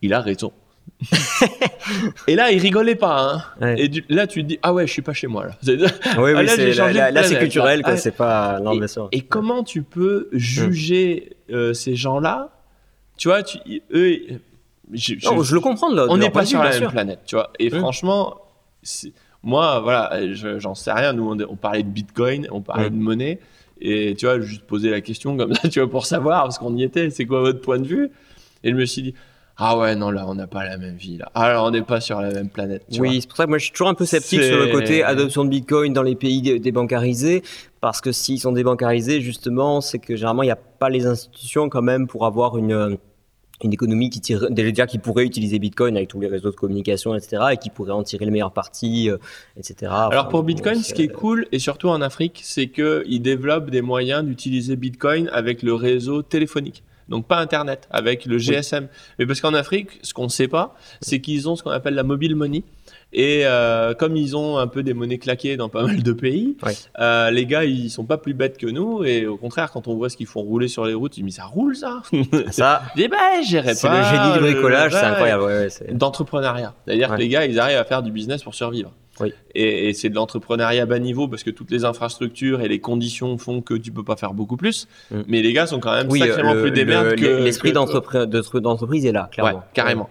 il 0.01 0.13
a 0.13 0.21
raison. 0.21 0.51
et 2.27 2.35
là, 2.35 2.51
il 2.51 2.59
rigolait 2.59 2.95
pas. 2.95 3.19
Hein. 3.33 3.43
Ouais. 3.61 3.81
Et 3.81 3.87
du- 3.87 4.05
là, 4.09 4.25
tu 4.27 4.41
te 4.41 4.47
dis, 4.47 4.59
ah 4.63 4.73
ouais, 4.73 4.87
je 4.87 4.91
suis 4.91 5.01
pas 5.01 5.13
chez 5.13 5.27
moi 5.27 5.45
là. 5.45 5.51
Oui, 5.65 5.77
Ah, 6.05 6.21
oui, 6.21 6.33
là, 6.33 6.47
c'est, 6.47 6.73
là, 6.73 6.91
là, 6.91 7.11
là, 7.11 7.23
culturel, 7.39 7.79
là. 7.79 7.83
quoi. 7.83 7.93
Ah, 7.93 7.97
C'est 7.97 8.11
pas, 8.11 8.59
non, 8.59 8.87
sûr. 8.87 9.09
Et 9.11 9.21
comment 9.21 9.63
tu 9.63 9.83
peux 9.83 10.29
juger 10.31 11.35
euh, 11.51 11.73
ces 11.73 11.95
gens-là? 11.95 12.49
Tu 13.17 13.27
vois, 13.27 13.43
tu, 13.43 13.57
eux, 13.93 14.17
je, 14.93 15.13
je- 15.19 15.25
Non, 15.29 15.41
je 15.43 15.53
le 15.53 15.59
comprends 15.59 15.91
de 15.91 15.99
on 16.09 16.17
n'est 16.17 16.29
pas 16.29 16.45
sur 16.45 16.63
la 16.63 16.71
même 16.79 16.89
planète, 16.89 17.19
tu 17.25 17.35
vois. 17.35 17.51
Et 17.59 17.69
franchement, 17.69 18.35
moi, 19.43 19.79
voilà, 19.79 20.33
je- 20.33 20.59
j'en 20.59 20.75
sais 20.75 20.91
rien. 20.91 21.13
Nous, 21.13 21.29
on, 21.29 21.37
on 21.49 21.55
parlait 21.55 21.83
de 21.83 21.89
Bitcoin, 21.89 22.47
on 22.51 22.61
parlait 22.61 22.89
de 22.89 22.95
monnaie. 22.95 23.39
Et 23.79 24.15
tu 24.17 24.25
vois, 24.25 24.39
juste 24.39 24.63
poser 24.63 24.89
la 24.89 25.01
question 25.01 25.37
comme 25.37 25.53
ça, 25.53 25.67
tu 25.69 25.79
vois, 25.79 25.89
pour 25.89 26.05
savoir, 26.05 26.43
parce 26.43 26.57
qu'on 26.57 26.75
y 26.75 26.83
était, 26.83 27.09
c'est 27.11 27.25
quoi 27.25 27.41
votre 27.41 27.61
point 27.61 27.77
de 27.79 27.85
vue? 27.87 28.09
Et 28.63 28.71
je 28.71 28.75
me 28.75 28.85
suis 28.85 29.03
dit, 29.03 29.13
ah 29.57 29.77
ouais, 29.77 29.95
non, 29.95 30.09
là, 30.11 30.25
on 30.27 30.33
n'a 30.35 30.47
pas 30.47 30.63
la 30.65 30.77
même 30.77 30.95
vie, 30.95 31.17
là. 31.17 31.31
Là, 31.35 31.63
on 31.63 31.69
n'est 31.71 31.83
pas 31.83 31.99
sur 32.01 32.19
la 32.19 32.31
même 32.31 32.49
planète, 32.49 32.83
tu 32.91 32.99
Oui, 32.99 33.21
c'est 33.21 33.27
pour 33.27 33.37
ça 33.37 33.45
que 33.45 33.49
moi 33.49 33.57
je 33.59 33.63
suis 33.65 33.71
toujours 33.71 33.87
un 33.89 33.93
peu 33.93 34.05
sceptique 34.05 34.41
sur 34.43 34.57
le 34.57 34.71
côté 34.71 35.03
adoption 35.03 35.43
de 35.45 35.49
Bitcoin 35.49 35.93
dans 35.93 36.01
les 36.03 36.15
pays 36.15 36.41
dé- 36.41 36.59
débancarisés, 36.59 37.43
parce 37.81 38.01
que 38.01 38.11
s'ils 38.11 38.39
sont 38.39 38.51
débancarisés, 38.51 39.21
justement, 39.21 39.79
c'est 39.81 39.99
que 39.99 40.15
généralement 40.15 40.43
il 40.43 40.47
n'y 40.47 40.51
a 40.51 40.55
pas 40.55 40.89
les 40.89 41.05
institutions 41.05 41.69
quand 41.69 41.81
même 41.83 42.07
pour 42.07 42.25
avoir 42.25 42.57
une, 42.57 42.97
une 43.63 43.73
économie 43.73 44.09
qui 44.09 44.21
tire, 44.21 44.49
déjà 44.51 44.85
qui 44.85 44.99
pourrait 44.99 45.25
utiliser 45.25 45.59
Bitcoin 45.59 45.97
avec 45.97 46.09
tous 46.09 46.19
les 46.19 46.27
réseaux 46.27 46.51
de 46.51 46.55
communication, 46.55 47.15
etc., 47.15 47.43
et 47.53 47.57
qui 47.57 47.69
pourrait 47.69 47.91
en 47.91 48.03
tirer 48.03 48.25
le 48.25 48.31
meilleur 48.31 48.51
parti, 48.51 49.09
euh, 49.09 49.17
etc. 49.57 49.91
Alors 49.91 50.07
Enfin, 50.07 50.23
pour 50.25 50.43
Bitcoin, 50.43 50.81
ce 50.81 50.93
qui 50.93 51.03
est 51.03 51.07
cool, 51.07 51.47
et 51.51 51.59
surtout 51.59 51.89
en 51.89 52.01
Afrique, 52.01 52.41
c'est 52.43 52.67
qu'ils 52.67 53.21
développent 53.21 53.69
des 53.69 53.81
moyens 53.81 54.23
d'utiliser 54.23 54.75
Bitcoin 54.75 55.29
avec 55.33 55.63
le 55.63 55.73
réseau 55.73 56.21
téléphonique. 56.21 56.83
Donc 57.09 57.25
pas 57.25 57.37
Internet, 57.37 57.87
avec 57.89 58.25
le 58.25 58.37
GSM. 58.37 58.87
Mais 59.17 59.25
parce 59.25 59.41
qu'en 59.41 59.53
Afrique, 59.53 59.99
ce 60.01 60.13
qu'on 60.13 60.25
ne 60.25 60.29
sait 60.29 60.47
pas, 60.47 60.75
c'est 61.01 61.21
qu'ils 61.21 61.47
ont 61.47 61.55
ce 61.55 61.63
qu'on 61.63 61.71
appelle 61.71 61.95
la 61.95 62.03
mobile 62.03 62.35
money. 62.35 62.63
Et 63.13 63.43
euh, 63.45 63.93
comme 63.93 64.17
ils 64.17 64.35
ont 64.35 64.57
un 64.57 64.67
peu 64.67 64.83
des 64.83 64.93
monnaies 64.93 65.17
claquées 65.17 65.55
dans 65.55 65.69
pas 65.69 65.83
mal 65.83 66.03
de 66.03 66.11
pays, 66.11 66.57
Ouais. 66.65 66.73
euh, 66.99 67.31
les 67.31 67.45
gars, 67.45 67.63
ils 67.63 67.89
sont 67.89 68.03
pas 68.03 68.17
plus 68.17 68.33
bêtes 68.33 68.57
que 68.57 68.67
nous. 68.67 69.03
Et 69.05 69.25
au 69.25 69.37
contraire, 69.37 69.71
quand 69.71 69.87
on 69.87 69.95
voit 69.95 70.09
ce 70.09 70.17
qu'ils 70.17 70.27
font 70.27 70.41
rouler 70.41 70.67
sur 70.67 70.85
les 70.85 70.93
routes, 70.93 71.17
ils 71.17 71.21
disent, 71.23 71.37
mais 71.37 71.41
ça 71.43 71.45
roule 71.45 71.75
ça 71.75 72.01
Ça, 72.51 72.81
dis, 72.97 73.07
bah, 73.07 73.17
j'irai 73.43 73.75
c'est 73.75 73.87
pas. 73.87 73.97
le 73.99 74.03
génie 74.17 74.33
du 74.33 74.39
euh, 74.39 74.51
bricolage, 74.53 74.91
c'est 74.91 74.97
incroyable. 75.05 75.43
ouais, 75.43 75.57
ouais, 75.59 75.69
c'est- 75.69 75.93
D'entrepreneuriat. 75.97 76.73
C'est-à-dire 76.85 77.09
que 77.09 77.15
les 77.19 77.29
gars, 77.29 77.45
ils 77.45 77.59
arrivent 77.59 77.77
à 77.77 77.85
faire 77.85 78.03
du 78.03 78.11
business 78.11 78.43
pour 78.43 78.53
survivre. 78.55 78.91
Oui. 79.19 79.33
Et, 79.55 79.89
et 79.89 79.93
c'est 79.93 80.09
de 80.09 80.15
l'entrepreneuriat 80.15 80.85
bas 80.85 80.99
niveau 80.99 81.27
parce 81.27 81.41
que 81.43 81.49
toutes 81.49 81.71
les 81.71 81.85
infrastructures 81.85 82.61
et 82.61 82.67
les 82.67 82.79
conditions 82.79 83.39
font 83.39 83.61
que 83.61 83.73
tu 83.73 83.91
peux 83.91 84.03
pas 84.03 84.15
faire 84.15 84.33
beaucoup 84.33 84.57
plus. 84.57 84.87
Mm. 85.09 85.21
Mais 85.27 85.41
les 85.41 85.53
gars 85.53 85.65
sont 85.65 85.79
quand 85.79 85.91
même 85.93 86.07
Oui, 86.11 86.19
sacrément 86.19 86.53
le- 86.53 86.61
plus 86.61 86.71
des 86.71 86.83
le- 86.83 87.15
que 87.15 87.25
l'esprit 87.43 87.69
que- 87.69 87.73
d'entreprise 87.75 88.27
de- 88.27 88.59
d'entreprise 88.59 89.07
est 89.07 89.11
là, 89.11 89.27
clairement. 89.31 89.63
Carrément. 89.73 90.07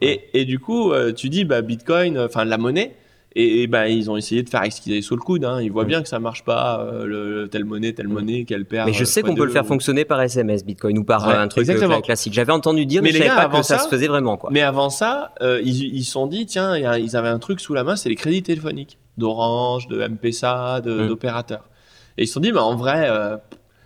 Et, 0.00 0.20
et 0.34 0.44
du 0.44 0.58
coup, 0.58 0.92
euh, 0.92 1.12
tu 1.12 1.28
dis, 1.28 1.44
bah, 1.44 1.62
Bitcoin, 1.62 2.16
euh, 2.16 2.26
enfin, 2.26 2.44
la 2.44 2.58
monnaie, 2.58 2.96
et, 3.36 3.62
et 3.62 3.66
bah, 3.68 3.88
ils 3.88 4.10
ont 4.10 4.16
essayé 4.16 4.42
de 4.42 4.48
faire 4.48 4.60
avec 4.60 4.72
ce 4.72 4.80
qu'ils 4.80 4.92
avaient 4.92 5.02
sous 5.02 5.14
le 5.14 5.20
coude. 5.20 5.44
Hein. 5.44 5.60
Ils 5.62 5.70
voient 5.70 5.84
bien 5.84 6.02
que 6.02 6.08
ça 6.08 6.18
marche 6.18 6.42
pas, 6.42 6.80
euh, 6.80 7.04
le, 7.06 7.48
telle 7.48 7.64
monnaie, 7.64 7.92
telle 7.92 8.08
monnaie, 8.08 8.44
qu'elle 8.44 8.64
perd. 8.64 8.88
Mais 8.88 8.92
je 8.92 9.04
sais 9.04 9.22
qu'on 9.22 9.34
peut 9.36 9.44
le 9.44 9.52
faire 9.52 9.64
ou- 9.64 9.68
fonctionner 9.68 10.04
par 10.04 10.20
SMS, 10.20 10.64
Bitcoin, 10.64 10.98
ou 10.98 11.04
par 11.04 11.28
Ouais, 11.28 11.34
un 11.34 11.46
truc 11.46 11.62
exactement. 11.68 12.00
classique. 12.00 12.32
J'avais 12.32 12.52
entendu 12.52 12.86
dire, 12.86 13.02
mais, 13.02 13.08
Mais 13.10 13.12
je 13.12 13.18
savais 13.22 13.28
gars, 13.28 13.48
pas 13.48 13.58
que 13.60 13.64
ça, 13.64 13.78
ça- 13.78 13.84
se 13.84 13.88
faisait 13.88 14.08
vraiment. 14.08 14.36
Quoi. 14.36 14.50
Mais 14.52 14.62
avant 14.62 14.90
ça, 14.90 15.32
euh, 15.42 15.60
ils, 15.64 16.02
se 16.04 16.10
sont 16.10 16.26
dit, 16.26 16.46
tiens, 16.46 16.76
il 16.76 16.82
y 16.82 16.86
a- 16.86 16.98
ils 16.98 17.14
avaient 17.16 17.28
un 17.28 17.38
truc 17.38 17.60
sous 17.60 17.72
la 17.74 17.84
main, 17.84 17.94
c'est 17.94 18.08
les 18.08 18.16
crédits 18.16 18.42
téléphoniques 18.42 18.98
d'Orange, 19.16 19.86
de 19.86 20.00
M-Pesa, 20.00 20.80
de- 20.80 21.04
Mm. 21.04 21.08
d'opérateurs. 21.08 21.68
Et 22.18 22.24
ils 22.24 22.26
se 22.26 22.32
sont 22.34 22.40
dit, 22.40 22.50
bah, 22.52 22.64
en 22.64 22.74
vrai, 22.74 23.06
euh, 23.08 23.36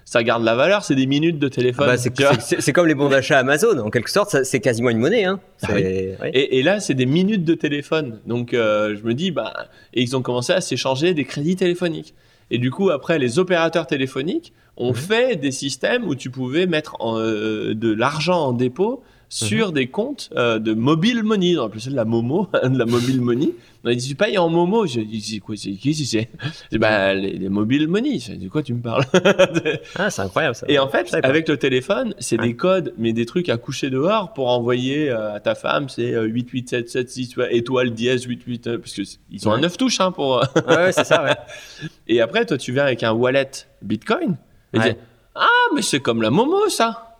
ça 0.05 0.22
garde 0.22 0.44
la 0.44 0.55
valeur, 0.55 0.84
c'est 0.84 0.94
des 0.94 1.07
minutes 1.07 1.38
de 1.38 1.48
téléphone. 1.48 1.86
Bah, 1.86 1.96
c'est, 1.96 2.72
comme 2.72 2.86
les 2.86 2.94
bons 2.94 3.09
d'achat 3.09 3.38
Amazon, 3.38 3.78
en 3.78 3.90
quelque 3.90 4.11
sorte, 4.11 4.44
c'est 4.44 4.61
quasiment 4.61 4.90
une 4.90 4.98
monnaie. 4.98 5.24
Hein. 5.24 5.40
Ah. 5.62 5.78
Et, 5.78 6.59
et 6.59 6.62
là, 6.62 6.80
c'est 6.80 6.94
des 6.94 7.07
minutes 7.07 7.44
de 7.44 7.55
téléphone. 7.55 8.20
Donc, 8.26 8.52
euh, 8.55 8.96
je 8.96 9.07
me 9.07 9.14
dis, 9.14 9.30
bah, 9.30 9.52
et 9.94 10.02
ils 10.02 10.16
ont 10.16 10.22
commencé 10.22 10.52
à 10.52 10.61
s'échanger 10.61 11.14
des 11.14 11.24
crédits 11.24 11.57
téléphoniques. 11.57 12.14
Et 12.50 12.59
du 12.59 12.70
coup, 12.70 12.90
après, 12.90 13.18
les 13.18 13.38
opérateurs 13.38 13.86
téléphoniques 13.86 14.52
ont 14.76 14.90
Mhm. 14.90 14.94
fait 14.96 15.36
des 15.36 15.50
systèmes 15.52 16.05
où 16.07 16.14
tu 16.14 16.30
pouvais 16.30 16.66
mettre 16.66 16.96
en, 17.00 17.18
euh, 17.18 17.74
de 17.74 17.92
l'argent 17.92 18.48
en 18.48 18.52
dépôt 18.52 19.02
sur 19.37 19.72
des 19.72 19.89
comptes 19.89 20.30
euh, 20.37 20.59
de 20.59 20.74
mobile 20.74 21.22
money. 21.24 21.49
Ils 21.51 21.59
ont 21.59 21.64
appelé 21.64 21.80
ça 21.80 21.91
de 21.91 21.97
la 21.97 22.05
Momo, 22.05 22.49
de 22.62 22.78
la 22.78 22.85
mobile 22.87 23.20
money. 23.20 23.51
On 23.82 23.89
a 23.89 23.95
dit, 23.95 24.09
tu 24.09 24.14
payes 24.14 24.39
en 24.39 24.49
Momo. 24.49 24.87
Je 24.87 25.01
dis, 25.01 25.20
c'est 25.20 25.41
quoi, 25.41 25.57
c'est 25.57 25.72
qui, 25.72 25.95
c'est- 25.95 26.28
c'est 26.70 26.78
bah, 26.78 27.12
les, 27.14 27.32
les 27.32 27.49
mobile 27.49 27.89
money. 27.89 28.18
Je 28.20 28.32
dis, 28.32 28.45
de 28.45 28.49
quoi 28.49 28.62
tu 28.62 28.74
me 28.74 28.80
parles 28.80 29.05
Ah, 29.97 30.11
c'est 30.11 30.22
incroyable 30.22 30.55
ça. 30.55 30.66
Et 30.68 30.78
en 30.78 30.89
fait, 30.89 31.14
avec 31.22 31.49
le 31.49 31.57
téléphone, 31.57 32.14
c'est 32.18 32.39
Ouais. 32.41 32.47
des 32.49 32.57
codes, 32.57 32.95
mais 32.97 33.12
des 33.12 33.26
trucs 33.26 33.49
à 33.49 33.57
coucher 33.57 33.91
dehors 33.91 34.32
pour 34.32 34.49
envoyer 34.49 35.11
euh, 35.11 35.35
à 35.35 35.41
ta 35.41 35.55
femme, 35.55 35.89
c'est 35.89 36.14
euh, 36.14 36.24
8877 36.26 37.28
tu 37.28 37.35
vois, 37.35 37.53
étoile 37.53 37.91
dièse 37.91 38.22
88, 38.26 38.66
euh, 38.66 38.78
parce 38.78 38.93
que 38.95 39.05
c- 39.05 39.18
ils 39.30 39.47
ont 39.49 39.53
un 39.53 39.57
Ouais. 39.57 39.61
9 39.62 39.76
touches 39.76 40.01
hein, 40.01 40.12
pour. 40.12 40.43
Ouais, 40.68 40.93
c'est 40.93 41.05
ça, 41.05 41.22
ouais. 41.24 41.35
et 42.09 42.20
après, 42.20 42.47
toi, 42.47 42.57
tu 42.57 42.72
viens 42.72 42.85
avec 42.85 43.03
un 43.03 43.12
wallet 43.12 43.51
Bitcoin. 43.82 44.37
Et 44.72 44.78
Ouais. 44.78 44.85
tu 44.89 44.95
dis, 44.95 44.99
ah, 45.35 45.47
mais 45.74 45.82
c'est 45.82 46.01
comme 46.01 46.22
la 46.22 46.30
Momo, 46.30 46.68
ça. 46.68 47.13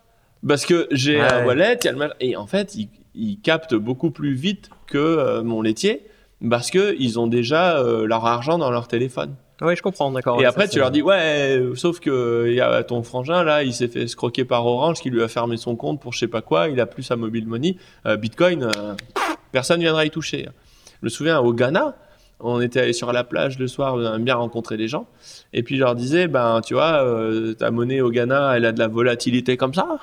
Parce 0.47 0.67
que 0.67 0.87
j'ai 0.91 1.17
Ouais. 1.17 1.23
un 1.27 1.47
wallet, 1.47 1.79
il 1.83 1.85
y 1.87 1.89
a 1.89 1.93
le 1.93 1.99
mal- 1.99 2.15
et 2.21 2.37
en 2.37 2.47
fait, 2.47 2.75
ils, 2.75 2.89
ils 3.15 3.41
captent 3.41 3.75
beaucoup 3.75 4.11
plus 4.11 4.35
vite 4.35 4.71
que 4.87 4.99
euh, 4.99 5.43
mon 5.43 5.63
laitier, 5.63 6.03
parce 6.51 6.71
que 6.71 6.95
ils 6.99 7.19
ont 7.19 7.27
déjà 7.27 7.79
euh, 7.79 8.07
leur 8.07 8.27
argent 8.27 8.59
dans 8.59 8.71
leur 8.71 8.87
téléphone. 8.89 9.35
Oui, 9.63 9.77
je 9.77 9.83
comprends, 9.83 10.11
d'accord. 10.11 10.37
Et 10.37 10.41
ouais, 10.41 10.47
après, 10.47 10.67
ça, 10.67 10.73
tu 10.73 10.79
leur 10.81 10.91
dis, 10.91 11.01
ouais, 11.01 11.57
euh, 11.59 11.75
sauf 11.77 12.01
que 12.01 12.53
y 12.53 12.61
a 12.61 12.83
ton 12.83 13.03
frangin, 13.05 13.45
là, 13.45 13.63
il 13.63 13.73
s'est 13.73 13.87
fait 13.89 14.03
escroquer 14.03 14.45
par 14.45 14.67
Orange, 14.67 15.01
qui 15.01 15.11
lui 15.11 15.23
a 15.23 15.29
fermé 15.29 15.57
son 15.57 15.77
compte 15.77 16.01
pour 16.01 16.13
je 16.13 16.19
sais 16.19 16.29
pas 16.29 16.43
quoi, 16.43 16.69
il 16.69 16.81
a 16.81 16.87
plus 16.87 17.05
sa 17.05 17.15
mobile 17.17 17.47
money. 17.47 17.77
Euh, 18.05 18.17
Bitcoin, 18.17 18.69
personne 19.53 19.81
viendra 19.81 20.05
y 20.05 20.11
toucher. 20.11 20.49
Je 21.01 21.07
me 21.07 21.09
souviens, 21.09 21.39
au 21.39 21.53
Ghana, 21.53 21.95
on 22.41 22.61
était 22.61 22.81
allé 22.81 22.93
sur 22.93 23.13
la 23.13 23.25
plage 23.25 23.59
le 23.59 23.69
soir, 23.69 23.95
on 23.95 24.05
a 24.05 24.19
bien 24.19 24.35
rencontré 24.35 24.77
des 24.77 24.89
gens. 24.89 25.07
Et 25.53 25.63
puis, 25.63 25.77
je 25.77 25.81
leur 25.81 25.95
disais, 25.95 26.29
ben, 26.29 26.61
tu 26.65 26.75
vois, 26.75 27.05
euh, 27.05 27.55
ta 27.55 27.71
monnaie 27.71 28.01
au 28.01 28.11
Ghana, 28.11 28.57
elle 28.57 28.65
a 28.65 28.73
de 28.73 28.79
la 28.79 28.89
volatilité 28.89 29.57
comme 29.57 29.75
ça. 29.75 29.99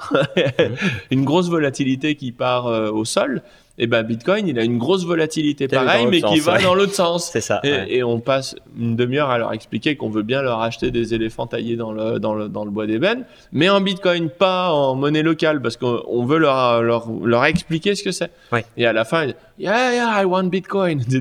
une 1.11 1.25
grosse 1.25 1.49
volatilité 1.49 2.15
qui 2.15 2.31
part 2.31 2.67
euh, 2.67 2.89
au 2.89 3.05
sol. 3.05 3.41
Et 3.81 3.87
ben, 3.87 4.03
Bitcoin, 4.03 4.47
il 4.47 4.59
a 4.59 4.63
une 4.63 4.77
grosse 4.77 5.05
volatilité 5.07 5.67
pareil, 5.67 6.05
mais 6.05 6.21
qui 6.21 6.37
sens, 6.37 6.45
va 6.45 6.53
ouais. 6.57 6.63
dans 6.63 6.75
l'autre 6.75 6.93
sens. 6.93 7.31
C'est 7.31 7.41
ça. 7.41 7.61
Et, 7.63 7.71
ouais. 7.71 7.85
et 7.89 8.03
on 8.03 8.19
passe 8.19 8.55
une 8.77 8.95
demi-heure 8.95 9.31
à 9.31 9.39
leur 9.39 9.51
expliquer 9.53 9.95
qu'on 9.95 10.11
veut 10.11 10.21
bien 10.21 10.43
leur 10.43 10.61
acheter 10.61 10.91
des 10.91 11.15
éléphants 11.15 11.47
taillés 11.47 11.77
dans 11.77 11.91
le, 11.91 12.19
dans 12.19 12.35
le, 12.35 12.47
dans 12.47 12.63
le 12.63 12.69
bois 12.69 12.85
d'ébène, 12.85 13.25
mais 13.51 13.69
en 13.69 13.81
bitcoin, 13.81 14.29
pas 14.29 14.71
en 14.71 14.93
monnaie 14.93 15.23
locale, 15.23 15.63
parce 15.63 15.77
qu'on 15.77 16.03
on 16.07 16.25
veut 16.25 16.37
leur, 16.37 16.83
leur, 16.83 17.11
leur 17.23 17.43
expliquer 17.45 17.95
ce 17.95 18.03
que 18.03 18.11
c'est. 18.11 18.29
Ouais. 18.51 18.63
Et 18.77 18.85
à 18.85 18.93
la 18.93 19.03
fin, 19.03 19.23
ils 19.23 19.35
yeah, 19.57 19.93
yeah, 19.93 20.21
I 20.21 20.25
want 20.25 20.43
bitcoin. 20.43 21.03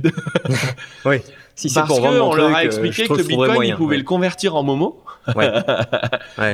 Oui. 1.06 1.16
Si 1.54 1.68
c'est 1.68 1.80
parce 1.80 1.98
qu'on 1.98 2.34
leur 2.34 2.54
a 2.54 2.60
euh, 2.60 2.64
expliqué 2.64 3.08
que 3.08 3.22
bitcoin, 3.22 3.52
moyen, 3.52 3.74
ils 3.74 3.76
pouvaient 3.76 3.96
le 3.96 4.04
convertir 4.04 4.54
en 4.54 4.62
Momo. 4.62 5.02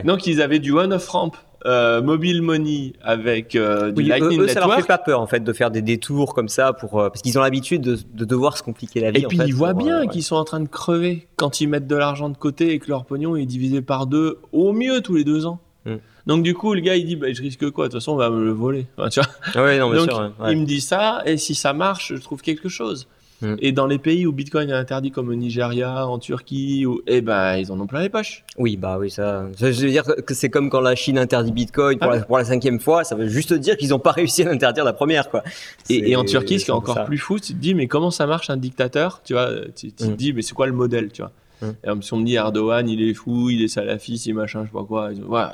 Donc, 0.04 0.26
ils 0.26 0.42
avaient 0.42 0.58
du 0.58 0.72
one-off 0.72 1.08
ramp, 1.08 1.32
euh, 1.66 2.00
mobile 2.00 2.40
money 2.42 2.92
avec 3.02 3.54
euh, 3.56 3.90
du 3.90 4.02
Oui, 4.02 4.04
eux, 4.06 4.08
Lightning 4.08 4.40
eux, 4.40 4.48
ça 4.48 4.60
leur 4.60 4.70
fait 4.70 4.76
Network. 4.76 4.86
pas 4.86 4.98
peur 4.98 5.20
en 5.20 5.26
fait 5.26 5.40
de 5.40 5.52
faire 5.52 5.70
des 5.70 5.82
détours 5.82 6.32
comme 6.34 6.48
ça 6.48 6.72
pour 6.72 7.00
euh, 7.00 7.08
parce 7.10 7.22
qu'ils 7.22 7.38
ont 7.38 7.42
l'habitude 7.42 7.82
de, 7.82 7.98
de 8.14 8.24
devoir 8.24 8.56
se 8.56 8.62
compliquer 8.62 9.00
la 9.00 9.10
vie. 9.10 9.22
Et 9.22 9.26
en 9.26 9.28
puis 9.28 9.38
fait, 9.38 9.46
ils 9.46 9.54
voient 9.54 9.72
pour, 9.74 9.82
bien 9.84 9.98
euh, 9.98 10.00
ouais. 10.02 10.08
qu'ils 10.08 10.22
sont 10.22 10.36
en 10.36 10.44
train 10.44 10.60
de 10.60 10.68
crever 10.68 11.26
quand 11.36 11.60
ils 11.60 11.66
mettent 11.68 11.86
de 11.88 11.96
l'argent 11.96 12.28
de 12.30 12.36
côté 12.36 12.72
et 12.72 12.78
que 12.78 12.88
leur 12.88 13.04
pognon 13.04 13.36
est 13.36 13.46
divisé 13.46 13.82
par 13.82 14.06
deux 14.06 14.38
au 14.52 14.72
mieux 14.72 15.00
tous 15.02 15.14
les 15.16 15.24
deux 15.24 15.44
ans. 15.46 15.58
Mm. 15.84 15.96
Donc 16.26 16.42
du 16.42 16.54
coup 16.54 16.72
le 16.74 16.80
gars 16.80 16.96
il 16.96 17.04
dit 17.06 17.16
bah, 17.16 17.32
je 17.32 17.42
risque 17.42 17.68
quoi? 17.70 17.86
De 17.86 17.92
toute 17.92 18.00
façon 18.00 18.12
on 18.12 18.16
va 18.16 18.30
me 18.30 18.44
le 18.44 18.52
voler. 18.52 18.86
Enfin, 18.96 19.08
tu 19.08 19.20
vois? 19.54 19.64
Ouais, 19.64 19.78
non, 19.78 19.90
bien 19.90 20.00
Donc 20.00 20.10
sûr. 20.10 20.20
ouais, 20.20 20.44
ouais. 20.46 20.52
il 20.52 20.58
me 20.60 20.66
dit 20.66 20.80
ça 20.80 21.22
et 21.26 21.36
si 21.36 21.54
ça 21.54 21.72
marche 21.72 22.12
je 22.14 22.20
trouve 22.20 22.42
quelque 22.42 22.68
chose. 22.68 23.06
Mm. 23.42 23.54
Et 23.58 23.72
dans 23.72 23.86
les 23.86 23.98
pays 23.98 24.26
où 24.26 24.32
Bitcoin 24.32 24.70
est 24.70 24.74
interdit 24.74 25.10
comme 25.10 25.28
au 25.28 25.34
Nigeria, 25.34 26.06
en 26.06 26.18
Turquie, 26.18 26.86
eh 27.06 27.20
ben 27.20 27.56
ils 27.56 27.70
en 27.70 27.78
ont 27.80 27.86
plein 27.86 28.00
les 28.00 28.08
poches. 28.08 28.44
Oui, 28.56 28.76
bah 28.76 28.96
oui, 28.98 29.10
ça. 29.10 29.46
Je 29.58 29.66
veux 29.66 29.90
dire 29.90 30.04
que 30.04 30.32
c'est 30.34 30.48
comme 30.48 30.70
quand 30.70 30.80
la 30.80 30.94
Chine 30.94 31.18
interdit 31.18 31.52
Bitcoin 31.52 31.98
pour, 31.98 32.10
Ah 32.10 32.16
la, 32.16 32.22
pour 32.22 32.38
la 32.38 32.44
cinquième 32.44 32.80
fois. 32.80 33.04
Ça 33.04 33.14
veut 33.14 33.28
juste 33.28 33.52
dire 33.52 33.76
qu'ils 33.76 33.90
n'ont 33.90 33.98
pas 33.98 34.12
réussi 34.12 34.42
à 34.42 34.46
l'interdire 34.46 34.84
la 34.84 34.92
première, 34.94 35.28
quoi. 35.28 35.42
Et, 35.90 36.16
en 36.16 36.24
Turquie, 36.24 36.58
ce 36.60 36.64
qui 36.64 36.70
est 36.70 36.74
encore 36.74 36.94
ça. 36.94 37.04
plus 37.04 37.18
fou, 37.18 37.38
tu 37.38 37.52
te 37.52 37.58
dis, 37.58 37.74
mais 37.74 37.86
comment 37.88 38.10
ça 38.10 38.26
marche 38.26 38.48
un 38.50 38.56
dictateur? 38.56 39.20
Tu 39.24 39.34
vois, 39.34 39.50
tu, 39.74 39.88
tu 39.88 39.92
te 39.92 40.04
Mm. 40.04 40.16
dis, 40.16 40.32
mais 40.32 40.42
c'est 40.42 40.54
quoi 40.54 40.66
le 40.66 40.72
modèle 40.72 41.10
Tu 41.12 41.20
vois? 41.22 41.32
Mm. 41.62 41.66
Et 41.84 42.02
si 42.02 42.12
on 42.12 42.16
me 42.18 42.24
dit 42.24 42.34
Erdogan, 42.34 42.88
il 42.88 43.02
est 43.02 43.14
fou, 43.14 43.50
il 43.50 43.62
est 43.62 43.68
salafiste, 43.68 44.26
il 44.26 44.34
machin, 44.34 44.62
je 44.64 44.68
sais 44.68 44.72
pas 44.72 44.84
quoi. 44.84 45.10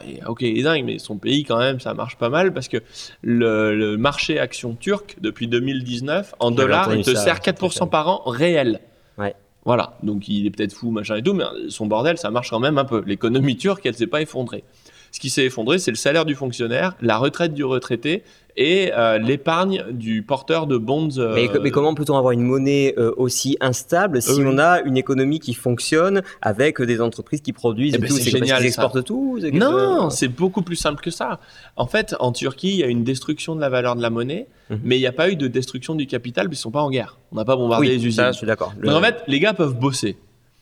Et- 0.08 0.24
ok, 0.26 0.42
il 0.42 0.58
est 0.58 0.62
dingue, 0.62 0.84
mais 0.84 0.98
son 0.98 1.16
pays, 1.16 1.44
quand 1.44 1.58
même, 1.58 1.80
ça 1.80 1.94
marche 1.94 2.16
pas 2.16 2.28
mal 2.28 2.52
parce 2.52 2.68
que 2.68 2.78
le, 3.22 3.76
le 3.76 3.96
marché 3.96 4.38
action 4.38 4.74
turc, 4.74 5.16
depuis 5.20 5.46
2019, 5.48 6.34
en 6.40 6.50
dollars, 6.50 6.94
il 6.94 7.04
te 7.04 7.14
ça, 7.14 7.22
sert 7.24 7.40
tout 7.40 7.50
à 7.50 7.52
4% 7.52 7.84
fait. 7.84 7.90
par 7.90 8.08
an 8.08 8.22
réel. 8.26 8.80
Ouais. 9.18 9.34
Voilà, 9.64 9.96
donc 10.02 10.26
il 10.28 10.46
est 10.46 10.50
peut-être 10.50 10.72
fou, 10.72 10.90
machin 10.90 11.16
et 11.16 11.22
tout, 11.22 11.34
mais 11.34 11.44
son 11.68 11.86
bordel, 11.86 12.18
ça 12.18 12.30
marche 12.30 12.50
quand 12.50 12.58
même 12.60 12.78
un 12.78 12.84
peu. 12.84 13.02
L'économie 13.06 13.56
turque, 13.56 13.86
elle 13.86 13.94
s'est 13.94 14.08
pas 14.08 14.20
effondrée. 14.20 14.64
Ce 15.12 15.20
qui 15.20 15.28
s'est 15.28 15.44
effondré, 15.44 15.78
c'est 15.78 15.90
le 15.90 15.96
salaire 15.96 16.24
du 16.24 16.34
fonctionnaire, 16.34 16.96
la 17.02 17.18
retraite 17.18 17.52
du 17.52 17.64
retraité 17.64 18.22
et 18.56 18.92
euh, 18.94 19.18
l'épargne 19.18 19.84
du 19.92 20.22
porteur 20.22 20.66
de 20.66 20.76
bonds. 20.76 21.08
euh, 21.18 21.34
Mais, 21.34 21.48
mais 21.62 21.70
comment 21.70 21.94
peut-on 21.94 22.16
avoir 22.16 22.32
une 22.32 22.42
monnaie 22.42 22.94
euh, 22.98 23.12
aussi 23.16 23.56
instable 23.60 24.20
si 24.20 24.32
Oui. 24.40 24.44
on 24.46 24.58
a 24.58 24.80
une 24.82 24.96
économie 24.96 25.38
qui 25.40 25.54
fonctionne 25.54 26.22
avec 26.42 26.80
des 26.82 27.00
entreprises 27.00 27.40
qui 27.40 27.52
produisent 27.52 27.94
Eh 27.94 27.96
et 27.96 28.00
ben, 28.00 28.08
tout 28.08 28.16
c'est 28.16 28.30
parce 28.30 28.42
génial, 28.44 28.60
ça. 28.60 28.66
exportent 28.66 29.04
tout 29.04 29.38
Non, 29.52 30.10
c'est 30.10 30.28
beaucoup 30.28 30.62
plus 30.62 30.76
simple 30.76 31.02
que 31.02 31.10
ça. 31.10 31.40
En 31.76 31.86
fait, 31.86 32.14
en 32.20 32.32
Turquie, 32.32 32.70
il 32.70 32.76
y 32.76 32.84
a 32.84 32.88
une 32.88 33.04
destruction 33.04 33.54
de 33.56 33.60
la 33.60 33.68
valeur 33.70 33.96
de 33.96 34.02
la 34.02 34.10
monnaie, 34.10 34.46
Mhm. 34.70 34.80
mais 34.84 34.96
il 34.96 35.00
n'y 35.00 35.06
a 35.06 35.12
pas 35.12 35.30
eu 35.30 35.36
de 35.36 35.48
destruction 35.48 35.94
du 35.94 36.06
capital, 36.06 36.46
parce 36.46 36.56
qu'ils 36.58 36.62
sont 36.62 36.70
pas 36.70 36.82
en 36.82 36.90
guerre. 36.90 37.18
On 37.32 37.36
n'a 37.36 37.44
pas 37.44 37.56
bombardé 37.56 37.86
Oui, 37.88 37.92
les 37.94 37.98
usines. 38.06 38.12
ça, 38.12 38.32
je 38.32 38.38
suis 38.38 38.46
d'accord. 38.46 38.72
Le- 38.78 38.88
Donc 38.88 38.96
en 38.96 39.02
fait, 39.02 39.22
les 39.26 39.40
gars 39.40 39.54
peuvent 39.54 39.74
bosser. 39.78 40.16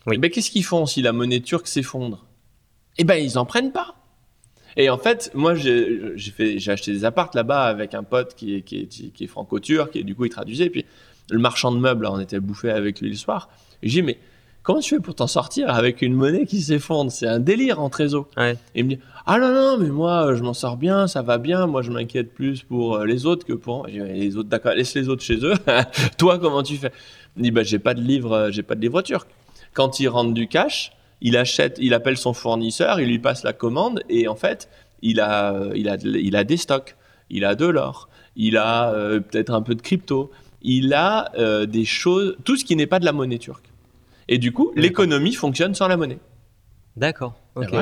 Oui. 0.07 0.17
Mais 0.19 0.29
qu'est-ce 0.29 0.49
qu'ils 0.51 0.63
font 0.65 0.85
si 0.85 1.01
la 1.01 1.11
monnaie 1.13 1.41
turque 1.41 1.67
s'effondre? 1.67 2.25
Eh 2.97 3.03
ben, 3.03 3.15
ils 3.15 3.37
en 3.37 3.45
prennent 3.45 3.71
pas. 3.71 3.95
Et 4.77 4.89
en 4.89 4.97
fait, 4.97 5.31
moi, 5.33 5.53
j'ai 5.55 6.13
j'ai 6.15 6.31
fait- 6.31 6.59
j'ai 6.59 6.71
acheté 6.71 6.91
des 6.91 7.05
appartes 7.05 7.35
là-bas 7.35 7.63
avec 7.63 7.93
un 7.93 8.03
pote 8.03 8.35
qui 8.35 8.55
est, 8.55 8.61
qui 8.61 8.81
est, 8.81 8.87
qui 8.87 9.23
est 9.23 9.27
franco-turc, 9.27 9.95
et 9.95 10.03
du 10.03 10.15
coup, 10.15 10.25
il 10.25 10.29
traduisait. 10.29 10.65
Et 10.65 10.69
puis, 10.69 10.85
le 11.29 11.39
marchand 11.39 11.71
de 11.71 11.77
meubles, 11.77 12.03
là, 12.03 12.11
on 12.11 12.19
était 12.19 12.39
bouffé 12.39 12.69
avec 12.71 13.01
lui 13.01 13.09
le 13.09 13.15
soir. 13.15 13.49
J'ai 13.83 14.01
dit, 14.01 14.05
mais 14.05 14.17
comment 14.63 14.79
tu 14.79 14.95
fais 14.95 15.01
pour 15.01 15.15
t'en 15.15 15.27
sortir 15.27 15.69
avec 15.73 16.01
une 16.01 16.13
monnaie 16.13 16.45
qui 16.45 16.61
s'effondre? 16.61 17.11
C'est 17.11 17.27
un 17.27 17.39
délire 17.39 17.81
en 17.81 17.89
trésor. 17.89 18.27
Ouais. 18.37 18.53
Et 18.75 18.79
il 18.81 18.85
me 18.85 18.89
dit, 18.91 18.99
ah 19.25 19.39
non, 19.39 19.53
non, 19.53 19.77
mais 19.77 19.89
moi, 19.89 20.35
je 20.35 20.43
m'en 20.43 20.53
sors 20.53 20.77
bien, 20.77 21.07
ça 21.07 21.21
va 21.21 21.37
bien. 21.37 21.67
Moi, 21.67 21.81
je 21.81 21.91
m'inquiète 21.91 22.33
plus 22.33 22.63
pour 22.63 22.95
euh, 22.97 23.05
les 23.05 23.25
autres 23.25 23.45
que 23.45 23.53
pour. 23.53 23.87
Dit, 23.87 23.99
les 23.99 24.35
autres, 24.37 24.49
d'accord, 24.49 24.73
laisse 24.73 24.93
les 24.95 25.09
autres 25.09 25.23
chez 25.23 25.43
eux. 25.45 25.53
Toi, 26.17 26.37
comment 26.39 26.63
tu 26.63 26.75
fais? 26.77 26.91
Il 27.37 27.43
dit, 27.43 27.51
bah, 27.51 27.63
j'ai 27.63 27.79
pas 27.79 27.93
de 27.93 28.01
livre, 28.01 28.33
euh, 28.33 28.51
j'ai 28.51 28.63
pas 28.63 28.75
de 28.75 28.81
livre 28.81 29.01
turc. 29.01 29.27
Quand 29.73 29.99
il 29.99 30.07
rentre 30.09 30.33
du 30.33 30.47
cash, 30.47 30.91
il 31.21 31.37
achète, 31.37 31.77
il 31.79 31.93
appelle 31.93 32.17
son 32.17 32.33
fournisseur, 32.33 32.99
il 32.99 33.07
lui 33.07 33.19
passe 33.19 33.43
la 33.43 33.53
commande 33.53 34.03
et 34.09 34.27
en 34.27 34.35
fait, 34.35 34.69
il 35.01 35.19
a, 35.19 35.53
euh, 35.53 35.71
il 35.75 35.87
a, 35.89 35.95
il 36.03 36.35
a 36.35 36.43
des 36.43 36.57
stocks, 36.57 36.95
il 37.29 37.45
a 37.45 37.55
de 37.55 37.65
l'or, 37.65 38.09
il 38.35 38.57
a 38.57 38.91
euh, 38.93 39.19
peut-être 39.19 39.53
un 39.53 39.61
peu 39.61 39.75
de 39.75 39.81
crypto, 39.81 40.31
il 40.61 40.93
a 40.93 41.31
euh, 41.37 41.65
des 41.65 41.85
choses, 41.85 42.37
tout 42.43 42.55
ce 42.57 42.65
qui 42.65 42.75
n'est 42.75 42.87
pas 42.87 42.99
de 42.99 43.05
la 43.05 43.11
monnaie 43.11 43.37
turque. 43.39 43.65
Et 44.27 44.37
du 44.37 44.51
coup, 44.51 44.71
l'économie 44.75 45.33
fonctionne 45.33 45.75
sans 45.75 45.87
la 45.87 45.97
monnaie. 45.97 46.19
D'accord. 46.95 47.33
Ok. 47.55 47.73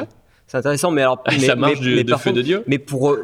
C'est 0.48 0.58
intéressant, 0.58 0.90
mais 0.92 1.02
alors. 1.02 1.22
Mais, 1.28 1.40
ça 1.40 1.56
marche 1.56 1.80
mais- 1.80 1.86
du- 1.88 1.96
mais 1.96 2.04
de 2.04 2.16
feu 2.16 2.32
de 2.32 2.42
Dieu. 2.42 2.64
Mais 2.68 2.80
pour. 2.80 3.16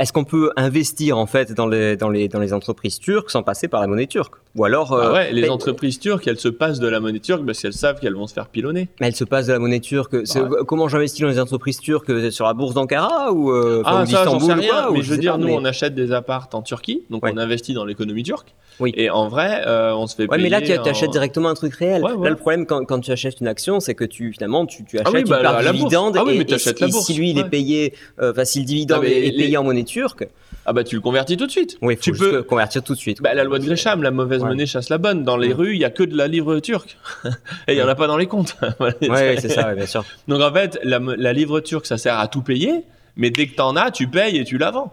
Est-ce 0.00 0.12
qu'on 0.12 0.24
peut 0.24 0.50
investir 0.56 1.16
en 1.18 1.26
fait 1.26 1.52
dans 1.52 1.68
les, 1.68 1.96
dans, 1.96 2.08
les, 2.10 2.26
dans 2.26 2.40
les 2.40 2.52
entreprises 2.52 2.98
turques 2.98 3.30
sans 3.30 3.44
passer 3.44 3.68
par 3.68 3.80
la 3.80 3.86
monnaie 3.86 4.08
turque? 4.08 4.34
Ou 4.56 4.64
alors. 4.64 4.92
Ah 4.92 5.06
euh, 5.06 5.12
ouais, 5.12 5.32
les 5.32 5.48
entreprises 5.48 5.98
turques, 6.00 6.26
elles 6.26 6.38
se 6.40 6.48
passent 6.48 6.80
de 6.80 6.88
la 6.88 6.98
monnaie 6.98 7.20
turque 7.20 7.44
parce 7.46 7.60
qu'elles 7.62 7.72
savent 7.72 8.00
qu'elles 8.00 8.14
vont 8.14 8.26
se 8.26 8.34
faire 8.34 8.48
pilonner. 8.48 8.88
Mais 9.00 9.06
elle 9.08 9.14
se 9.14 9.22
passe 9.24 9.46
de 9.46 9.52
la 9.52 9.58
monnaie 9.60 9.78
turque. 9.80 10.12
Ouais. 10.14 10.24
Comment 10.66 10.88
j'investis 10.88 11.20
dans 11.20 11.28
les 11.28 11.38
entreprises 11.38 11.78
turques 11.78 12.10
euh, 12.10 12.30
Sur 12.32 12.46
la 12.46 12.54
bourse 12.54 12.74
d'Ankara 12.74 13.32
ou, 13.32 13.52
euh, 13.52 13.82
Ah, 13.84 14.02
ou 14.02 14.06
ça, 14.06 14.24
sais 14.24 14.52
rien. 14.54 14.68
quoi, 14.68 14.90
ou 14.90 14.94
mais 14.94 15.02
je 15.02 15.10
veux 15.10 15.16
dire, 15.18 15.32
pas, 15.32 15.38
nous, 15.38 15.46
mais- 15.46 15.56
on 15.56 15.64
achète 15.64 15.94
des 15.94 16.10
apparts 16.10 16.48
en 16.54 16.62
Turquie, 16.62 17.02
donc 17.10 17.24
Ouais. 17.24 17.32
on 17.32 17.38
investit 17.38 17.72
dans 17.74 17.84
l'économie 17.84 18.22
turque. 18.24 18.52
Oui. 18.80 18.92
Et 18.96 19.10
en 19.10 19.28
vrai, 19.28 19.62
euh, 19.66 19.94
on 19.94 20.08
se 20.08 20.16
fait 20.16 20.22
Ouais, 20.24 20.30
payer. 20.36 20.42
mais 20.42 20.48
là, 20.48 20.60
tu 20.60 20.76
en- 20.76 20.82
achètes 20.82 21.10
directement 21.10 21.48
un 21.50 21.54
truc 21.54 21.74
réel. 21.76 22.02
Là, 22.02 22.30
le 22.30 22.36
problème 22.36 22.66
quand, 22.66 22.84
quand 22.84 22.98
tu 22.98 23.12
achètes 23.12 23.40
une 23.40 23.46
action, 23.46 23.78
c'est 23.78 23.94
que 23.94 24.04
tu 24.04 24.32
finalement 24.32 24.66
tu, 24.66 24.84
tu 24.84 24.96
achètes 24.98 25.06
Ah 25.06 25.16
oui, 25.16 25.22
bah, 25.24 25.36
une 25.36 25.42
part 25.44 25.54
à 25.56 25.58
du 25.60 25.64
la 25.66 25.72
dividende 25.72 26.16
Ah 26.18 26.24
oui, 26.26 26.44
et, 26.48 26.58
si- 26.58 27.14
lui 27.14 27.30
il 27.30 27.38
est 27.38 27.48
payé, 27.48 27.92
enfin 28.20 28.44
si 28.44 28.58
le 28.58 28.64
dividende 28.64 29.04
est, 29.04 29.30
payé 29.36 29.56
en 29.56 29.62
monnaie 29.64 29.83
turque, 29.84 30.26
Ah 30.66 30.72
bah, 30.72 30.82
tu 30.84 30.94
le 30.94 31.00
convertis 31.00 31.36
tout 31.36 31.46
de 31.46 31.50
suite. 31.50 31.76
oui, 31.82 31.96
faut 31.96 32.02
tu 32.02 32.12
peux. 32.12 32.32
le 32.32 32.42
convertir 32.42 32.82
tout 32.82 32.94
de 32.94 32.98
suite. 32.98 33.20
Bah, 33.22 33.34
la 33.34 33.44
loi 33.44 33.58
de 33.58 33.64
Gresham, 33.64 34.02
la 34.02 34.10
mauvaise 34.10 34.42
Ouais. 34.42 34.48
monnaie 34.48 34.66
chasse 34.66 34.88
la 34.88 34.98
bonne. 34.98 35.22
Dans 35.24 35.36
les 35.36 35.48
Ouais. 35.48 35.54
rues, 35.54 35.74
il 35.74 35.80
y 35.80 35.84
a 35.84 35.90
que 35.90 36.02
de 36.02 36.16
la 36.16 36.26
livre 36.28 36.58
turque. 36.60 36.96
et 37.68 37.72
il 37.74 37.78
y 37.78 37.82
en 37.82 37.88
a 37.88 37.94
pas 37.94 38.06
dans 38.06 38.16
les 38.16 38.26
comptes. 38.26 38.56
Ouais, 38.80 39.36
c'est 39.38 39.48
ça, 39.50 39.74
bien 39.74 39.86
sûr. 39.86 40.04
Donc 40.28 40.40
en 40.40 40.52
fait, 40.52 40.78
la 40.84 41.32
livre 41.32 41.60
turque, 41.60 41.86
ça 41.86 41.98
sert 41.98 42.18
à 42.18 42.28
tout 42.28 42.42
payer, 42.42 42.82
mais 43.16 43.30
dès 43.30 43.46
que 43.46 43.54
t'en 43.56 43.76
as, 43.76 43.90
tu 43.90 44.08
payes 44.08 44.38
et 44.38 44.44
tu 44.44 44.58
la 44.58 44.70
vends. 44.70 44.92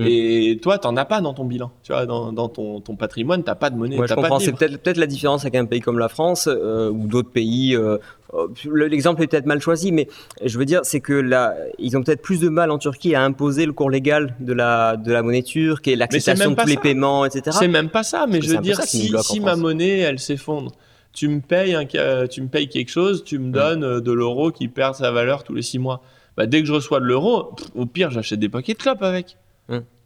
Mm. 0.00 0.06
Et 0.08 0.58
toi, 0.62 0.78
t'en 0.78 0.96
as 0.96 1.04
pas 1.04 1.20
dans 1.20 1.34
ton 1.34 1.44
bilan. 1.44 1.70
Tu 1.82 1.92
vois, 1.92 2.06
dans, 2.06 2.32
dans 2.32 2.48
ton, 2.48 2.80
ton 2.80 2.96
patrimoine, 2.96 3.42
t'as 3.44 3.54
pas 3.54 3.70
de 3.70 3.76
monnaie. 3.76 3.98
Ouais, 3.98 4.06
je 4.08 4.14
pas 4.14 4.20
comprends. 4.22 4.38
C'est 4.38 4.52
peut-être 4.52 4.78
peut-être 4.82 4.96
la 4.98 5.06
différence 5.06 5.42
avec 5.42 5.54
un 5.56 5.64
pays 5.66 5.80
comme 5.80 5.98
la 5.98 6.08
France 6.08 6.48
euh, 6.50 6.90
ou 6.90 7.06
d'autres 7.06 7.30
pays. 7.30 7.74
euh, 7.76 7.98
euh, 8.34 8.46
le- 8.64 8.86
L'exemple 8.86 9.22
est 9.22 9.26
peut-être 9.26 9.46
mal 9.46 9.60
choisi, 9.60 9.92
mais 9.92 10.08
je 10.44 10.58
veux 10.58 10.64
dire, 10.64 10.80
c'est 10.84 11.00
que 11.00 11.12
là, 11.12 11.54
ils 11.78 11.96
ont 11.96 12.02
peut-être 12.02 12.22
plus 12.22 12.40
de 12.40 12.48
mal 12.48 12.70
en 12.70 12.78
Turquie 12.78 13.14
à 13.14 13.22
imposer 13.24 13.66
le 13.66 13.72
cours 13.72 13.90
légal 13.90 14.36
de 14.40 14.52
la 14.52 14.96
de 14.96 15.12
la 15.12 15.22
monnaie 15.22 15.42
turque 15.42 15.88
et 15.88 15.96
l'acceptation 15.96 16.50
de 16.52 16.56
tous 16.56 16.66
les 16.66 16.74
ça. 16.74 16.80
paiements, 16.80 17.24
etc. 17.24 17.56
C'est 17.58 17.68
même 17.68 17.88
pas 17.90 18.02
ça, 18.02 18.26
mais 18.28 18.38
Parce 18.38 18.50
je 18.50 18.56
veux 18.56 18.62
dire, 18.62 18.80
si, 18.82 19.40
ma 19.40 19.56
monnaie, 19.56 19.98
elle 19.98 20.18
s'effondre, 20.18 20.72
tu 21.12 21.26
me 21.28 21.40
payes 21.40 21.74
un, 21.74 21.84
ca- 21.88 22.28
tu 22.28 22.40
me 22.40 22.46
payes 22.48 22.68
quelque 22.68 22.90
chose, 22.90 23.24
tu 23.24 23.38
Mm. 23.38 23.42
me 23.46 23.52
donnes 23.52 23.84
euh, 23.84 24.00
de 24.00 24.12
l'euro 24.12 24.52
qui 24.52 24.68
perd 24.68 24.94
sa 24.94 25.10
valeur 25.10 25.42
tous 25.42 25.54
les 25.54 25.62
six 25.62 25.78
mois. 25.80 26.02
Bah, 26.36 26.46
dès 26.46 26.60
que 26.60 26.66
je 26.68 26.72
reçois 26.72 27.00
de 27.00 27.06
l'euro, 27.06 27.50
au 27.74 27.84
pire, 27.86 28.12
j'achète 28.12 28.38
des 28.38 28.48
paquets 28.48 28.74
de 28.74 28.78
clopes 28.78 29.02
avec. 29.02 29.36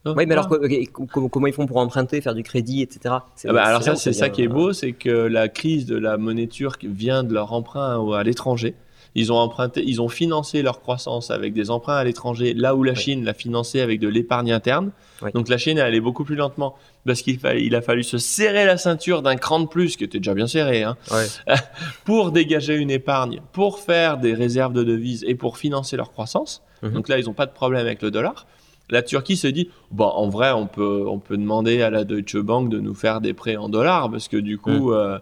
Oui, 0.06 0.24
mais 0.26 0.34
alors 0.34 0.48
comment 0.48 1.46
ils 1.46 1.52
font 1.52 1.66
pour 1.66 1.78
emprunter, 1.78 2.20
faire 2.20 2.34
du 2.34 2.42
crédit, 2.42 2.82
etc. 2.82 3.16
C'est- 3.36 3.48
Ah 3.48 3.52
bah, 3.52 3.62
alors 3.64 3.82
ça, 3.82 3.96
c'est 3.96 4.12
ça 4.12 4.28
qui 4.28 4.42
est 4.42 4.48
beau, 4.48 4.72
c'est 4.72 4.92
que 4.92 5.08
la 5.10 5.48
crise 5.48 5.86
de 5.86 5.96
la 5.96 6.16
monnaie 6.18 6.46
turque 6.46 6.84
vient 6.84 7.24
de 7.24 7.32
leur 7.32 7.52
emprunt 7.52 8.12
à 8.14 8.22
l'étranger. 8.22 8.74
Ils 9.16 9.32
ont 9.32 9.36
emprunté, 9.36 9.80
ils 9.86 10.02
ont 10.02 10.08
financé 10.08 10.60
leur 10.62 10.80
croissance 10.80 11.30
avec 11.30 11.52
des 11.54 11.70
emprunts 11.70 11.94
à 11.94 12.02
l'étranger, 12.02 12.52
là 12.52 12.74
où 12.74 12.82
la 12.82 12.92
Oui. 12.94 12.98
Chine 12.98 13.24
l'a 13.24 13.32
financé 13.32 13.80
avec 13.80 14.00
de 14.00 14.08
l'épargne 14.08 14.50
interne. 14.50 14.90
Oui. 15.22 15.30
Donc 15.34 15.48
la 15.48 15.56
Chine 15.56 15.78
est 15.78 15.82
allée 15.82 16.00
beaucoup 16.00 16.24
plus 16.24 16.34
lentement 16.34 16.74
parce 17.06 17.22
qu'il 17.22 17.38
il 17.60 17.76
a 17.76 17.80
fallu 17.80 18.02
se 18.02 18.18
serrer 18.18 18.66
la 18.66 18.76
ceinture 18.76 19.22
d'un 19.22 19.36
cran 19.36 19.60
de 19.60 19.66
plus, 19.68 19.96
qui 19.96 20.02
était 20.02 20.18
déjà 20.18 20.34
bien 20.34 20.48
serré, 20.48 20.82
hein, 20.82 20.96
Ouais. 21.12 21.26
pour 22.04 22.32
dégager 22.32 22.74
une 22.74 22.90
épargne, 22.90 23.40
pour 23.52 23.78
faire 23.78 24.18
des 24.18 24.34
réserves 24.34 24.72
de 24.72 24.82
devises 24.82 25.24
et 25.28 25.36
pour 25.36 25.58
financer 25.58 25.96
leur 25.96 26.10
croissance. 26.10 26.62
Mhm. 26.82 26.90
Donc 26.92 27.08
là, 27.08 27.18
ils 27.20 27.26
n'ont 27.26 27.32
pas 27.34 27.46
de 27.46 27.52
problème 27.52 27.80
avec 27.86 28.02
le 28.02 28.10
dollar. 28.10 28.46
La 28.90 29.02
Turquie 29.02 29.36
se 29.36 29.46
dit, 29.46 29.70
bon, 29.90 30.04
en 30.04 30.28
vrai, 30.28 30.52
on 30.52 30.66
peut, 30.66 31.04
on 31.08 31.18
peut 31.18 31.36
demander 31.38 31.80
à 31.82 31.88
la 31.90 32.04
Deutsche 32.04 32.36
Bank 32.36 32.68
de 32.68 32.80
nous 32.80 32.94
faire 32.94 33.20
des 33.22 33.32
prêts 33.32 33.56
en 33.56 33.68
dollars 33.70 34.10
parce 34.10 34.28
que 34.28 34.36
du 34.36 34.58
coup, 34.58 34.92
euh, 34.92 35.18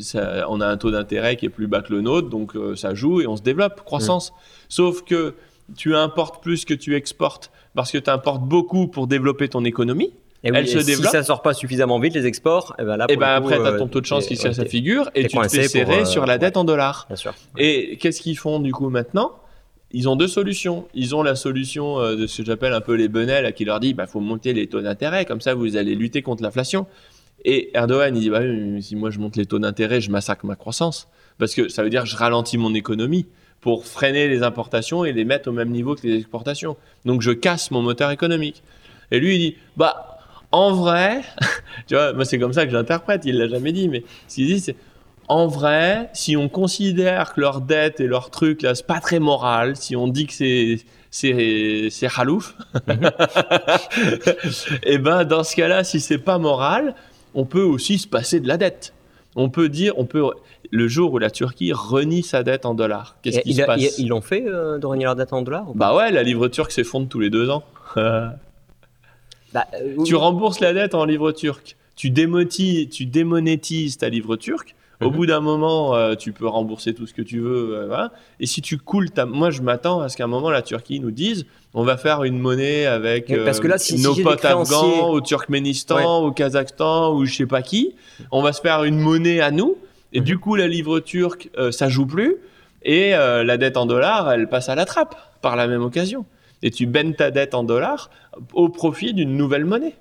ça- 0.00 0.44
on 0.50 0.60
a 0.60 0.66
un 0.66 0.76
taux 0.76 0.90
d'intérêt 0.90 1.36
qui 1.36 1.46
est 1.46 1.50
plus 1.50 1.66
bas 1.66 1.80
que 1.80 1.92
le 1.92 2.02
nôtre, 2.02 2.28
donc 2.28 2.54
euh, 2.54 2.76
ça 2.76 2.94
joue 2.94 3.20
et 3.20 3.26
on 3.26 3.36
se 3.36 3.42
développe, 3.42 3.82
croissance. 3.84 4.32
Sauf 4.68 5.02
que 5.04 5.34
tu 5.76 5.94
importes 5.96 6.42
plus 6.42 6.64
que 6.64 6.74
tu 6.74 6.96
exportes 6.96 7.50
parce 7.74 7.90
que 7.92 7.98
tu 7.98 8.10
importes 8.10 8.42
beaucoup 8.42 8.88
pour 8.88 9.06
développer 9.06 9.48
ton 9.48 9.64
économie. 9.64 10.12
Et 10.44 10.50
oui, 10.52 10.58
Elle 10.58 10.68
se 10.68 10.78
et 10.78 10.84
développe. 10.84 11.06
Si 11.06 11.12
ça 11.12 11.22
sort 11.24 11.42
pas 11.42 11.52
suffisamment 11.52 11.98
vite, 11.98 12.14
les 12.14 12.26
exports, 12.26 12.76
et 12.78 12.84
ben 12.84 12.96
là, 12.96 13.06
Et 13.08 13.14
pour 13.14 13.20
ben 13.22 13.34
le 13.36 13.40
coup, 13.40 13.48
après, 13.48 13.58
tu 13.58 13.66
as 13.66 13.72
euh, 13.72 13.78
ton 13.78 13.88
taux 13.88 14.00
de 14.00 14.06
chance 14.06 14.26
qui 14.26 14.36
se 14.36 14.64
figure 14.64 15.10
et 15.16 15.26
tu 15.26 15.36
te 15.36 15.48
fais 15.48 15.62
pour, 15.62 15.70
serrer 15.70 16.00
euh, 16.02 16.04
sur 16.04 16.26
la 16.26 16.38
dette 16.38 16.56
en 16.56 16.64
dollars. 16.64 17.06
Bien 17.08 17.16
sûr. 17.16 17.34
Et 17.56 17.96
qu'est-ce 17.96 18.20
qu'ils 18.20 18.38
font 18.38 18.60
du 18.60 18.72
coup 18.72 18.88
maintenant? 18.88 19.32
Ils 19.92 20.08
ont 20.08 20.16
deux 20.16 20.28
solutions. 20.28 20.86
Ils 20.94 21.14
ont 21.14 21.22
la 21.22 21.34
solution 21.34 21.98
euh, 22.00 22.16
de 22.16 22.26
ce 22.26 22.42
que 22.42 22.46
j'appelle 22.46 22.72
un 22.72 22.80
peu 22.80 22.94
les 22.94 23.08
benets, 23.08 23.42
là, 23.42 23.52
qui 23.52 23.64
leur 23.64 23.80
dit 23.80 23.94
bah 23.94 24.06
faut 24.06 24.20
monter 24.20 24.52
les 24.52 24.66
taux 24.66 24.80
d'intérêt, 24.80 25.24
comme 25.24 25.40
ça 25.40 25.54
vous 25.54 25.76
allez 25.76 25.94
lutter 25.94 26.22
contre 26.22 26.42
l'inflation. 26.42 26.86
Et 27.44 27.70
Erdogan, 27.74 28.14
il 28.16 28.20
dit 28.20 28.30
bah, 28.30 28.42
si 28.80 28.96
moi 28.96 29.10
je 29.10 29.18
monte 29.18 29.36
les 29.36 29.46
taux 29.46 29.58
d'intérêt, 29.58 30.00
je 30.00 30.10
massacre 30.10 30.44
ma 30.44 30.56
croissance. 30.56 31.08
Parce 31.38 31.54
que 31.54 31.68
ça 31.68 31.82
veut 31.82 31.90
dire 31.90 32.04
je 32.04 32.16
ralentis 32.16 32.58
mon 32.58 32.74
économie 32.74 33.26
pour 33.60 33.86
freiner 33.86 34.28
les 34.28 34.42
importations 34.42 35.04
et 35.04 35.12
les 35.12 35.24
mettre 35.24 35.48
au 35.48 35.52
même 35.52 35.70
niveau 35.70 35.94
que 35.94 36.06
les 36.06 36.16
exportations. 36.16 36.76
Donc 37.04 37.22
je 37.22 37.30
casse 37.30 37.70
mon 37.70 37.82
moteur 37.82 38.10
économique. 38.10 38.62
Et 39.10 39.20
lui, 39.20 39.36
il 39.36 39.38
dit 39.38 39.56
bah 39.76 40.18
en 40.52 40.72
vrai, 40.72 41.22
tu 41.86 41.94
vois, 41.94 42.12
moi 42.12 42.24
c'est 42.24 42.38
comme 42.38 42.52
ça 42.52 42.66
que 42.66 42.72
j'interprète, 42.72 43.22
il 43.24 43.38
l'a 43.38 43.48
jamais 43.48 43.72
dit, 43.72 43.88
mais 43.88 44.02
ce 44.28 44.36
qu'il 44.36 44.46
dit 44.46 44.60
c'est 44.60 44.76
en 45.28 45.46
vrai, 45.46 46.10
si 46.14 46.36
on 46.36 46.48
considère 46.48 47.34
que 47.34 47.40
leur 47.40 47.60
dette 47.60 48.00
et 48.00 48.06
leur 48.06 48.30
truc 48.30 48.62
là, 48.62 48.74
c'est 48.74 48.86
pas 48.86 49.00
très 49.00 49.18
moral, 49.18 49.76
si 49.76 49.94
on 49.96 50.08
dit 50.08 50.26
que 50.26 50.32
c'est 50.32 50.78
c'est 51.10 51.88
c'est 51.90 52.08
halouf, 52.16 52.54
et 54.82 54.98
ben 54.98 55.24
dans 55.24 55.44
ce 55.44 55.56
cas-là, 55.56 55.84
si 55.84 56.00
c'est 56.00 56.18
pas 56.18 56.38
moral, 56.38 56.94
on 57.34 57.44
peut 57.44 57.62
aussi 57.62 57.98
se 57.98 58.06
passer 58.08 58.40
de 58.40 58.48
la 58.48 58.56
dette. 58.56 58.94
On 59.36 59.50
peut 59.50 59.68
dire, 59.68 59.94
on 59.98 60.04
peut 60.06 60.24
le 60.70 60.88
jour 60.88 61.12
où 61.12 61.18
la 61.18 61.30
Turquie 61.30 61.72
renie 61.72 62.22
sa 62.22 62.42
dette 62.42 62.66
en 62.66 62.74
dollars, 62.74 63.16
qu'est-ce 63.22 63.40
qui 63.40 63.54
se 63.54 63.62
a- 63.62 63.66
passe? 63.66 63.98
il- 63.98 64.04
Ils 64.04 64.08
l'ont 64.08 64.20
fait 64.20 64.44
euh, 64.46 64.78
de 64.78 64.86
renier 64.86 65.04
leur 65.04 65.14
dette 65.16 65.32
en 65.32 65.42
dollars 65.42 65.70
ou 65.70 65.74
Bah 65.74 65.94
ouais, 65.94 66.10
la 66.10 66.22
livre 66.22 66.48
turque 66.48 66.72
s'effondre 66.72 67.08
tous 67.08 67.20
les 67.20 67.30
deux 67.30 67.50
ans. 67.50 67.62
Bah, 69.54 69.64
euh, 69.80 69.96
tu 70.04 70.14
rembourses 70.14 70.60
la 70.60 70.74
dette 70.74 70.94
en 70.94 71.06
livre 71.06 71.32
turc. 71.32 71.76
Tu, 71.96 72.10
démotis- 72.10 72.90
tu 72.90 73.06
démonétises 73.06 73.96
ta 73.96 74.10
livre 74.10 74.36
turque. 74.36 74.74
Au 75.00 75.10
Mhm. 75.10 75.16
bout 75.16 75.26
d'un 75.26 75.40
moment, 75.40 75.94
euh, 75.94 76.14
tu 76.16 76.32
peux 76.32 76.46
rembourser 76.48 76.92
tout 76.92 77.06
ce 77.06 77.14
que 77.14 77.22
tu 77.22 77.38
veux. 77.38 77.76
euh, 77.76 77.86
voilà. 77.86 78.12
Et 78.40 78.46
si 78.46 78.60
tu 78.62 78.78
coules 78.78 79.10
ta... 79.10 79.26
Moi, 79.26 79.50
je 79.50 79.62
m'attends 79.62 80.00
à 80.00 80.08
ce 80.08 80.16
qu'à 80.16 80.24
un 80.24 80.28
moment, 80.28 80.50
la 80.50 80.62
Turquie 80.62 80.98
nous 80.98 81.12
dise 81.12 81.46
on 81.74 81.84
va 81.84 81.96
faire 81.96 82.24
une 82.24 82.38
monnaie 82.38 82.86
avec 82.86 83.26
parce 83.44 83.58
euh, 83.58 83.62
que 83.62 83.68
là, 83.68 83.78
si- 83.78 83.96
si 83.98 84.02
nos 84.02 84.14
potes 84.16 84.44
afghans 84.44 85.08
au 85.10 85.20
Turkménistan, 85.20 86.22
au 86.24 86.32
Kazakhstan 86.32 87.14
ou 87.14 87.24
je 87.26 87.34
sais 87.34 87.46
pas 87.46 87.62
qui. 87.62 87.94
On 88.32 88.42
va 88.42 88.52
se 88.52 88.60
faire 88.60 88.82
une 88.84 88.98
monnaie 88.98 89.40
à 89.40 89.50
nous. 89.50 89.76
Et 90.12 90.20
Mhm. 90.20 90.24
du 90.24 90.38
coup, 90.38 90.56
la 90.56 90.66
livre 90.66 90.98
turque, 91.00 91.50
euh, 91.58 91.70
ça 91.70 91.88
joue 91.88 92.06
plus. 92.06 92.36
Et 92.82 93.14
euh, 93.14 93.44
la 93.44 93.56
dette 93.56 93.76
en 93.76 93.86
dollars, 93.86 94.30
elle 94.32 94.48
passe 94.48 94.68
à 94.68 94.74
la 94.74 94.84
trappe 94.84 95.14
par 95.42 95.54
la 95.56 95.66
même 95.68 95.82
occasion. 95.82 96.24
Et 96.62 96.70
tu 96.70 96.86
baignes 96.86 97.14
ta 97.14 97.30
dette 97.30 97.54
en 97.54 97.62
dollars 97.62 98.10
au 98.52 98.68
profit 98.68 99.12
d'une 99.14 99.36
nouvelle 99.36 99.64
monnaie. 99.64 99.94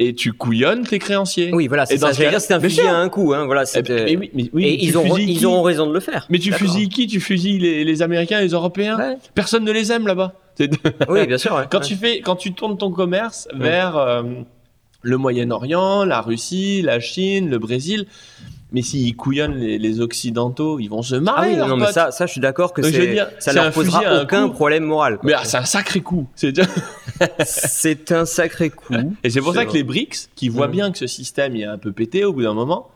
Et 0.00 0.14
tu 0.14 0.32
couillonnes 0.32 0.86
tes 0.86 1.00
créanciers. 1.00 1.50
Oui, 1.52 1.66
voilà, 1.66 1.84
c'est 1.84 1.98
ça. 1.98 2.12
ce 2.12 2.18
J'allais 2.18 2.30
dire, 2.30 2.40
c'était 2.40 2.54
un 2.54 2.60
fusil 2.60 2.82
à 2.82 2.94
un 2.96 3.08
coup. 3.08 3.34
Hein, 3.34 3.46
voilà, 3.46 3.64
Eh 3.74 3.82
ben, 3.82 4.04
mais 4.04 4.16
oui, 4.16 4.30
mais 4.32 4.50
oui, 4.52 4.64
Et 4.66 4.78
tu 4.78 4.84
ils, 4.86 4.96
ont, 4.98 5.04
fusilles 5.04 5.32
ils 5.32 5.38
qui 5.38 5.46
ont 5.46 5.60
raison 5.62 5.86
de 5.88 5.92
le 5.92 5.98
faire. 6.00 6.24
Mais 6.30 6.38
tu 6.38 6.52
fusilles 6.52 6.88
qui? 6.88 7.08
Tu 7.08 7.18
fusilles 7.18 7.58
les, 7.58 7.84
les 7.84 8.02
Américains 8.02 8.40
les 8.40 8.50
Européens? 8.50 8.96
Ouais. 8.96 9.16
Personne 9.34 9.64
ne 9.64 9.72
les 9.72 9.90
aime 9.90 10.06
là-bas. 10.06 10.34
C'est- 10.54 10.70
Oui, 11.08 11.26
bien 11.26 11.36
sûr. 11.38 11.52
ouais. 11.56 11.64
quand, 11.68 11.78
Ouais. 11.80 11.84
tu 11.84 11.96
fais, 11.96 12.20
quand 12.20 12.36
tu 12.36 12.52
tournes 12.54 12.78
ton 12.78 12.92
commerce 12.92 13.48
Ouais. 13.52 13.58
vers 13.58 13.96
euh, 13.96 14.22
le 15.02 15.16
Moyen-Orient, 15.16 16.04
la 16.04 16.20
Russie, 16.20 16.80
la 16.82 17.00
Chine, 17.00 17.50
le 17.50 17.58
Brésil, 17.58 18.06
mais 18.72 18.82
s'ils 18.82 19.16
couillonnent 19.16 19.56
les, 19.56 19.78
les 19.78 20.00
Occidentaux, 20.00 20.78
ils 20.78 20.88
vont 20.88 21.02
se 21.02 21.14
Ah 21.14 21.20
marrer. 21.20 21.50
oui, 21.50 21.56
leurs 21.56 21.68
non, 21.68 21.76
mais 21.78 21.90
ça, 21.92 22.10
ça, 22.10 22.26
je 22.26 22.32
suis 22.32 22.40
d'accord 22.40 22.72
que 22.72 22.82
c'est- 22.82 23.16
ça 23.38 23.52
leur 23.52 23.72
posera 23.72 24.22
aucun 24.22 24.48
coup. 24.48 24.54
problème 24.54 24.84
moral. 24.84 25.16
quoi. 25.18 25.26
Mais 25.26 25.32
ah, 25.34 25.44
c'est 25.44 25.56
un 25.56 25.64
sacré 25.64 26.00
coup. 26.00 26.26
C'est 26.34 26.52
c'est 27.44 28.12
un 28.12 28.24
sacré 28.26 28.70
coup. 28.70 28.94
Et 29.24 29.30
c'est 29.30 29.40
pour 29.40 29.54
ça 29.54 29.64
que 29.64 29.72
les 29.72 29.82
BRICS, 29.84 30.28
qui 30.34 30.48
voient 30.48 30.66
Mhm. 30.66 30.72
bien 30.72 30.92
que 30.92 30.98
ce 30.98 31.06
système 31.06 31.56
est 31.56 31.64
un 31.64 31.78
peu 31.78 31.92
pété 31.92 32.24
au 32.24 32.32
bout 32.32 32.42
d'un 32.42 32.54
moment, 32.54 32.88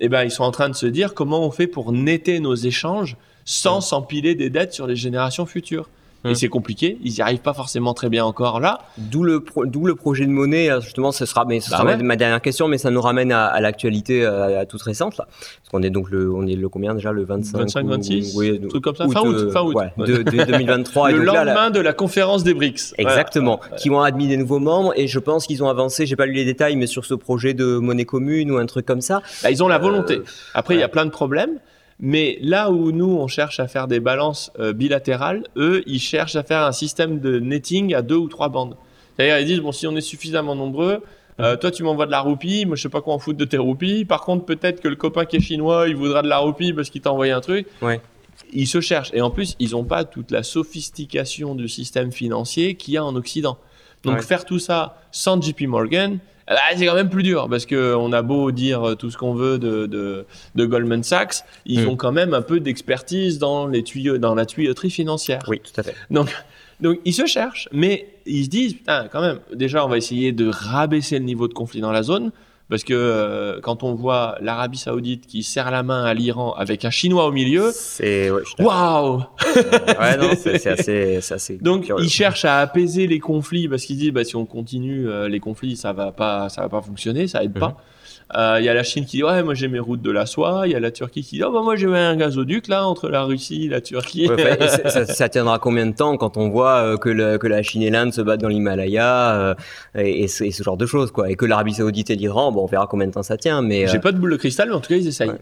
eh 0.00 0.08
ben, 0.08 0.24
ils 0.24 0.30
sont 0.30 0.44
en 0.44 0.50
train 0.50 0.68
de 0.68 0.74
se 0.74 0.86
dire 0.86 1.14
comment 1.14 1.44
on 1.44 1.50
fait 1.50 1.66
pour 1.66 1.92
netter 1.92 2.40
nos 2.40 2.54
échanges 2.54 3.16
sans 3.44 3.76
Mhm. 3.76 3.80
s'empiler 3.82 4.34
des 4.34 4.50
dettes 4.50 4.72
sur 4.72 4.86
les 4.86 4.96
générations 4.96 5.46
futures. 5.46 5.88
Et 6.24 6.34
c'est 6.34 6.48
compliqué, 6.48 6.98
ils 7.02 7.12
n'y 7.14 7.20
arrivent 7.22 7.40
pas 7.40 7.54
forcément 7.54 7.94
très 7.94 8.10
bien 8.10 8.26
encore 8.26 8.60
là. 8.60 8.80
D'où 8.98 9.22
le, 9.22 9.40
pro- 9.40 9.64
d'où 9.64 9.86
le 9.86 9.94
projet 9.94 10.26
de 10.26 10.30
monnaie, 10.30 10.70
euh, 10.70 10.80
justement, 10.82 11.12
ce 11.12 11.24
sera, 11.24 11.46
mais 11.46 11.60
ce 11.60 11.70
Bah 11.70 11.76
sera 11.78 11.84
ma- 11.84 11.96
ouais. 11.96 12.02
ma 12.02 12.16
dernière 12.16 12.42
question, 12.42 12.68
mais 12.68 12.76
ça 12.76 12.90
nous 12.90 13.00
ramène 13.00 13.32
à, 13.32 13.46
à 13.46 13.60
l'actualité 13.60 14.22
euh, 14.24 14.60
à 14.60 14.66
toute 14.66 14.82
récente. 14.82 15.16
Là. 15.16 15.26
Parce 15.26 15.68
qu'on 15.70 15.82
est 15.82 15.88
donc 15.88 16.10
le, 16.10 16.30
on 16.30 16.46
est 16.46 16.56
le 16.56 16.68
combien 16.68 16.94
déjà? 16.94 17.12
Le 17.12 17.24
25 17.24 17.58
25, 17.58 17.84
ou- 17.84 17.88
26, 17.88 18.32
oui, 18.36 18.60
un 18.62 18.68
truc 18.68 18.84
comme 18.84 18.96
ça. 18.96 19.08
Fin 19.08 19.20
août, 19.22 19.34
euh, 19.34 19.50
fin 19.50 19.62
août. 19.62 19.74
ouais, 19.74 19.92
de, 19.96 20.18
de 20.18 20.44
2023. 20.44 21.10
et 21.10 21.12
le 21.14 21.18
donc 21.20 21.26
lendemain 21.34 21.54
là- 21.54 21.70
de 21.70 21.80
la 21.80 21.92
conférence 21.94 22.44
des 22.44 22.52
BRICS. 22.52 22.94
Exactement, 22.98 23.58
qui 23.78 23.88
ont 23.90 24.02
admis 24.02 24.28
des 24.28 24.36
nouveaux 24.36 24.58
membres 24.60 24.92
et 24.96 25.06
je 25.06 25.18
pense 25.18 25.46
qu'ils 25.46 25.64
ont 25.64 25.68
avancé, 25.70 26.04
j'ai 26.04 26.16
pas 26.16 26.26
lu 26.26 26.32
les 26.34 26.44
détails, 26.44 26.76
mais 26.76 26.86
sur 26.86 27.06
ce 27.06 27.14
projet 27.14 27.54
de 27.54 27.78
monnaie 27.78 28.04
commune 28.04 28.50
ou 28.50 28.58
un 28.58 28.66
truc 28.66 28.84
comme 28.84 29.00
ça. 29.00 29.22
Bah, 29.42 29.50
ils 29.50 29.62
ont 29.62 29.68
la 29.68 29.76
Euh, 29.76 29.78
volonté. 29.78 30.20
Après, 30.52 30.74
il 30.74 30.80
y 30.80 30.82
a 30.82 30.88
plein 30.88 31.06
de 31.06 31.10
problèmes. 31.10 31.52
Mais 32.00 32.38
là 32.40 32.70
où 32.70 32.92
nous, 32.92 33.10
on 33.18 33.28
cherche 33.28 33.60
à 33.60 33.68
faire 33.68 33.86
des 33.86 34.00
balances 34.00 34.50
euh, 34.58 34.72
bilatérales, 34.72 35.44
eux, 35.56 35.82
ils 35.86 36.00
cherchent 36.00 36.36
à 36.36 36.42
faire 36.42 36.62
un 36.62 36.72
système 36.72 37.20
de 37.20 37.38
netting 37.38 37.94
à 37.94 38.00
deux 38.02 38.16
ou 38.16 38.28
trois 38.28 38.48
bandes. 38.48 38.76
C'est-à-dire, 39.16 39.38
ils 39.38 39.46
disent, 39.46 39.60
bon, 39.60 39.70
si 39.72 39.86
on 39.86 39.94
est 39.96 40.00
suffisamment 40.00 40.54
nombreux, 40.54 41.02
euh, 41.40 41.56
toi, 41.56 41.70
tu 41.70 41.82
m'envoies 41.82 42.06
de 42.06 42.10
la 42.10 42.20
roupie, 42.20 42.64
moi, 42.64 42.76
je 42.76 42.82
sais 42.82 42.88
pas 42.88 43.02
quoi 43.02 43.12
en 43.14 43.18
foutre 43.18 43.38
de 43.38 43.44
tes 43.44 43.58
roupies. 43.58 44.04
Par 44.06 44.22
contre, 44.22 44.46
peut-être 44.46 44.80
que 44.80 44.88
le 44.88 44.96
copain 44.96 45.26
qui 45.26 45.36
est 45.36 45.40
chinois, 45.40 45.88
il 45.88 45.96
voudra 45.96 46.22
de 46.22 46.28
la 46.28 46.38
roupie 46.38 46.72
parce 46.72 46.88
qu'il 46.88 47.02
t'a 47.02 47.12
envoyé 47.12 47.32
un 47.32 47.40
truc. 47.40 47.66
Ouais. 47.82 48.00
Ils 48.52 48.66
se 48.66 48.80
cherchent. 48.80 49.10
Et 49.12 49.20
en 49.20 49.30
plus, 49.30 49.54
ils 49.58 49.72
n'ont 49.72 49.84
pas 49.84 50.04
toute 50.04 50.30
la 50.30 50.42
sophistication 50.42 51.54
du 51.54 51.68
système 51.68 52.12
financier 52.12 52.74
qu'il 52.76 52.94
y 52.94 52.96
a 52.96 53.04
en 53.04 53.14
Occident. 53.14 53.58
Donc, 54.04 54.16
Ouais. 54.16 54.22
faire 54.22 54.46
tout 54.46 54.58
ça 54.58 54.96
sans 55.12 55.40
JP 55.40 55.62
Morgan, 55.66 56.18
eh 56.50 56.54
ben, 56.54 56.60
c'est 56.76 56.86
quand 56.86 56.94
même 56.94 57.08
plus 57.10 57.22
dur 57.22 57.46
parce 57.48 57.64
qu'on 57.64 58.12
a 58.12 58.22
beau 58.22 58.50
dire 58.50 58.96
tout 58.98 59.10
ce 59.10 59.16
qu'on 59.16 59.34
veut 59.34 59.58
de, 59.58 59.86
de, 59.86 60.26
de 60.56 60.66
Goldman 60.66 61.02
Sachs, 61.02 61.44
ils 61.64 61.84
Mm. 61.84 61.88
ont 61.90 61.96
quand 61.96 62.12
même 62.12 62.34
un 62.34 62.42
peu 62.42 62.58
d'expertise 62.60 63.38
dans, 63.38 63.66
les 63.68 63.82
tuyaux, 63.84 64.18
dans 64.18 64.34
la 64.34 64.46
tuyauterie 64.46 64.90
financière. 64.90 65.40
Oui, 65.48 65.60
tout 65.60 65.78
à 65.80 65.82
fait. 65.84 65.94
Donc, 66.10 66.34
donc, 66.80 66.98
ils 67.04 67.14
se 67.14 67.26
cherchent, 67.26 67.68
mais 67.72 68.08
ils 68.26 68.44
se 68.44 68.48
disent, 68.50 68.74
putain, 68.74 69.06
quand 69.12 69.20
même, 69.20 69.38
déjà, 69.54 69.84
on 69.84 69.88
va 69.88 69.98
essayer 69.98 70.32
de 70.32 70.48
rabaisser 70.48 71.18
le 71.18 71.24
niveau 71.24 71.46
de 71.46 71.52
conflit 71.54 71.80
dans 71.80 71.92
la 71.92 72.02
zone. 72.02 72.32
Parce 72.70 72.84
que 72.84 72.94
euh, 72.94 73.60
quand 73.60 73.82
on 73.82 73.94
voit 73.94 74.36
l'Arabie 74.40 74.78
Saoudite 74.78 75.26
qui 75.26 75.42
serre 75.42 75.70
la 75.72 75.82
main 75.82 76.04
à 76.04 76.14
l'Iran 76.14 76.54
avec 76.56 76.84
un 76.84 76.90
Chinois 76.90 77.26
au 77.26 77.32
milieu, 77.32 77.70
c'est 77.74 78.30
waouh 78.60 79.24
Ouais, 79.98 80.16
non, 80.16 80.30
c'est 80.38 80.58
c'est 80.58 80.70
assez, 80.70 81.18
c'est 81.20 81.34
assez. 81.34 81.58
Donc 81.58 81.86
curieux. 81.86 82.04
ils 82.04 82.08
cherchent 82.10 82.44
à 82.44 82.60
apaiser 82.60 83.06
les 83.08 83.18
conflits 83.18 83.68
parce 83.68 83.84
qu'ils 83.84 83.96
disent 83.98 84.12
bah, 84.12 84.22
si 84.24 84.36
on 84.36 84.46
continue 84.46 85.08
euh, 85.08 85.28
les 85.28 85.40
conflits 85.40 85.76
ça 85.76 85.92
va 85.92 86.12
pas 86.12 86.48
ça 86.48 86.62
va 86.62 86.68
pas 86.68 86.80
fonctionner 86.80 87.26
ça 87.26 87.42
aide 87.42 87.54
Mhm. 87.54 87.60
pas. 87.60 87.76
Euh, 88.36 88.56
Il 88.60 88.64
y 88.64 88.68
a 88.68 88.74
la 88.74 88.84
Chine 88.84 89.04
qui 89.06 89.16
dit 89.18 89.24
ouais 89.24 89.42
moi 89.42 89.54
j'ai 89.54 89.66
mes 89.66 89.80
routes 89.80 90.02
de 90.02 90.10
la 90.12 90.24
soie, 90.24 90.62
il 90.66 90.72
y 90.72 90.74
a 90.76 90.80
la 90.80 90.92
Turquie 90.92 91.22
qui 91.24 91.36
dit 91.36 91.42
oh 91.42 91.50
bah 91.50 91.62
moi 91.62 91.74
j'ai 91.74 91.86
un 91.86 92.14
gazoduc 92.16 92.68
là 92.68 92.86
entre 92.86 93.08
la 93.08 93.24
Russie 93.24 93.64
et 93.64 93.68
la 93.68 93.80
Turquie. 93.80 94.28
Ouais, 94.28 94.58
ça, 94.88 95.04
ça 95.06 95.28
tiendra 95.28 95.58
combien 95.58 95.86
de 95.86 95.94
temps 95.96 96.16
quand 96.16 96.36
on 96.36 96.48
voit 96.48 96.76
euh, 96.76 96.96
que, 96.96 97.08
le- 97.08 97.38
que 97.38 97.48
la 97.48 97.62
Chine 97.64 97.82
et 97.82 97.90
l'Inde 97.90 98.12
se 98.12 98.20
battent 98.20 98.40
dans 98.40 98.48
l'Himalaya 98.48 99.34
euh, 99.34 99.54
et, 99.96 100.22
et 100.22 100.28
ce, 100.28 100.44
et 100.44 100.52
ce 100.52 100.62
genre 100.62 100.76
de 100.76 100.86
choses 100.86 101.10
quoi 101.10 101.28
et 101.28 101.34
que 101.34 101.44
l'Arabie 101.44 101.74
Saoudite 101.74 102.10
et 102.10 102.14
l'Iran 102.16 102.52
bon 102.52 102.62
on 102.62 102.66
verra 102.66 102.86
combien 102.86 103.08
de 103.08 103.12
temps 103.12 103.24
ça 103.24 103.36
tient 103.36 103.62
mais 103.62 103.88
J'ai 103.88 103.96
euh, 103.96 104.00
pas 104.00 104.12
de 104.12 104.18
boule 104.18 104.30
de 104.30 104.36
cristal 104.36 104.68
mais 104.68 104.74
en 104.76 104.80
tout 104.80 104.88
cas 104.90 104.96
ils 104.96 105.08
essayent. 105.08 105.30
Ouais. 105.30 105.38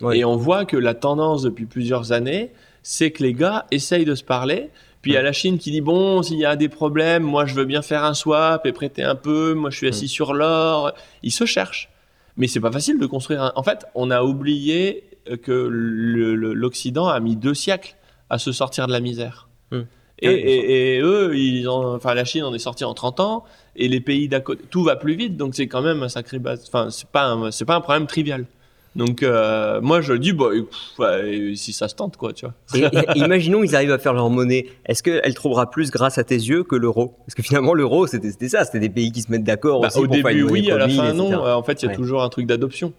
Ouais. 0.00 0.18
Et 0.18 0.24
on 0.24 0.34
voit 0.36 0.64
que 0.64 0.76
la 0.76 0.94
tendance 0.94 1.42
depuis 1.42 1.66
plusieurs 1.66 2.10
années 2.10 2.50
c'est 2.82 3.12
que 3.12 3.22
les 3.22 3.34
gars 3.34 3.66
essayent 3.70 4.04
de 4.04 4.16
se 4.16 4.24
parler. 4.24 4.70
Puis 5.00 5.12
il 5.12 5.14
y 5.14 5.16
a 5.16 5.22
la 5.22 5.32
Chine 5.32 5.58
qui 5.58 5.70
dit 5.70 5.80
bon 5.80 6.22
s'il 6.22 6.38
y 6.38 6.44
a 6.44 6.56
des 6.56 6.68
problèmes 6.68 7.22
moi 7.22 7.46
je 7.46 7.54
veux 7.54 7.64
bien 7.66 7.82
faire 7.82 8.02
un 8.02 8.14
swap 8.14 8.66
et 8.66 8.72
prêter 8.72 9.04
un 9.04 9.14
peu 9.14 9.54
moi 9.54 9.70
je 9.70 9.76
suis 9.76 9.86
assis 9.88 10.08
sur 10.08 10.34
l'or. 10.34 10.92
Ils 11.22 11.30
se 11.30 11.44
cherchent. 11.46 11.88
Mais 12.36 12.46
c'est 12.46 12.60
pas 12.60 12.72
facile 12.72 12.98
de 12.98 13.06
construire 13.06 13.42
un. 13.42 13.52
En 13.56 13.62
fait, 13.62 13.86
on 13.94 14.10
a 14.10 14.22
oublié 14.22 15.04
que 15.42 15.52
l'Occident 15.52 17.08
a 17.08 17.20
mis 17.20 17.36
deux 17.36 17.54
siècles 17.54 17.96
à 18.30 18.38
se 18.38 18.52
sortir 18.52 18.86
de 18.86 18.92
la 18.92 19.00
misère. 19.00 19.48
Hmm. 19.70 19.82
Et, 20.20 21.00
eux, 21.02 21.36
ils 21.36 21.68
ont, 21.68 21.94
enfin 21.94 22.14
la 22.14 22.24
Chine 22.24 22.44
en 22.44 22.54
est 22.54 22.58
sortie 22.58 22.84
en 22.84 22.94
30 22.94 23.20
ans, 23.20 23.44
et 23.74 23.88
les 23.88 24.00
pays 24.00 24.28
d'à 24.28 24.40
côté, 24.40 24.62
tout 24.70 24.84
va 24.84 24.94
plus 24.94 25.14
vite, 25.16 25.36
donc 25.36 25.54
c'est 25.54 25.66
quand 25.66 25.82
même 25.82 26.02
un 26.02 26.08
sacré 26.08 26.38
base. 26.38 26.64
Enfin, 26.68 26.90
c'est 26.90 27.08
pas, 27.08 27.24
un- 27.26 27.50
pas 27.50 27.74
un 27.74 27.80
problème 27.80 28.06
trivial. 28.06 28.46
Donc 28.94 29.22
euh, 29.22 29.80
moi 29.80 30.02
je 30.02 30.12
dis 30.12 30.32
bah 30.32 30.48
pff, 30.52 30.98
ouais, 30.98 31.52
si 31.56 31.72
ça 31.72 31.88
se 31.88 31.94
tente 31.94 32.16
quoi, 32.18 32.32
tu 32.34 32.44
vois. 32.44 32.54
Et- 32.74 32.80
et- 32.84 33.18
imaginons 33.18 33.62
ils 33.64 33.74
arrivent 33.74 33.92
à 33.92 33.98
faire 33.98 34.12
leur 34.12 34.28
monnaie. 34.28 34.66
Est-ce 34.84 35.02
qu'elle 35.02 35.34
trouvera 35.34 35.70
plus 35.70 35.90
grâce 35.90 36.18
à 36.18 36.24
tes 36.24 36.34
yeux 36.34 36.62
que 36.62 36.76
l'euro? 36.76 37.14
Parce 37.26 37.34
que 37.34 37.42
finalement 37.42 37.72
l'euro 37.72 38.06
c'était 38.06 38.48
ça, 38.48 38.64
c'était 38.66 38.80
des 38.80 38.90
pays 38.90 39.10
qui 39.10 39.22
se 39.22 39.30
mettent 39.30 39.44
d'accord 39.44 39.80
Bah, 39.80 39.88
au 39.96 40.00
pour 40.04 40.08
début, 40.08 40.42
oui, 40.42 40.70
à 40.70 40.76
la 40.76 40.88
fin, 40.90 41.14
non. 41.14 41.28
etc. 41.28 41.40
En 41.42 41.62
fait, 41.62 41.82
il 41.82 41.86
y 41.86 41.88
a 41.88 41.90
Ouais. 41.92 41.96
toujours 41.96 42.22
un 42.22 42.28
truc 42.28 42.46
d'adoption. 42.46 42.92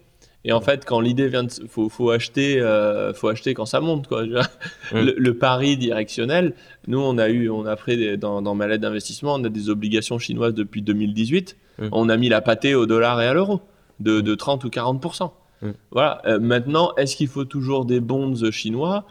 Et 0.46 0.52
en 0.52 0.60
fait, 0.60 0.84
quand 0.84 1.00
l'idée 1.00 1.28
vient 1.28 1.44
de, 1.44 1.50
faut, 1.70 1.88
faut 1.88 2.10
acheter, 2.10 2.60
euh, 2.60 3.14
faut 3.14 3.28
acheter 3.28 3.54
quand 3.54 3.64
ça 3.64 3.80
monte, 3.80 4.08
quoi. 4.08 4.24
Mm. 4.26 4.40
Le, 4.92 5.14
le 5.16 5.34
pari 5.38 5.78
directionnel, 5.78 6.52
nous, 6.86 7.00
on 7.00 7.16
a 7.16 7.30
eu, 7.30 7.48
on 7.48 7.64
a 7.64 7.76
pris 7.76 7.96
des- 7.96 8.16
dans, 8.18 8.42
dans 8.42 8.54
ma 8.54 8.66
lettre 8.66 8.82
d'investissement, 8.82 9.36
on 9.36 9.44
a 9.44 9.48
des 9.48 9.70
obligations 9.70 10.18
chinoises 10.18 10.52
depuis 10.52 10.82
2018. 10.82 11.56
Mm. 11.78 11.88
On 11.92 12.08
a 12.10 12.16
mis 12.18 12.28
la 12.28 12.42
pâtée 12.42 12.74
au 12.74 12.84
dollar 12.84 13.22
et 13.22 13.26
à 13.26 13.32
l'euro 13.32 13.62
de, 14.00 14.20
de 14.20 14.34
30 14.34 14.64
ou 14.64 14.70
40 14.70 15.00
Mm. 15.64 15.70
Voilà. 15.90 16.22
Euh, 16.26 16.38
maintenant, 16.38 16.92
est-ce 16.96 17.16
qu'il 17.16 17.28
faut 17.28 17.44
toujours 17.44 17.84
des 17.84 18.00
bonds 18.00 18.34
chinois? 18.50 19.04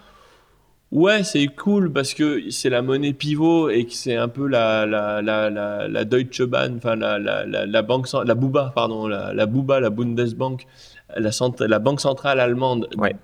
Ouais, 0.92 1.24
c'est 1.24 1.48
cool 1.48 1.92
parce 1.92 2.14
que 2.14 2.52
c'est 2.52 2.70
la 2.70 2.84
monnaie 2.84 3.14
pivot 3.14 3.70
et 3.72 3.86
que 3.86 3.94
c'est 3.94 4.16
un 4.16 4.28
peu 4.28 4.46
la, 4.48 4.86
la, 4.86 5.24
la, 5.24 5.50
la, 5.50 5.88
la 5.88 6.06
Deutsche 6.06 6.44
Bahn, 6.44 6.76
enfin 6.78 6.96
la, 6.96 7.18
la, 7.18 7.48
la, 7.48 7.66
la 7.66 7.82
banque, 7.82 8.08
la 8.26 8.36
Buba, 8.36 8.72
pardon, 8.76 9.08
la, 9.08 9.34
la 9.34 9.46
Buba, 9.48 9.80
la 9.80 9.90
Bundesbank, 9.90 10.68
la, 11.18 11.32
la 11.68 11.80
banque 11.80 12.00
centrale 12.00 12.40
allemande 12.40 12.88
Ouais. 12.98 13.16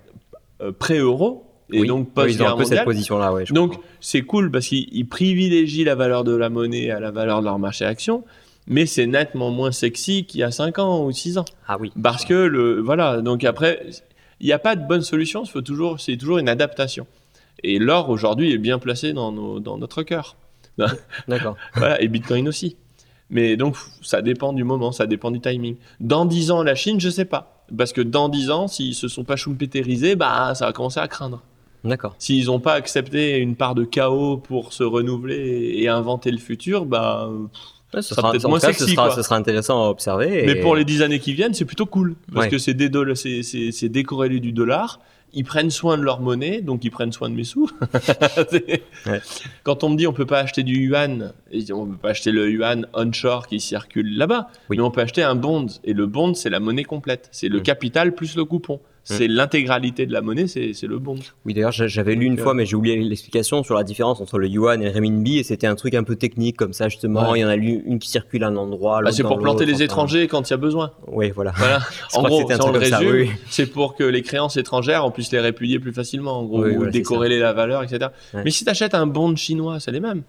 euh, 0.62 0.72
pré-euro 0.72 1.44
et 1.72 1.82
Oui. 1.82 1.86
donc 1.86 2.08
Oui, 2.16 2.32
ils 2.34 2.42
ont 2.42 2.48
un 2.48 2.56
peu 2.56 2.64
cette 2.64 2.82
position-là, 2.82 3.32
ouais. 3.32 3.44
Donc 3.52 3.74
c'est 4.00 4.22
cool 4.22 4.50
parce 4.50 4.66
qu'ils 4.66 4.88
ils 4.90 5.06
privilégient 5.08 5.84
la 5.84 5.94
valeur 5.94 6.24
de 6.24 6.34
la 6.34 6.48
monnaie 6.50 6.90
à 6.90 6.98
la 6.98 7.12
valeur 7.12 7.38
de 7.38 7.44
leur 7.44 7.60
marché 7.60 7.84
action, 7.84 8.24
mais 8.66 8.86
c'est 8.86 9.06
nettement 9.06 9.50
moins 9.50 9.72
sexy 9.72 10.24
qu'il 10.26 10.40
y 10.40 10.42
a 10.42 10.50
5 10.50 10.78
ans 10.78 11.04
ou 11.04 11.12
6 11.12 11.38
ans. 11.38 11.44
ah 11.68 11.76
oui. 11.80 11.92
Parce 12.02 12.24
que 12.24 12.34
le 12.34 12.80
voilà, 12.80 13.20
donc 13.20 13.44
après 13.44 13.86
il 14.40 14.46
n'y 14.46 14.52
a 14.52 14.58
pas 14.58 14.76
de 14.76 14.86
bonne 14.86 15.02
solution, 15.02 15.44
faut 15.44 15.60
toujours 15.62 16.00
c'est 16.00 16.16
toujours 16.16 16.38
une 16.38 16.48
adaptation. 16.48 17.06
Et 17.62 17.78
l'or 17.78 18.08
aujourd'hui 18.10 18.52
est 18.52 18.58
bien 18.58 18.78
placé 18.78 19.12
dans, 19.12 19.32
nos- 19.32 19.60
dans 19.60 19.76
notre 19.76 20.02
cœur. 20.02 20.36
D'accord. 21.28 21.56
Voilà, 21.74 22.00
et 22.00 22.08
Bitcoin 22.08 22.48
aussi. 22.48 22.76
Mais 23.28 23.56
donc 23.56 23.76
ça 24.02 24.22
dépend 24.22 24.52
du 24.52 24.64
moment, 24.64 24.92
ça 24.92 25.06
dépend 25.06 25.30
du 25.30 25.40
timing. 25.40 25.76
Dans 26.00 26.24
10 26.24 26.50
ans 26.52 26.62
la 26.62 26.74
Chine, 26.74 27.00
je 27.00 27.10
sais 27.10 27.24
pas 27.26 27.64
parce 27.76 27.92
que 27.92 28.00
dans 28.00 28.28
10 28.28 28.50
ans 28.50 28.66
s'ils 28.66 28.94
se 28.96 29.06
sont 29.08 29.22
pas 29.24 29.36
schumpeterisés, 29.36 30.16
bah 30.16 30.54
ça 30.54 30.66
va 30.66 30.72
commencer 30.72 30.98
à 31.00 31.06
craindre. 31.08 31.42
D'accord. 31.84 32.14
S'ils 32.18 32.46
n'ont 32.46 32.60
pas 32.60 32.74
accepté 32.74 33.38
une 33.38 33.56
part 33.56 33.74
de 33.74 33.84
chaos 33.84 34.36
pour 34.36 34.72
se 34.72 34.82
renouveler 34.82 35.74
et 35.76 35.88
inventer 35.88 36.30
le 36.30 36.38
futur, 36.38 36.84
bah 36.84 37.30
Ouais, 37.94 38.02
ce 38.02 38.10
sera 38.10 38.20
sera, 38.22 38.30
peut-être 38.32 38.44
en 38.44 38.50
moins 38.50 38.58
tout 38.60 38.66
cas, 38.66 38.72
sexy, 38.72 38.90
ce 38.90 38.94
sera, 38.94 39.06
quoi. 39.08 39.16
ce 39.16 39.22
sera 39.22 39.36
intéressant 39.36 39.84
à 39.84 39.88
observer. 39.88 40.44
Mais 40.46 40.54
pour 40.56 40.76
les 40.76 40.84
dix 40.84 41.02
années 41.02 41.18
qui 41.18 41.32
viennent, 41.34 41.54
c'est 41.54 41.64
plutôt 41.64 41.86
cool. 41.86 42.14
Parce 42.32 42.46
Ouais. 42.46 42.50
que 42.50 42.58
c'est, 42.58 42.76
c'est, 43.16 43.42
c'est, 43.42 43.72
c'est 43.72 43.88
décorrélé 43.88 44.38
du 44.40 44.52
dollar. 44.52 45.00
Ils 45.32 45.44
prennent 45.44 45.70
soin 45.70 45.96
de 45.96 46.02
leur 46.02 46.20
monnaie, 46.20 46.60
donc 46.60 46.84
ils 46.84 46.90
prennent 46.90 47.12
soin 47.12 47.30
de 47.30 47.34
mes 47.36 47.44
sous. 47.44 47.70
Ouais. 49.06 49.20
Quand 49.62 49.84
on 49.84 49.88
me 49.90 49.96
dit 49.96 50.06
on 50.06 50.12
peut 50.12 50.26
pas 50.26 50.40
acheter 50.40 50.62
du 50.62 50.76
yuan, 50.86 51.32
et 51.52 51.72
on 51.72 51.86
peut 51.86 51.96
pas 51.96 52.10
acheter 52.10 52.32
le 52.32 52.50
yuan 52.50 52.86
onshore 52.94 53.46
qui 53.46 53.60
circule 53.60 54.16
là-bas, 54.16 54.48
Oui. 54.68 54.76
mais 54.76 54.82
on 54.82 54.90
peut 54.90 55.00
acheter 55.00 55.22
un 55.22 55.34
bond. 55.34 55.66
Et 55.84 55.92
le 55.92 56.06
bond, 56.06 56.34
c'est 56.34 56.50
la 56.50 56.60
monnaie 56.60 56.84
complète. 56.84 57.28
C'est 57.32 57.48
le 57.48 57.58
Mm. 57.60 57.62
capital 57.62 58.14
plus 58.14 58.36
le 58.36 58.44
coupon. 58.44 58.80
C'est 59.02 59.26
l'intégralité 59.28 60.06
de 60.06 60.12
la 60.12 60.20
monnaie, 60.20 60.46
c'est, 60.46 60.72
c'est 60.72 60.86
le 60.86 60.98
bond. 60.98 61.16
Oui, 61.44 61.54
d'ailleurs, 61.54 61.72
j'a- 61.72 61.86
j'avais 61.88 62.14
lu 62.14 62.26
une 62.26 62.36
fois, 62.38 62.52
euh, 62.52 62.54
mais 62.54 62.66
j'ai 62.66 62.76
oublié 62.76 62.96
l'explication 62.96 63.62
sur 63.64 63.74
la 63.74 63.82
différence 63.82 64.20
entre 64.20 64.38
le 64.38 64.46
yuan 64.46 64.80
et 64.82 64.84
le 64.84 64.90
renminbi, 64.92 65.38
et 65.38 65.42
c'était 65.42 65.66
un 65.66 65.74
truc 65.74 65.94
un 65.94 66.04
peu 66.04 66.16
technique 66.16 66.56
comme 66.56 66.72
ça, 66.72 66.88
justement. 66.88 67.30
Ouais. 67.32 67.38
Il 67.38 67.42
y 67.42 67.44
en 67.44 67.48
a 67.48 67.56
lu- 67.56 67.82
une 67.86 67.98
qui 67.98 68.08
circule 68.10 68.44
à 68.44 68.48
un 68.48 68.56
endroit, 68.56 68.96
Bah, 68.98 69.02
l'autre 69.02 69.16
c'est 69.16 69.22
pour 69.22 69.38
planter 69.38 69.64
les 69.66 69.74
enfin, 69.76 69.84
étrangers 69.84 70.28
quand 70.28 70.48
il 70.48 70.52
y 70.52 70.54
a 70.54 70.58
besoin. 70.58 70.92
Oui, 71.08 71.30
voilà. 71.30 71.52
En 72.14 72.22
gros, 72.22 72.48
si 72.48 72.60
on 72.62 72.70
le 72.72 72.78
résume, 72.78 73.10
oui, 73.10 73.30
c'est 73.48 73.66
pour 73.66 73.96
que 73.96 74.04
les 74.04 74.22
créances 74.22 74.56
étrangères, 74.56 75.04
on 75.04 75.10
puisse 75.10 75.32
les 75.32 75.40
répudier 75.40 75.78
plus 75.80 75.92
facilement, 75.92 76.38
en 76.38 76.44
gros, 76.44 76.62
Oui, 76.64 76.72
ou 76.72 76.76
voilà, 76.76 76.92
décorréler 76.92 77.38
la 77.38 77.52
valeur, 77.52 77.82
etc. 77.82 78.10
Ouais. 78.34 78.42
Mais 78.44 78.50
si 78.50 78.64
tu 78.64 78.70
achètes 78.70 78.94
un 78.94 79.06
bond 79.06 79.34
chinois, 79.34 79.80
c'est 79.80 79.92
les 79.92 80.00
mêmes. 80.00 80.22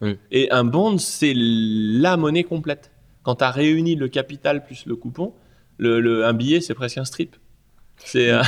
Mm. 0.00 0.12
Et 0.30 0.50
un 0.52 0.64
bond, 0.64 0.98
c'est 0.98 1.32
la 1.34 2.16
monnaie 2.16 2.44
complète. 2.44 2.90
Quand 3.24 3.36
tu 3.36 3.44
as 3.44 3.50
réuni 3.50 3.96
le 3.96 4.06
capital 4.08 4.64
plus 4.64 4.84
le 4.86 4.94
coupon, 4.96 5.32
le, 5.78 6.00
le- 6.00 6.24
un 6.24 6.32
billet, 6.34 6.60
c'est 6.60 6.74
presque 6.74 6.98
un 6.98 7.04
strip. 7.04 7.34
C'est 8.04 8.30
euh, 8.30 8.42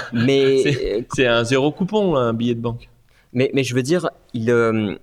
c'est 1.14 1.26
un 1.26 1.44
zéro 1.44 1.70
coupon, 1.72 2.16
un 2.16 2.32
billet 2.32 2.54
de 2.54 2.60
banque. 2.60 2.88
mais, 3.32 3.50
mais 3.54 3.62
je 3.64 3.74
veux 3.74 3.82
dire, 3.82 4.08
il, 4.32 4.50
euh, 4.50 4.94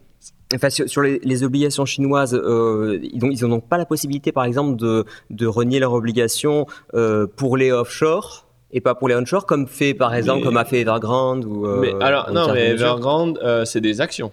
enfin, 0.56 0.70
sur, 0.70 0.89
sur 0.89 1.02
les, 1.02 1.20
les 1.24 1.43
obligations 1.43 1.86
chinoises, 1.86 2.34
euh, 2.34 3.00
ils 3.04 3.20
n'ont 3.24 3.30
ils 3.30 3.45
ont 3.45 3.50
donc 3.50 3.68
pas 3.70 3.78
la 3.78 3.86
possibilité, 3.86 4.32
par 4.32 4.45
exemple, 4.45 4.76
de, 4.78 5.06
de 5.30 5.45
renier 5.48 5.80
leurs 5.80 5.93
obligations 5.93 6.66
euh, 6.95 7.28
pour 7.28 7.56
les 7.58 7.72
offshore 7.72 8.48
et 8.72 8.82
pas 8.82 8.95
pour 8.95 9.08
les 9.10 9.16
onshore, 9.16 9.45
comme 9.45 9.68
fait, 9.68 9.93
par 9.93 10.14
exemple, 10.14 10.39
Mais- 10.39 10.45
comme 10.45 10.58
a 10.58 10.66
fait 10.66 10.82
Evergrande 10.82 11.45
ou. 11.45 11.66
euh, 11.68 11.80
mais 11.80 11.93
alors, 12.04 12.32
non, 12.34 12.52
mais. 12.54 12.72
Evergrande, 12.72 13.39
euh, 13.43 13.64
c'est 13.64 13.80
des 13.82 14.02
actions. 14.02 14.32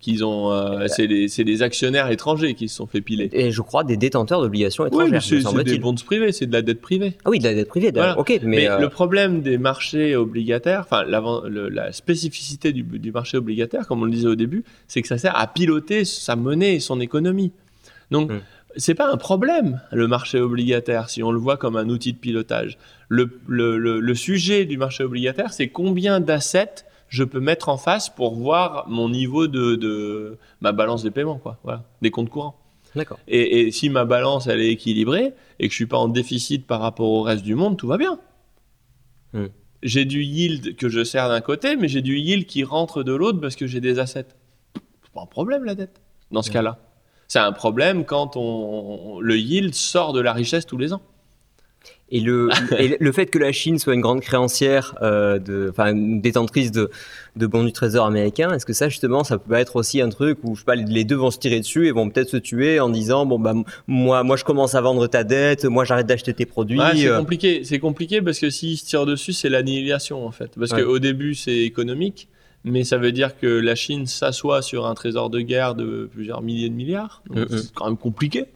Qu'ils 0.00 0.24
ont, 0.24 0.52
euh, 0.52 0.86
c'est 0.88 1.08
des, 1.08 1.26
c'est 1.28 1.42
des 1.44 1.62
actionnaires 1.62 2.10
étrangers 2.10 2.54
qui 2.54 2.68
se 2.68 2.76
sont 2.76 2.86
fait 2.86 3.00
piler. 3.00 3.28
Et 3.32 3.50
je 3.50 3.60
crois 3.62 3.82
des 3.84 3.96
détenteurs 3.96 4.40
d'obligations 4.40 4.84
Oui, 4.84 4.88
étrangères, 4.88 5.14
me 5.14 5.20
c'est 5.20 5.64
des 5.64 5.78
bonds 5.78 5.94
privés, 5.94 6.30
c'est 6.32 6.46
de 6.46 6.52
la 6.52 6.62
dette 6.62 6.80
privée. 6.80 7.14
Ah 7.24 7.30
oui, 7.30 7.40
de 7.40 7.44
la 7.44 7.54
dette 7.54 7.68
privée, 7.68 7.90
d'accord. 7.90 8.14
Voilà. 8.14 8.20
ok, 8.20 8.40
mais, 8.44 8.56
Mais, 8.56 8.68
euh, 8.70 8.78
le 8.78 8.88
problème 8.88 9.42
des 9.42 9.58
marchés 9.58 10.14
obligataires, 10.14 10.80
enfin 10.80 11.04
la 11.04 11.92
spécificité 11.92 12.72
du, 12.72 12.82
du 12.82 13.12
marché 13.12 13.36
obligataire, 13.36 13.86
comme 13.86 14.02
on 14.02 14.04
le 14.04 14.10
disait 14.12 14.28
au 14.28 14.34
début, 14.36 14.64
c'est 14.86 15.02
que 15.02 15.08
ça 15.08 15.18
sert 15.18 15.36
à 15.36 15.46
piloter 15.46 16.04
sa 16.04 16.36
monnaie 16.36 16.76
et 16.76 16.80
son 16.80 17.00
économie. 17.00 17.52
Donc 18.10 18.30
Mm. 18.30 18.38
c'est 18.76 18.94
pas 18.94 19.10
un 19.10 19.16
problème 19.16 19.80
le 19.92 20.06
marché 20.06 20.38
obligataire 20.40 21.10
si 21.10 21.22
on 21.22 21.32
le 21.32 21.38
voit 21.38 21.56
comme 21.56 21.76
un 21.76 21.88
outil 21.88 22.12
de 22.12 22.18
pilotage. 22.18 22.78
Le, 23.08 23.38
le- 23.48 23.78
le- 23.78 24.00
le 24.00 24.14
sujet 24.14 24.64
du 24.64 24.76
marché 24.78 25.02
obligataire, 25.02 25.52
c'est 25.52 25.68
combien 25.68 26.20
d'assets 26.20 26.84
je 27.08 27.24
peux 27.24 27.40
mettre 27.40 27.68
en 27.68 27.76
face 27.78 28.08
pour 28.08 28.34
voir 28.34 28.86
mon 28.88 29.08
niveau 29.08 29.46
de, 29.46 29.74
de 29.76 30.38
ma 30.60 30.72
balance 30.72 31.02
des 31.02 31.10
paiements, 31.10 31.38
quoi. 31.38 31.58
Voilà, 31.64 31.84
des 32.02 32.10
comptes 32.10 32.28
courants. 32.30 32.56
d'accord. 32.94 33.18
Et, 33.28 33.60
et 33.60 33.70
si 33.72 33.88
ma 33.90 34.04
balance 34.04 34.46
elle 34.46 34.60
est 34.60 34.70
équilibrée 34.70 35.32
et 35.58 35.66
que 35.68 35.72
je 35.72 35.76
suis 35.76 35.86
pas 35.86 35.98
en 35.98 36.08
déficit 36.08 36.66
par 36.66 36.80
rapport 36.80 37.08
au 37.10 37.22
reste 37.22 37.44
du 37.44 37.54
monde, 37.54 37.76
tout 37.76 37.86
va 37.88 37.96
bien. 37.98 38.18
Hmm. 39.32 39.46
J'ai 39.82 40.04
du 40.04 40.22
yield 40.24 40.76
que 40.76 40.88
je 40.88 41.04
sers 41.04 41.28
d'un 41.28 41.40
côté, 41.40 41.76
mais 41.76 41.88
j'ai 41.88 42.02
du 42.02 42.18
yield 42.18 42.46
qui 42.46 42.64
rentre 42.64 43.02
de 43.02 43.12
l'autre 43.12 43.40
parce 43.40 43.54
que 43.56 43.66
j'ai 43.66 43.80
des 43.80 43.98
assets. 43.98 44.26
C'est 44.74 45.12
pas 45.14 45.22
un 45.22 45.26
problème 45.26 45.64
la 45.64 45.74
dette 45.74 46.00
dans 46.30 46.42
ce 46.42 46.50
Hmm. 46.50 46.54
cas-là. 46.54 46.78
C'est 47.28 47.38
un 47.38 47.52
problème 47.52 48.04
quand 48.04 48.36
on, 48.36 49.20
le 49.20 49.36
yield 49.38 49.74
sort 49.74 50.12
de 50.14 50.20
la 50.20 50.32
richesse 50.32 50.64
tous 50.66 50.78
les 50.78 50.92
ans. 50.94 51.02
Et 52.10 52.20
le, 52.20 52.48
et 52.78 52.96
le 52.98 53.12
fait 53.12 53.26
que 53.26 53.38
la 53.38 53.52
Chine 53.52 53.78
soit 53.78 53.92
une 53.94 54.00
grande 54.00 54.20
créancière, 54.22 54.94
euh, 55.02 55.38
de, 55.38 55.68
enfin 55.70 55.92
une 55.92 56.20
détentrice 56.22 56.72
de, 56.72 56.90
de 57.36 57.46
bons 57.46 57.64
du 57.64 57.72
trésor 57.72 58.06
américain, 58.06 58.50
est-ce 58.52 58.64
que 58.64 58.72
ça 58.72 58.88
justement, 58.88 59.24
ça 59.24 59.36
peut 59.38 59.54
être 59.54 59.76
aussi 59.76 60.00
un 60.00 60.08
truc 60.08 60.38
où 60.42 60.54
je 60.54 60.60
sais 60.60 60.64
pas, 60.64 60.74
les 60.74 61.04
deux 61.04 61.16
vont 61.16 61.30
se 61.30 61.38
tirer 61.38 61.58
dessus 61.60 61.86
et 61.86 61.90
vont 61.92 62.08
peut-être 62.08 62.30
se 62.30 62.38
tuer 62.38 62.80
en 62.80 62.88
disant 62.88 63.26
bon 63.26 63.38
bah 63.38 63.52
moi, 63.86 64.22
moi 64.22 64.36
je 64.36 64.44
commence 64.44 64.74
à 64.74 64.80
vendre 64.80 65.06
ta 65.06 65.22
dette, 65.22 65.66
moi 65.66 65.84
j'arrête 65.84 66.06
d'acheter 66.06 66.32
tes 66.32 66.46
produits. 66.46 66.78
Ouais, 66.78 66.96
c'est 66.96 67.08
euh, 67.08 67.18
compliqué. 67.18 67.62
C'est 67.64 67.78
compliqué 67.78 68.22
parce 68.22 68.38
que 68.38 68.48
s'ils 68.48 68.78
se 68.78 68.86
tirent 68.86 69.04
dessus, 69.06 69.34
c'est 69.34 69.50
l'annihilation 69.50 70.26
en 70.26 70.30
fait. 70.30 70.52
Parce 70.58 70.72
Ouais. 70.72 70.82
qu'au 70.82 70.98
début, 70.98 71.34
c'est 71.34 71.58
économique, 71.58 72.28
mais 72.64 72.84
ça 72.84 72.96
veut 72.96 73.12
dire 73.12 73.38
que 73.38 73.46
la 73.46 73.74
Chine 73.74 74.06
s'assoit 74.06 74.62
sur 74.62 74.86
un 74.86 74.94
trésor 74.94 75.28
de 75.28 75.40
guerre 75.40 75.74
de 75.74 76.08
plusieurs 76.10 76.40
milliers 76.40 76.70
de 76.70 76.74
milliards. 76.74 77.22
Donc, 77.28 77.50
Mhm. 77.50 77.58
C'est 77.58 77.72
quand 77.74 77.84
même 77.86 77.96
compliqué. 77.98 78.46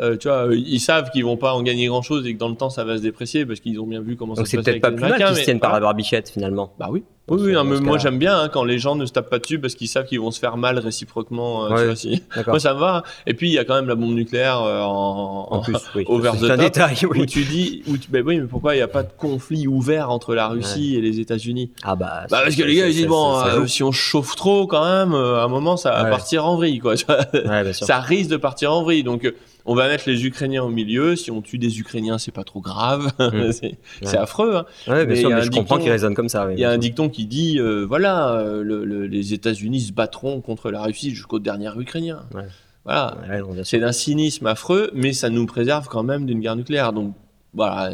Euh, 0.00 0.16
tu 0.16 0.28
vois, 0.28 0.48
ils 0.52 0.80
savent 0.80 1.10
qu'ils 1.10 1.24
vont 1.24 1.36
pas 1.36 1.52
en 1.52 1.62
gagner 1.62 1.86
grand 1.86 2.02
chose 2.02 2.26
et 2.26 2.34
que 2.34 2.38
dans 2.38 2.48
le 2.48 2.56
temps 2.56 2.70
ça 2.70 2.84
va 2.84 2.96
se 2.96 3.02
déprécier 3.02 3.44
parce 3.44 3.60
qu'ils 3.60 3.80
ont 3.80 3.86
bien 3.86 4.00
vu 4.00 4.16
comment 4.16 4.34
Donc 4.34 4.46
ça 4.46 4.50
c'est 4.50 4.56
se 4.56 4.62
passait 4.62 4.80
peut-être 4.80 4.82
pas 4.82 4.92
plus 4.92 5.00
mal 5.00 5.16
qu'ils 5.16 5.36
se 5.36 5.44
tiennent 5.44 5.60
par 5.60 5.72
la 5.72 5.80
barbichette 5.80 6.30
finalement. 6.30 6.72
Bah 6.78 6.88
oui. 6.90 7.02
Dans 7.30 7.36
Oui, 7.36 7.52
non, 7.52 7.64
dans 7.64 7.64
mais 7.64 7.80
moi 7.80 7.96
j'aime 7.98 8.18
bien 8.18 8.38
hein, 8.38 8.48
quand 8.48 8.64
les 8.64 8.78
gens 8.78 8.96
ne 8.96 9.06
se 9.06 9.12
tapent 9.12 9.30
pas 9.30 9.38
dessus 9.38 9.58
parce 9.60 9.74
qu'ils 9.74 9.88
savent 9.88 10.04
qu'ils 10.06 10.20
vont 10.20 10.30
se 10.32 10.38
faire 10.40 10.56
mal 10.56 10.78
réciproquement. 10.78 11.64
euh, 11.64 11.68
tu 11.68 11.74
Ouais. 11.74 11.84
vois, 11.86 11.96
si-. 11.96 12.22
Moi 12.46 12.60
ça 12.60 12.74
me 12.74 12.80
va. 12.80 13.02
Et 13.26 13.34
puis 13.34 13.48
il 13.48 13.52
y 13.52 13.58
a 13.58 13.64
quand 13.64 13.74
même 13.74 13.88
la 13.88 13.94
bombe 13.94 14.14
nucléaire 14.14 14.60
euh, 14.62 14.82
en, 14.82 15.46
En 15.50 15.60
plus, 15.60 15.76
oui. 15.94 16.04
over 16.08 16.30
un 16.50 16.56
détail, 16.56 16.96
où 17.04 17.10
oui. 17.12 17.26
tu 17.26 17.44
dis, 17.44 17.82
où 17.86 17.96
tu, 17.96 18.10
ben 18.10 18.22
oui, 18.26 18.38
mais 18.40 18.46
pourquoi 18.46 18.74
il 18.74 18.78
n'y 18.78 18.82
a 18.82 18.88
pas 18.88 19.02
de 19.02 19.10
conflit 19.16 19.66
ouvert 19.68 20.10
entre 20.10 20.34
la 20.34 20.48
Russie 20.48 20.96
et 20.96 21.00
les 21.00 21.20
États-Unis? 21.20 21.70
Ah 21.82 21.94
bah. 21.96 22.24
Bah 22.30 22.40
parce 22.44 22.56
que 22.56 22.62
les 22.62 22.74
gars 22.74 22.88
ils 22.88 22.94
disent 22.94 23.06
bon, 23.06 23.38
euh, 23.40 23.66
si 23.66 23.82
on 23.82 23.92
chauffe 23.92 24.34
trop 24.36 24.66
quand 24.66 24.84
même, 24.84 25.14
euh, 25.14 25.40
à 25.40 25.44
un 25.44 25.48
moment 25.48 25.76
ça 25.76 25.90
va 25.92 26.04
Ouais. 26.04 26.10
partir 26.10 26.46
en 26.46 26.56
vrille 26.56 26.78
quoi. 26.80 26.96
tu 26.96 27.04
vois. 27.06 27.18
Ouais, 27.32 27.62
bien 27.62 27.72
sûr. 27.72 27.86
ça 27.86 28.00
risque 28.00 28.30
de 28.30 28.36
partir 28.36 28.72
en 28.72 28.82
vrille. 28.82 29.02
Donc 29.04 29.32
on 29.66 29.74
va 29.74 29.88
mettre 29.88 30.04
les 30.08 30.24
Ukrainiens 30.26 30.62
au 30.62 30.68
milieu. 30.68 31.16
Si 31.16 31.30
on 31.30 31.42
tue 31.42 31.58
des 31.58 31.78
Ukrainiens, 31.80 32.18
c'est 32.18 32.32
pas 32.32 32.44
trop 32.44 32.60
grave. 32.60 33.10
C'est 34.02 34.16
affreux. 34.16 34.56
Hein. 34.56 34.64
Ouais, 34.88 35.06
mais 35.06 35.16
sûr, 35.16 35.30
je 35.42 35.50
comprends 35.50 35.76
dicton- 35.76 35.82
qu'il 35.82 35.92
résonne 35.92 36.14
comme 36.14 36.28
ça. 36.28 36.48
Il 36.52 36.58
y 36.58 36.64
a 36.64 36.70
un 36.70 36.78
dicton 36.78 37.08
qui 37.08 37.26
dit 37.26 37.58
euh, 37.58 37.84
voilà, 37.86 38.32
euh, 38.34 38.62
le- 38.62 38.84
le- 38.84 39.06
les 39.06 39.34
États-Unis 39.34 39.80
se 39.80 39.92
battront 39.92 40.40
contre 40.40 40.70
la 40.70 40.82
Russie 40.82 41.10
jusqu'au 41.10 41.38
dernier 41.38 41.70
Ukrainien. 41.78 42.22
Ouais. 42.34 42.44
Voilà. 42.84 43.16
C'est 43.64 43.78
d'un 43.78 43.92
cynisme 43.92 44.46
affreux, 44.46 44.90
mais 44.94 45.12
ça 45.12 45.28
nous 45.28 45.44
préserve 45.46 45.86
quand 45.88 46.02
même 46.02 46.24
d'une 46.26 46.40
guerre 46.40 46.56
nucléaire. 46.56 46.92
Donc 46.92 47.14
voilà, 47.52 47.90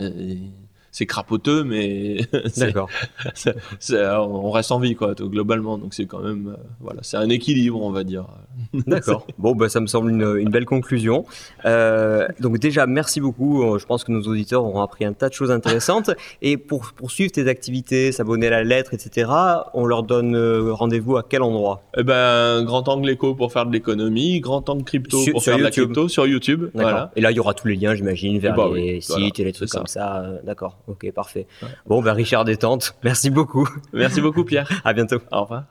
c'est 0.96 1.04
crapoteux, 1.04 1.62
mais 1.62 2.16
D'accord. 2.56 2.88
c'est- 3.78 4.06
on 4.16 4.50
reste 4.50 4.72
en 4.72 4.78
vie 4.78 4.94
quoi, 4.94 5.12
globalement. 5.14 5.76
Donc 5.76 5.92
c'est 5.92 6.06
quand 6.06 6.20
même 6.20 6.54
euh, 6.58 6.62
voilà, 6.80 7.00
c'est 7.02 7.18
un 7.18 7.28
équilibre, 7.28 7.82
on 7.82 7.90
va 7.90 8.02
dire. 8.02 8.24
D'accord. 8.86 9.26
Bon, 9.36 9.54
bah, 9.54 9.68
ça 9.68 9.80
me 9.80 9.86
semble 9.86 10.10
une, 10.10 10.36
une 10.38 10.48
belle 10.48 10.64
conclusion. 10.64 11.26
Euh, 11.66 12.26
donc 12.40 12.58
déjà, 12.58 12.86
merci 12.86 13.20
beaucoup. 13.20 13.62
Euh, 13.62 13.78
Je 13.78 13.84
pense 13.84 14.04
que 14.04 14.10
nos 14.12 14.22
auditeurs 14.22 14.64
auront 14.64 14.80
appris 14.80 15.04
un 15.04 15.12
tas 15.12 15.28
de 15.28 15.34
choses 15.34 15.50
intéressantes. 15.50 16.10
Et 16.40 16.56
pour 16.56 16.92
poursuivre 16.94 17.30
tes 17.30 17.46
activités, 17.48 18.10
s'abonner 18.12 18.46
à 18.46 18.50
la 18.50 18.64
lettre, 18.64 18.94
etc., 18.94 19.30
on 19.74 19.84
leur 19.84 20.02
donne 20.02 20.34
euh, 20.34 20.72
rendez-vous 20.72 21.18
à 21.18 21.22
quel 21.28 21.42
endroit? 21.42 21.82
Eh 21.98 22.04
ben, 22.04 22.62
grand 22.64 22.88
angle 22.88 23.10
éco 23.10 23.34
pour 23.34 23.52
faire 23.52 23.66
de 23.66 23.72
l'économie, 23.72 24.40
grand 24.40 24.66
angle 24.70 24.84
crypto 24.84 25.18
Sur- 25.18 25.32
pour 25.34 25.42
sur 25.42 25.52
faire 25.52 25.58
de 25.58 25.64
la 25.64 25.70
crypto 25.70 26.08
sur 26.08 26.26
YouTube. 26.26 26.70
Voilà. 26.72 27.10
Et 27.16 27.20
là, 27.20 27.30
il 27.32 27.36
y 27.36 27.40
aura 27.40 27.52
tous 27.52 27.68
les 27.68 27.76
liens, 27.76 27.94
j'imagine, 27.94 28.38
vers 28.38 28.54
Bah 28.56 28.70
les 28.74 28.94
oui, 28.94 29.02
sites 29.02 29.10
voilà, 29.10 29.26
et 29.38 29.44
les 29.44 29.52
trucs 29.52 29.68
ça. 29.68 29.78
comme 29.78 29.86
ça. 29.86 30.22
Euh, 30.22 30.38
D'accord. 30.44 30.78
Ok, 30.88 31.10
parfait. 31.12 31.46
Ouais. 31.62 31.68
Bon, 31.86 32.02
bah, 32.02 32.12
Richard 32.12 32.44
Détente, 32.44 32.96
merci 33.02 33.30
beaucoup. 33.30 33.68
Merci 33.92 34.20
beaucoup 34.20 34.44
Pierre. 34.44 34.68
À 34.84 34.92
bientôt. 34.92 35.18
Au 35.32 35.42
revoir. 35.42 35.64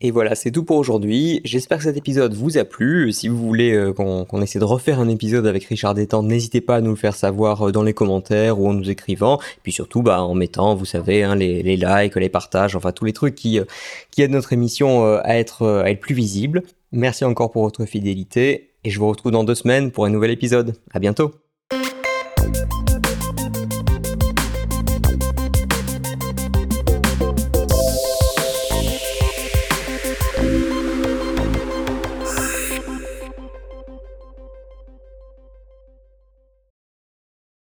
Et 0.00 0.10
voilà, 0.10 0.34
c'est 0.34 0.50
tout 0.50 0.64
pour 0.64 0.76
aujourd'hui. 0.76 1.40
J'espère 1.44 1.78
que 1.78 1.84
cet 1.84 1.96
épisode 1.96 2.34
vous 2.34 2.58
a 2.58 2.64
plu. 2.64 3.12
Si 3.12 3.28
vous 3.28 3.38
voulez 3.38 3.72
euh, 3.72 3.92
qu'on 3.92 4.24
qu'on 4.24 4.42
essaie 4.42 4.58
de 4.58 4.64
refaire 4.64 5.00
un 5.00 5.08
épisode 5.08 5.46
avec 5.46 5.64
Richard 5.64 5.94
Détente, 5.94 6.26
n'hésitez 6.26 6.60
pas 6.60 6.76
à 6.76 6.80
nous 6.80 6.90
le 6.90 6.96
faire 6.96 7.14
savoir 7.14 7.68
euh, 7.68 7.72
dans 7.72 7.82
les 7.82 7.94
commentaires 7.94 8.60
ou 8.60 8.68
en 8.68 8.74
nous 8.74 8.90
écrivant. 8.90 9.40
Puis 9.62 9.72
surtout, 9.72 10.02
bah, 10.02 10.22
en 10.22 10.34
mettant, 10.34 10.74
vous 10.74 10.84
savez, 10.84 11.22
hein, 11.22 11.36
les, 11.36 11.62
les 11.62 11.76
likes, 11.76 12.16
les 12.16 12.28
partages, 12.28 12.76
enfin 12.76 12.92
tous 12.92 13.04
les 13.04 13.12
trucs 13.12 13.34
qui, 13.34 13.60
euh, 13.60 13.64
qui 14.10 14.22
aident 14.22 14.32
notre 14.32 14.52
émission 14.52 15.06
euh, 15.06 15.20
à, 15.22 15.38
être, 15.38 15.62
euh, 15.62 15.84
à 15.84 15.90
être 15.90 16.00
plus 16.00 16.14
visible. 16.14 16.64
Merci 16.92 17.24
encore 17.24 17.50
pour 17.50 17.62
votre 17.62 17.86
fidélité 17.86 18.70
et 18.84 18.90
je 18.90 18.98
vous 18.98 19.08
retrouve 19.08 19.32
dans 19.32 19.44
deux 19.44 19.54
semaines 19.54 19.90
pour 19.90 20.04
un 20.04 20.10
nouvel 20.10 20.30
épisode. 20.30 20.74
À 20.92 20.98
bientôt. 20.98 21.43